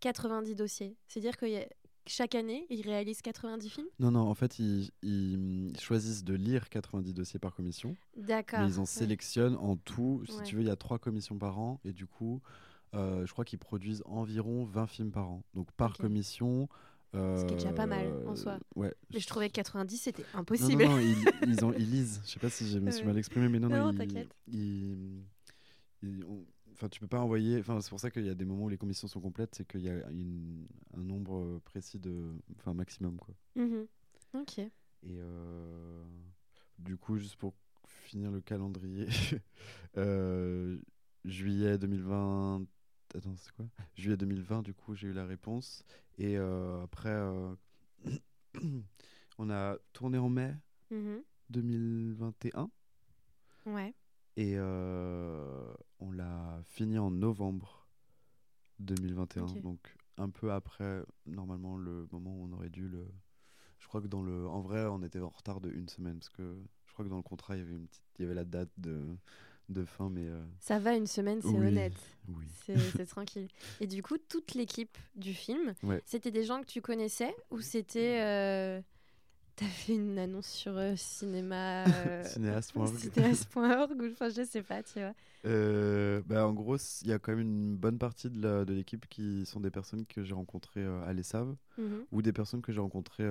90 0.00 0.54
dossiers, 0.54 0.96
c'est-à-dire 1.08 1.36
que 1.36 1.46
y 1.46 1.56
a- 1.56 1.68
chaque 2.06 2.34
année, 2.34 2.66
ils 2.68 2.82
réalisent 2.82 3.22
90 3.22 3.70
films? 3.70 3.86
Non, 3.98 4.10
non, 4.10 4.20
en 4.20 4.34
fait, 4.34 4.58
ils, 4.58 4.90
ils 5.02 5.72
choisissent 5.80 6.22
de 6.24 6.34
lire 6.34 6.68
90 6.68 7.14
dossiers 7.14 7.38
par 7.40 7.54
commission, 7.54 7.96
D'accord. 8.16 8.60
mais 8.60 8.66
ils 8.66 8.78
en 8.78 8.82
ouais. 8.82 8.86
sélectionnent 8.86 9.56
en 9.56 9.76
tout. 9.76 10.22
Si 10.28 10.36
Ouais. 10.36 10.42
tu 10.44 10.56
veux, 10.56 10.62
il 10.62 10.66
y 10.66 10.70
a 10.70 10.76
trois 10.76 10.98
commissions 10.98 11.38
par 11.38 11.58
an, 11.58 11.80
et 11.84 11.92
du 11.92 12.06
coup, 12.06 12.42
euh, 12.94 13.24
je 13.26 13.32
crois 13.32 13.44
qu'ils 13.44 13.58
produisent 13.58 14.02
environ 14.06 14.64
20 14.64 14.86
films 14.86 15.10
par 15.10 15.28
an. 15.30 15.42
Donc 15.54 15.72
par 15.72 15.96
commission. 15.96 16.68
Ce 17.14 17.44
qui 17.46 17.54
est 17.54 17.56
déjà 17.56 17.72
pas 17.72 17.86
mal, 17.86 18.06
euh, 18.06 18.26
en 18.28 18.36
soi. 18.36 18.58
Ouais. 18.74 18.92
Mais 19.12 19.20
je 19.20 19.26
trouvais 19.26 19.48
que 19.48 19.54
90, 19.54 19.96
c'était 19.98 20.24
impossible. 20.34 20.82
non, 20.84 20.90
non, 20.96 20.98
ils, 21.00 21.24
ils, 21.48 21.64
ont- 21.64 21.72
ils 21.72 21.90
lisent. 21.90 22.20
Je 22.24 22.30
sais 22.32 22.40
pas 22.40 22.50
si 22.50 22.66
je 22.68 22.78
me 22.78 22.90
suis 22.90 23.04
mal 23.04 23.16
exprimé, 23.18 23.48
mais 23.48 23.58
non, 23.60 23.68
non, 23.68 23.86
Non, 23.86 23.92
ils- 23.92 23.98
t'inquiète. 23.98 24.34
ils- 24.48 25.22
ont- 26.26 26.44
Enfin, 26.72 26.88
tu 26.88 26.98
peux 26.98 27.06
pas 27.06 27.20
envoyer. 27.20 27.60
Enfin, 27.60 27.80
c'est 27.80 27.88
pour 27.88 28.00
ça 28.00 28.10
qu'il 28.10 28.24
y 28.26 28.28
a 28.28 28.34
des 28.34 28.44
moments 28.44 28.64
où 28.64 28.68
les 28.68 28.76
commissions 28.76 29.06
sont 29.06 29.20
complètes, 29.20 29.54
c'est 29.54 29.64
qu'il 29.66 29.82
y 29.82 29.88
a 29.88 30.10
une- 30.10 30.66
un 30.96 31.02
nombre 31.02 31.60
précis 31.64 32.00
de, 32.00 32.32
enfin, 32.58 32.74
maximum, 32.74 33.16
quoi. 33.16 33.32
Mhm. 33.54 33.86
Ok. 34.34 34.58
Et 34.58 34.70
euh, 35.20 36.02
du 36.80 36.96
coup, 36.96 37.16
juste 37.16 37.36
pour 37.36 37.54
finir 37.86 38.32
le 38.32 38.40
calendrier, 38.40 39.06
euh, 39.96 40.78
juillet 41.24 41.78
2020. 41.78 42.66
Attends, 43.14 43.36
c'est 43.36 43.52
quoi? 43.52 43.66
Juillet 43.96 44.16
2020, 44.16 44.62
du 44.62 44.74
coup, 44.74 44.94
j'ai 44.94 45.08
eu 45.08 45.12
la 45.12 45.24
réponse. 45.24 45.84
Et 46.18 46.36
euh, 46.36 46.82
après, 46.82 47.10
euh, 47.10 47.54
on 49.38 49.50
a 49.50 49.76
tourné 49.92 50.18
en 50.18 50.28
mai 50.28 50.54
Mhm. 50.90 51.22
2021 51.50 52.70
Ouais. 53.66 53.94
et 54.36 54.54
euh, 54.56 55.72
on 56.00 56.12
l'a 56.12 56.60
fini 56.64 56.98
en 56.98 57.10
novembre 57.10 57.88
2021. 58.80 59.44
Ok. 59.44 59.60
Donc 59.62 59.96
un 60.18 60.28
peu 60.30 60.52
après, 60.52 61.02
normalement, 61.26 61.76
le 61.76 62.06
moment 62.12 62.34
où 62.36 62.44
on 62.44 62.52
aurait 62.52 62.70
dû 62.70 62.88
le. 62.88 63.06
Je 63.78 63.86
crois 63.88 64.00
que 64.02 64.06
dans 64.08 64.22
le. 64.22 64.46
En 64.48 64.60
vrai, 64.60 64.84
on 64.86 65.02
était 65.02 65.20
en 65.20 65.28
retard 65.28 65.60
de 65.60 65.70
une 65.70 65.88
semaine 65.88 66.18
parce 66.18 66.28
que 66.30 66.56
je 66.86 66.92
crois 66.92 67.04
que 67.04 67.10
dans 67.10 67.16
le 67.16 67.22
contrat, 67.22 67.56
il 67.56 67.60
y 67.60 67.62
avait, 67.62 67.74
une 67.76 67.86
petite... 67.86 68.02
il 68.18 68.22
y 68.22 68.24
avait 68.26 68.34
la 68.34 68.44
date 68.44 68.70
de, 68.76 69.00
de 69.68 69.84
fin, 69.84 70.10
mais. 70.10 70.26
euh, 70.26 70.44
Ça 70.60 70.78
va 70.78 70.94
une 70.94 71.06
semaine, 71.06 71.40
c'est 71.42 71.48
oui, 71.48 71.66
honnête. 71.68 71.94
Oui. 72.28 72.44
C'est 72.66 73.06
tranquille. 73.06 73.48
Et 73.80 73.86
du 73.86 74.02
coup, 74.02 74.16
toute 74.18 74.54
l'équipe 74.54 74.96
du 75.16 75.34
film, 75.34 75.74
Ouais. 75.82 76.02
c'était 76.06 76.30
des 76.30 76.44
gens 76.44 76.60
que 76.60 76.66
tu 76.66 76.80
connaissais 76.80 77.34
ou 77.50 77.60
c'était. 77.60 78.20
Euh... 78.22 78.80
T'as 79.56 79.66
fait 79.66 79.94
une 79.94 80.18
annonce 80.18 80.48
sur 80.48 80.76
euh, 80.76 80.96
cinéma. 80.96 81.84
Cinéaste.org. 82.24 82.96
cinéaste.org 82.96 84.00
ou 84.02 84.10
enfin, 84.10 84.28
je 84.28 84.44
sais 84.44 84.64
pas, 84.64 84.82
tu 84.82 84.98
vois. 84.98 85.14
Bah, 86.26 86.44
en 86.48 86.52
gros, 86.52 86.76
il 87.02 87.08
y 87.08 87.12
a 87.12 87.20
quand 87.20 87.30
même 87.32 87.40
une 87.42 87.76
bonne 87.76 87.96
partie 87.98 88.28
de 88.30 88.64
l'équipe 88.72 89.06
qui 89.08 89.46
sont 89.46 89.60
des 89.60 89.70
personnes 89.70 90.06
que 90.06 90.24
j'ai 90.24 90.34
rencontrées 90.34 90.84
à 90.84 91.12
l'ESSAV. 91.12 91.54
Mhm. 91.78 92.04
ou 92.10 92.20
des 92.22 92.32
personnes 92.32 92.62
que 92.62 92.72
j'ai 92.72 92.80
rencontrées 92.80 93.28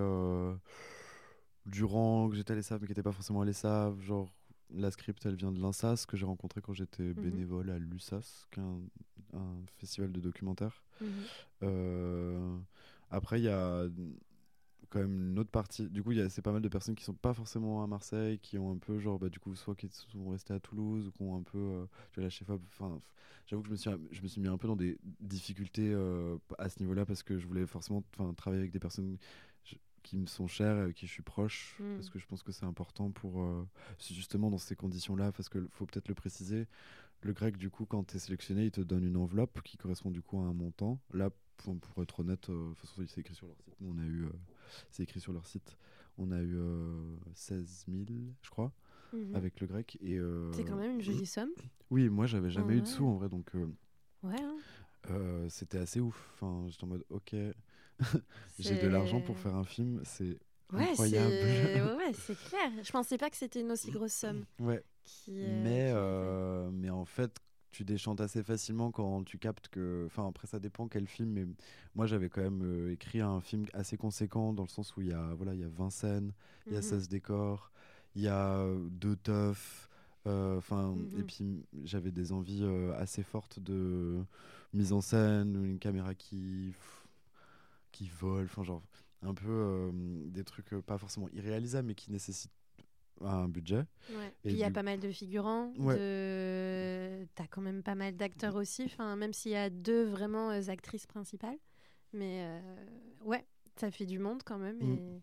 durant 1.66 2.30
que 2.30 2.36
j'étais 2.36 2.52
à 2.54 2.56
l'ESSAV 2.56 2.82
mais 2.82 2.88
qui 2.88 2.92
n'étaient 2.92 3.04
pas 3.04 3.12
forcément 3.12 3.42
à 3.42 3.46
l'ESSAV 3.46 4.02
genre 4.02 4.30
la 4.72 4.92
script 4.92 5.26
elle 5.26 5.36
vient 5.36 5.52
de 5.52 5.60
l'INSAS 5.60 6.06
que 6.08 6.18
j'ai 6.18 6.26
rencontré 6.26 6.62
quand 6.62 6.74
j'étais 6.74 7.04
Mhm. 7.04 7.14
bénévole 7.14 7.70
à 7.70 7.78
l'USAS 7.80 8.48
qui 8.52 8.60
est 8.60 8.64
un, 8.64 8.80
un 9.34 9.56
festival 9.78 10.12
de 10.12 10.20
documentaires 10.20 10.84
Mhm. 11.02 11.08
Euh, 11.64 12.58
après 13.10 13.40
il 13.40 13.44
y 13.46 13.50
a 13.50 13.88
quand 14.90 15.00
même 15.00 15.30
une 15.32 15.40
autre 15.40 15.50
partie 15.50 15.90
du 15.90 16.04
coup 16.04 16.12
il 16.12 16.20
y 16.20 16.22
a 16.22 16.30
c'est 16.30 16.42
pas 16.42 16.52
mal 16.52 16.62
de 16.62 16.68
personnes 16.70 16.94
qui 16.96 17.04
sont 17.04 17.14
pas 17.16 17.34
forcément 17.34 17.84
à 17.84 17.88
Marseille 17.88 18.38
qui 18.40 18.58
ont 18.60 18.72
un 18.72 18.78
peu 18.78 19.00
genre 19.00 19.18
bah 19.18 19.30
du 19.30 19.40
coup 19.40 19.56
soit 19.56 19.76
qui 19.76 19.90
sont 19.90 20.30
restés 20.30 20.54
à 20.54 20.60
Toulouse 20.60 21.08
ou 21.08 21.12
qui 21.12 21.24
ont 21.24 21.36
un 21.36 21.42
peu 21.44 21.58
euh, 21.58 21.86
tu 22.12 22.20
vois 22.20 22.26
la 22.26 22.30
chef 22.30 22.50
enfin 22.50 23.02
j'avoue 23.48 23.64
que 23.64 23.70
je 23.70 23.72
me 23.72 23.78
suis 23.78 23.90
je 24.12 24.22
me 24.22 24.28
suis 24.28 24.40
mis 24.42 24.48
un 24.48 24.58
peu 24.58 24.68
dans 24.68 24.76
des 24.76 24.98
difficultés 25.20 25.92
euh, 25.92 26.38
à 26.60 26.70
ce 26.70 26.80
niveau-là 26.80 27.06
parce 27.06 27.24
que 27.24 27.40
je 27.40 27.48
voulais 27.48 27.66
forcément 27.66 28.04
enfin 28.18 28.34
travailler 28.36 28.62
avec 28.62 28.72
des 28.72 28.80
personnes 28.80 29.18
qui 30.04 30.18
me 30.18 30.28
sont 30.28 30.48
chères 30.48 30.86
et 30.88 30.94
qui 30.94 31.08
je 31.08 31.12
suis 31.12 31.24
proche 31.24 31.76
Mm. 31.80 31.96
parce 31.96 32.10
que 32.10 32.20
je 32.20 32.28
pense 32.28 32.44
que 32.44 32.52
c'est 32.52 32.66
important 32.66 33.10
pour 33.12 33.42
euh, 33.42 33.68
justement 34.00 34.52
dans 34.52 34.58
ces 34.60 34.76
conditions-là 34.76 35.32
parce 35.32 35.50
que 35.50 35.66
faut 35.72 35.86
peut-être 35.86 36.08
le 36.10 36.14
préciser 36.16 36.68
le 37.22 37.34
grec 37.34 37.58
du 37.58 37.70
coup 37.70 37.86
quand 37.86 38.04
tu 38.04 38.18
es 38.18 38.20
sélectionné 38.20 38.66
il 38.66 38.72
te 38.72 38.82
donne 38.82 39.04
une 39.06 39.18
enveloppe 39.18 39.62
qui 39.64 39.78
correspond 39.78 40.12
du 40.12 40.22
coup 40.22 40.38
à 40.40 40.44
un 40.44 40.54
montant 40.54 41.00
là 41.14 41.30
pour, 41.58 41.80
pour 41.80 42.04
être 42.04 42.20
honnête 42.20 42.50
euh, 42.50 42.70
de 42.70 42.74
toute 42.76 42.80
façon 42.90 43.04
c'est 43.08 43.22
écrit 43.22 43.34
sur 43.36 43.48
leur 43.48 43.56
site 43.58 43.76
Nous, 43.80 43.90
on 43.94 43.98
a 43.98 44.06
eu 44.06 44.26
euh, 44.26 44.30
c'est 44.92 45.04
écrit 45.04 45.20
sur 45.22 45.34
leur 45.34 45.46
site 45.48 45.78
on 46.18 46.32
a 46.32 46.42
eu 46.42 46.56
euh, 46.58 47.16
16 47.34 47.86
000 47.88 48.04
je 48.42 48.50
crois 48.50 48.72
Mhm. 49.14 49.36
avec 49.36 49.60
le 49.62 49.68
grec 49.68 49.98
et 50.02 50.18
euh, 50.18 50.52
C'est 50.54 50.64
quand 50.66 50.76
même 50.76 50.94
une 50.96 51.02
jolie 51.02 51.28
somme. 51.28 51.52
oui 51.92 52.10
moi 52.10 52.26
j'avais 52.26 52.50
jamais 52.50 52.74
eu 52.78 52.82
de 52.82 52.88
sous 52.88 53.06
en 53.06 53.14
vrai 53.16 53.30
donc 53.30 53.54
euh, 53.56 53.68
Ouais. 54.24 54.42
hein. 54.42 54.56
euh, 55.12 55.48
c'était 55.50 55.78
assez 55.78 56.00
ouf 56.00 56.32
enfin 56.34 56.66
j'étais 56.68 56.84
en 56.84 56.88
mode 56.88 57.06
ok 57.10 57.36
j'ai 58.60 58.78
de 58.78 58.88
l'argent 58.88 59.22
pour 59.22 59.40
faire 59.40 59.56
un 59.56 59.66
film 59.66 60.02
c'est 60.06 60.40
Ouais, 60.72 60.96
incroyable 60.96 61.48
c'est 61.52 61.82
ouais, 61.82 62.14
c'est 62.14 62.36
clair. 62.36 62.72
Je 62.84 62.92
pensais 62.92 63.18
pas 63.18 63.30
que 63.30 63.38
c'était 63.38 63.62
une 63.62 63.72
aussi 63.72 63.92
grosse 63.92 64.14
somme. 64.14 64.46
ouais 64.60 64.84
Qui, 65.04 65.32
euh, 65.44 65.80
mais, 65.80 65.92
euh, 65.94 66.72
mais 66.72 66.90
en 66.90 67.06
fait, 67.06 67.38
tu 67.72 67.86
déchantes 67.86 68.22
assez 68.22 68.44
facilement 68.44 68.92
quand 68.92 69.24
tu 69.26 69.38
captes 69.40 69.70
que. 69.70 70.04
Enfin, 70.08 70.28
après, 70.28 70.48
ça 70.48 70.60
dépend 70.60 70.88
quel 70.88 71.08
film. 71.08 71.32
Mais 71.32 71.46
moi, 71.96 72.08
j'avais 72.08 72.30
quand 72.30 72.42
même 72.42 72.64
euh, 72.64 72.92
écrit 72.94 73.22
un 73.22 73.42
film 73.42 73.66
assez 73.74 73.98
conséquent 73.98 74.54
dans 74.54 74.64
le 74.64 74.70
sens 74.70 74.96
où 74.98 75.02
il 75.02 75.10
y 75.10 75.14
a, 75.14 75.34
voilà, 75.36 75.54
il 75.56 75.62
y 75.62 75.64
a 75.66 75.70
20 75.70 75.92
scènes, 75.92 76.34
il 76.72 76.76
y 76.76 76.78
a 76.78 76.82
Mhm. 76.82 76.84
16 76.84 77.10
décors, 77.10 77.72
il 78.16 78.24
y 78.24 78.30
a 78.30 78.66
deux 78.92 79.18
teufs. 79.18 79.90
Enfin, 80.26 80.98
et 81.18 81.24
Mhm. 81.24 81.26
puis 81.26 81.66
j'avais 81.84 82.12
des 82.12 82.32
envies 82.34 82.66
assez 82.98 83.24
fortes 83.24 83.60
de 83.60 84.24
mise 84.74 84.94
en 84.94 85.02
scène, 85.02 85.64
une 85.66 85.80
caméra 85.80 86.16
qui 86.16 86.74
qui 87.94 88.10
vole, 88.10 88.46
enfin 88.46 88.64
genre 88.64 88.84
un 89.22 89.34
peu 89.34 89.48
euh, 89.48 89.92
des 90.26 90.44
trucs 90.44 90.74
euh, 90.74 90.82
pas 90.82 90.98
forcément 90.98 91.30
irréalisables, 91.30 91.88
mais 91.88 91.96
qui 91.96 92.12
nécessitent 92.12 92.52
un 93.22 93.48
budget. 93.48 93.86
Ouais. 94.10 94.28
Et 94.44 94.50
Puis 94.50 94.54
il 94.54 94.58
y 94.58 94.64
a 94.64 94.68
du- 94.68 94.74
pas 94.74 94.84
mal 94.84 95.00
de 95.00 95.10
figurants. 95.12 95.72
Ouais. 95.78 95.96
De... 95.96 97.26
T'as 97.36 97.48
quand 97.48 97.62
même 97.62 97.84
pas 97.84 97.96
mal 97.96 98.18
d'acteurs 98.18 98.56
aussi. 98.56 98.84
Enfin, 98.84 99.16
même 99.16 99.32
s'il 99.32 99.52
y 99.52 99.56
a 99.56 99.70
deux 99.70 100.04
vraiment 100.04 100.50
euh, 100.50 100.68
actrices 100.68 101.08
principales. 101.08 101.58
Mais 102.12 102.44
euh, 102.44 102.86
ouais, 103.24 103.46
ça 103.78 103.90
fait 103.92 104.06
du 104.06 104.20
monde 104.20 104.42
quand 104.44 104.58
même. 104.58 104.78
Mm. 104.78 105.22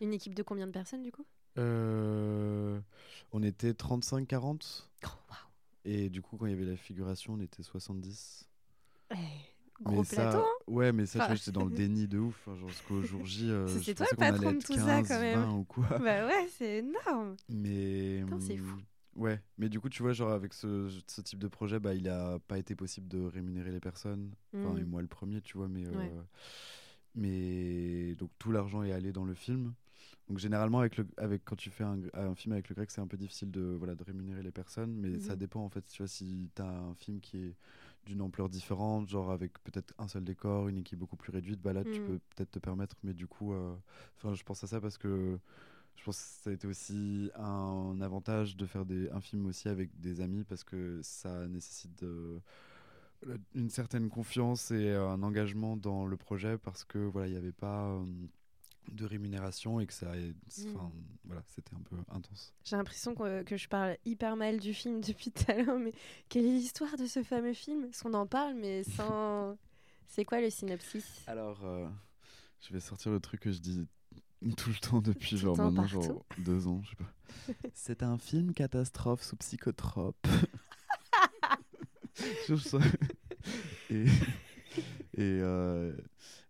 Une 0.00 0.14
équipe 0.14 0.34
de 0.34 0.42
combien 0.42 0.66
de 0.66 0.72
personnes 0.72 1.02
du 1.02 1.12
coup? 1.12 1.26
On 1.56 3.42
était 3.42 3.72
35-40. 3.72 4.84
Oh. 5.04 5.08
Et 5.84 6.08
du 6.08 6.22
coup, 6.22 6.36
quand 6.36 6.46
il 6.46 6.50
y 6.50 6.54
avait 6.54 6.64
la 6.64 6.76
figuration, 6.76 7.34
on 7.34 7.40
était 7.40 7.62
70. 7.62 8.48
Eh, 9.10 9.14
Gros 9.82 9.98
mais 9.98 10.04
ça, 10.04 10.38
hein 10.38 10.44
Ouais, 10.66 10.92
mais 10.92 11.06
ça, 11.06 11.24
Enfin. 11.24 11.34
j'étais 11.36 11.52
dans 11.52 11.64
le 11.64 11.70
déni 11.74 12.08
de 12.08 12.18
ouf. 12.18 12.36
Enfin, 12.46 12.58
genre, 12.58 12.68
jusqu'au 12.68 13.02
jour 13.02 13.24
J, 13.24 13.48
euh, 13.50 13.66
C'est- 13.68 13.78
je 13.78 13.84
c'est 13.84 13.94
toi 13.94 14.06
qu'on 14.16 14.22
allait 14.22 14.32
patron 14.32 14.50
de 14.52 14.56
être 14.56 14.66
tout 14.66 14.74
ça, 14.74 14.84
15, 15.02 15.08
quand 15.08 15.20
même. 15.20 15.40
20 15.40 15.52
ou 15.54 15.64
quoi. 15.64 15.86
bah 15.98 16.26
ouais, 16.26 16.48
c'est 16.50 16.78
énorme. 16.78 17.36
Mais. 17.48 18.24
C'est 18.40 18.56
fou. 18.56 18.76
Ouais, 19.16 19.40
mais 19.56 19.68
du 19.68 19.80
coup, 19.80 19.88
tu 19.88 20.02
vois, 20.02 20.12
genre, 20.12 20.30
avec 20.30 20.52
ce, 20.54 20.88
ce 21.06 21.20
type 21.20 21.38
de 21.40 21.48
projet, 21.48 21.80
bah, 21.80 21.94
il 21.94 22.08
a 22.08 22.38
pas 22.46 22.56
été 22.58 22.74
possible 22.76 23.08
de 23.08 23.20
rémunérer 23.20 23.70
les 23.72 23.80
personnes. 23.80 24.30
Enfin, 24.54 24.74
Mm. 24.74 24.78
et 24.78 24.84
moi 24.84 25.00
le 25.02 25.08
premier, 25.08 25.40
tu 25.40 25.56
vois, 25.56 25.68
mais. 25.68 25.86
euh, 25.86 25.90
Ouais. 25.92 26.12
Mais. 27.14 28.14
Donc, 28.16 28.30
tout 28.38 28.50
l'argent 28.52 28.82
est 28.82 28.92
allé 28.92 29.12
dans 29.12 29.24
le 29.24 29.34
film. 29.34 29.74
Donc, 30.28 30.38
généralement, 30.38 30.80
avec 30.80 30.96
le, 30.98 31.06
avec, 31.16 31.44
quand 31.44 31.56
tu 31.56 31.70
fais 31.70 31.84
un, 31.84 31.98
un 32.14 32.34
film 32.34 32.52
avec 32.52 32.68
le 32.68 32.74
grec, 32.74 32.90
c'est 32.90 33.00
un 33.00 33.06
peu 33.06 33.16
difficile 33.16 33.50
de, 33.50 33.62
voilà, 33.78 33.94
de 33.94 34.04
rémunérer 34.04 34.42
les 34.42 34.50
personnes. 34.52 34.92
Mais 34.94 35.18
ça 35.20 35.32
Mhm. 35.32 35.38
dépend, 35.38 35.64
en 35.64 35.68
fait, 35.70 35.84
tu 35.86 36.02
vois, 36.02 36.08
si 36.08 36.50
tu 36.54 36.62
as 36.62 36.66
un 36.68 36.94
film 36.94 37.20
qui 37.20 37.38
est 37.38 37.54
d'une 38.06 38.22
ampleur 38.22 38.48
différente, 38.48 39.08
genre 39.08 39.30
avec 39.30 39.52
peut-être 39.64 39.94
un 39.98 40.08
seul 40.08 40.24
décor, 40.24 40.68
une 40.68 40.78
équipe 40.78 40.98
beaucoup 40.98 41.16
plus 41.16 41.30
réduite, 41.32 41.60
bah 41.60 41.72
là, 41.72 41.84
tu 41.84 42.00
Mm. 42.00 42.04
peux 42.06 42.18
peut-être 42.36 42.50
te 42.52 42.58
permettre. 42.58 42.96
Mais 43.02 43.14
du 43.14 43.26
coup, 43.26 43.52
euh, 43.52 43.74
enfin, 44.16 44.34
je 44.34 44.42
pense 44.44 44.64
à 44.64 44.66
ça 44.66 44.80
parce 44.80 44.98
que 44.98 45.38
je 45.96 46.04
pense 46.04 46.18
que 46.18 46.44
ça 46.44 46.50
a 46.50 46.52
été 46.54 46.66
aussi 46.68 47.30
un 47.36 48.00
avantage 48.02 48.56
de 48.56 48.66
faire 48.66 48.86
des, 48.86 49.10
un 49.10 49.20
film 49.20 49.46
aussi 49.46 49.68
avec 49.68 49.90
des 50.00 50.20
amis 50.20 50.44
parce 50.44 50.64
que 50.64 51.00
ça 51.02 51.48
nécessite 51.48 51.98
de- 52.04 52.40
une 53.54 53.70
certaine 53.70 54.08
confiance 54.08 54.70
et 54.70 54.92
un 54.92 55.22
engagement 55.22 55.76
dans 55.76 56.06
le 56.06 56.16
projet 56.16 56.56
parce 56.58 56.84
que 56.84 56.98
voilà 56.98 57.26
il 57.26 57.32
n'y 57.32 57.36
avait 57.36 57.52
pas 57.52 57.86
euh, 57.88 58.04
de 58.92 59.04
rémunération 59.04 59.80
et 59.80 59.86
que 59.86 59.92
ça 59.92 60.08
enfin 60.70 60.90
voilà 61.24 61.42
c'était 61.46 61.74
un 61.74 61.80
peu 61.80 61.96
intense. 62.10 62.52
J'ai 62.64 62.76
l'impression 62.76 63.14
que, 63.14 63.42
que 63.42 63.56
je 63.56 63.68
parle 63.68 63.96
hyper 64.04 64.36
mal 64.36 64.58
du 64.58 64.74
film 64.74 65.00
depuis 65.06 65.30
tout 65.30 65.44
à 65.50 65.54
l'heure, 65.54 65.78
mais 65.78 65.92
quelle 66.28 66.44
est 66.46 66.52
l'histoire 66.52 66.96
de 66.96 67.06
ce 67.06 67.22
fameux 67.22 67.52
film? 67.54 67.86
Parce 67.86 68.02
qu'on 68.02 68.14
en 68.14 68.26
parle, 68.26 68.54
mais 68.54 68.82
sans. 68.96 69.56
C'est 70.06 70.24
quoi 70.24 70.40
le 70.40 70.50
synopsis? 70.50 71.04
Alors 71.26 71.64
euh, 71.64 71.86
je 72.60 72.72
vais 72.72 72.80
sortir 72.80 73.12
le 73.12 73.20
truc 73.20 73.40
que 73.40 73.52
je 73.52 73.58
dis 73.60 73.86
tout 74.56 74.70
le 74.70 74.76
temps 74.76 75.00
depuis 75.02 75.30
Tout 75.30 75.36
genre 75.42 75.56
temps, 75.56 75.64
maintenant 75.70 75.82
partout. 75.82 76.02
genre 76.02 76.24
deux 76.38 76.66
ans 76.66 76.80
je 76.82 76.90
sais 76.90 76.96
pas. 76.96 77.12
C'est 77.74 78.02
un 78.02 78.16
film 78.18 78.54
catastrophe 78.54 79.22
sous 79.22 79.36
psychotrope. 79.36 80.26
Et 85.14 85.40
euh, 85.40 85.92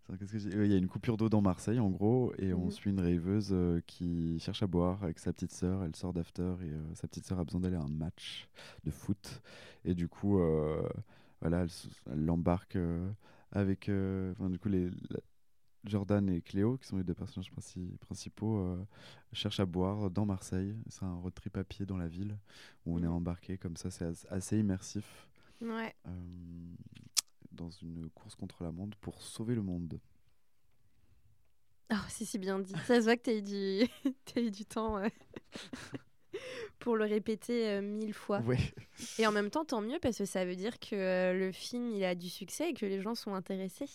Ouais, 0.09 0.17
il 0.67 0.71
y 0.71 0.75
a 0.75 0.79
une 0.79 0.89
coupure 0.89 1.17
d'eau 1.17 1.29
dans 1.29 1.43
Marseille 1.43 1.79
en 1.79 1.91
gros 1.91 2.33
et 2.39 2.55
on 2.55 2.65
Mhm. 2.67 2.71
suit 2.71 2.91
une 2.91 3.01
rêveuse 3.01 3.51
euh, 3.53 3.81
qui 3.87 4.39
cherche 4.41 4.63
à 4.63 4.67
boire 4.67 5.03
avec 5.05 5.19
sa 5.19 5.33
petite 5.33 5.53
sœur 5.53 5.85
elle 5.85 5.95
sort 5.95 6.13
d'after 6.15 6.55
et 6.63 6.71
euh, 6.73 6.95
sa 6.95 7.07
petite 7.09 7.27
sœur 7.27 7.39
a 7.39 7.45
besoin 7.45 7.61
d'aller 7.61 7.77
à 7.77 7.83
un 7.83 7.89
match 7.89 8.49
de 8.85 8.91
foot 8.91 9.43
et 9.85 9.95
du 9.95 10.09
coup 10.09 10.39
euh, 10.41 10.83
voilà 11.43 11.67
elle 12.11 12.25
l'embarque 12.25 12.77
euh, 12.77 13.11
avec 13.53 13.89
euh, 13.91 14.33
enfin, 14.33 14.49
du 14.49 14.59
coup 14.59 14.69
les 14.71 14.89
la- 15.11 15.21
Jordan 15.85 16.29
et 16.29 16.43
Cléo, 16.43 16.77
qui 16.77 16.87
sont 16.89 16.97
les 16.99 17.05
deux 17.05 17.15
personnages 17.15 17.53
princi- 17.53 17.97
principaux, 17.99 18.59
euh, 18.59 18.85
cherchent 19.33 19.61
à 19.61 19.65
boire 19.65 20.11
dans 20.11 20.27
Marseille. 20.27 20.75
C'est 20.89 21.05
un 21.05 21.15
road 21.15 21.33
trip 21.33 21.57
à 21.57 21.63
pied 21.65 21.87
dans 21.87 21.97
la 21.97 22.09
ville 22.09 22.37
où 22.85 22.97
on 22.97 22.99
est 22.99 23.07
Mhm. 23.07 23.13
embarqué 23.13 23.57
comme 23.59 23.77
ça. 23.77 23.89
C'est 23.91 24.05
as- 24.05 24.27
assez 24.29 24.59
immersif 24.59 25.29
Ouais. 25.63 25.95
Dans 27.59 27.71
une 27.71 28.09
course 28.11 28.35
contre 28.35 28.63
la 28.65 28.71
montre 28.73 28.97
pour 28.99 29.21
sauver 29.21 29.55
le 29.55 29.63
monde. 29.63 30.01
Oh, 31.93 31.97
c'est 32.09 32.25
si 32.25 32.39
bien 32.39 32.59
dit. 32.59 32.75
Ça 32.87 33.01
se 33.01 33.05
voit 33.05 33.17
que 33.17 33.23
t'as 33.23 33.35
eu 33.35 33.43
du, 33.43 33.89
eu 34.37 34.51
du 34.51 34.65
temps 34.65 34.99
euh, 34.99 35.09
pour 36.79 36.97
le 36.97 37.05
répéter 37.05 37.69
euh, 37.69 37.81
mille 37.81 38.15
fois. 38.15 38.41
Ouais. 38.41 38.59
Et 39.19 39.27
en 39.27 39.33
même 39.33 39.51
temps, 39.51 39.65
tant 39.65 39.81
mieux 39.81 39.99
parce 40.01 40.19
que 40.19 40.25
ça 40.25 40.45
veut 40.45 40.57
dire 40.57 40.79
que 40.79 40.95
euh, 40.95 41.33
le 41.33 41.51
film 41.53 41.91
il 41.91 42.05
a 42.05 42.15
du 42.15 42.29
succès 42.29 42.71
et 42.71 42.75
que 42.75 42.87
les 42.87 43.01
gens 43.01 43.15
sont 43.15 43.35
intéressés. 43.35 43.89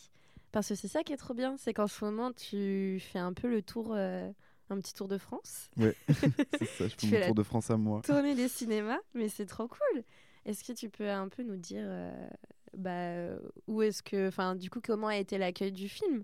Parce 0.52 0.70
que 0.70 0.76
c'est 0.76 0.88
ça 0.88 1.04
qui 1.04 1.14
est 1.14 1.18
trop 1.18 1.34
bien, 1.34 1.56
c'est 1.58 1.74
qu'en 1.74 1.88
ce 1.88 2.04
moment 2.06 2.32
tu 2.32 3.00
fais 3.00 3.20
un 3.20 3.34
peu 3.34 3.50
le 3.50 3.64
tour, 3.64 3.96
un 3.96 4.34
petit 4.80 4.94
tour 4.94 5.08
de 5.08 5.18
France, 5.18 5.72
C'est 5.78 6.66
ça, 6.66 6.88
je 6.88 6.96
Tu 6.96 7.08
fais 7.08 7.22
mon 7.22 7.26
tour 7.28 7.36
de 7.36 7.44
France 7.44 7.72
à 7.72 7.78
moi. 7.78 8.02
tourner 8.04 8.36
des 8.36 8.48
cinémas, 8.48 9.00
mais 9.16 9.30
c'est 9.30 9.48
trop 9.48 9.68
cool. 9.68 10.04
Est-ce 10.46 10.64
que 10.64 10.74
tu 10.74 10.90
peux 10.92 11.10
un 11.10 11.28
peu 11.28 11.42
nous 11.42 11.56
dire, 11.58 11.84
bah, 12.78 13.36
où 13.68 13.82
est-ce 13.82 14.04
que, 14.04 14.28
enfin, 14.28 14.56
du 14.56 14.70
coup, 14.70 14.80
comment 14.84 15.08
a 15.08 15.18
été 15.18 15.38
l'accueil 15.38 15.72
du 15.72 15.90
film? 15.90 16.24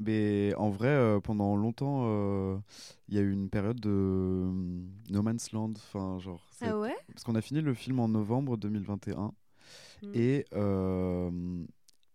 Mais 0.00 0.54
en 0.56 0.70
vrai, 0.70 0.88
euh, 0.88 1.20
pendant 1.20 1.54
longtemps, 1.56 2.04
euh, 2.06 2.56
il 3.08 3.16
y 3.16 3.18
a 3.18 3.20
eu 3.20 3.30
une 3.30 3.50
période 3.50 3.78
de 3.78 3.90
euh, 3.90 4.50
No 5.10 5.22
Man's 5.22 5.52
Land. 5.52 5.74
Enfin, 5.76 6.18
genre, 6.18 6.42
Ah 6.62 6.78
ouais? 6.78 6.96
Parce 7.12 7.22
qu'on 7.22 7.34
a 7.34 7.42
fini 7.42 7.60
le 7.60 7.74
film 7.74 8.00
en 8.00 8.08
novembre 8.08 8.56
2021. 8.56 9.34
Mm. 10.02 10.10
Et, 10.14 10.46
euh, 10.54 11.30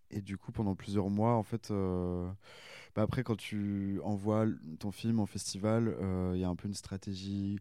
et 0.09 0.21
du 0.21 0.35
coup, 0.35 0.51
pendant 0.51 0.73
plusieurs 0.73 1.11
mois, 1.11 1.35
en 1.35 1.43
fait, 1.43 1.69
bah 1.69 3.03
après, 3.03 3.23
quand 3.23 3.37
tu 3.37 3.99
envoies 4.03 4.47
ton 4.79 4.89
film 4.89 5.19
en 5.19 5.27
festival, 5.27 5.95
il 6.33 6.39
y 6.39 6.43
a 6.43 6.49
un 6.49 6.55
peu 6.55 6.67
une 6.67 6.73
stratégie 6.73 7.59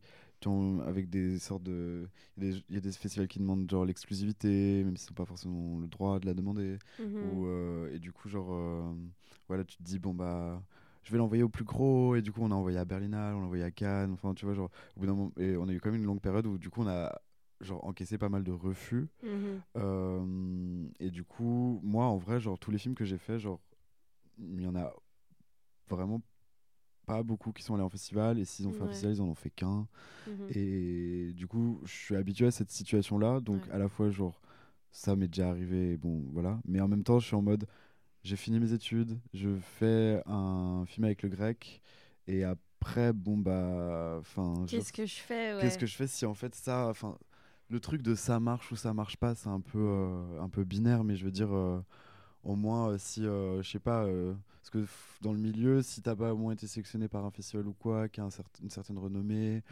avec 0.87 1.09
des 1.11 1.39
sortes 1.39 1.63
de. 1.63 2.09
Il 2.39 2.63
y, 2.71 2.77
a 2.77 2.81
des- 2.81 2.93
festivals 2.93 3.29
qui 3.29 3.39
demandent 3.39 3.69
genre 3.71 3.85
l'exclusivité, 3.85 4.83
même 4.85 4.97
s'ils 4.97 5.11
n'ont 5.13 5.17
pas 5.17 5.25
forcément 5.25 5.79
le 5.79 5.87
droit 5.87 6.21
de 6.21 6.27
la 6.27 6.35
demander. 6.35 6.79
Mhm. 6.99 7.23
Ou, 7.23 7.47
euh, 7.47 7.95
et 7.95 7.99
du 7.99 8.13
coup, 8.13 8.29
genre, 8.29 8.53
euh, 8.53 8.93
voilà, 9.49 9.65
tu 9.65 9.77
te 9.77 9.83
dis, 9.83 9.99
bon, 9.99 10.15
bah. 10.15 10.63
Je 11.03 11.13
vais 11.13 11.19
l'envoyer 11.19 11.43
au 11.43 11.51
plus 11.51 11.65
gros, 11.65 12.17
et 12.17 12.23
du 12.23 12.33
coup, 12.33 12.41
on 12.43 12.51
a 12.51 12.55
envoyé 12.55 12.79
à 12.79 12.87
Berlinale, 12.87 13.35
on 13.35 13.41
l'a 13.41 13.45
envoyé 13.45 13.63
à 13.63 13.71
Cannes, 13.71 14.13
enfin, 14.13 14.33
tu 14.33 14.47
vois, 14.47 14.55
genre, 14.55 14.71
au 14.97 15.01
bout 15.01 15.07
d'un 15.07 15.13
moment, 15.13 15.33
et 15.37 15.55
on 15.55 15.69
a 15.69 15.73
eu 15.75 15.79
quand 15.79 15.91
même 15.91 16.01
une 16.01 16.07
longue 16.07 16.23
période 16.23 16.47
où, 16.47 16.57
du 16.57 16.71
coup, 16.71 16.81
on 16.81 16.89
a, 16.89 17.21
genre, 17.61 17.85
encaissé 17.85 18.17
pas 18.17 18.31
mal 18.31 18.43
de 18.43 18.53
refus. 18.53 19.09
Mhm. 19.23 19.61
Euh, 19.77 20.87
et 21.01 21.11
du 21.11 21.23
coup, 21.23 21.79
moi, 21.83 22.07
en 22.07 22.17
vrai, 22.17 22.41
genre, 22.41 22.59
tous 22.59 22.71
les 22.71 22.79
films 22.79 22.95
que 22.95 23.05
j'ai 23.05 23.19
faits, 23.19 23.39
genre, 23.39 23.61
il 24.39 24.63
y 24.63 24.67
en 24.67 24.75
a 24.75 24.95
vraiment 25.89 26.23
pas 27.07 27.23
beaucoup 27.23 27.53
qui 27.53 27.63
sont 27.63 27.75
allés 27.75 27.83
en 27.83 27.89
festival. 27.89 28.39
Et 28.39 28.45
s'ils 28.45 28.67
ont 28.67 28.73
fait 28.73 28.83
un 28.83 28.89
festival, 28.89 29.15
ils 29.15 29.21
en 29.23 29.27
ont 29.27 29.35
fait 29.35 29.51
qu'un. 29.51 29.87
Mhm. 30.27 30.47
Et 30.51 31.33
du 31.35 31.47
coup, 31.47 31.81
je 31.85 31.93
suis 31.93 32.17
habitué 32.17 32.47
à 32.47 32.51
cette 32.51 32.71
situation-là. 32.71 33.41
Donc, 33.41 33.65
Ouais. 33.67 33.73
à 33.73 33.79
la 33.79 33.89
fois, 33.89 34.11
genre, 34.11 34.41
ça 34.91 35.17
m'est 35.17 35.29
déjà 35.29 35.51
arrivé, 35.51 35.97
bon, 35.97 36.25
voilà. 36.33 36.61
Mais 36.67 36.81
en 36.81 36.89
même 36.89 37.03
temps, 37.03 37.19
je 37.19 37.27
suis 37.27 37.37
en 37.37 37.43
mode, 37.43 37.67
j'ai 38.23 38.37
fini 38.37 38.61
mes 38.61 38.73
études, 38.73 39.19
je 39.33 39.57
fais 39.61 40.23
un 40.27 40.85
film 40.87 41.05
avec 41.05 41.23
le 41.23 41.29
grec. 41.29 41.83
Et 42.27 42.45
après, 42.45 43.13
bon, 43.13 43.37
bah, 43.37 44.23
Qu'est-ce 44.69 44.93
que 44.93 45.05
je 45.07 45.17
fais 45.17 45.55
ouais. 45.55 45.61
Qu'est-ce 45.61 45.79
que 45.79 45.87
je 45.87 45.97
fais 45.97 46.07
si 46.07 46.25
en 46.27 46.35
fait 46.35 46.55
ça, 46.55 46.89
enfin, 46.89 47.19
le 47.71 47.81
truc 47.81 48.03
de 48.03 48.15
ça 48.15 48.41
marche 48.41 48.71
ou 48.73 48.77
ça 48.77 48.95
marche 48.95 49.17
pas, 49.17 49.35
c'est 49.35 49.49
un 49.49 49.61
peu, 49.61 49.79
euh, 49.79 50.41
un 50.41 50.49
peu 50.49 50.65
binaire, 50.65 51.03
mais 51.05 51.17
je 51.17 51.25
veux 51.25 51.31
dire, 51.33 51.53
euh, 51.55 51.81
au 52.45 52.57
moins 52.57 52.91
euh, 52.91 52.99
si, 52.99 53.25
euh, 53.27 53.63
je 53.63 53.71
sais 53.71 53.79
pas, 53.79 54.05
euh, 54.05 54.35
parce 54.61 54.71
que 54.71 54.87
dans 55.23 55.33
le 55.33 55.39
milieu, 55.39 55.83
si 55.83 56.03
t'as 56.03 56.17
pas 56.17 56.33
au 56.35 56.37
moins 56.37 56.53
été 56.53 56.67
sélectionné 56.67 57.09
par 57.09 57.25
un 57.25 57.31
festival 57.31 57.67
ou 57.67 57.73
quoi, 57.75 58.09
qui 58.09 58.21
a 58.21 58.25
un 58.25 58.29
cer- 58.29 58.45
une 58.63 58.71
certaine 58.71 58.99
renommée, 58.99 59.63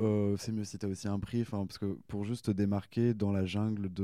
euh, 0.00 0.36
c'est 0.38 0.52
mieux 0.52 0.64
si 0.64 0.78
t'as 0.78 0.88
aussi 0.88 1.08
un 1.08 1.18
prix, 1.18 1.42
enfin, 1.42 1.64
parce 1.66 1.78
que 1.78 1.96
pour 2.08 2.24
juste 2.24 2.46
te 2.46 2.50
démarquer 2.50 3.14
dans 3.14 3.32
la 3.32 3.44
jungle 3.44 3.92
de 3.92 4.02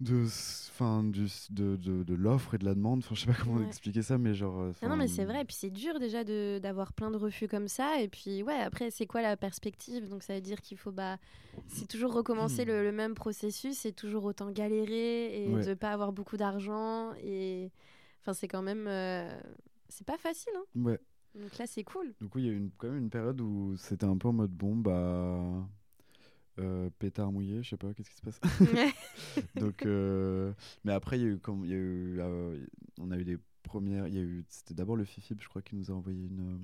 de 0.00 0.24
fin 0.26 1.02
du 1.02 1.26
de, 1.50 1.74
de, 1.76 2.04
de 2.04 2.14
l'offre 2.14 2.54
et 2.54 2.58
de 2.58 2.64
la 2.64 2.74
demande 2.74 3.00
enfin 3.00 3.16
je 3.16 3.22
sais 3.22 3.26
pas 3.26 3.34
comment 3.42 3.58
Ouais. 3.58 3.66
expliquer 3.66 4.02
ça 4.02 4.16
mais 4.16 4.32
genre 4.34 4.60
euh, 4.60 4.72
Non, 4.88 4.96
mais 4.96 5.08
c'est 5.08 5.24
vrai. 5.24 5.42
Et 5.42 5.44
puis 5.44 5.56
c'est 5.56 5.70
dur 5.70 5.98
déjà 5.98 6.22
de- 6.22 6.60
d'avoir 6.62 6.92
plein 6.92 7.10
de 7.10 7.16
refus 7.16 7.48
comme 7.48 7.66
ça. 7.66 8.00
Et 8.00 8.06
puis, 8.08 8.42
ouais, 8.44 8.54
après, 8.60 8.90
c'est 8.92 9.06
quoi 9.06 9.22
la 9.22 9.36
perspective? 9.36 10.08
Donc, 10.08 10.22
ça 10.22 10.34
veut 10.34 10.40
dire 10.40 10.60
qu'il 10.60 10.76
faut, 10.78 10.92
bah, 10.92 11.16
c'est 11.66 11.88
toujours 11.88 12.12
recommencer 12.12 12.64
le, 12.64 12.84
le 12.84 12.92
même 12.92 13.14
processus, 13.14 13.76
c'est 13.78 13.92
toujours 13.92 14.22
autant 14.24 14.52
galérer 14.52 15.44
et 15.44 15.52
Ouais. 15.52 15.66
de 15.66 15.74
pas 15.74 15.90
avoir 15.90 16.12
beaucoup 16.12 16.36
d'argent. 16.36 17.12
Et 17.24 17.72
enfin, 18.20 18.34
c'est 18.34 18.46
quand 18.48 18.62
même, 18.62 18.86
euh, 18.86 19.28
c'est 19.88 20.06
pas 20.06 20.16
facile. 20.18 20.52
Hein. 20.56 20.64
ouais 20.76 21.00
Donc 21.34 21.58
là, 21.58 21.66
c'est 21.66 21.82
cool. 21.82 22.14
Du 22.20 22.28
coup, 22.28 22.38
il 22.38 22.46
y 22.46 22.48
a 22.50 22.52
eu 22.52 22.70
quand 22.78 22.86
même 22.88 22.98
une 22.98 23.10
période 23.10 23.40
où 23.40 23.76
c'était 23.76 24.06
un 24.06 24.16
peu 24.16 24.28
en 24.28 24.32
mode 24.32 24.52
bon, 24.52 24.76
bah. 24.76 25.66
Euh, 26.58 26.90
pétard 26.98 27.32
mouillé, 27.32 27.62
je 27.62 27.70
sais 27.70 27.76
pas, 27.76 27.92
qu'est-ce 27.94 28.10
qui 28.10 28.16
se 28.16 28.22
passe? 28.22 28.40
Donc, 29.56 29.86
euh, 29.86 30.52
mais 30.84 30.92
après, 30.92 31.18
il 31.18 31.22
y 31.22 31.26
a 31.26 31.28
eu, 31.28 31.38
comme, 31.38 31.64
il 31.64 31.70
y 31.70 31.74
a 31.74 31.76
eu, 31.76 32.20
euh, 32.20 32.66
on 33.00 33.10
a 33.10 33.16
eu 33.16 33.24
des 33.24 33.38
premières. 33.62 34.08
Il 34.08 34.14
y 34.14 34.18
a 34.18 34.22
eu, 34.22 34.44
c'était 34.48 34.74
d'abord 34.74 34.96
le 34.96 35.04
FIFIB, 35.04 35.40
je 35.40 35.48
crois, 35.48 35.62
qui 35.62 35.76
nous 35.76 35.90
a 35.90 35.94
envoyé 35.94 36.26
une, 36.26 36.58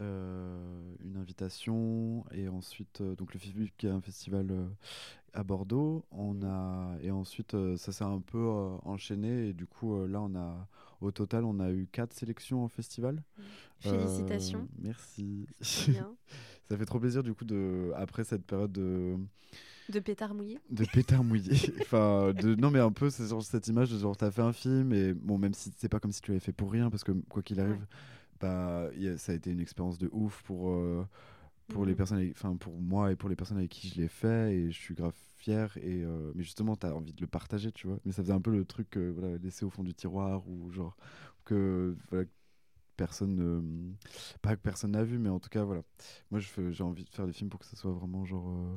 une 0.00 1.16
invitation 1.16 2.24
et 2.30 2.48
ensuite 2.48 3.02
donc 3.02 3.34
le 3.34 3.40
FIFBIP 3.40 3.76
qui 3.76 3.88
est 3.88 3.90
un 3.90 4.00
festival 4.00 4.46
à 5.32 5.42
Bordeaux. 5.42 6.04
On 6.12 6.40
a 6.44 6.96
et 7.02 7.10
ensuite 7.10 7.56
ça 7.76 7.90
s'est 7.90 8.04
un 8.04 8.20
peu 8.20 8.46
enchaîné 8.84 9.48
et 9.48 9.52
du 9.52 9.66
coup 9.66 10.06
là 10.06 10.20
on 10.22 10.36
a 10.36 10.68
au 11.00 11.10
total 11.10 11.44
on 11.44 11.58
a 11.58 11.72
eu 11.72 11.88
quatre 11.90 12.12
sélections 12.12 12.62
en 12.62 12.68
festival. 12.68 13.24
Félicitations. 13.80 14.68
Merci. 14.78 15.48
Bien. 15.88 16.14
ça 16.68 16.76
fait 16.76 16.84
trop 16.86 17.00
plaisir 17.00 17.22
du 17.22 17.34
coup 17.34 17.44
de 17.44 17.92
après 17.96 18.24
cette 18.24 18.44
période 18.46 18.72
de 18.72 19.16
De 19.88 20.00
pétard 20.00 20.34
mouillé. 20.34 20.60
de 20.70 20.84
pétard 20.84 21.24
mouillé. 21.24 21.54
enfin, 21.78 22.32
de, 22.34 22.54
non, 22.54 22.70
mais 22.70 22.78
un 22.80 22.92
peu, 22.92 23.08
c'est 23.10 23.26
genre 23.26 23.42
cette 23.42 23.68
image 23.68 23.90
de 23.90 23.98
genre, 23.98 24.16
t'as 24.16 24.30
fait 24.30 24.42
un 24.42 24.52
film, 24.52 24.92
et 24.92 25.14
bon, 25.14 25.38
même 25.38 25.54
si 25.54 25.72
c'est 25.76 25.88
pas 25.88 25.98
comme 26.00 26.12
si 26.12 26.20
tu 26.20 26.30
l'avais 26.30 26.40
fait 26.40 26.52
pour 26.52 26.70
rien, 26.70 26.90
parce 26.90 27.04
que 27.04 27.12
quoi 27.28 27.42
qu'il 27.42 27.58
arrive, 27.60 27.78
Ouais. 27.78 27.88
bah, 28.40 28.88
a- 28.90 29.18
ça 29.18 29.32
a 29.32 29.34
été 29.36 29.50
une 29.52 29.60
expérience 29.60 29.98
de 29.98 30.10
ouf 30.12 30.42
pour, 30.44 30.70
euh, 30.72 31.06
pour 31.68 31.86
les 31.86 31.94
Mhm. 31.94 31.96
personnes, 31.96 32.18
avec- 32.18 32.32
enfin, 32.32 32.56
pour 32.56 32.80
moi 32.80 33.12
et 33.12 33.16
pour 33.16 33.28
les 33.30 33.36
personnes 33.36 33.58
avec 33.58 33.70
qui 33.70 33.88
je 33.88 33.96
l'ai 34.00 34.08
fait, 34.08 34.54
et 34.54 34.70
je 34.72 34.78
suis 34.78 34.94
grave 34.94 35.14
fier, 35.38 35.76
et, 35.78 36.04
euh, 36.04 36.32
mais 36.36 36.44
justement, 36.44 36.76
t'as 36.76 36.92
envie 36.94 37.12
de 37.14 37.20
le 37.22 37.26
partager, 37.28 37.72
tu 37.72 37.86
vois. 37.88 37.98
Mais 38.06 38.12
ça 38.12 38.22
faisait 38.22 38.34
un 38.34 38.40
peu 38.42 38.52
le 38.52 38.64
truc, 38.66 38.96
euh, 38.98 39.10
voilà, 39.18 39.38
laissé 39.38 39.64
au 39.66 39.70
fond 39.70 39.84
du 39.84 39.94
tiroir, 39.94 40.48
ou 40.48 40.70
genre, 40.72 40.96
que, 41.44 41.96
voilà, 42.10 42.26
personne 42.98 43.34
ne- 43.36 43.94
pas 44.42 44.56
que 44.56 44.60
personne 44.62 44.90
n'a 44.92 45.04
vu 45.04 45.18
mais 45.18 45.30
en 45.30 45.40
tout 45.40 45.48
cas 45.48 45.64
voilà 45.64 45.82
moi 46.30 46.40
j'ai 46.40 46.84
envie 46.84 47.04
de 47.04 47.10
faire 47.10 47.26
des 47.26 47.32
films 47.32 47.48
pour 47.50 47.60
que 47.60 47.66
ça 47.66 47.76
soit 47.76 47.92
vraiment 47.92 48.24
genre 48.26 48.48
euh, 48.50 48.76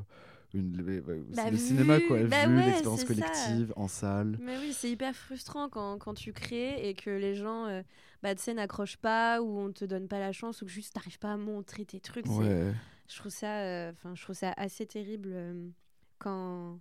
une 0.53 0.77
le, 0.77 1.01
Bah, 1.35 1.49
le 1.49 1.57
cinéma 1.57 1.99
quoi 2.07 2.17
bah 2.23 2.47
vu 2.47 2.55
ouais, 2.57 2.65
l'expérience 2.67 3.01
ça. 3.01 3.07
collective 3.07 3.73
en 3.75 3.87
salle 3.87 4.37
Mais 4.41 4.57
oui, 4.59 4.73
c'est 4.73 4.89
hyper 4.89 5.15
frustrant 5.15 5.69
quand, 5.69 5.97
quand 5.97 6.13
tu 6.13 6.33
crées 6.33 6.87
et 6.89 6.93
que 6.93 7.09
les 7.09 7.35
gens, 7.35 7.65
euh, 7.67 7.81
bah, 8.23 8.35
tu 8.35 8.41
sais, 8.41 8.53
n'accrochent 8.53 8.97
pas 8.97 9.41
ou 9.41 9.59
on 9.59 9.71
te 9.71 9.85
donne 9.85 10.07
pas 10.07 10.19
la 10.19 10.31
chance 10.33 10.61
ou 10.61 10.65
que 10.65 10.71
juste 10.71 10.93
t'arrives 10.93 11.19
pas 11.19 11.33
à 11.33 11.37
montrer 11.37 11.85
tes 11.85 11.99
trucs. 11.99 12.25
ouais 12.27 12.73
Je 13.07 13.15
trouve 13.17 13.31
ça, 13.31 13.59
euh, 13.61 13.91
enfin, 13.91 14.15
je 14.15 14.23
trouve 14.23 14.35
ça 14.35 14.53
assez 14.57 14.85
terrible 14.85 15.29
euh, 15.33 15.69
quand 16.19 16.79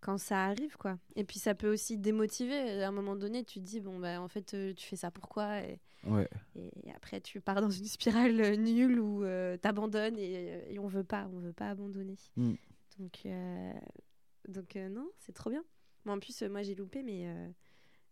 quand 0.00 0.18
ça 0.18 0.44
arrive 0.44 0.76
quoi. 0.76 0.98
Et 1.16 1.24
puis 1.24 1.38
ça 1.38 1.54
peut 1.54 1.72
aussi 1.72 1.98
démotiver. 1.98 2.82
À 2.82 2.88
un 2.88 2.92
moment 2.92 3.16
donné, 3.16 3.44
tu 3.44 3.60
te 3.60 3.64
dis 3.64 3.80
bon 3.80 3.98
bah 3.98 4.20
en 4.20 4.28
fait 4.28 4.54
euh, 4.54 4.72
tu 4.74 4.86
fais 4.86 4.96
ça 4.96 5.10
pourquoi 5.10 5.60
et, 5.62 5.80
ouais 6.04 6.28
et 6.54 6.70
après 6.94 7.20
tu 7.20 7.40
pars 7.40 7.60
dans 7.60 7.70
une 7.70 7.86
spirale 7.86 8.40
euh, 8.40 8.56
nulle 8.56 9.00
où 9.00 9.24
euh, 9.24 9.56
t'abandonnes 9.56 10.18
et, 10.18 10.72
et 10.74 10.78
on 10.78 10.86
veut 10.86 11.04
pas, 11.04 11.28
on 11.32 11.38
veut 11.40 11.52
pas 11.52 11.70
abandonner. 11.70 12.16
Mm. 12.36 12.54
Donc 12.98 13.18
euh, 13.26 13.72
donc 14.48 14.76
euh, 14.76 14.88
non, 14.88 15.08
c'est 15.18 15.32
trop 15.32 15.50
bien. 15.50 15.64
Moi 16.04 16.14
en 16.14 16.20
plus 16.20 16.40
euh, 16.42 16.48
moi 16.48 16.62
j'ai 16.62 16.74
loupé 16.74 17.02
mais 17.02 17.26
euh, 17.26 17.48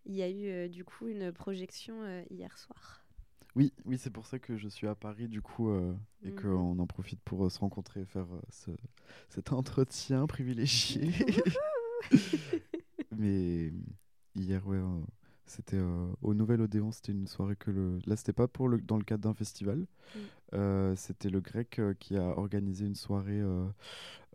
il 0.07 0.14
y 0.16 0.22
a 0.22 0.28
eu 0.28 0.49
euh, 0.49 0.68
du 0.68 0.85
coup 0.85 1.07
une 1.09 1.32
projection 1.32 2.03
euh, 2.03 2.22
hier 2.30 2.59
soir. 2.59 3.07
oui 3.55 3.72
oui 3.85 3.97
c'est 3.99 4.11
pour 4.11 4.26
ça 4.26 4.39
que 4.41 4.57
je 4.57 4.68
suis 4.68 4.87
à 4.89 4.95
Paris 4.97 5.28
du 5.28 5.41
coup 5.43 5.70
euh, 5.70 5.95
et 6.24 6.30
Mhm. 6.30 6.41
qu'on 6.41 6.78
en 6.80 6.87
profite 6.87 7.20
pour 7.22 7.47
euh, 7.47 7.51
se 7.51 7.61
rencontrer 7.61 8.01
et 8.01 8.05
faire 8.05 8.26
euh, 8.35 8.41
ce, 8.51 8.70
cet 9.28 9.53
entretien 9.53 10.26
privilégié 10.26 11.11
mais 13.16 13.72
hier 14.34 14.66
ouais 14.66 14.76
euh, 14.78 15.00
c'était 15.46 15.76
euh, 15.76 16.07
au 16.22 16.34
Nouvel 16.34 16.62
Odéon 16.62 16.90
c'était 16.90 17.12
une 17.12 17.26
soirée 17.26 17.57
que 17.57 17.70
le 17.70 17.98
là 18.07 18.16
c'était 18.16 18.32
pas 18.32 18.48
pour 18.48 18.68
le 18.68 18.78
dans 18.80 18.96
le 18.96 19.05
cadre 19.05 19.22
d'un 19.22 19.34
festival. 19.34 19.78
Mm. 19.78 20.18
Euh, 20.55 20.96
c'était 20.96 21.30
le 21.30 21.40
grec 21.40 21.78
euh, 21.78 21.94
qui 21.98 22.16
a 22.16 22.22
organisé 22.38 22.86
une 22.86 22.94
soirée 22.94 23.40
euh, 23.40 23.66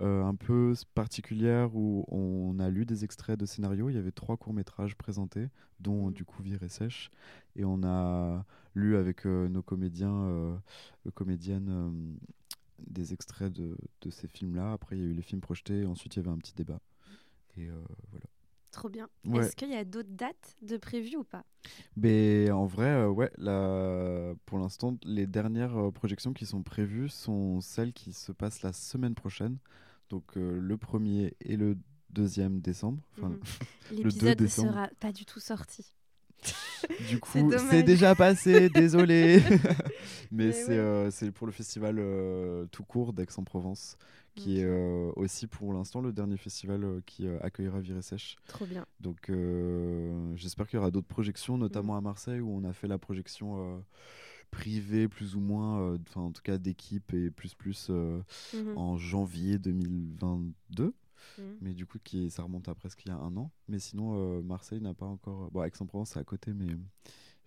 euh, 0.01 0.23
un 0.23 0.35
peu 0.35 0.73
particulière 0.95 1.75
où 1.75 2.05
on 2.09 2.59
a 2.59 2.69
lu 2.69 2.85
des 2.85 3.03
extraits 3.03 3.39
de 3.39 3.45
scénarios. 3.45 3.89
Il 3.89 3.95
y 3.95 3.97
avait 3.99 4.11
trois 4.11 4.37
courts 4.37 4.53
métrages 4.53 4.95
présentés 4.95 5.49
dont 5.79 6.09
Mm. 6.09 6.13
du 6.13 6.25
coup 6.25 6.43
Vire 6.43 6.63
et 6.63 6.69
Sèche. 6.69 7.09
Et 7.55 7.65
on 7.65 7.83
a 7.83 8.45
lu 8.75 8.95
avec 8.97 9.25
euh, 9.25 9.47
nos 9.49 9.61
comédiens 9.63 10.13
euh, 10.13 10.55
euh, 11.07 11.11
comédiennes 11.11 11.69
euh, 11.69 11.89
des 12.87 13.13
extraits 13.13 13.51
de, 13.51 13.75
de 14.01 14.09
ces 14.09 14.27
films 14.27 14.55
là 14.55 14.71
après 14.71 14.97
il 14.97 15.01
y 15.01 15.05
a 15.05 15.07
eu 15.07 15.13
les 15.13 15.21
films 15.21 15.41
projetés. 15.41 15.81
Et 15.81 15.85
ensuite 15.85 16.15
il 16.15 16.19
y 16.19 16.21
avait 16.21 16.31
un 16.31 16.37
petit 16.37 16.53
débat 16.55 16.79
et 17.57 17.67
euh, 17.69 17.81
voilà 18.11 18.25
Trop 18.71 18.87
bien. 18.87 19.09
Ouais. 19.25 19.39
Est-ce 19.39 19.55
qu'il 19.55 19.69
y 19.71 19.75
a 19.75 19.83
d'autres 19.83 20.11
dates 20.11 20.55
de 20.61 20.77
prévues 20.77 21.17
ou 21.17 21.23
pas? 21.23 21.43
Mais 21.97 22.51
en 22.51 22.67
vrai, 22.67 22.85
euh, 22.87 23.09
ouais, 23.09 23.31
là, 23.37 24.33
pour 24.45 24.59
l'instant, 24.59 24.95
les 25.03 25.25
dernières 25.25 25.75
euh, 25.75 25.91
projections 25.91 26.33
qui 26.33 26.45
sont 26.45 26.61
prévues 26.61 27.09
sont 27.09 27.61
celles 27.61 27.93
qui 27.93 28.13
se 28.13 28.31
passent 28.31 28.61
la 28.61 28.71
semaine 28.71 29.15
prochaine. 29.15 29.57
Donc 30.09 30.37
euh, 30.37 30.59
le 30.61 30.77
1er 30.77 31.33
et 31.41 31.57
le 31.57 31.77
2e 32.13 32.61
décembre. 32.61 33.01
Enfin. 33.17 33.31
2 33.91 33.95
L'épisode 33.95 34.37
décembre. 34.37 34.69
sera 34.69 34.87
pas 34.99 35.11
du 35.11 35.25
tout 35.25 35.39
sorti. 35.39 35.93
Du 37.09 37.19
C'est 37.25 37.41
coup, 37.41 37.51
c'est 37.69 37.83
déjà 37.83 38.15
passé, 38.15 38.69
désolé. 38.69 39.41
Mais, 40.31 40.47
Mais 40.47 40.51
c'est 40.53 40.69
ouais. 40.69 40.77
euh, 40.77 41.31
pour 41.33 41.45
le 41.47 41.51
festival 41.51 41.97
tout 42.71 42.83
court 42.83 43.11
d'Aix-en-Provence, 43.11 43.97
qui 44.43 44.59
est 44.59 44.65
euh, 44.65 45.11
aussi 45.15 45.47
pour 45.47 45.73
l'instant 45.73 46.01
le 46.01 46.11
dernier 46.13 46.37
festival 46.37 46.83
euh, 46.83 47.01
qui 47.05 47.27
euh, 47.27 47.37
accueillera 47.41 47.79
Viré 47.79 48.01
Sèche. 48.01 48.35
Trop 48.47 48.65
bien. 48.65 48.85
Donc 48.99 49.31
j'espère 50.35 50.67
qu'il 50.67 50.77
y 50.77 50.79
aura 50.79 50.91
d'autres 50.91 51.07
projections, 51.07 51.57
Mm. 51.57 51.61
notamment 51.61 51.95
à 51.97 52.01
Marseille 52.01 52.39
où 52.41 52.49
on 52.51 52.63
a 52.63 52.73
fait 52.73 52.87
la 52.87 52.97
projection 52.97 53.83
privée 54.51 55.07
plus 55.07 55.35
ou 55.35 55.39
moins, 55.39 55.79
euh, 55.81 55.97
enfin 56.07 56.21
en 56.21 56.31
tout 56.31 56.41
cas 56.41 56.57
d'équipe 56.57 57.13
et 57.13 57.29
plus 57.29 57.53
plus 57.53 57.87
euh, 57.91 58.19
Mhm. 58.55 58.77
en 58.77 58.97
janvier 58.97 59.59
2022. 59.59 60.93
Mhm. 61.37 61.43
Mais 61.61 61.73
du 61.73 61.85
coup 61.85 61.99
qui, 62.03 62.29
ça 62.31 62.43
remonte 62.43 62.67
à 62.67 62.75
presque 62.75 63.03
il 63.05 63.09
y 63.09 63.11
a 63.11 63.17
un 63.17 63.35
an. 63.37 63.51
Mais 63.67 63.77
sinon 63.79 64.13
euh, 64.15 64.41
Marseille 64.41 64.81
n'a 64.81 64.93
pas 64.93 65.05
encore... 65.05 65.51
Bon 65.51 65.63
Aix-en-Provence 65.63 66.11
c'est 66.11 66.19
à 66.19 66.23
côté 66.23 66.53
mais 66.53 66.67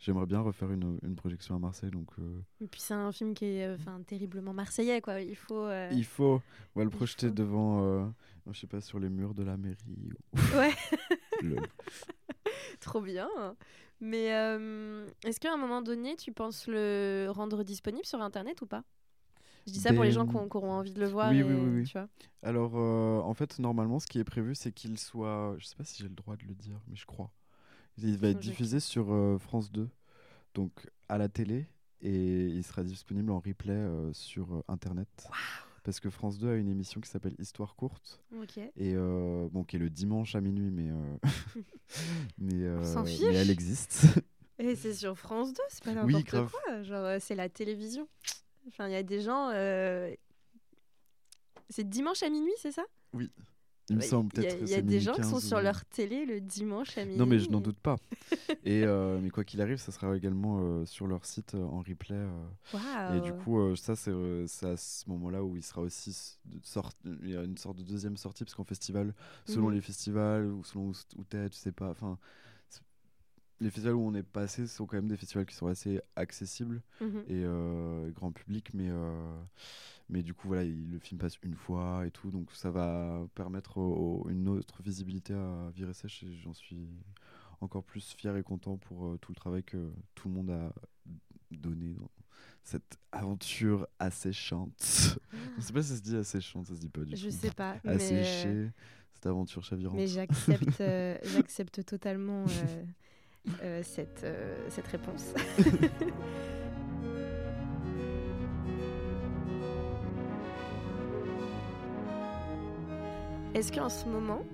j'aimerais 0.02 0.26
bien 0.26 0.40
refaire 0.40 0.70
une, 0.70 0.98
une 1.02 1.16
projection 1.16 1.54
à 1.56 1.58
Marseille. 1.58 1.90
Donc 1.90 2.08
euh, 2.18 2.40
Et 2.60 2.66
puis 2.66 2.80
c'est 2.80 2.92
un 2.94 3.10
film 3.12 3.32
qui 3.32 3.46
est 3.46 3.66
euh, 3.66 3.76
enfin 3.76 4.00
terriblement 4.06 4.52
marseillais 4.52 5.00
quoi. 5.00 5.20
Il 5.20 5.36
faut. 5.36 5.64
euh, 5.66 5.88
il 5.92 6.04
faut 6.04 6.42
on 6.74 6.80
va 6.80 6.84
le 6.84 6.90
projeter 6.90 7.28
faut. 7.28 7.34
devant, 7.34 7.82
euh, 7.84 8.06
je 8.50 8.58
sais 8.60 8.66
pas, 8.66 8.80
sur 8.80 8.98
les 8.98 9.08
murs 9.08 9.32
de 9.34 9.44
la 9.44 9.56
mairie. 9.56 10.10
ou- 10.34 10.36
Ouais. 10.58 10.74
Trop 12.80 13.00
bien. 13.00 13.28
Mais 14.00 14.34
euh, 14.34 15.06
est-ce 15.24 15.38
qu'à 15.38 15.52
un 15.52 15.56
moment 15.56 15.80
donné, 15.82 16.16
tu 16.16 16.32
penses 16.32 16.66
le 16.66 17.28
rendre 17.30 17.62
disponible 17.62 18.04
sur 18.04 18.20
Internet 18.20 18.60
ou 18.62 18.66
pas? 18.66 18.82
Je 19.66 19.72
dis 19.72 19.78
ça 19.78 19.92
pour 19.92 20.02
les 20.02 20.10
gens 20.10 20.26
qui 20.26 20.34
ont, 20.34 20.48
qui 20.48 20.56
auront 20.56 20.72
envie 20.72 20.92
de 20.92 20.98
le 20.98 21.06
voir. 21.06 21.30
Oui, 21.30 21.38
et, 21.38 21.42
oui, 21.44 21.54
oui, 21.54 21.70
oui. 21.80 21.84
Tu 21.84 21.92
vois 21.92 22.08
Alors, 22.42 22.72
euh, 22.74 23.20
en 23.20 23.32
fait, 23.34 23.60
normalement, 23.60 24.00
ce 24.00 24.08
qui 24.08 24.18
est 24.18 24.24
prévu, 24.24 24.56
c'est 24.56 24.72
qu'il 24.72 24.98
soit. 24.98 25.54
Je 25.58 25.66
sais 25.66 25.76
pas 25.76 25.84
si 25.84 25.98
j'ai 26.02 26.08
le 26.08 26.14
droit 26.16 26.34
de 26.36 26.44
le 26.46 26.54
dire, 26.54 26.80
mais 26.88 26.96
je 26.96 27.06
crois. 27.06 27.30
Il 27.98 28.16
va 28.18 28.28
être 28.28 28.38
diffusé 28.40 28.80
sur 28.80 29.12
euh, 29.12 29.38
France 29.38 29.70
2, 29.70 29.88
donc 30.54 30.72
à 31.08 31.18
la 31.18 31.28
télé, 31.28 31.66
et 32.00 32.46
il 32.46 32.64
sera 32.64 32.82
disponible 32.82 33.30
en 33.30 33.38
replay 33.38 33.72
euh, 33.74 34.12
sur 34.12 34.54
euh, 34.54 34.64
Internet. 34.68 35.08
Parce 35.84 35.98
que 36.00 36.10
France 36.10 36.38
2 36.38 36.48
a 36.50 36.54
une 36.54 36.68
émission 36.68 37.00
qui 37.00 37.10
s'appelle 37.10 37.34
Histoire 37.38 37.74
courte, 37.74 38.20
et 38.76 38.94
euh, 38.94 39.48
bon, 39.50 39.64
qui 39.64 39.76
est 39.76 39.78
le 39.80 39.90
dimanche 39.90 40.34
à 40.34 40.40
minuit, 40.40 40.70
mais, 40.70 40.90
euh, 40.90 41.16
mais, 42.38 42.62
euh, 42.62 43.04
elle 43.34 43.50
existe. 43.50 44.04
Et 44.58 44.76
c'est 44.76 44.94
sur 44.94 45.18
France 45.18 45.52
2, 45.52 45.60
c'est 45.68 45.82
pas 45.82 46.04
Oui, 46.04 46.12
n'importe 46.12 46.26
grave. 46.26 46.52
quoi. 46.64 46.82
Genre, 46.84 47.20
c'est 47.20 47.34
la 47.34 47.48
télévision. 47.48 48.06
Enfin, 48.68 48.86
il 48.86 48.92
y 48.92 48.96
a 48.96 49.02
des 49.02 49.20
gens. 49.20 49.50
C'est 51.68 51.88
dimanche 51.88 52.22
à 52.22 52.30
minuit, 52.30 52.52
c'est 52.58 52.70
ça? 52.70 52.84
Il 53.92 53.96
me 53.98 54.02
y 54.70 54.74
a, 54.74 54.78
y 54.78 54.82
des 54.82 55.00
gens 55.00 55.12
qui 55.14 55.22
sont 55.22 55.32
15 55.32 55.44
sur 55.44 55.60
leur 55.60 55.84
télé 55.84 56.24
le 56.26 56.40
dimanche 56.40 56.96
à 56.98 57.02
minuit. 57.04 57.18
Non, 57.18 57.26
mais 57.26 57.38
je 57.38 57.50
n'en 57.50 57.58
et- 57.60 57.62
doute 57.62 57.78
pas. 57.78 57.96
et, 58.64 58.84
euh, 58.84 59.18
mais 59.20 59.30
quoi 59.30 59.44
qu'il 59.44 59.60
arrive, 59.60 59.76
ça 59.78 59.92
sera 59.92 60.16
également 60.16 60.60
euh, 60.62 60.84
sur 60.86 61.06
leur 61.06 61.24
site 61.24 61.54
euh, 61.54 61.62
en 61.64 61.78
replay. 61.80 62.14
euh. 62.16 63.16
Et 63.16 63.20
du 63.20 63.32
coup, 63.32 63.58
euh, 63.60 63.76
ça, 63.76 63.94
c'est 63.96 64.10
euh, 64.10 64.46
à 64.62 64.76
ce 64.76 65.08
moment-là 65.10 65.42
où 65.44 65.56
il 65.56 65.62
sera 65.62 65.80
aussi 65.82 66.38
il 67.04 67.30
y 67.30 67.36
a 67.36 67.42
une 67.42 67.56
sorte 67.58 67.78
de 67.78 67.82
deuxième 67.82 68.16
sortie, 68.16 68.44
parce 68.44 68.54
qu'en 68.54 68.64
festival, 68.64 69.14
selon 69.46 69.68
Mhm. 69.68 69.74
les 69.74 69.80
festivals 69.80 70.46
ou 70.46 70.64
selon 70.64 70.92
où, 71.16 71.24
t'es, 71.24 71.48
tu 71.50 71.58
sais 71.58 71.72
pas. 71.72 71.90
Enfin, 71.90 72.18
les 73.60 73.70
festivals 73.70 73.94
où 73.94 74.00
on 74.06 74.14
est 74.14 74.24
passé 74.24 74.66
sont 74.66 74.86
quand 74.86 74.96
même 74.96 75.06
des 75.08 75.16
festivals 75.16 75.46
qui 75.46 75.54
sont 75.54 75.68
assez 75.68 76.00
accessibles 76.16 76.82
Mhm. 77.00 77.18
et 77.28 77.42
euh, 77.44 78.10
grand 78.10 78.32
public, 78.32 78.70
mais 78.74 78.88
euh, 78.90 79.40
mais 80.12 80.22
du 80.22 80.34
coup, 80.34 80.46
voilà, 80.46 80.62
il- 80.62 80.90
le 80.90 80.98
film 81.00 81.18
passe 81.18 81.36
une 81.42 81.54
fois 81.56 82.06
et 82.06 82.10
tout, 82.12 82.30
donc 82.30 82.52
ça 82.52 82.70
va 82.70 83.26
permettre 83.34 83.78
au- 83.78 84.22
au- 84.24 84.28
une 84.28 84.46
autre 84.48 84.82
visibilité 84.82 85.32
à 85.34 85.70
Virer 85.74 85.94
Sèche 85.94 86.22
et 86.22 86.32
j'en 86.34 86.52
suis 86.52 86.86
encore 87.60 87.82
plus 87.82 88.14
fier 88.16 88.36
et 88.36 88.42
content 88.42 88.76
pour 88.76 89.06
euh, 89.06 89.16
tout 89.18 89.32
le 89.32 89.36
travail 89.36 89.62
que 89.64 89.90
tout 90.14 90.28
le 90.28 90.34
monde 90.34 90.50
a 90.50 90.72
donné 91.50 91.94
dans 91.94 92.10
cette 92.64 92.98
aventure 93.10 93.86
asséchante. 93.98 95.16
Je 95.56 95.62
sais 95.62 95.72
pas 95.72 95.82
si 95.82 95.88
ça 95.90 95.96
se 95.96 96.02
dit 96.02 96.16
asséchante, 96.16 96.66
ça 96.66 96.74
se 96.74 96.80
dit 96.80 96.88
pas 96.88 97.04
du 97.04 97.16
Je 97.16 97.28
tout. 97.28 97.34
sais 97.36 97.50
pas. 97.50 97.76
mais, 97.84 97.96
euh, 98.46 98.68
cette 99.14 99.26
aventure 99.26 99.64
chavirante. 99.64 99.96
Mais 99.96 100.06
j'accepte, 100.06 100.80
euh, 100.80 101.16
j'accepte 101.24 101.84
totalement 101.84 102.44
cette, 103.82 104.26
cette 104.68 104.86
réponse. 104.88 105.32
Est-ce 113.54 113.70
qu'en 113.72 113.88
ce 113.88 114.06
moment, 114.06 114.44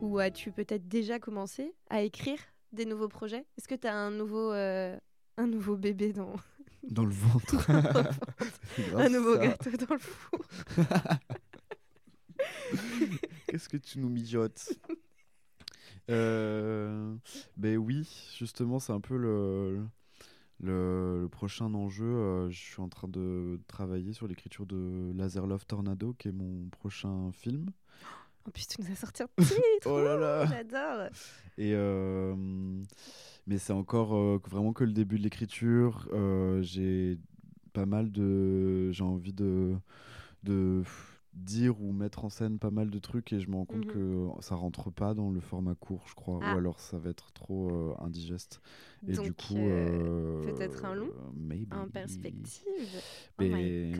ou 0.00 0.18
as-tu 0.18 0.52
peut-être 0.52 0.86
déjà 0.88 1.18
commencé 1.18 1.72
à 1.88 2.02
écrire 2.02 2.38
des 2.72 2.84
nouveaux 2.84 3.08
projets? 3.08 3.44
Est-ce 3.58 3.66
que 3.68 3.74
tu 3.74 3.86
as 3.86 3.94
un 3.96 4.10
nouveau, 4.10 4.52
euh, 4.52 4.96
un 5.36 5.46
nouveau 5.46 5.76
bébé 5.76 6.12
dans, 6.12 6.34
Dans 6.90 7.04
le 7.04 7.12
ventre. 7.12 7.70
Un 8.96 9.08
nouveau 9.10 9.34
ça. 9.34 9.46
gâteau 9.48 9.70
dans 9.86 9.94
le 9.94 10.00
four. 10.00 10.40
Qu'est-ce 13.48 13.68
que 13.68 13.76
tu 13.76 13.98
nous 13.98 14.08
mijotes? 14.08 14.72
Euh, 16.08 17.14
Ben 17.56 17.76
oui, 17.76 18.08
justement, 18.38 18.78
c'est 18.78 18.92
un 18.92 19.00
peu 19.00 19.16
le, 19.16 19.84
le, 20.60 21.20
le 21.22 21.28
prochain 21.28 21.74
enjeu. 21.74 22.06
Euh, 22.06 22.48
je 22.50 22.58
suis 22.58 22.80
en 22.80 22.88
train 22.88 23.08
de 23.08 23.60
travailler 23.66 24.12
sur 24.12 24.26
l'écriture 24.28 24.64
de 24.66 25.12
Laser 25.14 25.46
Love 25.46 25.66
Tornado, 25.66 26.14
qui 26.14 26.28
est 26.28 26.32
mon 26.32 26.68
prochain 26.70 27.30
film. 27.32 27.66
En 28.46 28.50
plus, 28.50 28.66
tu 28.66 28.80
nous 28.80 28.90
as 28.90 28.96
sorti 28.96 29.22
un 29.22 29.28
titre. 29.42 29.58
Oh 29.86 30.00
là 30.02 30.16
là. 30.16 30.46
J'adore. 30.46 31.08
Et 31.58 31.72
euh, 31.74 32.34
mais 33.46 33.58
c'est 33.58 33.72
encore 33.72 34.14
euh, 34.14 34.40
vraiment 34.48 34.72
que 34.72 34.84
le 34.84 34.92
début 34.92 35.18
de 35.18 35.22
l'écriture. 35.22 36.08
Euh, 36.12 36.62
j'ai 36.62 37.18
pas 37.72 37.86
mal 37.86 38.10
de, 38.10 38.90
j'ai 38.92 39.04
envie 39.04 39.32
de 39.32 39.76
de 40.42 40.82
dire 41.32 41.80
ou 41.80 41.92
mettre 41.92 42.24
en 42.24 42.28
scène 42.28 42.58
pas 42.58 42.70
mal 42.72 42.90
de 42.90 42.98
trucs 42.98 43.32
et 43.32 43.38
je 43.40 43.48
me 43.48 43.54
rends 43.56 43.64
compte 43.64 43.86
Mhm. 43.86 43.92
que 43.92 44.28
ça 44.40 44.56
rentre 44.56 44.90
pas 44.90 45.14
dans 45.14 45.30
le 45.30 45.38
format 45.40 45.74
court, 45.76 46.04
je 46.08 46.14
crois, 46.14 46.40
Ah. 46.42 46.54
ou 46.54 46.58
alors 46.58 46.80
ça 46.80 46.98
va 46.98 47.10
être 47.10 47.32
trop 47.32 47.70
euh, 47.70 47.94
indigeste. 48.00 48.60
Et 49.06 49.12
Donc, 49.12 49.24
du 49.26 49.32
coup, 49.32 49.56
euh, 49.56 50.42
euh, 50.42 50.52
peut-être 50.52 50.84
un 50.84 50.94
long 50.94 51.10
maybe. 51.34 51.72
en 51.72 51.88
perspective. 51.88 52.64
Oh 53.38 53.42
Mais, 53.42 53.92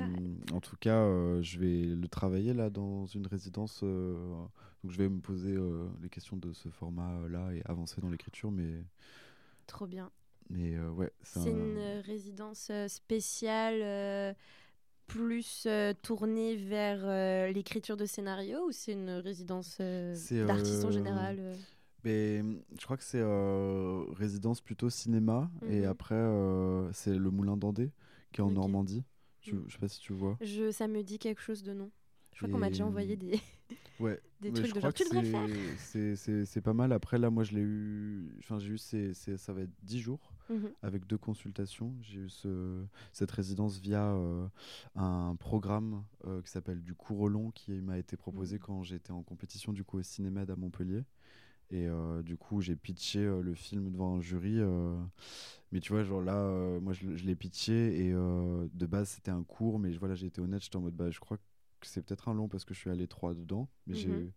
en 0.52 0.60
tout 0.60 0.76
cas, 0.80 1.02
euh, 1.04 1.40
je 1.40 1.58
vais 1.60 1.82
le 1.84 2.08
travailler 2.08 2.52
là 2.52 2.68
dans 2.68 3.06
une 3.06 3.26
résidence. 3.26 3.82
donc 3.82 4.92
je 4.92 4.96
vais 4.98 5.08
me 5.08 5.20
poser 5.20 5.56
les 6.02 6.08
questions 6.08 6.36
de 6.36 6.52
ce 6.52 6.68
format-là 6.68 7.52
et 7.54 7.62
avancer 7.64 8.00
dans 8.00 8.08
l'écriture. 8.10 8.50
Mais, 8.50 8.82
Trop 9.66 9.86
bien. 9.86 10.10
mais 10.48 10.78
ouais, 10.80 11.12
c'est 11.22 11.40
C'est 11.40 11.52
un- 11.52 11.56
une 11.56 12.00
résidence 12.00 12.72
spéciale 12.88 14.34
plus 15.12 15.64
euh, 15.66 15.92
tournée 16.02 16.56
vers 16.56 17.00
euh, 17.04 17.50
l'écriture 17.52 17.96
de 17.96 18.06
scénario 18.06 18.66
ou 18.66 18.72
c'est 18.72 18.92
une 18.92 19.10
résidence 19.10 19.78
euh, 19.80 20.14
C'est, 20.16 20.44
d'artiste 20.44 20.84
en 20.84 20.88
euh, 20.88 20.92
général 20.92 21.36
euh? 21.38 21.54
Mais 22.04 22.40
hum, 22.40 22.62
je 22.78 22.84
crois 22.84 22.96
que 22.96 23.02
c'est 23.04 23.20
euh, 23.20 24.04
résidence 24.12 24.60
plutôt 24.60 24.88
cinéma. 24.88 25.50
Et 25.68 25.80
Mhm. 25.80 25.84
après, 25.86 26.14
euh, 26.14 26.90
c'est 26.92 27.14
le 27.16 27.30
Moulin 27.30 27.56
d'Andé, 27.56 27.90
qui 28.32 28.40
est 28.40 28.44
en. 28.44 28.50
Normandie. 28.50 29.04
Mhm. 29.46 29.64
Je 29.68 29.72
sais 29.72 29.78
pas 29.78 29.88
si 29.88 30.00
tu 30.00 30.12
vois. 30.12 30.36
Je, 30.40 30.70
ça 30.70 30.88
me 30.88 31.02
dit 31.02 31.18
quelque 31.18 31.42
chose 31.42 31.62
de 31.62 31.72
nom. 31.74 31.90
Je 32.32 32.38
crois 32.38 32.48
qu'on 32.48 32.58
m'a 32.58 32.70
déjà 32.70 32.86
envoyé 32.86 33.16
des, 33.16 33.38
Ouais. 34.00 34.18
des 34.40 34.50
Mais 34.50 34.54
trucs 34.60 34.70
je 34.70 34.74
de 34.76 34.80
genre 34.80 34.92
tu 34.94 35.04
devrais 35.04 35.24
faire. 35.24 35.46
c'est- 36.46 36.60
pas 36.62 36.72
mal. 36.72 36.92
Après, 36.92 37.18
là, 37.18 37.28
moi, 37.30 37.44
je 37.44 37.52
l'ai 37.52 37.60
eu. 37.60 38.30
Enfin, 38.38 38.58
j'ai 38.58 38.70
eu. 38.70 38.78
ça 38.78 39.52
va 39.52 39.62
être 39.62 39.70
10 39.82 39.98
jours. 40.00 40.29
Mhm. 40.50 40.74
avec 40.82 41.06
deux 41.06 41.18
consultations. 41.18 41.94
J'ai 42.02 42.20
eu 42.20 42.28
ce- 42.30 42.84
cette 43.12 43.30
résidence 43.32 43.78
via 43.78 44.04
euh, 44.14 44.48
un 44.96 45.36
programme 45.36 46.04
euh, 46.26 46.42
qui 46.42 46.50
s'appelle 46.50 46.82
du 46.82 46.94
cours 46.94 47.20
au 47.20 47.28
long 47.28 47.50
qui 47.52 47.72
m'a 47.82 47.98
été 47.98 48.16
proposé 48.16 48.56
Mhm. 48.56 48.60
quand 48.60 48.82
j'étais 48.82 49.12
en 49.12 49.22
compétition 49.22 49.72
du 49.72 49.84
coup 49.84 49.98
au 49.98 50.02
Cinémed 50.02 50.50
à 50.50 50.56
Montpellier. 50.56 51.04
Et 51.70 51.86
euh, 51.88 52.22
du 52.22 52.36
coup, 52.36 52.60
j'ai 52.62 52.76
pitché 52.76 53.20
euh, 53.20 53.42
le 53.42 53.54
film 53.54 53.90
devant 53.92 54.16
un 54.16 54.20
jury. 54.20 54.56
euh, 54.60 54.96
mais 55.72 55.80
tu 55.80 55.92
vois, 55.92 56.04
genre 56.04 56.22
là, 56.22 56.80
moi, 56.80 56.92
je, 56.92 57.08
l'ai 57.10 57.36
pitché 57.36 58.06
et 58.06 58.12
de 58.12 58.86
base, 58.86 59.10
c'était 59.10 59.30
un 59.30 59.42
cours. 59.44 59.78
Mais 59.78 59.92
voilà, 59.98 60.14
j'ai 60.14 60.26
été 60.26 60.40
honnête, 60.40 60.62
j'étais 60.62 60.76
en 60.76 60.80
mode, 60.82 60.94
bah, 60.96 61.10
je 61.10 61.20
crois 61.20 61.36
que 61.38 61.42
c'est 61.86 62.02
peut-être 62.04 62.28
un 62.28 62.34
long 62.34 62.48
parce 62.48 62.64
que 62.64 62.74
je 62.74 62.80
suis 62.80 62.90
à 62.90 62.94
l'étroit 62.94 63.34
dedans. 63.34 63.68
Mais 63.86 63.94
Mhm. 63.94 64.00
j'ai. 64.02 64.32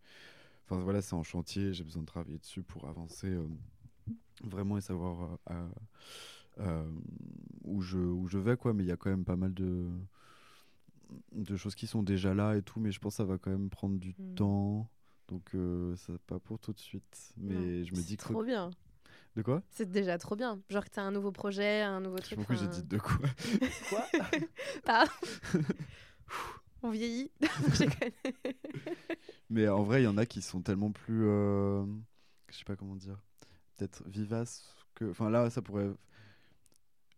Enfin 0.66 0.82
voilà, 0.84 1.02
c'est 1.02 1.16
en 1.16 1.24
chantier, 1.24 1.74
j'ai 1.74 1.84
besoin 1.84 2.04
de 2.04 2.08
travailler 2.08 2.40
dessus 2.40 2.64
pour 2.64 2.88
avancer 2.88 3.36
vraiment 4.44 4.78
et 4.78 4.82
savoir 4.82 5.24
euh, 5.24 5.38
euh, 5.52 5.70
euh, 6.60 6.92
où, 7.64 7.82
je, 7.82 7.98
où 7.98 8.28
je 8.28 8.38
vais, 8.38 8.58
quoi. 8.58 8.74
Mais 8.74 8.84
il 8.84 8.88
y 8.88 8.92
a 8.92 8.98
quand 8.98 9.10
même 9.10 9.26
pas 9.26 9.36
mal 9.36 9.54
de, 9.54 9.90
de 11.34 11.56
choses 11.56 11.76
qui 11.76 11.88
sont 11.88 12.04
déjà 12.04 12.34
là 12.34 12.56
et 12.56 12.62
tout, 12.62 12.80
mais 12.80 12.92
je 12.92 13.00
pense 13.00 13.14
que 13.14 13.18
ça 13.18 13.26
va 13.26 13.38
quand 13.38 13.52
même 13.52 13.70
prendre 13.70 13.98
du 14.00 14.16
Mhm. 14.18 14.36
temps. 14.36 14.90
Donc, 15.30 15.56
euh, 15.56 15.96
ça 15.96 16.14
pas 16.28 16.40
pour 16.40 16.60
tout 16.60 16.74
de 16.74 16.80
suite. 16.80 17.34
Mais 17.38 17.54
Non, 17.54 17.86
je 17.86 17.92
me 17.92 17.96
c'est 17.96 18.08
dis 18.08 18.18
que. 18.18 18.24
trop 18.24 18.44
bien. 18.44 18.70
De 19.36 19.42
quoi? 19.42 19.64
C'est 19.72 19.90
déjà 19.90 20.18
trop 20.20 20.36
bien. 20.36 20.62
Genre 20.70 20.84
que 20.84 20.90
t'as 20.92 21.02
un 21.02 21.12
nouveau 21.12 21.32
projet, 21.32 21.82
un 21.82 22.02
nouveau 22.02 22.20
truc. 22.20 22.38
pas 22.38 22.46
pourquoi 22.46 22.56
j'ai 22.56 22.68
dit 22.68 22.84
de 22.84 22.98
quoi. 23.00 23.18
quoi? 23.90 24.06
Pardon. 24.86 25.12
On 26.84 26.92
vieillit. 26.92 27.32
Mais 29.50 29.68
en 29.70 29.84
vrai, 29.84 30.02
il 30.02 30.06
y 30.06 30.08
en 30.08 30.18
a 30.18 30.26
qui 30.26 30.42
sont 30.42 30.62
tellement 30.62 30.92
plus. 30.92 31.26
euh, 31.28 31.86
je 32.50 32.58
sais 32.58 32.64
pas 32.66 32.76
comment 32.76 32.96
dire. 32.96 33.18
Peut-être 33.84 34.04
vivaces 34.08 34.74
que. 34.96 35.04
Enfin 35.10 35.30
là, 35.30 35.50
ça 35.50 35.62
pourrait. 35.62 35.90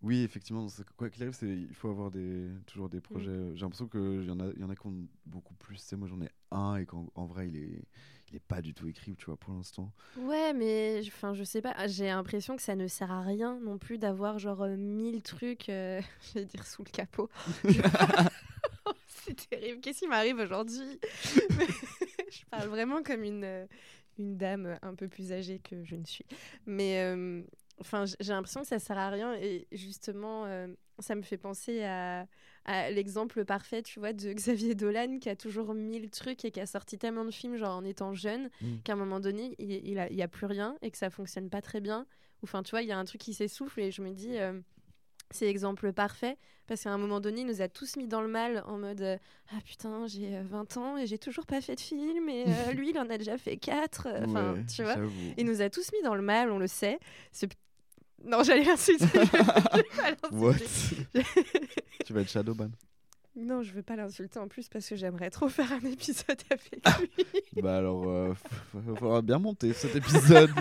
Oui, 0.01 0.23
effectivement, 0.23 0.67
c'est- 0.67 0.83
quoi 0.97 1.09
qu'il 1.11 1.21
arrive, 1.23 1.35
c'est- 1.35 1.47
il 1.47 1.73
faut 1.75 1.89
avoir 1.89 2.09
des, 2.11 2.47
toujours 2.65 2.89
des 2.89 3.01
projets. 3.01 3.55
J'ai 3.55 3.61
l'impression 3.61 3.87
qu'il 3.87 4.23
y, 4.25 4.31
en 4.31 4.39
a- 4.39 4.51
il 4.55 4.59
y 4.61 4.63
en 4.63 4.69
a 4.69 4.75
qui 4.75 4.85
ont 4.87 5.07
beaucoup 5.27 5.53
plus. 5.55 5.77
Sais, 5.77 5.95
moi, 5.95 6.07
j'en 6.07 6.19
ai 6.21 6.29
un 6.51 6.77
et 6.77 6.85
qu'en 6.87 7.07
en 7.15 7.25
vrai, 7.27 7.47
il 7.49 7.55
est, 7.55 7.83
il 8.29 8.35
est 8.35 8.39
pas 8.47 8.61
du 8.63 8.73
tout 8.73 8.87
écrit, 8.87 9.15
tu 9.15 9.25
vois, 9.27 9.37
pour 9.37 9.53
l'instant. 9.53 9.91
Ouais, 10.17 10.53
mais 10.53 11.01
enfin, 11.07 11.33
je 11.35 11.43
sais 11.43 11.61
pas, 11.61 11.87
j'ai 11.87 12.05
l'impression 12.07 12.55
que 12.55 12.61
ça 12.63 12.75
ne 12.75 12.87
sert 12.87 13.11
à 13.11 13.21
rien 13.21 13.59
non 13.59 13.77
plus 13.77 13.97
d'avoir 13.99 14.37
genre 14.39 14.63
euh, 14.63 14.75
1000 14.75 15.21
trucs, 15.21 15.69
euh, 15.69 16.01
je 16.35 16.39
vais 16.39 16.45
dire 16.45 16.65
sous 16.65 16.83
le 16.83 16.89
capot. 16.91 17.29
C'est 19.07 19.49
terrible, 19.49 19.81
qu'est-ce 19.81 19.99
qui 19.99 20.07
m'arrive 20.07 20.37
aujourd'hui? 20.39 20.99
Je 22.31 22.43
parle 22.51 22.67
vraiment 22.69 23.01
comme 23.01 23.23
une, 23.23 23.43
euh, 23.43 23.65
une 24.17 24.37
dame 24.37 24.77
un 24.81 24.95
peu 24.95 25.07
plus 25.07 25.31
âgée 25.31 25.59
que 25.59 25.83
je 25.83 25.95
ne 25.95 26.05
suis. 26.05 26.25
Mais 26.65 27.01
euh, 27.01 27.41
enfin, 27.79 28.05
j'ai 28.05 28.31
l'impression 28.33 28.61
que 28.61 28.67
ça 28.67 28.79
sert 28.79 28.97
à 28.97 29.09
rien 29.09 29.33
et 29.35 29.67
justement, 29.71 30.45
euh, 30.45 30.67
ça 30.99 31.15
me 31.15 31.21
fait 31.21 31.37
penser 31.37 31.83
à, 31.83 32.25
à 32.65 32.89
l'exemple 32.91 33.43
parfait, 33.45 33.83
tu 33.83 33.99
vois, 33.99 34.13
de 34.13 34.31
Xavier 34.33 34.75
Dolan 34.75 35.19
qui 35.19 35.29
a 35.29 35.35
toujours 35.35 35.73
1000 35.73 36.09
trucs 36.09 36.45
et 36.45 36.51
qui 36.51 36.59
a 36.59 36.65
sorti 36.65 36.97
tellement 36.97 37.25
de 37.25 37.31
films 37.31 37.57
genre 37.57 37.75
en 37.77 37.83
étant 37.83 38.13
jeune 38.13 38.49
Mm. 38.61 38.77
qu'à 38.83 38.93
un 38.93 38.95
moment 38.95 39.19
donné, 39.19 39.55
il, 39.59 39.71
il, 39.71 39.99
a, 39.99 40.23
a 40.23 40.27
plus 40.27 40.45
rien 40.45 40.77
et 40.81 40.91
que 40.91 40.97
ça 40.97 41.09
fonctionne 41.09 41.49
pas 41.49 41.61
très 41.61 41.81
bien. 41.81 42.05
Ou 42.41 42.45
Enfin, 42.45 42.63
tu 42.63 42.71
vois, 42.71 42.81
il 42.81 42.87
y 42.87 42.91
a 42.91 42.97
un 42.97 43.05
truc 43.05 43.21
qui 43.21 43.33
s'essouffle 43.33 43.79
et 43.81 43.91
je 43.91 44.01
me 44.01 44.11
dis, 44.11 44.37
euh, 44.37 44.59
c'est 45.31 45.45
l'exemple 45.45 45.91
parfait 45.93 46.37
parce 46.67 46.83
qu'à 46.83 46.91
un 46.91 46.97
moment 46.97 47.19
donné, 47.19 47.41
il 47.41 47.47
nous 47.47 47.61
a 47.61 47.67
tous 47.67 47.95
mis 47.95 48.07
dans 48.07 48.21
le 48.21 48.27
mal 48.27 48.63
en 48.65 48.77
mode 48.77 49.01
euh, 49.01 49.17
Ah 49.51 49.59
putain, 49.63 50.07
j'ai 50.07 50.37
euh, 50.37 50.43
20 50.43 50.77
ans 50.77 50.97
et 50.97 51.05
j'ai 51.05 51.19
toujours 51.19 51.45
pas 51.45 51.61
fait 51.61 51.75
de 51.75 51.81
film 51.81 52.27
et 52.27 52.45
euh, 52.47 52.71
lui, 52.73 52.89
il 52.89 52.97
en 52.97 53.09
a 53.09 53.17
déjà 53.17 53.37
fait 53.37 53.57
4. 53.57 54.07
Enfin, 54.23 54.53
Ouais, 54.53 54.65
tu 54.65 54.83
vois, 54.83 54.95
il 55.37 55.45
nous 55.45 55.61
a 55.61 55.69
tous 55.69 55.91
mis 55.91 56.01
dans 56.01 56.15
le 56.15 56.23
mal, 56.23 56.51
on 56.51 56.57
le 56.57 56.67
sait. 56.67 56.99
Ce... 57.31 57.45
Non, 58.23 58.41
j'allais 58.43 58.63
l'insulter. 58.65 59.05
What? 60.31 60.55
Tu 62.05 62.13
vas 62.13 62.21
être 62.21 62.29
Shadowban. 62.29 62.69
Non, 63.35 63.63
je 63.63 63.73
veux 63.73 63.81
pas 63.83 63.95
l'insulter 63.95 64.39
en 64.39 64.47
plus 64.47 64.69
parce 64.69 64.87
que 64.87 64.95
j'aimerais 64.95 65.29
trop 65.29 65.49
faire 65.49 65.71
un 65.71 65.85
épisode 65.85 66.39
avec 66.49 66.71
lui. 66.71 67.61
bah 67.61 67.77
alors, 67.77 68.07
euh, 68.07 68.33
il 68.75 68.95
faudra 68.95 69.21
bien 69.21 69.39
monter 69.39 69.73
cet 69.73 69.95
épisode. 69.95 70.51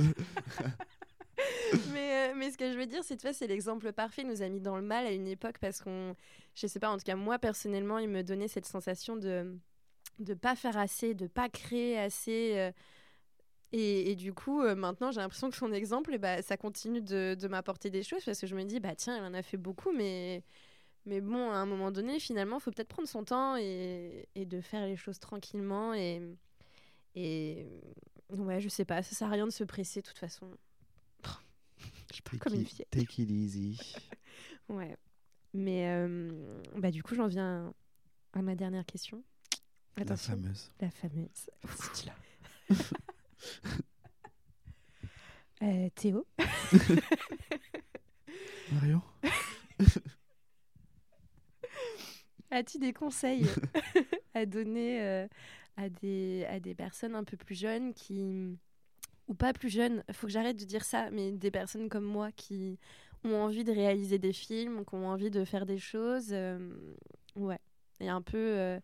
mais, 1.93 2.04
mais 2.37 2.51
ce 2.51 2.59
que 2.59 2.73
je 2.73 2.79
veux 2.79 2.87
dire, 2.87 3.03
c'est 3.05 3.17
tu 3.17 3.23
vois, 3.27 3.33
c'est 3.33 3.47
l'exemple 3.47 3.93
parfait. 3.93 4.23
Il 4.23 4.29
nous 4.29 4.43
a 4.43 4.49
mis 4.49 4.61
dans 4.61 4.77
le 4.77 4.83
mal 4.83 5.07
à 5.07 5.13
une 5.13 5.29
époque 5.29 5.59
parce 5.61 5.81
qu'on, 5.81 6.15
je 6.55 6.67
sais 6.67 6.81
pas, 6.81 6.91
en 6.91 6.97
tout 6.99 7.05
cas 7.05 7.17
moi 7.17 7.39
personnellement, 7.39 7.99
il 7.99 8.09
me 8.09 8.23
donnait 8.23 8.49
cette 8.49 8.67
sensation 8.67 9.17
de 9.17 9.59
de 10.21 10.35
pas 10.35 10.55
faire 10.57 10.77
assez, 10.77 11.15
de 11.15 11.27
pas 11.27 11.49
créer 11.49 11.99
assez. 11.99 12.53
euh, 12.59 12.73
et, 13.73 14.15
du 14.15 14.33
coup, 14.33 14.63
euh, 14.63 14.77
maintenant, 14.77 15.11
j'ai 15.11 15.21
l'impression 15.21 15.51
que 15.51 15.57
son 15.57 15.73
exemple, 15.73 16.17
bah, 16.19 16.43
ça 16.43 16.57
continue 16.57 17.03
de, 17.03 17.37
m'apporter 17.49 17.91
des 17.91 18.05
choses 18.05 18.25
parce 18.25 18.41
que 18.41 18.47
je 18.47 18.55
me 18.55 18.63
dis, 18.65 18.79
bah 18.79 18.95
tiens, 18.95 19.17
il 19.19 19.25
en 19.25 19.35
a 19.35 19.43
fait 19.43 19.57
beaucoup, 19.57 19.93
mais 19.93 20.45
mais 21.07 21.21
bon, 21.21 21.51
à 21.51 21.57
un 21.57 21.67
moment 21.67 21.91
donné, 21.93 22.21
finalement, 22.21 22.59
il 22.59 22.63
faut 22.63 22.71
peut-être 22.71 22.89
prendre 22.89 23.09
son 23.09 23.25
temps 23.25 23.57
et, 23.59 24.29
et 24.37 24.47
de 24.47 24.61
faire 24.61 24.87
les 24.87 24.97
choses 24.97 25.19
tranquillement 25.21 25.95
et 25.95 26.23
et 27.15 27.67
ouais, 28.31 28.61
je 28.61 28.69
sais 28.69 28.85
pas, 28.85 29.03
ça 29.03 29.15
sert 29.15 29.29
à 29.29 29.33
rien 29.33 29.47
de 29.47 29.53
se 29.53 29.65
presser 29.65 30.01
de 30.03 30.07
toute 30.07 30.19
façon. 30.19 30.51
Je 32.15 32.23
parle 32.23 32.39
comme 32.39 32.55
une 32.55 32.67
fille. 32.67 32.87
Take 32.91 33.23
it 33.23 33.31
easy. 33.31 33.79
Ouais. 34.71 34.97
Mais 35.53 35.89
euh, 35.89 36.31
bah 36.79 36.91
du 36.91 37.03
coup, 37.03 37.15
j'en 37.15 37.27
viens 37.27 37.75
à 38.33 38.41
ma 38.41 38.55
dernière 38.55 38.87
question. 38.87 39.23
La 39.99 40.17
fameuse. 40.17 40.71
la 40.81 40.91
fameuse. 40.91 41.51
Euh, 45.63 45.89
Théo, 45.95 46.27
Marion 48.73 49.01
as-tu 52.55 52.79
des 52.79 52.93
conseils 52.93 53.47
à 54.35 54.47
donner 54.47 55.03
euh, 55.03 55.27
à, 55.77 55.89
des, 55.89 56.47
à 56.49 56.61
des 56.61 56.75
personnes 56.75 57.15
un 57.15 57.25
peu 57.25 57.37
plus 57.37 57.59
jeunes 57.59 57.95
qui 57.95 58.59
ou 59.29 59.35
pas 59.35 59.53
plus 59.53 59.69
jeunes, 59.71 60.03
faut 60.13 60.27
que 60.27 60.33
j'arrête 60.33 60.59
de 60.59 60.65
dire 60.65 60.85
ça, 60.85 61.11
mais 61.11 61.33
des 61.33 61.51
personnes 61.51 61.89
comme 61.89 62.05
moi 62.05 62.31
qui 62.33 62.79
ont 63.25 63.35
envie 63.37 63.65
de 63.65 63.73
réaliser 63.73 64.19
des 64.19 64.33
films, 64.35 64.85
qui 64.85 64.95
ont 64.95 65.09
envie 65.09 65.31
de 65.31 65.45
faire 65.45 65.65
des 65.67 65.79
choses, 65.79 66.29
euh, 66.33 66.59
ouais, 67.37 67.59
et 68.01 68.09
un 68.09 68.21
peu 68.21 68.37
euh, 68.39 68.79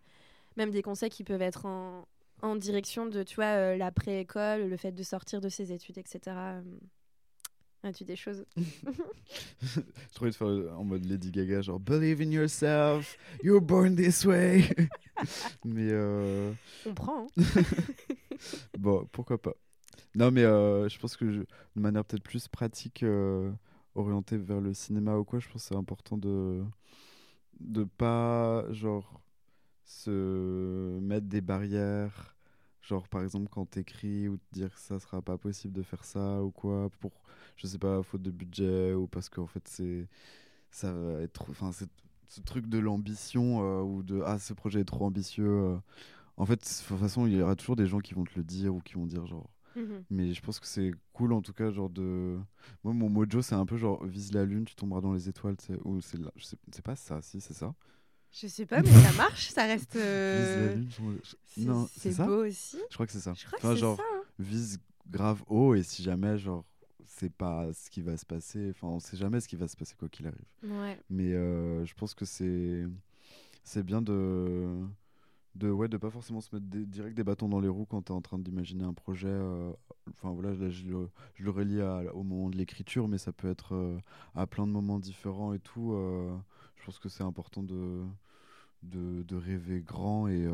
même 0.56 0.70
des 0.70 0.82
conseils 0.82 1.10
qui 1.10 1.24
peuvent 1.24 1.42
être 1.42 1.66
en, 1.66 2.06
en 2.42 2.56
direction 2.56 3.04
de, 3.06 3.22
tu 3.22 3.34
vois, 3.34 3.44
euh, 3.56 3.76
l'après-école, 3.76 4.68
le 4.68 4.76
fait 4.78 4.92
de 4.92 5.02
sortir 5.02 5.40
de 5.42 5.48
ses 5.50 5.72
études, 5.72 5.98
etc. 5.98 6.20
euh, 6.26 6.62
As-tu 7.82 8.04
des 8.04 8.16
choses? 8.16 8.44
Je 9.62 9.80
trouvais 10.14 10.30
de 10.30 10.36
faire 10.36 10.48
en 10.78 10.84
mode 10.84 11.04
Lady 11.06 11.30
Gaga, 11.30 11.62
genre 11.62 11.80
Believe 11.80 12.20
in 12.20 12.30
yourself, 12.30 13.16
you're 13.42 13.60
born 13.60 13.94
this 13.96 14.24
way. 14.24 14.64
mais 15.64 15.88
euh, 15.90 16.52
On 16.86 16.94
prend. 16.94 17.26
hein. 17.38 17.62
bon, 18.78 19.06
pourquoi 19.12 19.40
pas. 19.40 19.54
Non, 20.14 20.30
mais 20.32 20.42
euh, 20.44 20.88
je 20.88 20.98
pense 20.98 21.16
que 21.16 21.24
de 21.24 21.46
manière 21.76 22.04
peut-être 22.04 22.22
plus 22.22 22.48
pratique, 22.48 23.02
euh, 23.04 23.52
orientée 23.94 24.36
vers 24.38 24.60
le 24.60 24.74
cinéma 24.74 25.16
ou 25.16 25.24
quoi, 25.24 25.38
je 25.38 25.46
pense 25.48 25.62
que 25.62 25.68
c'est 25.68 25.76
important 25.76 26.18
de 26.18 26.62
de 27.60 27.84
pas 27.84 28.64
genre 28.72 29.20
se 29.84 30.98
mettre 31.00 31.26
des 31.28 31.40
barrières. 31.42 32.36
Genre, 32.82 33.08
par 33.08 33.22
exemple, 33.24 33.48
quand 33.50 33.66
t'écris 33.66 34.28
ou 34.28 34.38
te 34.38 34.44
dire 34.52 34.72
que 34.74 34.80
ça 34.80 35.00
sera 35.00 35.22
pas 35.22 35.38
possible 35.38 35.74
de 35.74 35.82
faire 35.82 36.04
ça 36.04 36.42
ou 36.44 36.50
quoi, 36.52 36.90
pour, 37.00 37.12
je 37.56 37.66
sais 37.68 37.78
pas, 37.78 38.02
faute 38.02 38.22
de 38.22 38.30
budget 38.32 38.94
ou 38.94 39.06
parce 39.08 39.28
qu'en 39.30 39.46
fait, 39.48 39.66
c'est. 39.68 40.08
Ça 40.72 40.92
va 40.92 41.22
être. 41.22 41.46
Enfin, 41.50 41.72
ce 41.72 42.40
truc 42.42 42.66
de 42.68 42.78
l'ambition 42.78 43.62
euh, 43.64 43.82
ou 43.82 44.02
de 44.04 44.22
ah, 44.26 44.38
ce 44.38 44.54
projet 44.54 44.80
est 44.80 44.84
trop 44.84 45.06
ambitieux. 45.06 45.78
En 46.38 46.46
fait, 46.46 46.56
de 46.56 46.60
toute 46.90 46.98
façon, 47.00 47.26
il 47.26 47.34
y 47.34 47.42
aura 47.42 47.56
toujours 47.56 47.76
des 47.76 47.86
gens 47.86 48.00
qui 48.00 48.14
vont 48.14 48.24
te 48.24 48.32
le 48.36 48.44
dire 48.44 48.74
ou 48.74 48.80
qui 48.80 48.94
vont 48.94 49.06
dire 49.06 49.26
genre. 49.26 49.50
Mhm. 49.76 50.04
Mais 50.10 50.32
je 50.32 50.40
pense 50.42 50.58
que 50.60 50.66
c'est 50.66 50.90
cool 51.12 51.32
en 51.32 51.42
tout 51.42 51.52
cas, 51.52 51.70
genre 51.70 51.90
de. 51.90 52.38
Moi, 52.84 52.92
mon 52.94 53.08
mojo, 53.08 53.40
c'est 53.42 53.54
un 53.54 53.66
peu 53.66 53.76
genre 53.76 54.04
vise 54.04 54.32
la 54.32 54.44
lune, 54.44 54.64
tu 54.64 54.74
tomberas 54.74 55.00
dans 55.00 55.12
les 55.12 55.28
étoiles. 55.28 55.56
Ou 55.84 56.00
c'est 56.00 56.18
là- 56.18 56.32
sais... 56.38 56.82
pas 56.82 56.96
ça, 56.96 57.20
si, 57.22 57.40
c'est 57.40 57.54
ça. 57.54 57.74
Je 58.32 58.46
sais 58.46 58.64
pas, 58.66 58.80
mais 58.82 58.90
ça 58.90 59.12
marche, 59.12 59.48
ça 59.50 59.64
reste. 59.64 59.92
Vise 59.94 60.02
la 60.02 60.04
euh, 60.04 60.74
lune, 60.76 60.88
Non, 61.58 61.88
c'est 61.96 62.16
beau 62.16 62.46
aussi. 62.46 62.78
Je 62.90 62.94
crois 62.94 63.06
que 63.06 63.12
c'est 63.12 63.18
ça. 63.20 63.34
Je 63.34 63.44
crois 63.46 63.58
Enfin, 63.58 63.74
que 63.74 63.80
genre, 63.80 63.96
ça. 63.96 64.02
hein. 64.14 64.22
vise 64.38 64.78
grave 65.08 65.42
haut 65.48 65.74
et 65.74 65.82
si 65.82 66.02
jamais, 66.04 66.38
genre, 66.38 66.64
c'est 67.06 67.32
pas 67.32 67.72
ce 67.72 67.90
qui 67.90 68.02
va 68.02 68.16
se 68.16 68.24
passer. 68.24 68.70
Enfin, 68.70 68.86
on 68.86 69.00
sait 69.00 69.16
jamais 69.16 69.40
ce 69.40 69.48
qui 69.48 69.56
va 69.56 69.66
se 69.66 69.76
passer 69.76 69.94
quoi 69.98 70.08
qu'il 70.08 70.26
arrive. 70.28 70.44
Ouais. 70.62 70.96
Mais 71.10 71.32
euh, 71.32 71.84
je 71.84 71.94
pense 71.94 72.14
que 72.14 72.24
c'est 72.24 72.86
c'est 73.64 73.82
bien 73.82 74.00
de 74.00 74.76
de 75.56 75.70
ouais 75.70 75.88
de 75.88 75.96
pas 75.96 76.10
forcément 76.10 76.40
se 76.40 76.54
mettre 76.54 76.66
des- 76.68 76.86
direct 76.86 77.16
des 77.16 77.24
bâtons 77.24 77.48
dans 77.48 77.60
les 77.60 77.68
roues 77.68 77.86
quand 77.86 78.02
tu 78.02 78.12
es 78.12 78.14
en 78.16 78.20
train 78.22 78.38
d'imaginer 78.38 78.84
un 78.84 78.94
projet. 78.94 79.28
euh, 79.28 79.72
Enfin 80.10 80.30
voilà, 80.32 80.54
là, 80.54 80.70
je, 80.70 80.84
le, 80.86 81.08
je 81.34 81.44
le 81.44 81.50
relie 81.50 81.80
à- 81.80 82.14
au 82.14 82.22
moment 82.24 82.50
de 82.50 82.56
l'écriture, 82.56 83.08
mais 83.08 83.18
ça 83.18 83.32
peut 83.32 83.48
être 83.50 83.74
euh, 83.74 83.98
à 84.34 84.46
plein 84.46 84.66
de 84.66 84.72
moments 84.72 84.98
différents 84.98 85.52
et 85.54 85.58
tout. 85.60 85.92
euh, 85.94 86.36
je 86.76 86.84
pense 86.86 86.98
que 86.98 87.08
c'est 87.08 87.22
important 87.24 87.62
de, 87.62 88.02
de 88.82 89.22
de 89.24 89.36
rêver 89.36 89.82
grand 89.82 90.28
et 90.28 90.46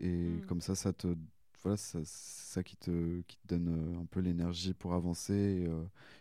et 0.00 0.42
Mm. 0.42 0.46
comme 0.46 0.60
ça 0.60 0.74
ça 0.74 0.92
te 0.92 1.08
voilà 1.62 1.76
ça- 1.76 2.00
ça 2.04 2.62
qui 2.62 2.76
te 2.76 3.20
qui 3.22 3.36
te 3.38 3.48
donne 3.48 3.96
un 4.00 4.06
peu 4.06 4.20
l'énergie 4.20 4.74
pour 4.74 4.94
avancer 4.94 5.34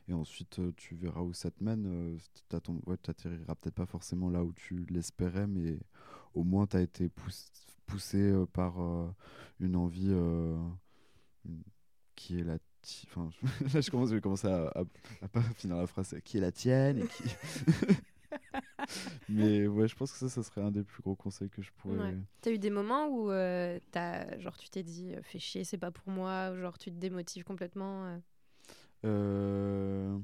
et, 0.07 0.11
et 0.11 0.13
ensuite, 0.13 0.59
tu 0.77 0.95
verras 0.95 1.21
où 1.21 1.33
ça 1.33 1.51
te 1.51 1.63
mène. 1.63 2.17
Ton- 2.63 2.81
ouais, 2.87 2.97
t'atterriras 2.97 3.55
peut-être 3.55 3.75
pas 3.75 3.85
forcément 3.85 4.29
là 4.29 4.43
où 4.43 4.51
tu 4.53 4.85
l'espérais, 4.89 5.45
mais 5.47 5.77
au 6.37 6.43
moins, 6.43 6.67
tu 6.67 6.77
as 6.77 6.81
été 6.81 7.07
pouss- 7.09 7.51
poussé 7.85 8.17
euh, 8.19 8.45
par 8.45 8.81
euh, 8.81 9.07
une 9.59 9.75
envie 9.75 10.11
euh, 10.11 10.57
qui 12.15 12.39
est 12.39 12.43
la 12.43 12.57
Enfin, 13.07 13.29
là, 13.73 13.81
je 13.81 13.91
commence, 13.91 14.09
je 14.11 14.15
vais 14.15 14.21
commencer 14.21 14.47
à, 14.47 14.67
à, 14.67 14.83
à 15.21 15.27
pas 15.27 15.41
finir 15.57 15.75
la 15.75 15.87
phrase. 15.87 16.15
Qui 16.23 16.37
est 16.37 16.41
la 16.41 16.53
tienne 16.53 16.99
et 16.99 17.07
qui... 17.07 17.23
Mais 19.27 19.67
ouais, 19.67 19.89
je 19.89 19.95
pense 19.95 20.13
que 20.13 20.17
ça, 20.17 20.29
ça 20.29 20.41
serait 20.41 20.61
un 20.61 20.71
des 20.71 20.83
plus 20.83 21.03
gros 21.03 21.15
conseils 21.15 21.49
que 21.49 21.61
je 21.61 21.69
pourrais... 21.75 21.97
Ouais. 21.97 22.17
T'as 22.39 22.51
eu 22.51 22.59
des 22.59 22.69
moments 22.69 23.09
où 23.09 23.29
euh, 23.29 23.77
genre, 24.39 24.57
tu 24.57 24.69
t'es 24.69 24.83
dit, 24.83 25.11
fais 25.21 25.39
chier, 25.39 25.65
c'est 25.65 25.77
pas 25.77 25.91
pour 25.91 26.09
moi, 26.09 26.51
ou 26.53 26.61
genre 26.61 26.77
tu 26.77 26.89
te 26.89 26.95
démotives 26.95 27.43
complètement. 27.43 28.05
euh? 28.05 28.17
Euh, 29.03 30.17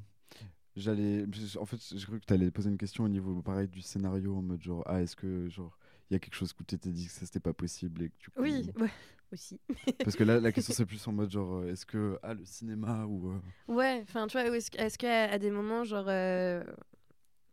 J'allais. 0.75 1.25
En 1.59 1.65
fait, 1.65 1.77
j'ai 1.95 2.05
cru 2.05 2.19
que 2.19 2.25
tu 2.25 2.33
allais 2.33 2.49
poser 2.49 2.69
une 2.69 2.77
question 2.77 3.03
au 3.03 3.09
niveau 3.09 3.41
pareil 3.41 3.67
du 3.67 3.81
scénario 3.81 4.35
en 4.35 4.41
mode 4.41 4.63
genre 4.63 4.83
ah 4.87 5.01
est-ce 5.01 5.15
que 5.15 5.47
genre 5.49 5.77
il 6.13 6.15
y 6.15 6.17
a 6.17 6.19
quelque 6.19 6.35
chose 6.35 6.53
où 6.59 6.63
tu 6.63 6.77
t'es 6.77 6.89
dit 6.91 7.07
que 7.07 7.11
ça 7.11 7.25
c'était 7.25 7.39
pas 7.39 7.53
possible 7.53 8.03
et 8.03 8.09
que 8.09 8.15
du 8.19 8.29
coup 8.29 8.41
Oui, 8.41 8.71
ouais, 8.77 8.89
aussi. 9.31 9.59
parce 9.99 10.15
que 10.15 10.23
là 10.23 10.39
la 10.39 10.51
question 10.51 10.73
c'est 10.73 10.85
plus 10.85 11.05
en 11.07 11.11
mode 11.11 11.31
genre 11.31 11.55
euh, 11.61 11.71
est-ce 11.71 11.85
que 11.85 12.19
ah 12.21 12.33
le 12.35 12.45
cinéma 12.45 13.05
ou 13.05 13.31
euh, 13.31 13.39
Ouais, 13.67 13.99
enfin, 14.03 14.27
tu 14.27 14.37
vois, 14.39 14.47
est-ce 14.55 14.97
qu'à 14.97 15.23
à 15.31 15.37
des 15.39 15.49
moments, 15.51 15.83
genre. 15.83 16.05
euh, 16.07 16.63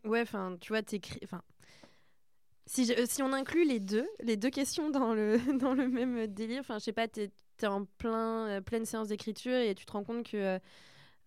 Ouais, 0.05 0.21
enfin, 0.21 0.57
tu 0.61 0.69
vois, 0.73 0.81
t'écris. 0.83 1.19
Enfin. 1.23 1.41
Si, 2.67 2.85
je- 2.85 2.93
euh, 2.93 3.05
si 3.07 3.21
on 3.23 3.33
inclut 3.33 3.65
les 3.65 3.79
deux, 3.79 4.07
les 4.23 4.37
deux 4.37 4.49
questions 4.49 4.89
dans 4.89 5.13
le, 5.13 5.37
dans 5.59 5.73
le 5.73 5.87
même 5.89 6.27
délire, 6.27 6.59
enfin, 6.61 6.77
je 6.79 6.83
sais 6.85 6.93
pas, 6.93 7.07
t'es 7.07 7.31
es 7.61 7.67
en 7.67 7.85
plein, 7.85 8.47
euh, 8.47 8.61
pleine 8.61 8.85
séance 8.85 9.09
d'écriture 9.09 9.55
et 9.55 9.75
tu 9.75 9.85
te 9.85 9.91
rends 9.91 10.03
compte 10.03 10.25
que, 10.27 10.37
euh, 10.37 10.59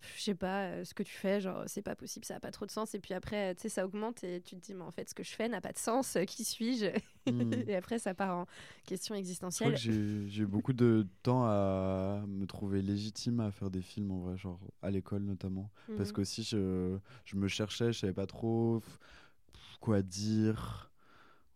je 0.01 0.21
sais 0.21 0.35
pas, 0.35 0.65
euh, 0.67 0.83
ce 0.85 0.93
que 0.93 1.03
tu 1.03 1.13
fais, 1.13 1.41
genre, 1.41 1.63
c'est 1.67 1.81
pas 1.81 1.95
possible, 1.95 2.25
ça 2.25 2.35
a 2.35 2.39
pas 2.39 2.51
trop 2.51 2.65
de 2.65 2.71
sens. 2.71 2.93
Et 2.95 2.99
puis 2.99 3.13
après, 3.13 3.55
tu 3.55 3.63
sais, 3.63 3.69
ça 3.69 3.85
augmente 3.85 4.23
et 4.23 4.41
tu 4.41 4.55
te 4.55 4.61
dis, 4.61 4.73
mais 4.73 4.83
en 4.83 4.91
fait, 4.91 5.09
ce 5.09 5.15
que 5.15 5.23
je 5.23 5.31
fais 5.33 5.47
n'a 5.49 5.61
pas 5.61 5.71
de 5.73 5.77
sens, 5.79 6.15
euh, 6.15 6.25
qui 6.25 6.43
suis-je? 6.43 6.85
Hmm. 7.25 7.51
Et 7.67 7.75
après, 7.75 7.97
ça 7.99 8.13
part 8.13 8.37
en 8.37 8.45
question 8.85 9.15
existentielle. 9.15 9.75
j'ai 9.77 10.41
eu 10.41 10.45
beaucoup 10.45 10.73
de 10.73 11.07
temps 11.23 11.43
à 11.45 12.23
me 12.27 12.45
trouver 12.45 12.81
légitime 12.81 13.39
à 13.39 13.51
faire 13.51 13.71
des 13.71 13.81
films 13.81 14.11
en 14.11 14.19
vrai, 14.19 14.37
genre 14.37 14.59
à 14.81 14.91
l'école 14.91 15.23
notamment. 15.23 15.71
Parce 15.95 16.09
Mhm. 16.09 16.15
que 16.15 16.21
aussi 16.21 16.43
je, 16.43 16.97
je 17.25 17.35
me 17.35 17.47
cherchais, 17.47 17.91
je 17.91 17.99
savais 17.99 18.13
pas 18.13 18.27
trop 18.27 18.81
quoi 19.79 20.01
dire. 20.01 20.91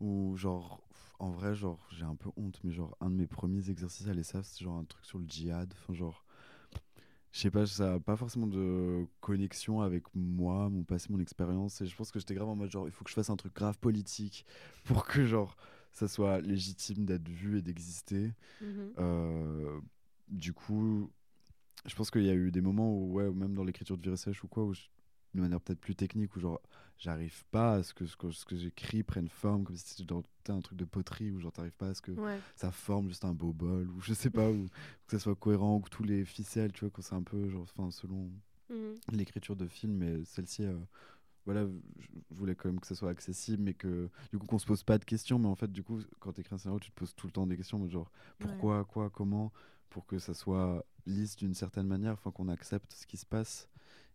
Ou 0.02 0.38
genre, 0.38 0.82
en 1.20 1.32
vrai, 1.32 1.56
genre, 1.56 1.88
j'ai 1.92 2.06
un 2.06 2.16
peu 2.16 2.30
honte, 2.38 2.60
mais 2.64 2.72
genre, 2.72 2.96
un 3.02 3.10
de 3.10 3.16
mes 3.16 3.28
premiers 3.28 3.70
exercices 3.70 4.08
à 4.08 4.14
l'ESAF, 4.14 4.46
c'est 4.46 4.64
genre 4.64 4.78
un 4.78 4.86
truc 4.86 5.06
sur 5.06 5.20
le 5.20 5.26
djihad. 5.28 5.74
Enfin, 5.78 5.94
genre, 5.94 6.26
je 7.32 7.40
sais 7.40 7.52
pas, 7.52 7.66
ça 7.66 7.96
a 7.96 8.00
pas 8.00 8.16
forcément 8.16 8.48
de 8.48 9.06
connexion 9.22 9.82
avec 9.82 10.04
moi, 10.16 10.70
mon 10.70 10.84
passé, 10.84 11.08
mon 11.12 11.20
expérience. 11.20 11.82
Et 11.82 11.86
je 11.86 11.96
pense 11.96 12.12
que 12.12 12.20
j'étais 12.20 12.34
grave 12.34 12.50
en 12.50 12.56
mode 12.56 12.72
genre, 12.72 12.88
il 12.88 12.92
faut 12.92 13.04
que 13.04 13.10
je 13.10 13.16
fasse 13.16 13.30
un 13.30 13.36
truc 13.38 13.54
grave 13.56 13.78
politique 13.78 14.46
pour 14.86 15.06
que 15.06 15.26
genre, 15.26 15.56
ça 15.92 16.08
soit 16.08 16.42
légitime 16.42 17.06
d'être 17.06 17.28
vu 17.30 17.58
et 17.60 17.62
d'exister. 17.62 18.34
Mhm. 18.62 18.94
Euh, 18.98 19.80
du 20.28 20.54
coup, 20.54 21.10
je 21.86 21.96
pense 21.96 22.12
qu'il 22.12 22.24
y 22.24 22.30
a 22.30 22.34
eu 22.36 22.52
des 22.52 22.62
moments 22.62 22.92
où, 22.94 23.14
ouais, 23.14 23.28
ou 23.28 23.34
même 23.34 23.54
dans 23.54 23.64
l'écriture 23.64 23.98
de 23.98 24.02
Viré 24.02 24.18
Sèche 24.18 24.44
ou 24.44 24.48
quoi, 24.48 24.64
où 24.64 24.74
je- 24.74 24.88
de 25.36 25.42
manière 25.42 25.62
peut-être 25.62 25.80
plus 25.80 25.96
technique, 25.96 26.36
où 26.36 26.40
genre, 26.40 26.60
j'arrive 26.98 27.44
pas 27.52 27.74
à 27.76 27.84
ce 27.84 27.94
que 27.94 28.06
ce 28.06 28.16
que, 28.18 28.32
ce 28.32 28.46
que 28.46 28.56
j'écris 28.56 29.04
prenne 29.04 29.30
forme, 29.30 29.64
comme 29.64 29.76
si 29.76 29.88
c'était 29.88 30.08
genre, 30.12 30.24
un 30.50 30.60
truc 30.62 30.78
de 30.78 30.86
poterie, 30.86 31.32
où 31.32 31.40
genre, 31.40 31.52
t'arrives 31.52 31.72
pas 31.76 31.90
à 31.90 31.94
ce 31.94 32.02
que 32.02 32.12
Ouais. 32.12 32.40
ça 32.56 32.72
forme 32.72 33.10
juste 33.10 33.26
un 33.26 33.34
beau 33.34 33.54
bol, 33.54 33.88
ou 33.92 34.02
je 34.02 34.14
sais 34.14 34.32
pas, 34.32 34.50
ou 34.50 34.66
que 35.08 35.12
ça 35.12 35.20
soit 35.20 35.36
cohérent, 35.36 35.76
ou 35.78 35.80
que 35.82 35.90
tous 35.90 36.04
les 36.04 36.26
ficelles, 36.26 36.72
tu 36.72 36.82
vois, 36.82 36.90
quand 36.90 37.02
c'est 37.04 37.16
un 37.16 37.24
peu, 37.24 37.50
genre, 37.50 37.64
enfin, 37.64 37.92
selon 37.92 38.32
Mhm. 38.70 38.96
l'écriture 39.14 39.56
de 39.56 39.68
film, 39.68 39.94
mais 39.94 40.24
celle-ci, 40.26 40.64
euh, 40.64 40.78
voilà, 41.46 41.66
je 41.98 42.08
voulais 42.30 42.54
quand 42.56 42.70
même 42.70 42.80
que 42.80 42.86
ça 42.86 42.94
soit 42.96 43.10
accessible, 43.10 43.64
mais 43.64 43.74
que 43.74 44.10
du 44.32 44.38
coup 44.38 44.46
qu'on 44.46 44.60
se 44.60 44.68
pose 44.68 44.84
pas 44.84 45.00
de 45.00 45.06
questions, 45.06 45.40
mais 45.40 45.48
en 45.48 45.56
fait, 45.56 45.72
du 45.72 45.82
coup, 45.84 46.00
quand 46.20 46.34
tu 46.34 46.42
écris 46.42 46.54
un 46.54 46.58
scénario, 46.60 46.80
tu 46.80 46.92
te 46.92 46.96
poses 46.96 47.16
tout 47.16 47.26
le 47.26 47.32
temps 47.32 47.48
des 47.48 47.58
questions, 47.58 47.88
genre 47.90 48.12
pourquoi, 48.38 48.86
quoi, 48.86 49.10
comment, 49.10 49.52
pour 49.90 50.06
que 50.06 50.20
ça 50.20 50.36
soit 50.36 50.86
lisse 51.08 51.36
d'une 51.36 51.56
certaine 51.56 51.88
manière, 51.88 52.14
enfin 52.14 52.30
qu'on 52.30 52.50
accepte 52.50 52.92
ce 52.94 53.08
qui 53.08 53.18
se 53.18 53.26
passe. 53.26 53.68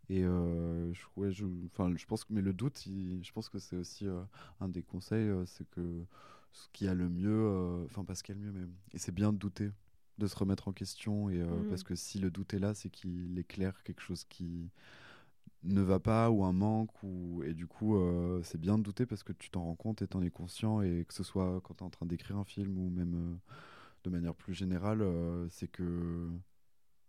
Et 0.09 0.23
euh, 0.23 0.93
je, 0.93 1.01
ouais, 1.17 1.31
je, 1.31 1.45
je 1.95 2.05
pense 2.05 2.23
que, 2.25 2.33
mais 2.33 2.41
le 2.41 2.53
doute, 2.53 2.85
il- 2.85 3.23
je 3.23 3.31
pense 3.33 3.49
que 3.49 3.59
c'est 3.59 3.75
aussi 3.77 4.07
euh, 4.07 4.21
un 4.61 4.69
des 4.69 4.83
conseils, 4.83 5.29
euh, 5.29 5.45
c'est 5.45 5.69
que 5.71 6.05
ce 6.53 6.67
qui 6.73 6.87
a 6.87 6.93
le 6.93 7.09
mieux, 7.09 7.83
enfin 7.85 8.05
pas 8.05 8.15
ce 8.15 8.23
qui 8.23 8.31
a 8.31 8.35
le 8.35 8.41
mieux, 8.41 8.51
mais 8.51 8.65
et 8.93 8.97
c'est 8.97 9.11
bien 9.13 9.33
de 9.33 9.37
douter, 9.37 9.71
de 10.19 10.27
se 10.27 10.35
remettre 10.37 10.67
en 10.69 10.73
question, 10.73 11.29
et 11.29 11.43
Mhm. 11.49 11.63
parce 11.69 11.83
que 11.83 11.95
si 11.95 12.19
le 12.19 12.31
doute 12.31 12.53
est 12.53 12.59
là, 12.59 12.73
c'est 12.73 12.89
qu'il 12.89 13.37
éclaire 13.39 13.83
quelque 13.83 14.01
chose 14.01 14.23
qui 14.25 14.69
ne 15.63 15.81
va 15.81 15.99
pas 15.99 16.29
ou 16.29 16.43
un 16.45 16.53
manque 16.53 16.91
ou 17.03 17.41
et 17.43 17.53
du 17.53 17.65
coup 17.67 17.97
c'est 18.43 18.59
bien 18.59 18.77
de 18.77 18.83
douter 18.83 19.05
parce 19.05 19.23
que 19.23 19.33
tu 19.33 19.49
t'en 19.49 19.63
rends 19.63 19.75
compte 19.75 20.01
et 20.01 20.07
t'en 20.07 20.21
es 20.21 20.29
conscient 20.29 20.81
et 20.81 21.05
que 21.07 21.13
ce 21.13 21.23
soit 21.23 21.59
quand 21.63 21.75
tu 21.75 21.83
es 21.83 21.87
en 21.87 21.89
train 21.89 22.05
d'écrire 22.05 22.37
un 22.37 22.43
film 22.45 22.77
ou 22.77 22.89
même 22.89 23.39
de 24.03 24.09
manière 24.09 24.35
plus 24.35 24.53
générale 24.53 25.03
c'est 25.51 25.67
que 25.69 26.29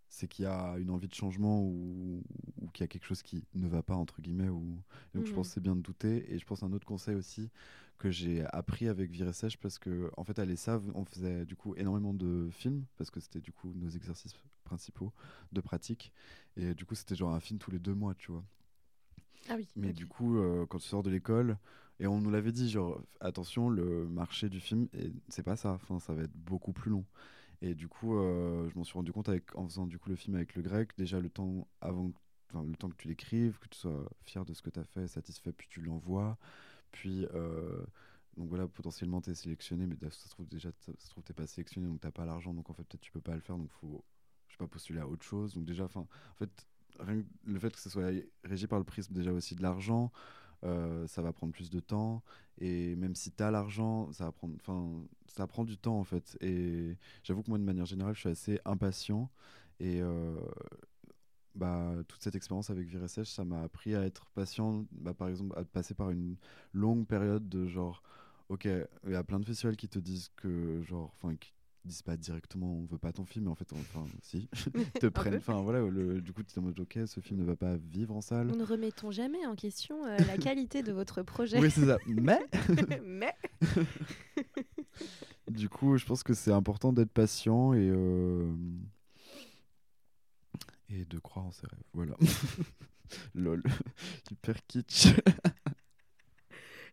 c'est 0.09 0.27
qu'il 0.27 0.43
y 0.45 0.47
a 0.47 0.75
une 0.77 0.89
envie 0.89 1.07
de 1.07 1.13
changement 1.13 1.61
ou, 1.61 2.23
ou 2.61 2.67
qu'il 2.69 2.83
y 2.83 2.85
a 2.85 2.87
quelque 2.87 3.05
chose 3.05 3.21
qui 3.21 3.45
ne 3.55 3.67
va 3.67 3.83
pas 3.83 3.95
entre 3.95 4.21
guillemets 4.21 4.49
ou 4.49 4.81
donc 5.13 5.27
je 5.27 5.31
Mhm. 5.31 5.33
pense 5.33 5.49
que 5.49 5.53
c'est 5.55 5.61
bien 5.61 5.75
de 5.75 5.81
douter 5.81 6.31
et 6.33 6.39
je 6.39 6.45
pense 6.45 6.63
un 6.63 6.71
autre 6.73 6.85
conseil 6.87 7.15
aussi 7.15 7.49
que 7.97 8.11
j'ai 8.11 8.45
appris 8.53 8.87
avec 8.87 9.11
Viré 9.11 9.33
Sèche 9.33 9.57
parce 9.57 9.79
que 9.79 10.11
en 10.17 10.23
fait 10.23 10.39
à 10.39 10.45
l'ESAV 10.45 10.91
on 10.95 11.05
faisait 11.05 11.45
du 11.45 11.55
coup 11.55 11.75
énormément 11.75 12.13
de 12.13 12.49
films 12.51 12.85
parce 12.97 13.09
que 13.11 13.19
c'était 13.19 13.41
du 13.41 13.51
coup 13.51 13.73
nos 13.75 13.89
exercices 13.89 14.35
principaux 14.63 15.13
de 15.51 15.61
pratique 15.61 16.13
et 16.57 16.73
du 16.73 16.85
coup 16.85 16.95
c'était 16.95 17.15
genre 17.15 17.33
un 17.33 17.39
film 17.39 17.59
tous 17.59 17.71
les 17.71 17.79
deux 17.79 17.93
mois 17.95 18.13
tu 18.15 18.31
vois 18.31 18.43
Ah 19.49 19.55
oui. 19.55 19.67
mais 19.75 19.93
du 19.93 20.07
coup, 20.07 20.37
euh, 20.39 20.65
quand 20.65 20.79
tu 20.79 20.87
sors 20.87 21.03
de 21.03 21.09
l'école, 21.09 21.57
et 21.99 22.07
on 22.07 22.19
nous 22.21 22.29
l'avait 22.29 22.51
dit, 22.51 22.69
genre, 22.69 23.01
attention, 23.19 23.69
le 23.69 24.07
marché 24.07 24.49
du 24.49 24.59
film, 24.59 24.87
c'est 25.29 25.43
pas 25.43 25.55
ça, 25.55 25.71
enfin, 25.73 25.99
ça 25.99 26.13
va 26.13 26.23
être 26.23 26.35
beaucoup 26.35 26.73
plus 26.73 26.91
long. 26.91 27.05
Et 27.61 27.73
du 27.73 27.87
coup, 27.87 28.17
euh, 28.17 28.69
je 28.69 28.77
m'en 28.77 28.83
suis 28.83 28.93
rendu 28.93 29.11
compte 29.11 29.29
en 29.55 29.67
faisant 29.67 29.87
du 29.87 29.97
coup 29.97 30.09
le 30.09 30.15
film 30.15 30.35
avec 30.35 30.55
le 30.55 30.61
grec, 30.61 30.91
déjà 30.97 31.19
le 31.19 31.29
temps 31.29 31.67
avant, 31.81 32.11
le 32.53 32.75
temps 32.75 32.89
que 32.89 32.95
tu 32.95 33.07
l'écrives, 33.07 33.57
que 33.59 33.67
tu 33.67 33.79
sois 33.79 34.09
fier 34.23 34.45
de 34.45 34.53
ce 34.53 34.61
que 34.61 34.69
tu 34.69 34.79
as 34.79 34.83
fait, 34.83 35.07
satisfait, 35.07 35.51
puis 35.51 35.67
tu 35.69 35.81
l'envoies. 35.81 36.37
Puis, 36.91 37.25
euh, 37.33 37.83
donc 38.37 38.49
voilà, 38.49 38.67
potentiellement 38.67 39.21
tu 39.21 39.31
es 39.31 39.35
sélectionné, 39.35 39.87
mais 39.87 39.97
ça 40.01 40.11
se 40.11 40.29
trouve 40.29 40.47
déjà, 40.47 40.69
ça 40.79 40.91
se 40.97 41.09
trouve 41.09 41.23
t'es 41.23 41.33
pas 41.33 41.47
sélectionné, 41.47 41.87
donc 41.87 41.99
t'as 41.99 42.11
pas 42.11 42.25
l'argent, 42.25 42.53
donc 42.53 42.69
en 42.69 42.73
fait 42.73 42.83
peut-être 42.83 43.01
tu 43.01 43.11
peux 43.11 43.21
pas 43.21 43.35
le 43.35 43.41
faire, 43.41 43.57
donc 43.57 43.71
faut, 43.71 44.03
je 44.47 44.53
sais 44.53 44.57
pas, 44.57 44.67
postuler 44.67 44.99
à 44.99 45.07
autre 45.07 45.25
chose. 45.25 45.55
Donc 45.55 45.65
déjà, 45.65 45.85
enfin, 45.85 46.01
en 46.01 46.35
fait, 46.35 46.67
le 47.43 47.59
fait 47.59 47.71
que 47.71 47.79
ce 47.79 47.89
soit 47.89 48.11
régi 48.43 48.67
par 48.67 48.79
le 48.79 48.85
prisme 48.85 49.13
déjà 49.13 49.31
aussi 49.31 49.55
de 49.55 49.63
l'argent, 49.63 50.11
euh, 50.67 51.07
ça 51.07 51.21
va 51.21 51.33
prendre 51.33 51.53
plus 51.53 51.69
de 51.69 51.79
temps. 51.79 52.23
Et 52.59 52.95
même 52.95 53.15
si 53.15 53.31
tu 53.31 53.43
as 53.43 53.51
l'argent, 53.51 54.11
ça 54.11 54.25
va 54.25 54.31
prendre, 54.31 54.55
ça 55.27 55.47
prend 55.47 55.63
du 55.65 55.77
temps 55.77 55.99
en 55.99 56.03
fait. 56.03 56.37
Et 56.41 56.97
j'avoue 57.23 57.43
que 57.43 57.49
moi, 57.49 57.57
de 57.59 57.63
manière 57.63 57.85
générale, 57.85 58.15
je 58.15 58.21
suis 58.21 58.29
assez 58.29 58.59
impatient. 58.65 59.29
Et 59.79 60.01
euh, 60.01 60.35
bah, 61.55 61.93
toute 62.07 62.21
cette 62.21 62.35
expérience 62.35 62.69
avec 62.69 62.87
Viresèche, 62.87 63.29
ça 63.29 63.45
m'a 63.45 63.61
appris 63.61 63.95
à 63.95 64.03
être 64.03 64.27
patient. 64.31 64.85
Bah, 64.91 65.13
par 65.13 65.29
exemple, 65.29 65.57
à 65.57 65.63
passer 65.63 65.93
par 65.93 66.11
une 66.11 66.35
longue 66.73 67.05
période 67.07 67.47
de 67.49 67.67
genre, 67.67 68.03
ok, 68.49 68.65
il 68.65 69.11
y 69.11 69.15
a 69.15 69.23
plein 69.23 69.39
de 69.39 69.45
festivals 69.45 69.77
qui 69.77 69.87
te 69.87 69.99
disent 69.99 70.29
que 70.35 70.81
genre, 70.83 71.13
enfin, 71.15 71.35
qui 71.35 71.53
disent 71.87 72.01
pas 72.03 72.17
directement 72.17 72.71
on 72.71 72.85
veut 72.85 72.97
pas 72.97 73.11
ton 73.11 73.25
film 73.25 73.45
mais 73.45 73.51
en 73.51 73.55
fait 73.55 73.71
enfin 73.73 74.05
si 74.21 74.47
te 74.99 75.07
prennent. 75.07 75.35
enfin 75.37 75.61
voilà 75.61 75.79
le, 75.79 76.21
du 76.21 76.33
coup 76.33 76.43
tu 76.43 76.53
es 76.53 76.59
en 76.59 76.63
mode 76.63 76.79
ok 76.79 76.99
ce 77.05 77.19
film 77.19 77.39
ne 77.39 77.45
va 77.45 77.55
pas 77.55 77.75
vivre 77.77 78.15
en 78.15 78.21
salle. 78.21 78.47
Nous 78.47 78.55
ne 78.55 78.63
remettons 78.63 79.11
jamais 79.11 79.45
en 79.45 79.55
question 79.55 80.05
euh, 80.05 80.17
la 80.27 80.37
qualité 80.37 80.83
de 80.83 80.91
votre 80.91 81.23
projet. 81.23 81.59
oui 81.59 81.71
c'est 81.71 81.85
ça. 81.85 81.97
Mais 82.07 82.39
Mais. 83.03 83.33
Du 85.49 85.69
coup 85.69 85.97
je 85.97 86.05
pense 86.05 86.23
que 86.23 86.33
c'est 86.33 86.51
important 86.51 86.93
d'être 86.93 87.11
patient 87.11 87.73
et 87.73 87.89
euh, 87.89 88.53
et 90.89 91.05
de 91.05 91.19
croire 91.19 91.45
en 91.45 91.51
ses 91.51 91.67
rêves. 91.67 91.83
Voilà. 91.93 92.15
Lol. 93.33 93.63
Hyper 94.31 94.65
kitsch 94.67 95.07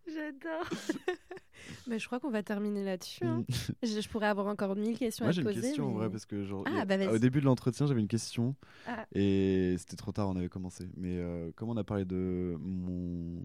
j'adore. 0.06 0.68
Mais 1.86 1.98
je 1.98 2.06
crois 2.06 2.20
qu'on 2.20 2.30
va 2.30 2.42
terminer 2.42 2.84
là-dessus. 2.84 3.24
hein. 3.24 3.44
Mm. 3.48 3.54
Je, 3.82 4.00
je 4.00 4.08
pourrais 4.08 4.26
avoir 4.26 4.46
encore 4.48 4.74
mille 4.76 4.98
questions 4.98 5.24
Moi 5.24 5.30
à 5.30 5.32
j'ai 5.32 5.42
te 5.42 5.48
une 5.48 5.54
poser. 5.54 5.66
question 5.68 5.86
en 5.88 5.92
vrai 5.92 6.10
parce 6.10 6.26
que 6.26 6.42
genre 6.44 6.64
Ah, 6.66 6.80
a- 6.80 6.84
bah, 6.84 6.96
au 7.12 7.18
début 7.18 7.40
de 7.40 7.44
l'entretien 7.44 7.86
j'avais 7.86 8.00
une 8.00 8.08
question 8.08 8.54
Ah. 8.86 9.06
et 9.14 9.76
c'était 9.78 9.96
trop 9.96 10.12
tard 10.12 10.28
on 10.28 10.36
avait 10.36 10.48
commencé 10.48 10.88
mais 10.96 11.16
euh, 11.18 11.50
comme 11.56 11.68
on 11.70 11.76
a 11.76 11.84
parlé 11.84 12.04
de 12.04 12.56
mon 12.60 13.40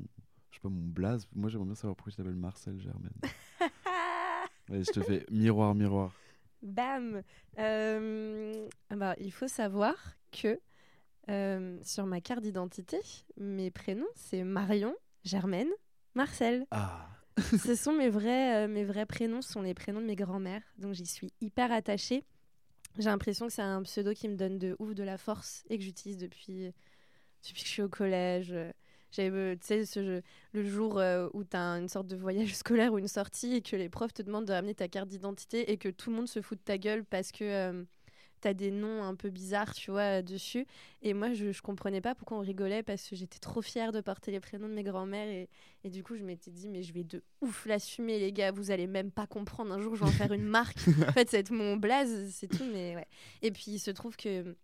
je 0.49 0.55
sais 0.55 0.61
pas 0.61 0.69
mon 0.69 0.81
blaze 0.87 1.27
moi 1.35 1.49
j'aimerais 1.49 1.67
bien 1.67 1.75
savoir 1.75 1.95
pourquoi 1.95 2.11
je 2.11 2.17
t'appelle 2.17 2.35
Marcel 2.35 2.79
Germaine 2.79 3.11
je 4.69 4.91
te 4.91 5.01
fais 5.01 5.25
miroir 5.31 5.75
miroir 5.75 6.13
Bam 6.61 7.21
Euh, 7.57 8.67
bah, 8.89 9.15
Il 9.19 9.31
faut 9.31 9.47
savoir 9.47 9.95
que 10.31 10.59
euh, 11.29 11.77
sur 11.83 12.05
ma 12.05 12.21
carte 12.21 12.41
d'identité, 12.41 12.97
mes 13.37 13.69
prénoms, 13.71 14.07
c'est 14.15 14.43
Marion, 14.43 14.95
Germaine, 15.23 15.69
Marcel. 16.19 16.65
ah 16.71 17.05
Ce 17.65 17.75
sont 17.75 17.93
mes 17.93 18.09
vrais, 18.09 18.65
euh, 18.65 18.67
mes 18.67 18.83
vrais 18.83 19.05
prénoms, 19.05 19.41
ce 19.41 19.53
sont 19.53 19.61
les 19.61 19.73
prénoms 19.73 20.01
de 20.01 20.05
mes 20.05 20.17
grands-mères. 20.17 20.63
Donc 20.77 20.93
j'y 20.93 21.05
suis 21.05 21.31
hyper 21.39 21.71
attachée. 21.71 22.25
J'ai 22.97 23.05
l'impression 23.05 23.47
que 23.47 23.53
c'est 23.53 23.61
un 23.61 23.81
pseudo 23.83 24.13
qui 24.13 24.27
me 24.27 24.35
donne 24.35 24.57
de 24.57 24.75
ouf 24.79 24.93
de 24.93 25.03
la 25.03 25.17
force 25.17 25.63
et 25.69 25.77
que 25.77 25.83
j'utilise 25.85 26.17
depuis, 26.17 26.73
depuis 27.43 27.53
que 27.53 27.67
je 27.67 27.73
suis 27.73 27.81
au 27.81 27.87
collège. 27.87 28.53
J'avais, 29.11 29.29
euh, 29.37 29.55
tu 29.55 29.65
sais, 29.65 29.85
ce 29.85 30.03
jeu- 30.03 30.21
le 30.51 30.67
jour 30.67 30.99
euh, 30.99 31.29
où 31.33 31.45
tu 31.45 31.55
as 31.55 31.61
une 31.79 31.87
sorte 31.87 32.07
de 32.07 32.17
voyage 32.17 32.53
scolaire 32.55 32.91
ou 32.91 32.97
une 32.99 33.07
sortie 33.07 33.53
et 33.53 33.61
que 33.61 33.77
les 33.77 33.87
profs 33.87 34.13
te 34.13 34.21
demandent 34.21 34.45
de 34.45 34.51
ramener 34.53 34.75
ta 34.75 34.89
carte 34.89 35.07
d'identité 35.07 35.71
et 35.71 35.77
que 35.77 35.87
tout 35.87 36.09
le 36.09 36.17
monde 36.17 36.27
se 36.27 36.41
fout 36.41 36.57
de 36.57 36.63
ta 36.63 36.77
gueule 36.77 37.05
parce 37.05 37.31
que 37.31 37.85
tu 38.41 38.47
as 38.47 38.53
des 38.53 38.71
noms 38.71 39.03
un 39.03 39.15
peu 39.15 39.29
bizarres, 39.29 39.73
tu 39.73 39.91
vois, 39.91 40.21
dessus. 40.21 40.65
Et 41.01 41.13
moi, 41.13 41.33
je, 41.33 41.51
je 41.51 41.61
comprenais 41.61 42.01
pas 42.01 42.15
pourquoi 42.15 42.37
on 42.37 42.41
rigolait 42.41 42.83
parce 42.83 43.07
que 43.07 43.15
j'étais 43.15 43.39
trop 43.39 43.61
fière 43.61 43.91
de 43.91 44.01
porter 44.01 44.31
les 44.31 44.39
prénoms 44.39 44.67
de 44.69 44.73
mes 44.73 44.83
grands-mères 44.83 45.27
et, 45.29 45.49
et 45.83 45.89
du 45.89 46.03
coup, 46.03 46.15
je 46.15 46.23
m'étais 46.23 46.51
dit, 46.51 46.67
mais 46.69 46.83
je 46.83 46.93
vais 46.93 47.03
de 47.03 47.23
ouf 47.41 47.65
l'assumer, 47.65 48.19
les 48.19 48.31
gars, 48.31 48.51
vous 48.51 48.71
allez 48.71 48.87
même 48.87 49.11
pas 49.11 49.27
comprendre. 49.27 49.71
Un 49.73 49.79
jour, 49.81 49.95
je 49.95 50.03
vais 50.03 50.09
en 50.09 50.13
faire 50.13 50.33
une 50.33 50.43
marque. 50.47 50.77
en 51.07 51.11
fait, 51.13 51.29
c'est 51.29 51.49
mon 51.51 51.77
blaze, 51.77 52.29
c'est 52.31 52.47
tout, 52.47 52.65
mais 52.71 52.95
ouais. 52.95 53.07
Et 53.41 53.51
puis, 53.51 53.65
il 53.67 53.79
se 53.79 53.91
trouve 53.91 54.15
que 54.17 54.55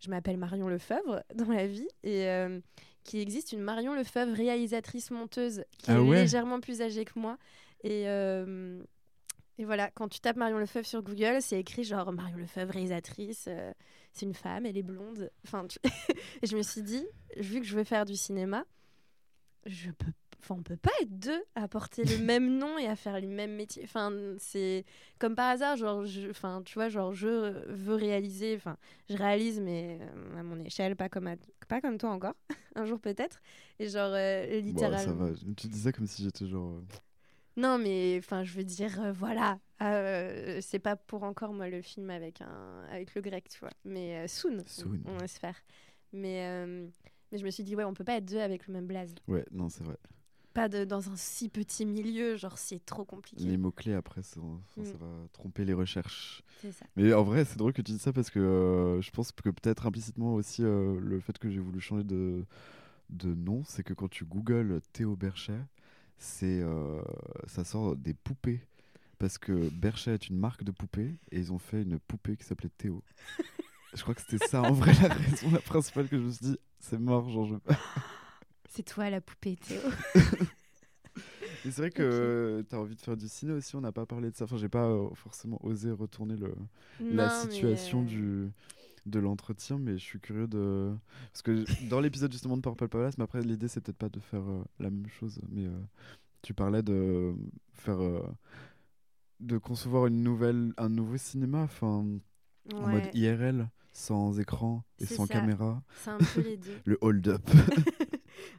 je 0.00 0.10
m'appelle 0.10 0.36
Marion 0.36 0.68
Lefebvre 0.68 1.22
dans 1.34 1.50
la 1.50 1.66
vie 1.66 1.88
et 2.04 2.26
euh, 2.28 2.60
qu'il 3.04 3.20
existe 3.20 3.52
une 3.52 3.60
Marion 3.62 3.94
Lefebvre, 3.94 4.32
réalisatrice 4.34 5.10
monteuse, 5.10 5.64
qui 5.78 5.90
Ah 5.90 5.96
est 5.96 5.98
ouais 5.98 6.20
légèrement 6.22 6.60
plus 6.60 6.82
âgée 6.82 7.04
que 7.04 7.18
moi. 7.18 7.36
Et. 7.82 8.08
euh, 8.08 8.82
et 9.58 9.64
voilà, 9.64 9.90
quand 9.90 10.08
tu 10.08 10.20
tapes 10.20 10.36
Marion 10.36 10.58
Lefebvre 10.58 10.86
sur 10.86 11.02
Google, 11.02 11.38
c'est 11.40 11.58
écrit 11.58 11.84
genre 11.84 12.12
Marion 12.12 12.36
Lefebvre, 12.36 12.72
réalisatrice, 12.72 13.46
euh, 13.48 13.72
c'est 14.12 14.24
une 14.26 14.34
femme, 14.34 14.66
elle 14.66 14.76
est 14.78 14.82
blonde. 14.82 15.30
Enfin, 15.44 15.66
tu- 15.66 15.78
et 16.42 16.46
je 16.46 16.56
me 16.56 16.62
suis 16.62 16.82
dit, 16.82 17.04
vu 17.36 17.60
que 17.60 17.66
je 17.66 17.76
veux 17.76 17.84
faire 17.84 18.04
du 18.04 18.16
cinéma, 18.16 18.64
je 19.66 19.90
peux, 19.90 20.12
enfin, 20.40 20.54
on 20.58 20.62
peut 20.62 20.76
pas 20.76 20.92
être 21.02 21.18
deux 21.18 21.42
à 21.54 21.66
porter 21.68 22.04
le 22.04 22.18
même 22.24 22.56
nom 22.58 22.78
et 22.78 22.86
à 22.86 22.96
faire 22.96 23.20
le 23.20 23.26
même 23.26 23.54
métier. 23.56 23.82
Enfin, 23.84 24.12
c'est 24.38 24.84
comme 25.18 25.34
par 25.34 25.50
hasard, 25.50 25.76
genre, 25.76 26.06
je, 26.06 26.30
enfin, 26.30 26.62
tu 26.64 26.74
vois, 26.74 26.88
genre, 26.88 27.12
je 27.12 27.26
veux 27.68 27.94
réaliser, 27.94 28.54
enfin, 28.56 28.76
je 29.10 29.16
réalise, 29.16 29.60
mais 29.60 29.98
euh, 30.00 30.38
à 30.38 30.42
mon 30.42 30.58
échelle, 30.60 30.94
pas 30.96 31.08
comme, 31.08 31.26
à- 31.26 31.36
pas 31.66 31.80
comme 31.80 31.98
toi 31.98 32.10
encore, 32.10 32.34
un 32.76 32.84
jour 32.86 33.00
peut-être. 33.00 33.40
Et 33.80 33.88
genre, 33.88 34.12
euh, 34.14 34.46
Bon, 34.46 34.56
ça 34.56 34.60
littéralement. 34.60 35.24
va 35.26 35.30
tu 35.56 35.66
dis 35.66 35.80
ça 35.80 35.92
comme 35.92 36.06
si 36.06 36.22
j'étais 36.22 36.46
genre 36.46 36.80
Non, 37.58 37.76
mais 37.78 38.16
enfin, 38.18 38.44
je 38.44 38.52
veux 38.52 38.64
dire, 38.64 39.00
euh, 39.02 39.12
voilà, 39.12 39.58
euh, 39.82 40.58
c'est 40.62 40.78
pas 40.78 40.96
pour 40.96 41.24
encore 41.24 41.52
moi 41.52 41.68
le 41.68 41.82
film 41.82 42.08
avec 42.08 42.40
un 42.40 42.84
avec 42.90 43.14
le 43.14 43.20
grec, 43.20 43.48
tu 43.48 43.58
vois. 43.58 43.72
Mais 43.84 44.18
euh, 44.24 44.28
soon, 44.28 44.58
Soon. 44.66 45.00
on 45.06 45.18
faire. 45.26 45.56
Mais 46.12 46.64
mais 47.30 47.36
je 47.38 47.44
me 47.44 47.50
suis 47.50 47.64
dit 47.64 47.74
ouais, 47.76 47.84
on 47.84 47.92
peut 47.94 48.04
pas 48.04 48.14
être 48.16 48.24
deux 48.24 48.38
avec 48.40 48.66
le 48.68 48.72
même 48.74 48.86
blaze. 48.86 49.14
ouais 49.26 49.44
non 49.50 49.68
c'est 49.68 49.84
vrai 49.84 49.96
Pas 50.54 50.68
de, 50.70 50.84
dans 50.84 51.10
un 51.10 51.16
si 51.16 51.48
petit 51.50 51.84
milieu, 51.84 52.36
genre 52.36 52.56
c'est 52.56 52.82
trop 52.86 53.04
compliqué. 53.04 53.44
les 53.44 53.56
mots 53.58 53.70
clés 53.72 53.92
après 53.92 54.22
ça, 54.22 54.40
ça 54.76 54.80
Mm. 54.80 54.96
va 55.00 55.28
tromper 55.32 55.64
les 55.66 55.74
recherches 55.74 56.42
C'est 56.62 56.72
ça. 56.72 56.86
Mais 56.96 57.12
en 57.12 57.22
vrai, 57.24 57.44
c'est 57.44 57.58
drôle 57.58 57.72
que 57.74 57.82
tu 57.82 57.92
dises 57.92 58.00
ça 58.00 58.12
parce 58.14 58.30
que 58.30 58.98
je 59.02 59.10
pense 59.10 59.32
que 59.32 59.50
peut-être 59.50 59.86
implicitement 59.86 60.34
aussi 60.34 60.62
le 60.62 61.20
fait 61.20 61.36
que 61.38 61.50
j'ai 61.50 61.60
voulu 61.60 61.80
changer 61.80 62.04
de, 62.04 62.44
de 63.10 63.34
nom, 63.34 63.62
c'est 63.64 63.82
que 63.82 63.92
quand 63.94 64.08
tu 64.08 64.24
googles 64.24 64.80
Théo 64.94 65.14
Berchet, 65.16 65.60
c'est 66.18 66.60
euh, 66.60 67.00
ça 67.46 67.64
sort 67.64 67.96
des 67.96 68.14
poupées. 68.14 68.60
Parce 69.18 69.36
que 69.36 69.68
Berchet 69.70 70.14
est 70.14 70.28
une 70.28 70.38
marque 70.38 70.62
de 70.62 70.70
poupées 70.70 71.14
et 71.32 71.38
ils 71.38 71.52
ont 71.52 71.58
fait 71.58 71.82
une 71.82 71.98
poupée 71.98 72.36
qui 72.36 72.44
s'appelait 72.44 72.70
Théo. 72.76 73.02
je 73.94 74.02
crois 74.02 74.14
que 74.14 74.20
c'était 74.20 74.46
ça 74.46 74.62
en 74.62 74.72
vrai 74.72 74.92
la 75.02 75.12
raison 75.12 75.50
la 75.50 75.60
principale 75.60 76.08
que 76.08 76.16
je 76.16 76.22
me 76.22 76.30
suis 76.30 76.46
dit, 76.46 76.58
c'est 76.78 76.98
mort, 77.00 77.28
genre 77.28 77.46
je 77.46 77.54
veux 77.54 77.60
pas. 77.60 77.76
C'est 78.70 78.84
toi 78.84 79.10
la 79.10 79.20
poupée 79.20 79.56
Théo. 79.56 79.80
Et 81.64 81.70
c'est 81.72 81.80
vrai 81.80 81.90
que 81.90 82.64
tu 82.68 82.76
as 82.76 82.78
envie 82.78 82.94
de 82.94 83.00
faire 83.00 83.16
du 83.16 83.26
ciné 83.28 83.52
aussi, 83.52 83.74
on 83.74 83.80
n'a 83.80 83.90
pas 83.90 84.06
parlé 84.06 84.30
de 84.30 84.36
ça. 84.36 84.44
Enfin, 84.44 84.56
j'ai 84.56 84.68
pas 84.68 84.86
euh, 84.86 85.08
forcément 85.14 85.58
osé 85.64 85.90
retourner 85.90 86.36
le, 86.36 86.54
la 87.00 87.26
Non, 87.26 87.42
situation 87.42 88.02
euh, 88.02 88.04
du 88.04 88.50
de 89.08 89.18
l'entretien 89.18 89.78
mais 89.78 89.92
je 89.92 90.04
suis 90.04 90.20
curieux 90.20 90.46
de 90.46 90.94
parce 91.32 91.42
que 91.42 91.64
dans 91.88 92.00
l'épisode 92.00 92.32
justement 92.32 92.56
de 92.56 92.62
Purple 92.62 92.88
Palace 92.88 93.18
mais 93.18 93.24
après 93.24 93.42
l'idée 93.42 93.68
c'est 93.68 93.80
peut-être 93.80 93.98
pas 93.98 94.08
de 94.08 94.20
faire 94.20 94.42
euh, 94.48 94.64
la 94.78 94.90
même 94.90 95.08
chose 95.08 95.40
mais 95.50 95.66
euh, 95.66 95.80
tu 96.42 96.54
parlais 96.54 96.82
de 96.82 97.34
faire 97.74 98.02
euh, 98.02 98.22
de 99.40 99.58
concevoir 99.58 100.06
une 100.06 100.22
nouvelle 100.22 100.72
un 100.76 100.88
nouveau 100.88 101.16
cinéma 101.16 101.62
enfin 101.62 102.06
en 102.74 102.88
mode 102.88 103.08
IRL 103.14 103.68
sans 103.92 104.38
écran 104.38 104.84
et 104.98 105.06
sans 105.06 105.26
ça. 105.26 105.34
caméra 105.34 105.82
c'est 105.96 106.10
un 106.10 106.18
peu 106.18 106.40
les 106.40 106.56
deux. 106.56 106.78
le 106.84 106.98
hold 107.00 107.28
up 107.28 107.50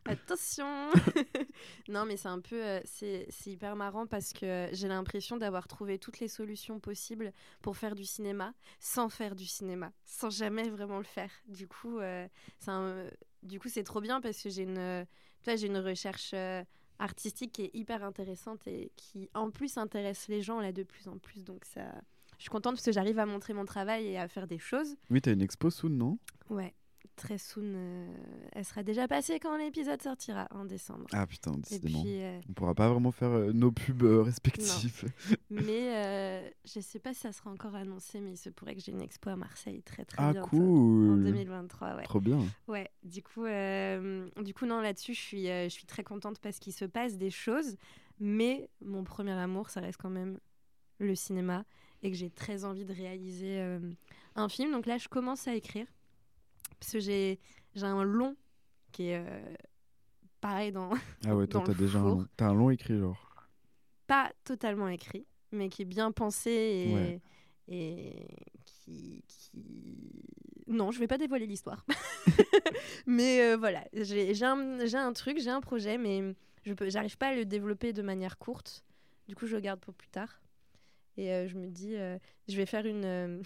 Attention 0.10 0.90
Non, 1.90 2.06
mais 2.06 2.18
c'est 2.18 2.28
un 2.28 2.40
peu... 2.40 2.64
euh, 2.64 2.80
c'est 2.86 3.28
hyper 3.46 3.76
marrant 3.76 4.08
parce 4.08 4.34
que 4.34 4.70
j'ai 4.72 4.88
l'impression 4.88 5.38
d'avoir 5.38 5.68
trouvé 5.68 5.98
toutes 6.00 6.20
les 6.20 6.28
solutions 6.28 6.80
possibles 6.80 7.32
pour 7.62 7.78
faire 7.78 7.96
du 7.96 8.06
cinéma 8.06 8.54
sans 8.80 9.10
faire 9.10 9.36
du 9.36 9.46
cinéma, 9.46 9.92
sans 10.06 10.30
jamais 10.30 10.70
vraiment 10.70 10.98
le 10.98 11.04
faire. 11.04 11.32
Du 11.48 11.68
coup, 11.68 12.00
euh, 12.00 12.28
c'est 12.60 12.72
un- 12.72 13.06
du 13.44 13.60
coup, 13.60 13.70
c'est 13.70 13.84
trop 13.84 14.02
bien 14.02 14.20
parce 14.22 14.42
que 14.42 14.50
j'ai 14.50 14.64
une, 14.64 15.06
tu 15.44 15.58
j'ai 15.58 15.68
une 15.68 15.78
recherche 15.78 16.32
euh, 16.34 16.64
artistique 17.00 17.54
qui 17.54 17.64
est 17.64 17.72
hyper 17.74 18.04
intéressante 18.04 18.68
et 18.68 18.92
qui, 18.98 19.30
en 19.34 19.50
plus, 19.52 19.78
intéresse 19.78 20.28
les 20.28 20.42
gens 20.42 20.60
là 20.60 20.72
de 20.72 20.84
plus 20.84 21.08
en 21.08 21.18
plus. 21.18 21.44
Donc 21.44 21.64
ça... 21.66 21.84
Je 22.38 22.44
suis 22.44 22.50
contente 22.50 22.76
parce 22.76 22.86
que 22.86 22.92
j'arrive 22.94 23.20
à 23.20 23.26
montrer 23.26 23.54
mon 23.54 23.66
travail 23.66 24.08
et 24.08 24.18
à 24.18 24.30
faire 24.30 24.48
des 24.48 24.60
choses. 24.60 24.96
oui 25.10 25.22
t'as 25.22 25.34
une 25.34 25.42
expo 25.42 25.70
soon 25.70 25.90
non? 25.90 26.18
Ouais, 26.50 26.74
très 27.16 27.38
soon. 27.38 27.64
euh, 27.64 28.08
elle 28.54 28.66
sera 28.66 28.84
déjà 28.84 29.08
passée 29.08 29.40
quand 29.40 29.58
l'épisode 29.58 30.02
sortira 30.02 30.48
en 30.52 30.66
décembre. 30.66 31.06
ah 31.12 31.28
putain 31.28 31.52
décidément 31.52 32.02
puis, 32.02 32.22
euh, 32.22 32.40
on 32.50 32.54
pourra 32.54 32.76
pas 32.76 32.90
vraiment 32.90 33.12
faire 33.12 33.30
euh, 33.30 33.52
nos 33.52 33.72
pubs 33.72 34.04
euh, 34.04 34.22
respectifs 34.22 35.06
mais 35.50 36.54
je 36.66 36.80
sais 36.80 37.00
pas 37.00 37.14
si 37.14 37.22
ça 37.22 37.32
sera 37.32 37.52
encore 37.52 37.76
annoncé, 37.76 38.20
mais 38.20 38.32
il 38.32 38.38
se 38.38 38.50
pourrait 38.50 38.76
que 38.76 38.82
j'ai 38.82 38.92
une 38.92 39.02
expo 39.02 39.30
à 39.30 39.36
Marseille 39.36 39.82
très 39.84 40.06
très 40.06 40.18
ah 40.22 40.34
bientôt. 40.34 40.48
En 40.48 40.50
cool 40.50 41.24
2023, 41.24 41.96
ouais. 41.96 42.04
trop 42.04 42.20
bien 42.20 42.40
Ouais, 42.68 42.90
du 43.04 43.22
coup, 43.22 43.46
du 43.46 44.54
coup 44.54 44.66
non, 44.66 44.82
là-dessus, 44.82 45.14
je 45.14 45.20
suis, 45.20 45.46
je 45.46 45.70
suis 45.70 45.86
très 45.86 46.04
contente 46.04 46.40
parce 46.40 46.60
qu'il 46.60 46.74
se 46.74 46.86
passe 46.86 47.18
des 47.18 47.32
choses, 47.32 47.76
mais 48.20 48.70
mon 48.82 49.04
premier 49.04 49.32
amour, 49.32 49.70
ça 49.70 49.82
reste 49.82 50.00
quand 50.02 50.10
même 50.10 50.40
le 51.00 51.16
cinéma 51.16 51.66
et 52.02 52.12
que 52.12 52.18
j'ai 52.18 52.30
très 52.30 52.66
envie 52.66 52.86
de 52.86 52.94
réaliser 52.94 53.60
un 54.36 54.50
film. 54.50 54.72
Donc 54.72 54.86
là, 54.86 54.98
je 54.98 55.08
commence 55.08 55.48
à 55.48 55.56
écrire 55.56 55.88
parce 56.80 56.92
que 56.94 57.00
j'ai 57.00 57.40
j'ai 57.76 57.86
un 57.86 58.04
long 58.04 58.36
qui 58.92 59.08
est 59.10 59.18
euh, 59.26 59.56
pareil 60.42 60.72
dans 60.72 60.92
ah 61.26 61.36
ouais 61.36 61.48
toi 61.48 61.64
t'as 61.66 61.74
déjà 61.74 62.00
un, 62.00 62.04
long- 62.04 62.28
t'as 62.38 62.48
un 62.48 62.54
long 62.54 62.70
écrit 62.70 62.98
genre 62.98 63.26
pas 64.08 64.32
totalement 64.44 64.88
écrit, 64.88 65.28
mais 65.52 65.70
qui 65.70 65.84
est 65.84 65.86
bien 65.86 66.12
pensé 66.12 66.50
et, 66.50 66.94
Ouais. 66.96 67.22
et 67.68 68.28
qui, 68.66 69.24
qui... 69.28 69.52
Non, 70.66 70.90
je 70.90 70.98
vais 71.00 71.06
pas 71.06 71.20
dévoiler 71.20 71.46
l'histoire. 71.46 71.86
mais 73.06 73.42
euh, 73.42 73.56
voilà, 73.58 73.84
j'ai 73.94 74.34
j'ai 74.34 74.46
un, 74.46 74.80
un 74.80 75.14
truc, 75.14 75.38
j'ai 75.40 75.52
un 75.52 75.62
projet, 75.62 76.00
mais 76.00 76.34
je 76.64 76.74
peux, 76.74 76.90
j'arrive 76.90 77.18
pas 77.20 77.28
à 77.28 77.36
le 77.36 77.46
développer 77.46 77.94
de 77.94 78.02
manière 78.02 78.40
courte. 78.40 78.84
Du 79.28 79.36
coup, 79.36 79.46
je 79.46 79.56
le 79.56 79.62
garde 79.62 79.80
pour 79.80 79.94
plus 79.94 80.10
tard. 80.10 80.42
Et 81.18 81.32
euh, 81.32 81.48
je 81.48 81.56
me 81.56 81.68
dis, 81.68 81.94
je 82.48 82.56
vais 82.58 82.66
faire 82.66 82.88
une, 82.88 83.44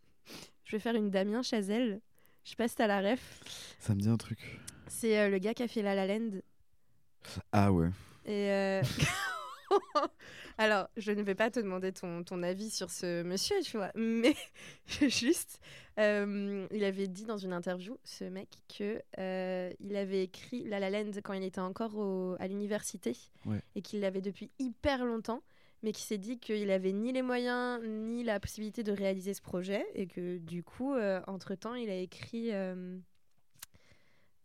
je 0.64 0.70
vais 0.76 0.80
faire 0.80 0.94
une 0.94 1.10
Damien 1.10 1.42
Chazelle. 1.42 2.00
Je 2.46 2.50
sais 2.50 2.56
pas 2.56 2.68
si 2.68 2.76
t'as 2.76 2.86
la 2.86 3.00
ref. 3.00 3.40
Ça 3.80 3.92
me 3.96 4.00
dit 4.00 4.08
un 4.08 4.16
truc. 4.16 4.38
C'est 4.86 5.18
euh, 5.18 5.28
le 5.28 5.38
gars 5.38 5.52
qui 5.52 5.64
a 5.64 5.68
fait 5.68 5.82
La 5.82 5.96
La 5.96 6.06
Land. 6.06 6.30
Ah 7.50 7.72
ouais. 7.72 7.88
Et 8.24 8.52
euh, 8.52 8.82
alors, 10.58 10.88
je 10.96 11.10
ne 11.10 11.22
vais 11.22 11.34
pas 11.34 11.50
te 11.50 11.58
demander 11.58 11.90
ton, 11.92 12.22
ton 12.22 12.42
avis 12.44 12.70
sur 12.70 12.90
ce 12.90 13.24
monsieur, 13.24 13.56
tu 13.62 13.76
vois, 13.78 13.90
mais 13.96 14.34
juste, 15.08 15.58
euh, 15.98 16.66
il 16.70 16.84
avait 16.84 17.08
dit 17.08 17.24
dans 17.24 17.36
une 17.36 17.52
interview, 17.52 17.98
ce 18.04 18.22
mec, 18.24 18.48
que 18.78 19.02
euh, 19.18 19.72
il 19.80 19.96
avait 19.96 20.22
écrit 20.22 20.62
La 20.64 20.78
La 20.78 20.90
Land 20.90 21.10
quand 21.24 21.32
il 21.32 21.42
était 21.42 21.60
encore 21.60 21.96
au- 21.96 22.36
à 22.38 22.46
l'université 22.46 23.16
Ouais. 23.44 23.60
et 23.74 23.82
qu'il 23.82 23.98
l'avait 24.00 24.20
depuis 24.22 24.50
hyper 24.60 25.04
longtemps, 25.04 25.42
mais 25.86 25.92
qui 25.92 26.02
s'est 26.02 26.18
dit 26.18 26.38
qu'il 26.40 26.70
avait 26.72 26.92
ni 26.92 27.12
les 27.12 27.22
moyens 27.22 27.80
ni 27.84 28.24
la 28.24 28.40
possibilité 28.40 28.82
de 28.82 28.90
réaliser 28.92 29.32
ce 29.34 29.40
projet 29.40 29.86
et 29.94 30.06
que 30.08 30.36
du 30.38 30.62
coup, 30.64 30.92
euh, 30.94 31.20
entre-temps, 31.28 31.74
il 31.76 31.88
a 31.88 31.94
écrit... 31.94 32.52
euh, 32.52 32.98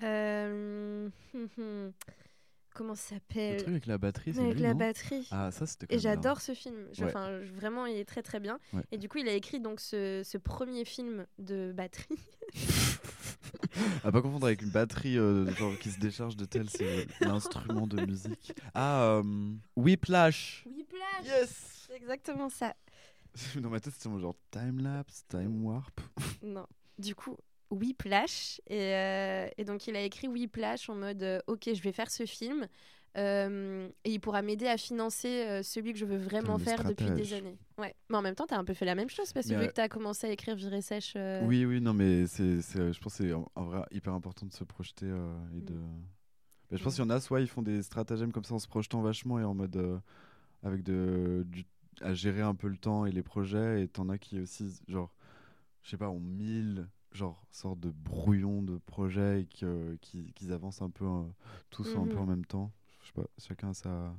euh, 0.03 1.09
comment 2.75 2.95
ça 2.95 3.15
Le 3.15 3.19
s'appelle 3.19 3.57
truc 3.57 3.67
avec 3.69 3.85
la 3.87 3.97
batterie, 3.97 4.33
c'est 4.33 4.39
avec 4.41 4.53
lui, 4.55 4.61
la 4.61 4.69
non? 4.73 4.75
batterie. 4.79 5.27
Ah, 5.31 5.51
ça, 5.51 5.65
c'était 5.65 5.93
Et 5.93 5.97
j'adore 5.99 6.41
ce 6.41 6.53
film. 6.53 6.87
Je- 6.93 7.03
Ouais. 7.03 7.09
Enfin, 7.09 7.41
je- 7.41 7.51
vraiment, 7.53 7.85
il 7.87 7.97
est 7.97 8.05
très 8.05 8.21
très 8.21 8.39
bien. 8.39 8.59
Ouais. 8.73 8.83
Et 8.91 8.97
du 8.97 9.09
coup, 9.09 9.17
il 9.17 9.27
a 9.27 9.33
écrit 9.33 9.59
donc 9.59 9.79
ce, 9.79 10.21
ce 10.23 10.37
premier 10.37 10.85
film 10.85 11.25
de 11.39 11.71
batterie. 11.75 12.19
À 14.03 14.11
pas 14.11 14.21
confondre 14.21 14.45
avec 14.45 14.61
une 14.61 14.69
batterie 14.69 15.17
euh, 15.17 15.49
genre, 15.55 15.77
qui 15.79 15.91
se 15.91 15.99
décharge 15.99 16.35
de 16.35 16.45
tel, 16.45 16.69
c'est 16.69 17.07
l'instrument 17.21 17.87
de 17.87 18.05
musique. 18.05 18.53
Ah, 18.73 19.03
euh, 19.03 19.53
Whiplash 19.75 20.65
Whiplash 20.65 21.25
Yes 21.25 21.85
C'est 21.87 21.95
exactement 21.95 22.49
ça. 22.49 22.75
Dans 23.55 23.69
ma 23.69 23.79
tête, 23.79 23.93
c'était 23.93 24.09
mon 24.09 24.19
genre 24.19 24.35
time-lapse, 24.51 25.25
time-warp. 25.29 25.99
Non. 26.43 26.65
Du 26.97 27.15
coup, 27.15 27.37
Whiplash. 27.69 28.61
Et, 28.67 28.93
euh, 28.93 29.47
et 29.57 29.63
donc, 29.65 29.87
il 29.87 29.95
a 29.95 30.01
écrit 30.01 30.27
Whiplash 30.27 30.89
en 30.89 30.95
mode 30.95 31.23
euh, 31.23 31.39
Ok, 31.47 31.69
je 31.73 31.81
vais 31.81 31.91
faire 31.91 32.11
ce 32.11 32.25
film. 32.25 32.67
Euh, 33.17 33.89
et 34.03 34.11
il 34.11 34.19
pourra 34.19 34.41
m'aider 34.41 34.67
à 34.67 34.77
financer 34.77 35.45
euh, 35.47 35.63
celui 35.63 35.93
que 35.93 35.99
je 35.99 36.05
veux 36.05 36.17
vraiment 36.17 36.57
faire 36.57 36.83
depuis 36.83 37.09
des 37.11 37.33
années. 37.33 37.57
Ouais. 37.77 37.93
Mais 38.09 38.17
en 38.17 38.21
même 38.21 38.35
temps, 38.35 38.45
tu 38.47 38.53
as 38.53 38.57
un 38.59 38.63
peu 38.63 38.73
fait 38.73 38.85
la 38.85 38.95
même 38.95 39.09
chose 39.09 39.33
parce 39.33 39.47
que 39.47 39.53
vu 39.55 39.61
euh, 39.63 39.67
que 39.67 39.73
tu 39.73 39.81
as 39.81 39.89
commencé 39.89 40.27
à 40.27 40.31
écrire 40.31 40.55
Virée 40.55 40.81
Sèche. 40.81 41.13
euh, 41.15 41.45
Oui, 41.45 41.65
oui, 41.65 41.81
non, 41.81 41.93
mais 41.93 42.27
c'est, 42.27 42.61
je 42.61 42.99
pense 43.01 43.17
que 43.17 43.23
c'est 43.23 43.33
en, 43.33 43.49
en 43.55 43.63
vrai 43.65 43.81
hyper 43.91 44.13
important 44.13 44.45
de 44.45 44.53
se 44.53 44.63
projeter 44.63 45.07
et 45.07 45.61
de. 45.61 45.73
Mm. 45.73 46.01
Mais 46.71 46.77
je 46.77 46.83
pense 46.83 46.93
Mm. 46.93 46.95
qu'il 46.95 47.05
y 47.05 47.07
en 47.07 47.15
a, 47.15 47.19
soit 47.19 47.41
ils 47.41 47.47
font 47.47 47.61
des 47.61 47.81
stratagèmes 47.81 48.31
comme 48.31 48.45
ça 48.45 48.53
en 48.53 48.59
se 48.59 48.67
projetant 48.67 49.01
vachement 49.01 49.39
et 49.39 49.43
en 49.43 49.53
mode. 49.53 50.01
avec 50.63 50.83
de, 50.83 51.43
du, 51.47 51.65
à 52.01 52.13
gérer 52.13 52.41
un 52.41 52.55
peu 52.55 52.67
le 52.69 52.77
temps 52.77 53.05
et 53.05 53.11
les 53.11 53.23
projets, 53.23 53.83
et 53.83 53.87
t'en 53.87 54.07
as 54.09 54.17
qui 54.17 54.39
aussi, 54.39 54.79
genre, 54.87 55.11
je 55.83 55.89
sais 55.89 55.97
pas, 55.97 56.09
ont 56.09 56.19
mille 56.19 56.87
genre 57.11 57.45
sorte 57.51 57.79
de 57.81 57.89
brouillons 57.89 58.61
de 58.61 58.77
projets 58.77 59.41
et 59.41 59.45
qu'ils 59.47 60.53
avancent 60.53 60.81
un 60.81 60.89
peu 60.89 61.03
euh, 61.05 61.23
tous 61.69 61.97
un 61.97 62.07
peu 62.07 62.17
en 62.17 62.21
Mhm. 62.21 62.29
même 62.29 62.45
temps. 62.45 62.71
Sais 63.15 63.21
pas, 63.21 63.27
chacun 63.37 63.73
sa. 63.73 64.15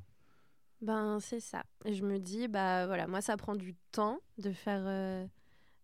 Ben, 0.80 1.20
c'est 1.20 1.40
ça. 1.40 1.62
Et 1.84 1.94
je 1.94 2.04
me 2.04 2.18
dis, 2.18 2.48
bah 2.48 2.86
voilà, 2.86 3.06
moi, 3.06 3.20
ça 3.20 3.36
prend 3.36 3.54
du 3.54 3.74
temps 3.92 4.18
de 4.38 4.52
faire. 4.52 4.82
euh, 4.86 5.26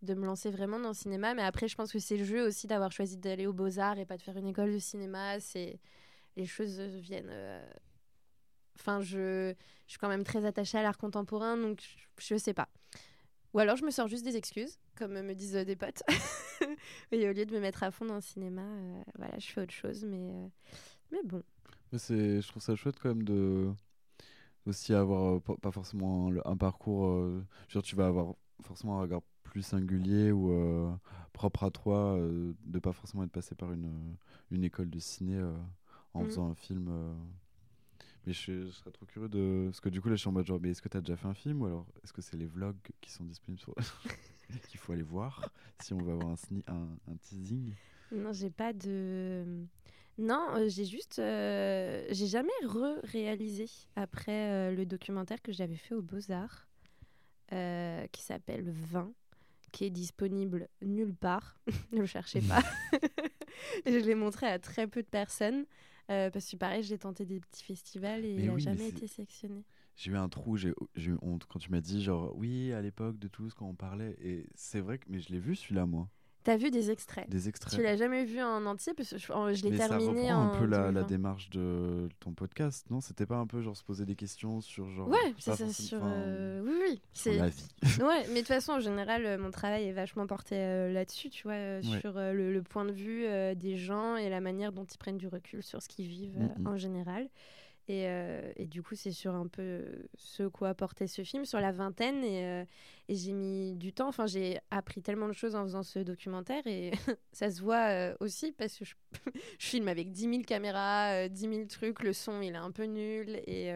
de 0.02 0.14
me 0.14 0.26
lancer 0.26 0.50
vraiment 0.52 0.78
dans 0.78 0.88
le 0.88 0.94
cinéma. 0.94 1.34
Mais 1.34 1.42
après, 1.42 1.66
je 1.66 1.74
pense 1.74 1.90
que 1.92 1.98
c'est 1.98 2.16
le 2.16 2.24
jeu 2.24 2.46
aussi 2.46 2.68
d'avoir 2.68 2.92
choisi 2.92 3.16
d'aller 3.16 3.46
aux 3.48 3.52
Beaux-Arts 3.52 3.98
et 3.98 4.06
pas 4.06 4.16
de 4.16 4.22
faire 4.22 4.36
une 4.36 4.46
école 4.46 4.72
de 4.72 4.78
cinéma. 4.78 5.40
C'est. 5.40 5.80
Les 6.36 6.46
choses 6.46 6.78
viennent. 6.80 7.30
euh, 7.30 7.68
Enfin, 8.78 9.00
je... 9.00 9.52
je 9.86 9.90
suis 9.90 9.98
quand 9.98 10.08
même 10.08 10.22
très 10.22 10.44
attachée 10.44 10.78
à 10.78 10.82
l'art 10.82 10.98
contemporain, 10.98 11.56
donc 11.56 11.80
je... 12.18 12.34
je 12.34 12.36
sais 12.38 12.54
pas. 12.54 12.68
Ou 13.54 13.58
alors 13.58 13.76
je 13.76 13.84
me 13.84 13.90
sors 13.90 14.06
juste 14.06 14.24
des 14.24 14.36
excuses, 14.36 14.78
comme 14.96 15.20
me 15.20 15.34
disent 15.34 15.56
euh, 15.56 15.64
des 15.64 15.74
potes. 15.74 16.02
et 17.10 17.28
au 17.28 17.32
lieu 17.32 17.44
de 17.44 17.52
me 17.54 17.60
mettre 17.60 17.82
à 17.82 17.90
fond 17.90 18.04
dans 18.04 18.14
le 18.14 18.20
cinéma, 18.20 18.62
euh, 18.62 19.02
voilà, 19.16 19.36
je 19.38 19.46
fais 19.48 19.62
autre 19.62 19.72
chose. 19.72 20.04
Mais, 20.04 20.30
euh, 20.30 20.48
mais 21.10 21.22
bon. 21.24 21.42
Mais 21.92 21.98
c'est, 21.98 22.40
je 22.42 22.48
trouve 22.48 22.62
ça 22.62 22.76
chouette 22.76 22.98
quand 23.00 23.08
même 23.10 23.22
de 23.22 23.70
aussi 24.66 24.94
avoir 24.94 25.36
euh, 25.36 25.40
pas 25.62 25.70
forcément 25.72 26.30
le- 26.30 26.46
un 26.48 26.56
parcours. 26.56 27.06
euh, 27.08 27.44
genre 27.68 27.82
tu 27.82 27.96
vas 27.96 28.06
avoir 28.08 28.34
forcément 28.62 28.98
un 28.98 29.02
regard 29.02 29.22
plus 29.44 29.62
singulier 29.62 30.32
ou 30.32 30.52
euh, 30.52 30.92
propre 31.32 31.64
à 31.64 31.70
toi, 31.70 32.16
euh, 32.18 32.54
de 32.66 32.78
pas 32.78 32.92
forcément 32.92 33.24
être 33.24 33.32
passé 33.32 33.54
par 33.54 33.72
une, 33.72 34.16
une 34.50 34.64
école 34.64 34.90
de 34.90 34.98
ciné 35.00 35.42
en 36.14 36.24
Mhm. 36.24 36.26
faisant 36.26 36.50
un 36.50 36.54
film. 36.54 36.90
Mais 38.26 38.32
je, 38.32 38.66
je 38.66 38.70
serais 38.70 38.90
trop 38.90 39.06
curieux 39.06 39.28
de. 39.28 39.66
Parce 39.66 39.80
que 39.80 39.88
du 39.88 40.00
coup 40.00 40.08
là 40.08 40.14
je 40.16 40.20
suis 40.20 40.28
en 40.28 40.32
mode 40.32 40.46
genre, 40.46 40.60
mais 40.60 40.70
est-ce 40.70 40.82
que 40.82 40.88
tu 40.88 40.96
as 40.96 41.00
déjà 41.00 41.16
fait 41.16 41.26
un 41.28 41.34
film 41.34 41.62
ou 41.62 41.66
alors 41.66 41.86
est-ce 42.02 42.12
que 42.12 42.22
c'est 42.22 42.36
les 42.36 42.46
vlogs 42.46 42.76
qui 43.00 43.10
sont 43.10 43.24
disponibles 43.24 43.60
sur. 43.60 43.74
qu'il 44.68 44.80
faut 44.80 44.92
aller 44.92 45.02
voir 45.02 45.52
si 45.78 45.94
on 45.94 46.02
veut 46.02 46.12
avoir 46.12 46.30
un, 46.30 46.34
sni- 46.34 46.64
un, 46.68 46.88
un 47.10 47.16
teasing? 47.16 47.74
Non, 48.10 48.32
j'ai 48.32 48.50
pas 48.50 48.72
de. 48.72 49.66
Non, 50.18 50.48
euh, 50.56 50.68
j'ai 50.68 50.84
juste. 50.84 51.18
euh, 51.20 52.04
j'ai 52.10 52.26
jamais 52.26 52.50
re-réalisé 52.64 53.66
après 53.94 54.50
euh, 54.50 54.74
le 54.74 54.84
documentaire 54.84 55.40
que 55.42 55.52
j'avais 55.52 55.76
fait 55.76 55.94
aux 55.94 56.02
Beaux-Arts, 56.02 56.66
euh, 57.52 58.06
qui 58.08 58.22
s'appelle 58.22 58.68
20, 58.70 59.12
qui 59.72 59.84
est 59.86 59.90
disponible 59.90 60.68
nulle 60.82 61.14
part. 61.14 61.58
ne 61.92 62.00
le 62.00 62.06
cherchez 62.06 62.40
pas. 62.42 62.62
Je 63.86 63.98
l'ai 63.98 64.14
montré 64.14 64.46
à 64.46 64.58
très 64.58 64.86
peu 64.86 65.02
de 65.02 65.08
personnes. 65.08 65.66
euh, 66.10 66.30
parce 66.30 66.50
que 66.50 66.56
pareil, 66.56 66.82
j'ai 66.82 66.98
tenté 66.98 67.24
des 67.26 67.40
petits 67.40 67.64
festivals 67.64 68.24
et 68.24 68.34
Mais 68.36 68.44
il 68.44 68.46
n'a 68.46 68.54
oui, 68.54 68.62
mais 68.66 68.76
jamais 68.76 68.88
été 68.88 69.06
sélectionné. 69.06 69.64
J'ai 69.96 70.12
eu 70.12 70.16
un 70.16 70.28
trou, 70.28 70.56
j'ai 70.56 70.74
j'ai 70.94 71.10
eu 71.10 71.18
honte 71.22 71.44
quand 71.46 71.58
tu 71.58 71.70
m'as 71.70 71.80
dit 71.80 72.02
genre 72.02 72.32
oui 72.36 72.72
à 72.72 72.80
l'époque 72.80 73.18
de 73.18 73.28
Toulouse 73.28 73.52
quand 73.54 73.66
on 73.66 73.74
parlait 73.74 74.16
et 74.20 74.46
c'est 74.54 74.80
vrai 74.80 74.98
que 74.98 75.04
mais 75.08 75.18
je 75.20 75.30
l'ai 75.30 75.40
vu 75.40 75.56
celui-là 75.56 75.86
moi, 75.86 76.08
T'as 76.48 76.56
vu 76.56 76.70
des 76.70 76.90
extraits 76.90 77.28
des 77.28 77.42
Tu 77.42 77.48
extraits. 77.50 77.78
l'as 77.82 77.96
jamais 77.98 78.24
vu 78.24 78.40
en 78.40 78.64
entier 78.64 78.94
parce 78.94 79.10
que 79.10 79.18
je, 79.18 79.26
je 79.26 79.62
l'ai 79.64 79.70
mais 79.72 79.76
ça 79.76 79.88
terminé 79.88 80.32
reprend 80.32 80.50
en 80.50 80.54
un 80.54 80.58
peu 80.58 80.64
la, 80.64 80.78
la 80.78 81.02
2020. 81.02 81.06
démarche 81.06 81.50
de 81.50 82.08
ton 82.20 82.32
podcast, 82.32 82.86
non? 82.90 83.02
C'était 83.02 83.26
pas 83.26 83.36
un 83.36 83.46
peu 83.46 83.60
genre 83.60 83.76
se 83.76 83.84
poser 83.84 84.06
des 84.06 84.14
questions 84.14 84.62
sur 84.62 84.88
genre 84.90 85.08
Ouais, 85.08 85.34
c'est 85.38 85.54
ça 85.54 85.68
sur. 85.68 86.00
euh, 86.02 86.62
Oui, 86.64 86.72
oui. 86.88 87.00
C'est 87.12 87.36
la 87.36 87.48
vie. 87.50 87.68
Ouais, 88.00 88.24
mais 88.28 88.34
de 88.34 88.38
toute 88.38 88.46
façon, 88.48 88.72
en 88.72 88.80
général, 88.80 89.26
euh, 89.26 89.36
mon 89.36 89.50
travail 89.50 89.84
est 89.84 89.92
vachement 89.92 90.26
porté 90.26 90.54
euh, 90.56 90.90
là-dessus, 90.90 91.28
tu 91.28 91.42
vois, 91.42 91.52
euh, 91.52 91.82
Ouais. 91.82 92.00
sur 92.00 92.14
le, 92.14 92.50
le 92.52 92.62
point 92.62 92.86
de 92.86 92.92
vue 92.92 93.26
des 93.56 93.76
gens 93.76 94.16
et 94.16 94.30
la 94.30 94.40
manière 94.40 94.72
dont 94.72 94.84
ils 94.86 94.96
prennent 94.98 95.18
du 95.18 95.28
recul 95.28 95.62
sur 95.62 95.82
ce 95.82 95.88
qu'ils 95.88 96.06
vivent 96.06 96.38
euh, 96.40 96.48
Mhm. 96.60 96.66
en 96.66 96.76
général. 96.78 97.28
Et, 97.88 98.06
euh, 98.06 98.52
et 98.56 98.66
du 98.66 98.82
coup, 98.82 98.94
c'est 98.94 99.12
sur 99.12 99.34
un 99.34 99.46
peu 99.46 99.82
ce 100.14 100.42
quoi 100.42 100.74
portait 100.74 101.06
ce 101.06 101.24
film, 101.24 101.46
sur 101.46 101.58
la 101.58 101.72
vingtaine. 101.72 102.22
Et, 102.22 102.44
euh, 102.44 102.64
j'ai 103.08 103.32
mis 103.32 103.74
du 103.76 103.94
temps. 103.94 104.08
Enfin, 104.08 104.26
j'ai 104.26 104.58
appris 104.70 105.00
tellement 105.00 105.26
de 105.26 105.32
choses 105.32 105.54
en 105.54 105.64
faisant 105.64 105.82
ce 105.82 105.98
documentaire. 105.98 106.66
Et 106.66 106.90
ça 107.32 107.50
se 107.50 107.62
voit 107.62 107.88
euh, 107.88 108.14
aussi 108.20 108.52
parce 108.52 108.76
que 108.76 108.84
je, 108.84 108.94
filme 109.58 109.88
avec 109.88 110.12
10 110.12 110.20
000 110.20 110.42
caméras, 110.42 111.24
euh, 111.24 111.28
10 111.28 111.40
000 111.40 111.64
trucs. 111.64 112.02
Le 112.02 112.12
son, 112.12 112.42
il 112.42 112.52
est 112.52 112.56
un 112.56 112.70
peu 112.70 112.84
nul. 112.84 113.40
Et, 113.46 113.72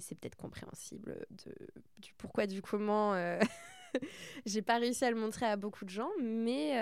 c'est 0.00 0.14
peut-être 0.14 0.36
compréhensible 0.36 1.26
du 1.98 2.14
pourquoi, 2.16 2.46
du 2.46 2.62
comment. 2.62 3.14
j'ai 4.46 4.62
pas 4.62 4.78
réussi 4.78 5.04
à 5.04 5.10
le 5.10 5.16
montrer 5.16 5.44
à 5.46 5.56
beaucoup 5.56 5.84
de 5.84 5.90
gens, 5.90 6.10
mais 6.22 6.76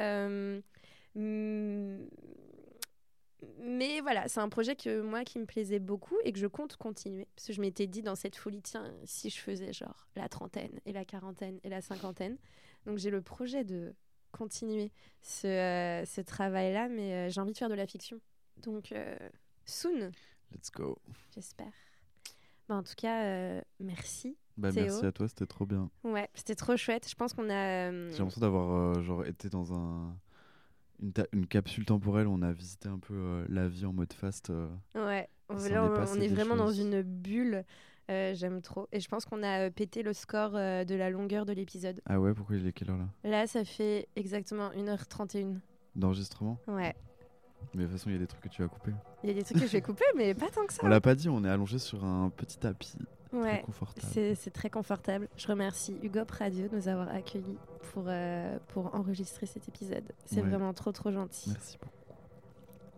mais 3.58 4.00
voilà, 4.00 4.28
c'est 4.28 4.40
un 4.40 4.48
projet 4.48 4.76
que 4.76 5.02
moi 5.02 5.24
qui 5.24 5.38
me 5.38 5.44
plaisait 5.44 5.78
beaucoup 5.78 6.16
et 6.24 6.32
que 6.32 6.38
je 6.38 6.46
compte 6.46 6.76
continuer 6.76 7.26
parce 7.36 7.48
que 7.48 7.52
je 7.52 7.60
m'étais 7.60 7.86
dit 7.86 8.02
dans 8.02 8.14
cette 8.14 8.36
folie 8.36 8.62
tiens 8.62 8.90
si 9.04 9.30
je 9.30 9.38
faisais 9.38 9.72
genre 9.72 10.08
la 10.16 10.28
trentaine 10.28 10.80
et 10.86 10.92
la 10.92 11.04
quarantaine 11.04 11.60
et 11.62 11.68
la 11.68 11.82
cinquantaine, 11.82 12.38
donc 12.86 12.98
j'ai 12.98 13.10
le 13.10 13.20
projet 13.20 13.64
de 13.64 13.94
continuer 14.32 14.92
ce, 15.22 15.46
euh, 15.46 16.04
ce 16.04 16.20
travail 16.20 16.72
là, 16.72 16.88
mais 16.88 17.12
euh, 17.12 17.28
j'ai 17.30 17.40
envie 17.40 17.52
de 17.52 17.58
faire 17.58 17.68
de 17.68 17.74
la 17.74 17.86
fiction, 17.86 18.20
donc 18.62 18.92
euh, 18.92 19.16
soon 19.64 20.10
Let's 20.52 20.70
go. 20.70 20.98
j'espère. 21.34 21.72
Bah, 22.68 22.76
en 22.76 22.82
tout 22.82 22.94
cas, 22.96 23.62
merci. 23.78 24.36
Bah, 24.56 24.72
Théo. 24.72 24.84
merci 24.84 25.06
à 25.06 25.12
toi, 25.12 25.28
c'était 25.28 25.46
trop 25.46 25.66
bien. 25.66 25.90
Ouais, 26.02 26.28
c'était 26.34 26.54
trop 26.54 26.76
chouette. 26.76 27.08
Je 27.08 27.14
pense 27.14 27.32
qu'on 27.32 27.48
a. 27.48 27.90
J'ai 27.90 28.18
l'impression 28.18 28.40
d'avoir 28.40 29.00
genre 29.02 29.24
été 29.24 29.48
dans 29.48 29.72
un 29.72 30.16
une, 31.32 31.46
capsule 31.46 31.84
temporelle 31.84 32.26
où 32.26 32.32
on 32.32 32.42
a 32.42 32.52
visité 32.52 32.88
un 32.88 32.98
peu 32.98 33.14
euh, 33.14 33.46
la 33.48 33.68
vie 33.68 33.86
en 33.86 33.92
mode 33.92 34.12
fast. 34.12 34.50
euh. 34.50 34.68
Ouais, 34.94 35.28
là, 35.70 35.84
on, 35.84 36.20
est 36.20 36.28
vraiment 36.28 36.56
dans 36.56 36.70
une 36.70 37.02
bulle. 37.02 37.64
Euh, 38.10 38.34
J'aime 38.34 38.62
trop. 38.62 38.88
Et 38.92 39.00
je 39.00 39.08
pense 39.08 39.24
qu'on 39.24 39.42
a 39.42 39.70
pété 39.70 40.02
le 40.02 40.12
score 40.12 40.52
de 40.52 40.94
la 40.94 41.10
longueur 41.10 41.44
de 41.44 41.52
l'épisode. 41.52 42.00
Ah 42.06 42.20
ouais, 42.20 42.34
pourquoi 42.34 42.56
il 42.56 42.66
est 42.66 42.72
quelle 42.72 42.90
heure 42.90 42.98
là? 42.98 43.08
Là, 43.24 43.46
ça 43.46 43.64
fait 43.64 44.08
exactement 44.14 44.70
1h31. 44.70 45.58
D'enregistrement? 45.96 46.58
Ouais. 46.68 46.94
Mais 47.74 47.82
de 47.82 47.88
toute 47.88 47.98
façon, 47.98 48.10
il 48.10 48.14
y 48.14 48.16
a 48.16 48.18
des 48.20 48.26
trucs 48.26 48.42
que 48.42 48.48
tu 48.48 48.62
as 48.62 48.68
coupés. 48.68 48.92
Il 49.22 49.28
y 49.28 49.32
a 49.32 49.34
des 49.34 49.42
trucs 49.42 49.58
que 49.60 49.66
je 49.66 49.72
vais 49.72 49.82
couper, 49.82 50.04
mais 50.16 50.34
pas 50.34 50.48
tant 50.48 50.64
que 50.66 50.72
ça. 50.72 50.80
On 50.82 50.88
l'a 50.88 51.00
pas 51.00 51.14
dit, 51.14 51.28
on 51.28 51.44
est 51.44 51.48
allongé 51.50 51.78
sur 51.78 52.04
un 52.04 52.30
petit 52.30 52.58
tapis 52.58 52.94
Ouais. 53.32 53.62
C'est 53.98 54.34
c'est 54.34 54.50
très 54.52 54.70
confortable. 54.70 55.28
Je 55.36 55.46
remercie 55.48 55.98
Hugo 56.02 56.20
Radio 56.30 56.68
de 56.68 56.76
nous 56.76 56.88
avoir 56.88 57.08
accueillis 57.08 57.58
pour, 57.92 58.04
euh, 58.06 58.56
pour 58.68 58.94
enregistrer 58.94 59.46
cet 59.46 59.68
épisode. 59.68 60.04
C'est 60.24 60.40
Ouais. 60.42 60.48
vraiment 60.48 60.72
trop, 60.72 60.92
trop 60.92 61.10
gentil. 61.10 61.50
Merci 61.50 61.76
beaucoup. 61.82 61.92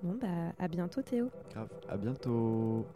Bon, 0.03 0.19
bah, 0.21 0.53
à 0.61 0.69
bientôt, 0.69 1.03
Théo. 1.03 1.29
Grave, 1.53 1.69
à 1.89 1.97
bientôt. 1.97 2.87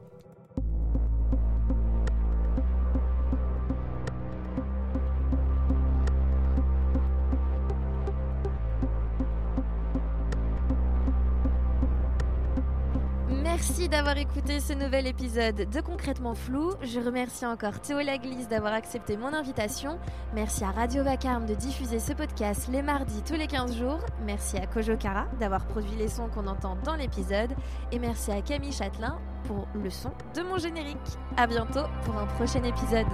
Merci 13.64 13.88
d'avoir 13.88 14.18
écouté 14.18 14.58
ce 14.58 14.72
nouvel 14.72 15.06
épisode 15.06 15.54
de 15.70 15.80
Concrètement 15.80 16.34
Flou. 16.34 16.72
Je 16.82 16.98
remercie 16.98 17.46
encore 17.46 17.80
Théo 17.80 18.00
Laglisse 18.00 18.48
d'avoir 18.48 18.72
accepté 18.72 19.16
mon 19.16 19.32
invitation. 19.32 20.00
Merci 20.34 20.64
à 20.64 20.72
Radio 20.72 21.04
Vacarme 21.04 21.46
de 21.46 21.54
diffuser 21.54 22.00
ce 22.00 22.12
podcast 22.12 22.68
les 22.72 22.82
mardis 22.82 23.22
tous 23.22 23.36
les 23.36 23.46
15 23.46 23.76
jours. 23.76 24.00
Merci 24.26 24.56
à 24.56 24.66
Kojo 24.66 24.96
Kara 24.96 25.28
d'avoir 25.38 25.64
produit 25.64 25.94
les 25.96 26.08
sons 26.08 26.26
qu'on 26.26 26.48
entend 26.48 26.76
dans 26.84 26.96
l'épisode. 26.96 27.54
Et 27.92 28.00
merci 28.00 28.32
à 28.32 28.42
Camille 28.42 28.72
Châtelain 28.72 29.20
pour 29.44 29.68
le 29.80 29.90
son 29.90 30.10
de 30.34 30.42
mon 30.42 30.58
générique. 30.58 30.98
À 31.36 31.46
bientôt 31.46 31.84
pour 32.04 32.18
un 32.18 32.26
prochain 32.26 32.64
épisode. 32.64 33.06